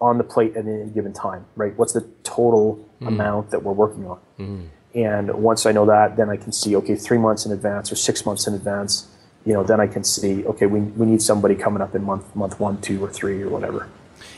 on 0.00 0.18
the 0.18 0.24
plate 0.24 0.56
at 0.56 0.66
any 0.66 0.90
given 0.90 1.12
time, 1.12 1.46
right? 1.56 1.76
What's 1.76 1.92
the 1.94 2.06
total 2.22 2.86
mm. 3.00 3.08
amount 3.08 3.50
that 3.50 3.62
we're 3.62 3.72
working 3.72 4.06
on? 4.06 4.18
Mm. 4.38 4.68
And 4.94 5.34
once 5.42 5.66
I 5.66 5.72
know 5.72 5.86
that, 5.86 6.16
then 6.16 6.28
I 6.28 6.36
can 6.36 6.52
see, 6.52 6.76
okay, 6.76 6.96
three 6.96 7.18
months 7.18 7.46
in 7.46 7.52
advance 7.52 7.92
or 7.92 7.96
six 7.96 8.26
months 8.26 8.46
in 8.46 8.54
advance, 8.54 9.08
you 9.44 9.52
know, 9.52 9.62
then 9.62 9.80
I 9.80 9.86
can 9.86 10.04
see, 10.04 10.44
okay, 10.46 10.66
we, 10.66 10.80
we 10.80 11.06
need 11.06 11.22
somebody 11.22 11.54
coming 11.54 11.80
up 11.80 11.94
in 11.94 12.02
month, 12.02 12.34
month 12.34 12.58
one, 12.58 12.80
two, 12.80 13.02
or 13.02 13.10
three, 13.10 13.42
or 13.42 13.48
whatever. 13.48 13.88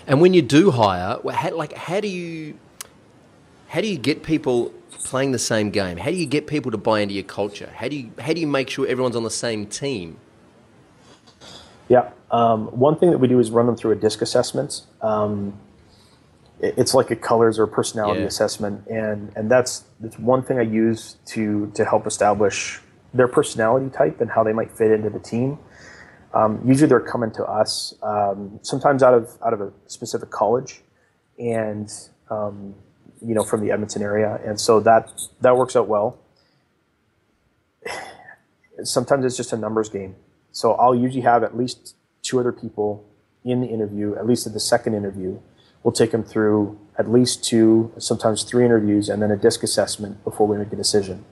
And 0.06 0.20
when 0.20 0.34
you 0.34 0.42
do 0.42 0.70
hire, 0.70 1.18
how, 1.32 1.54
like, 1.56 1.72
how 1.72 2.00
do 2.00 2.08
you, 2.08 2.58
how 3.68 3.80
do 3.80 3.88
you 3.88 3.98
get 3.98 4.22
people 4.22 4.72
playing 5.08 5.32
the 5.32 5.38
same 5.38 5.70
game? 5.70 5.96
How 5.96 6.10
do 6.10 6.16
you 6.16 6.26
get 6.26 6.46
people 6.46 6.70
to 6.70 6.76
buy 6.76 7.00
into 7.00 7.14
your 7.14 7.24
culture? 7.24 7.72
How 7.74 7.88
do 7.88 7.96
you 7.96 8.10
how 8.20 8.32
do 8.34 8.40
you 8.40 8.46
make 8.46 8.68
sure 8.68 8.86
everyone's 8.86 9.16
on 9.16 9.24
the 9.24 9.30
same 9.30 9.66
team? 9.66 10.18
Yeah, 11.88 12.10
um, 12.30 12.66
one 12.66 12.98
thing 12.98 13.10
that 13.10 13.18
we 13.18 13.28
do 13.28 13.38
is 13.38 13.50
run 13.50 13.66
them 13.66 13.76
through 13.76 13.92
a 13.92 13.96
disc 13.96 14.20
assessment. 14.20 14.82
Um, 15.00 15.58
it, 16.60 16.74
it's 16.76 16.92
like 16.92 17.10
a 17.10 17.16
colors 17.16 17.58
or 17.58 17.66
personality 17.66 18.20
yeah. 18.20 18.26
assessment, 18.26 18.86
and 18.88 19.32
and 19.34 19.50
that's 19.50 19.84
that's 20.00 20.18
one 20.18 20.42
thing 20.42 20.58
I 20.58 20.62
use 20.62 21.16
to 21.28 21.72
to 21.74 21.84
help 21.86 22.06
establish 22.06 22.80
their 23.14 23.28
personality 23.28 23.88
type 23.88 24.20
and 24.20 24.30
how 24.30 24.44
they 24.44 24.52
might 24.52 24.70
fit 24.76 24.90
into 24.90 25.08
the 25.08 25.20
team. 25.20 25.58
Um, 26.34 26.60
usually, 26.66 26.88
they're 26.88 27.00
coming 27.00 27.30
to 27.32 27.44
us 27.44 27.94
um, 28.02 28.60
sometimes 28.62 29.02
out 29.02 29.14
of 29.14 29.30
out 29.44 29.54
of 29.54 29.62
a 29.62 29.72
specific 29.86 30.30
college, 30.30 30.82
and 31.38 31.90
um, 32.30 32.74
you 33.24 33.34
know, 33.34 33.44
from 33.44 33.60
the 33.60 33.70
Edmonton 33.70 34.02
area, 34.02 34.40
and 34.44 34.60
so 34.60 34.80
that 34.80 35.10
that 35.40 35.56
works 35.56 35.76
out 35.76 35.88
well. 35.88 36.18
Sometimes 38.82 39.24
it's 39.24 39.36
just 39.36 39.52
a 39.52 39.56
numbers 39.56 39.88
game, 39.88 40.16
so 40.52 40.72
I'll 40.74 40.94
usually 40.94 41.22
have 41.22 41.42
at 41.42 41.56
least 41.56 41.96
two 42.22 42.38
other 42.38 42.52
people 42.52 43.04
in 43.44 43.60
the 43.60 43.66
interview, 43.66 44.14
at 44.16 44.26
least 44.26 44.46
at 44.46 44.52
the 44.52 44.60
second 44.60 44.94
interview. 44.94 45.40
We'll 45.82 45.92
take 45.92 46.10
them 46.10 46.24
through 46.24 46.78
at 46.98 47.10
least 47.10 47.44
two, 47.44 47.92
sometimes 47.98 48.42
three 48.42 48.64
interviews, 48.64 49.08
and 49.08 49.22
then 49.22 49.30
a 49.30 49.36
disc 49.36 49.62
assessment 49.62 50.22
before 50.24 50.46
we 50.46 50.58
make 50.58 50.72
a 50.72 50.76
decision. 50.76 51.24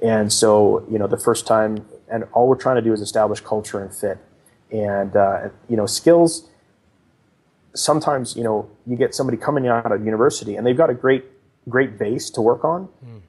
And 0.00 0.32
so, 0.32 0.84
you 0.90 0.98
know, 0.98 1.06
the 1.06 1.18
first 1.18 1.46
time, 1.46 1.86
and 2.10 2.24
all 2.32 2.48
we're 2.48 2.56
trying 2.56 2.76
to 2.76 2.82
do 2.82 2.92
is 2.92 3.00
establish 3.00 3.40
culture 3.40 3.80
and 3.80 3.94
fit, 3.94 4.18
and 4.70 5.14
uh, 5.14 5.48
you 5.68 5.76
know, 5.76 5.86
skills 5.86 6.48
sometimes 7.74 8.36
you 8.36 8.42
know 8.42 8.68
you 8.86 8.96
get 8.96 9.14
somebody 9.14 9.36
coming 9.36 9.68
out 9.68 9.90
of 9.90 10.04
university 10.04 10.56
and 10.56 10.66
they've 10.66 10.76
got 10.76 10.90
a 10.90 10.94
great 10.94 11.24
great 11.68 11.98
base 11.98 12.30
to 12.30 12.40
work 12.40 12.64
on 12.64 12.88
mm. 13.04 13.20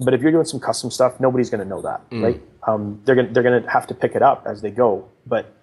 but 0.00 0.14
if 0.14 0.22
you're 0.22 0.32
doing 0.32 0.44
some 0.44 0.60
custom 0.60 0.90
stuff 0.90 1.20
nobody's 1.20 1.50
going 1.50 1.62
to 1.62 1.68
know 1.68 1.82
that 1.82 2.08
mm. 2.10 2.22
right 2.22 2.42
um, 2.66 3.00
they're 3.04 3.14
going 3.14 3.32
they're 3.32 3.42
going 3.42 3.62
to 3.62 3.70
have 3.70 3.86
to 3.86 3.94
pick 3.94 4.14
it 4.14 4.22
up 4.22 4.42
as 4.46 4.62
they 4.62 4.70
go 4.70 5.06
but 5.26 5.54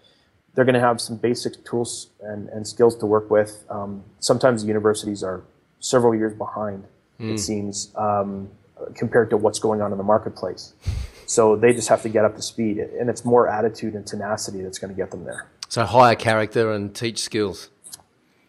they're 0.53 0.65
going 0.65 0.75
to 0.75 0.82
have 0.82 0.99
some 0.99 1.15
basic 1.15 1.63
tools 1.65 2.09
and, 2.21 2.49
and 2.49 2.67
skills 2.67 2.95
to 2.97 3.05
work 3.05 3.29
with 3.32 3.65
um, 3.69 4.03
sometimes 4.19 4.63
universities 4.63 5.23
are 5.23 5.43
several 5.79 6.15
years 6.15 6.34
behind 6.34 6.86
mm. 7.19 7.34
it 7.34 7.39
seems 7.39 7.91
um, 7.95 8.49
compared 8.95 9.29
to 9.29 9.38
what's 9.38 9.59
going 9.59 9.82
on 9.82 9.91
in 9.91 9.97
the 9.97 10.03
marketplace 10.03 10.73
so 11.25 11.55
they 11.55 11.73
just 11.73 11.89
have 11.89 12.01
to 12.01 12.09
get 12.09 12.23
up 12.23 12.36
to 12.36 12.41
speed 12.41 12.77
and 12.77 13.09
it's 13.09 13.25
more 13.25 13.49
attitude 13.49 13.93
and 13.93 14.05
tenacity 14.05 14.61
that's 14.61 14.77
going 14.77 14.93
to 14.93 14.97
get 14.97 15.11
them 15.11 15.23
there 15.25 15.47
so 15.67 15.84
hire 15.84 16.15
character 16.15 16.71
and 16.71 16.93
teach 16.93 17.19
skills 17.19 17.70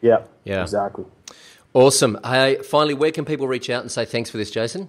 yeah. 0.02 0.24
Yeah. 0.44 0.62
Exactly. 0.62 1.06
Awesome. 1.72 2.18
Hey, 2.22 2.56
finally, 2.56 2.92
where 2.92 3.10
can 3.10 3.24
people 3.24 3.48
reach 3.48 3.70
out 3.70 3.80
and 3.80 3.90
say 3.90 4.04
thanks 4.04 4.28
for 4.28 4.36
this, 4.36 4.50
Jason? 4.50 4.88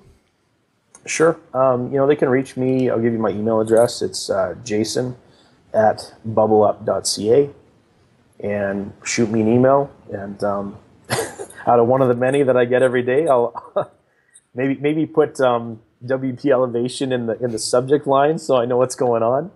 Sure. 1.06 1.40
Um, 1.54 1.92
you 1.92 1.98
know, 1.98 2.08
they 2.08 2.16
can 2.16 2.30
reach 2.30 2.58
me. 2.58 2.90
I'll 2.90 3.00
give 3.00 3.14
you 3.14 3.20
my 3.20 3.30
email 3.30 3.62
address. 3.62 4.02
It's 4.02 4.30
uh, 4.30 4.56
jason 4.64 5.16
at 5.74 6.14
bubbleup.ca 6.28 7.50
and 8.40 8.94
shoot 9.06 9.30
me 9.30 9.42
an 9.42 9.48
email. 9.48 9.92
And 10.12 10.44
um, 10.44 10.78
out 11.68 11.80
of 11.80 11.88
one 11.88 12.02
of 12.02 12.08
the 12.10 12.16
many 12.16 12.44
that 12.44 12.58
I 12.58 12.66
get 12.66 12.82
every 12.82 13.04
day, 13.04 13.28
I'll 13.28 13.92
maybe 14.56 14.76
maybe 14.76 15.06
put 15.06 15.40
um, 15.40 15.82
WP 16.06 16.46
elevation 16.52 17.12
in 17.12 17.28
the 17.28 17.38
in 17.44 17.52
the 17.52 17.60
subject 17.60 18.08
line 18.08 18.38
so 18.38 18.58
I 18.58 18.66
know 18.66 18.78
what's 18.78 18.96
going 18.96 19.24
on, 19.24 19.52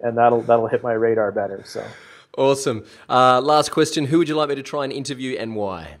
and 0.00 0.18
that'll 0.18 0.42
that'll 0.42 0.68
hit 0.68 0.82
my 0.82 0.92
radar 0.92 1.30
better. 1.32 1.62
So. 1.64 1.84
Awesome. 2.36 2.84
Uh, 3.08 3.40
last 3.40 3.70
question: 3.70 4.06
Who 4.06 4.18
would 4.18 4.28
you 4.28 4.34
like 4.34 4.48
me 4.48 4.54
to 4.54 4.62
try 4.62 4.84
and 4.84 4.92
interview, 4.92 5.36
and 5.38 5.54
why? 5.54 5.96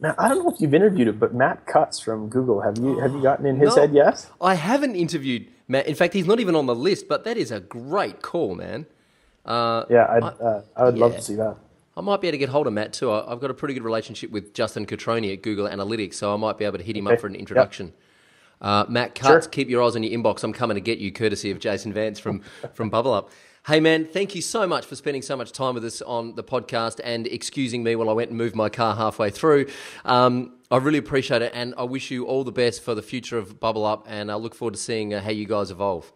Now, 0.00 0.14
I 0.16 0.28
don't 0.28 0.44
know 0.44 0.50
if 0.50 0.60
you've 0.60 0.74
interviewed 0.74 1.08
it, 1.08 1.18
but 1.18 1.34
Matt 1.34 1.66
Cutts 1.66 1.98
from 1.98 2.28
Google. 2.28 2.60
Have 2.60 2.78
you 2.78 2.98
have 3.00 3.12
you 3.12 3.22
gotten 3.22 3.46
in 3.46 3.56
his 3.58 3.74
no, 3.74 3.82
head? 3.82 3.92
Yes. 3.92 4.30
I 4.40 4.54
haven't 4.54 4.94
interviewed 4.94 5.48
Matt. 5.66 5.86
In 5.88 5.94
fact, 5.94 6.14
he's 6.14 6.26
not 6.26 6.38
even 6.38 6.54
on 6.54 6.66
the 6.66 6.74
list. 6.74 7.08
But 7.08 7.24
that 7.24 7.36
is 7.36 7.50
a 7.50 7.60
great 7.60 8.22
call, 8.22 8.54
man. 8.54 8.86
Uh, 9.44 9.84
yeah, 9.90 10.06
I'd, 10.08 10.22
I, 10.22 10.26
uh, 10.26 10.62
I 10.76 10.84
would 10.84 10.96
yeah. 10.96 11.04
love 11.04 11.16
to 11.16 11.22
see 11.22 11.34
that. 11.34 11.56
I 11.96 12.00
might 12.00 12.20
be 12.20 12.28
able 12.28 12.34
to 12.34 12.38
get 12.38 12.48
hold 12.48 12.68
of 12.68 12.72
Matt 12.72 12.92
too. 12.92 13.10
I've 13.10 13.40
got 13.40 13.50
a 13.50 13.54
pretty 13.54 13.74
good 13.74 13.82
relationship 13.82 14.30
with 14.30 14.54
Justin 14.54 14.86
Cutroni 14.86 15.32
at 15.32 15.42
Google 15.42 15.66
Analytics, 15.66 16.14
so 16.14 16.32
I 16.32 16.36
might 16.36 16.56
be 16.56 16.64
able 16.64 16.78
to 16.78 16.84
hit 16.84 16.96
him 16.96 17.08
okay. 17.08 17.14
up 17.14 17.20
for 17.20 17.26
an 17.26 17.34
introduction. 17.34 17.86
Yep. 17.86 17.94
Uh, 18.60 18.84
Matt 18.88 19.14
Cutts, 19.16 19.46
sure. 19.46 19.50
keep 19.50 19.68
your 19.68 19.82
eyes 19.82 19.96
on 19.96 20.04
your 20.04 20.16
inbox. 20.16 20.44
I'm 20.44 20.52
coming 20.52 20.76
to 20.76 20.80
get 20.80 20.98
you, 20.98 21.10
courtesy 21.10 21.50
of 21.50 21.58
Jason 21.58 21.92
Vance 21.92 22.20
from 22.20 22.42
from 22.72 22.88
Bubble 22.88 23.12
Up. 23.12 23.30
Hey, 23.66 23.80
man, 23.80 24.06
thank 24.06 24.34
you 24.34 24.40
so 24.40 24.66
much 24.66 24.86
for 24.86 24.96
spending 24.96 25.22
so 25.22 25.36
much 25.36 25.52
time 25.52 25.74
with 25.74 25.84
us 25.84 26.00
on 26.02 26.34
the 26.36 26.44
podcast 26.44 27.00
and 27.04 27.26
excusing 27.26 27.82
me 27.82 27.96
while 27.96 28.08
I 28.08 28.12
went 28.12 28.30
and 28.30 28.38
moved 28.38 28.54
my 28.54 28.68
car 28.68 28.96
halfway 28.96 29.30
through. 29.30 29.66
Um, 30.04 30.54
I 30.70 30.76
really 30.78 30.98
appreciate 30.98 31.42
it, 31.42 31.52
and 31.54 31.74
I 31.76 31.82
wish 31.84 32.10
you 32.10 32.26
all 32.26 32.44
the 32.44 32.52
best 32.52 32.82
for 32.82 32.94
the 32.94 33.02
future 33.02 33.38
of 33.38 33.60
Bubble 33.60 33.84
Up, 33.84 34.06
and 34.08 34.30
I 34.30 34.36
look 34.36 34.54
forward 34.54 34.74
to 34.74 34.80
seeing 34.80 35.12
uh, 35.12 35.20
how 35.20 35.30
you 35.30 35.46
guys 35.46 35.70
evolve. 35.70 36.12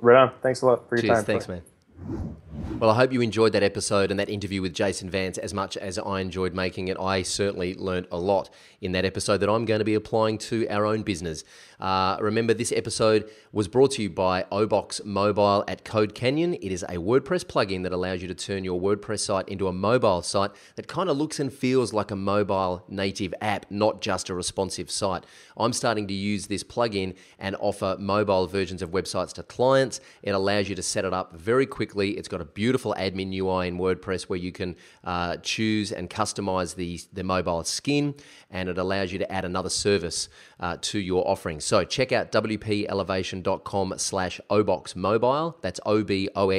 Right 0.00 0.20
on. 0.20 0.32
Thanks 0.42 0.62
a 0.62 0.66
lot 0.66 0.88
for 0.88 0.96
your 0.96 1.02
Cheers, 1.02 1.16
time. 1.18 1.24
Thanks, 1.24 1.48
man. 1.48 2.36
Well, 2.78 2.90
I 2.90 2.94
hope 2.94 3.10
you 3.10 3.22
enjoyed 3.22 3.52
that 3.52 3.62
episode 3.62 4.10
and 4.10 4.20
that 4.20 4.28
interview 4.28 4.60
with 4.60 4.74
Jason 4.74 5.08
Vance 5.08 5.38
as 5.38 5.54
much 5.54 5.78
as 5.78 5.98
I 5.98 6.20
enjoyed 6.20 6.52
making 6.52 6.88
it. 6.88 6.98
I 7.00 7.22
certainly 7.22 7.74
learned 7.74 8.06
a 8.12 8.18
lot 8.18 8.50
in 8.82 8.92
that 8.92 9.06
episode 9.06 9.38
that 9.38 9.48
I'm 9.48 9.64
going 9.64 9.78
to 9.78 9.84
be 9.84 9.94
applying 9.94 10.36
to 10.38 10.68
our 10.68 10.84
own 10.84 11.02
business. 11.02 11.42
Uh, 11.80 12.18
remember, 12.20 12.52
this 12.52 12.72
episode 12.72 13.30
was 13.50 13.66
brought 13.66 13.92
to 13.92 14.02
you 14.02 14.10
by 14.10 14.42
Obox 14.52 15.02
Mobile 15.06 15.64
at 15.66 15.86
Code 15.86 16.14
Canyon. 16.14 16.52
It 16.52 16.70
is 16.70 16.82
a 16.82 16.96
WordPress 16.96 17.46
plugin 17.46 17.82
that 17.84 17.92
allows 17.92 18.20
you 18.20 18.28
to 18.28 18.34
turn 18.34 18.62
your 18.62 18.78
WordPress 18.78 19.20
site 19.20 19.48
into 19.48 19.68
a 19.68 19.72
mobile 19.72 20.20
site 20.20 20.50
that 20.74 20.86
kind 20.86 21.08
of 21.08 21.16
looks 21.16 21.40
and 21.40 21.50
feels 21.50 21.94
like 21.94 22.10
a 22.10 22.16
mobile 22.16 22.84
native 22.88 23.32
app, 23.40 23.64
not 23.70 24.02
just 24.02 24.28
a 24.28 24.34
responsive 24.34 24.90
site. 24.90 25.24
I'm 25.56 25.72
starting 25.72 26.06
to 26.08 26.14
use 26.14 26.46
this 26.46 26.62
plugin 26.62 27.14
and 27.38 27.56
offer 27.58 27.96
mobile 27.98 28.46
versions 28.46 28.82
of 28.82 28.90
websites 28.90 29.32
to 29.34 29.42
clients. 29.42 30.00
It 30.22 30.32
allows 30.32 30.68
you 30.68 30.74
to 30.74 30.82
set 30.82 31.06
it 31.06 31.14
up 31.14 31.34
very 31.34 31.64
quickly. 31.64 32.10
It's 32.10 32.28
got 32.28 32.42
a 32.42 32.45
beautiful 32.46 32.94
admin 32.98 33.34
UI 33.34 33.68
in 33.68 33.78
WordPress 33.78 34.24
where 34.24 34.38
you 34.38 34.52
can 34.52 34.76
uh, 35.04 35.36
choose 35.38 35.92
and 35.92 36.08
customize 36.08 36.74
the, 36.74 37.00
the 37.12 37.22
mobile 37.22 37.64
skin, 37.64 38.14
and 38.50 38.68
it 38.68 38.78
allows 38.78 39.12
you 39.12 39.18
to 39.18 39.32
add 39.32 39.44
another 39.44 39.70
service 39.70 40.28
uh, 40.60 40.76
to 40.80 40.98
your 40.98 41.28
offering. 41.28 41.60
So 41.60 41.84
check 41.84 42.12
out 42.12 42.32
wpelevation.com 42.32 43.94
slash 43.98 44.40
oboxmobile. 44.50 45.60
That's 45.60 45.80
O-B-O-X-M-O-B-I-L-E 45.86 46.52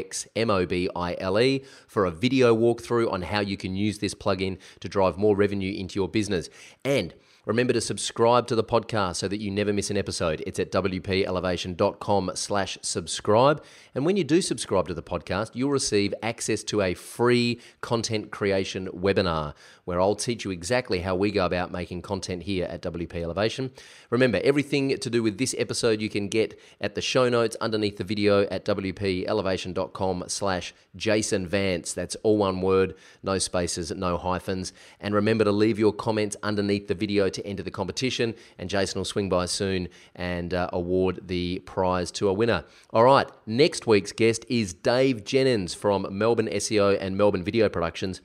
for 1.87 2.05
a 2.05 2.11
video 2.11 2.55
walkthrough 2.55 3.11
on 3.11 3.21
how 3.23 3.39
you 3.39 3.57
can 3.57 3.75
use 3.75 3.97
this 3.99 4.13
plugin 4.13 4.57
to 4.81 4.89
drive 4.89 5.17
more 5.17 5.35
revenue 5.35 5.73
into 5.73 5.99
your 5.99 6.07
business. 6.07 6.49
And 6.83 7.13
Remember 7.47 7.71
to 7.71 7.79
subscribe 7.79 8.45
to 8.47 8.55
the 8.55 8.63
podcast 8.63 9.15
so 9.15 9.29
that 9.29 9.39
you 9.39 9.49
never 9.49 9.71
miss 9.71 9.89
an 9.89 9.95
episode. 9.95 10.43
It's 10.45 10.59
at 10.59 10.69
wpelevation.com 10.69 12.31
slash 12.35 12.77
subscribe. 12.81 13.63
And 13.95 14.05
when 14.05 14.17
you 14.17 14.25
do 14.25 14.41
subscribe 14.41 14.89
to 14.89 14.93
the 14.93 15.01
podcast, 15.01 15.51
you'll 15.53 15.69
receive 15.69 16.13
access 16.21 16.61
to 16.65 16.81
a 16.81 16.93
free 16.93 17.61
content 17.79 18.31
creation 18.31 18.89
webinar 18.89 19.53
where 19.87 20.01
I'll 20.01 20.15
teach 20.15 20.43
you 20.43 20.51
exactly 20.51 20.99
how 20.99 21.15
we 21.15 21.31
go 21.31 21.45
about 21.45 21.71
making 21.71 22.01
content 22.01 22.43
here 22.43 22.65
at 22.65 22.81
WP 22.81 23.23
Elevation. 23.23 23.71
Remember, 24.09 24.41
everything 24.43 24.97
to 24.97 25.09
do 25.09 25.23
with 25.23 25.37
this 25.37 25.55
episode 25.57 26.01
you 26.01 26.09
can 26.09 26.27
get 26.27 26.59
at 26.81 26.93
the 26.93 27.01
show 27.01 27.29
notes 27.29 27.55
underneath 27.61 27.95
the 27.95 28.03
video 28.03 28.41
at 28.47 28.65
wpelevation.com 28.65 30.25
slash 30.27 30.73
Jason 30.97 31.47
Vance. 31.47 31.93
That's 31.93 32.15
all 32.23 32.35
one 32.35 32.59
word, 32.59 32.95
no 33.23 33.37
spaces, 33.37 33.89
no 33.91 34.17
hyphens. 34.17 34.73
And 34.99 35.15
remember 35.15 35.45
to 35.45 35.53
leave 35.53 35.79
your 35.79 35.93
comments 35.93 36.35
underneath 36.43 36.89
the 36.89 36.93
video 36.93 37.29
to 37.29 37.47
enter 37.47 37.63
the 37.63 37.71
competition, 37.71 38.35
and 38.57 38.69
Jason 38.69 38.99
will 38.99 39.05
swing 39.05 39.29
by 39.29 39.45
soon 39.45 39.87
and 40.15 40.53
uh, 40.53 40.69
award 40.73 41.21
the 41.27 41.59
prize 41.59 42.11
to 42.11 42.27
a 42.27 42.33
winner. 42.33 42.65
All 42.89 43.05
right, 43.05 43.29
next 43.45 43.87
week's 43.87 44.11
guest 44.11 44.45
is 44.49 44.73
Dave 44.73 45.23
Jennings 45.23 45.73
from 45.73 46.05
Melbourne 46.11 46.49
SEO 46.49 46.97
and 46.99 47.15
Melbourne 47.15 47.45
Video 47.45 47.69
Productions. 47.69 48.19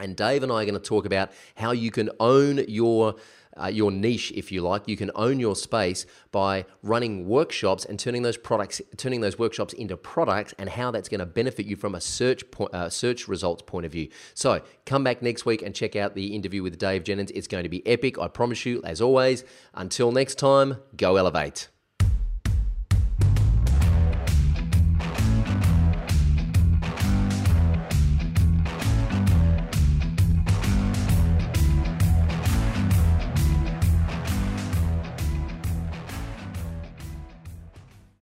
And 0.00 0.16
Dave 0.16 0.42
and 0.42 0.50
I 0.50 0.62
are 0.62 0.64
going 0.64 0.74
to 0.74 0.80
talk 0.80 1.06
about 1.06 1.30
how 1.54 1.70
you 1.70 1.90
can 1.90 2.10
own 2.18 2.64
your 2.66 3.14
uh, 3.60 3.66
your 3.66 3.90
niche, 3.90 4.32
if 4.34 4.50
you 4.52 4.62
like. 4.62 4.86
You 4.88 4.96
can 4.96 5.10
own 5.14 5.40
your 5.40 5.56
space 5.56 6.06
by 6.30 6.64
running 6.82 7.26
workshops 7.26 7.84
and 7.84 7.98
turning 7.98 8.22
those 8.22 8.36
products, 8.36 8.80
turning 8.96 9.20
those 9.20 9.38
workshops 9.38 9.72
into 9.74 9.96
products, 9.96 10.54
and 10.58 10.68
how 10.68 10.90
that's 10.90 11.08
going 11.08 11.20
to 11.20 11.26
benefit 11.26 11.66
you 11.66 11.76
from 11.76 11.94
a 11.94 12.00
search 12.00 12.48
po- 12.50 12.66
uh, 12.66 12.88
search 12.88 13.28
results 13.28 13.62
point 13.62 13.86
of 13.86 13.92
view. 13.92 14.08
So 14.34 14.62
come 14.86 15.04
back 15.04 15.22
next 15.22 15.44
week 15.44 15.62
and 15.62 15.74
check 15.74 15.96
out 15.96 16.14
the 16.14 16.34
interview 16.34 16.62
with 16.62 16.78
Dave 16.78 17.04
Jennings. 17.04 17.30
It's 17.32 17.48
going 17.48 17.64
to 17.64 17.68
be 17.68 17.86
epic, 17.86 18.18
I 18.18 18.28
promise 18.28 18.64
you. 18.64 18.80
As 18.84 19.00
always, 19.00 19.44
until 19.74 20.12
next 20.12 20.38
time, 20.38 20.76
go 20.96 21.16
elevate. 21.16 21.68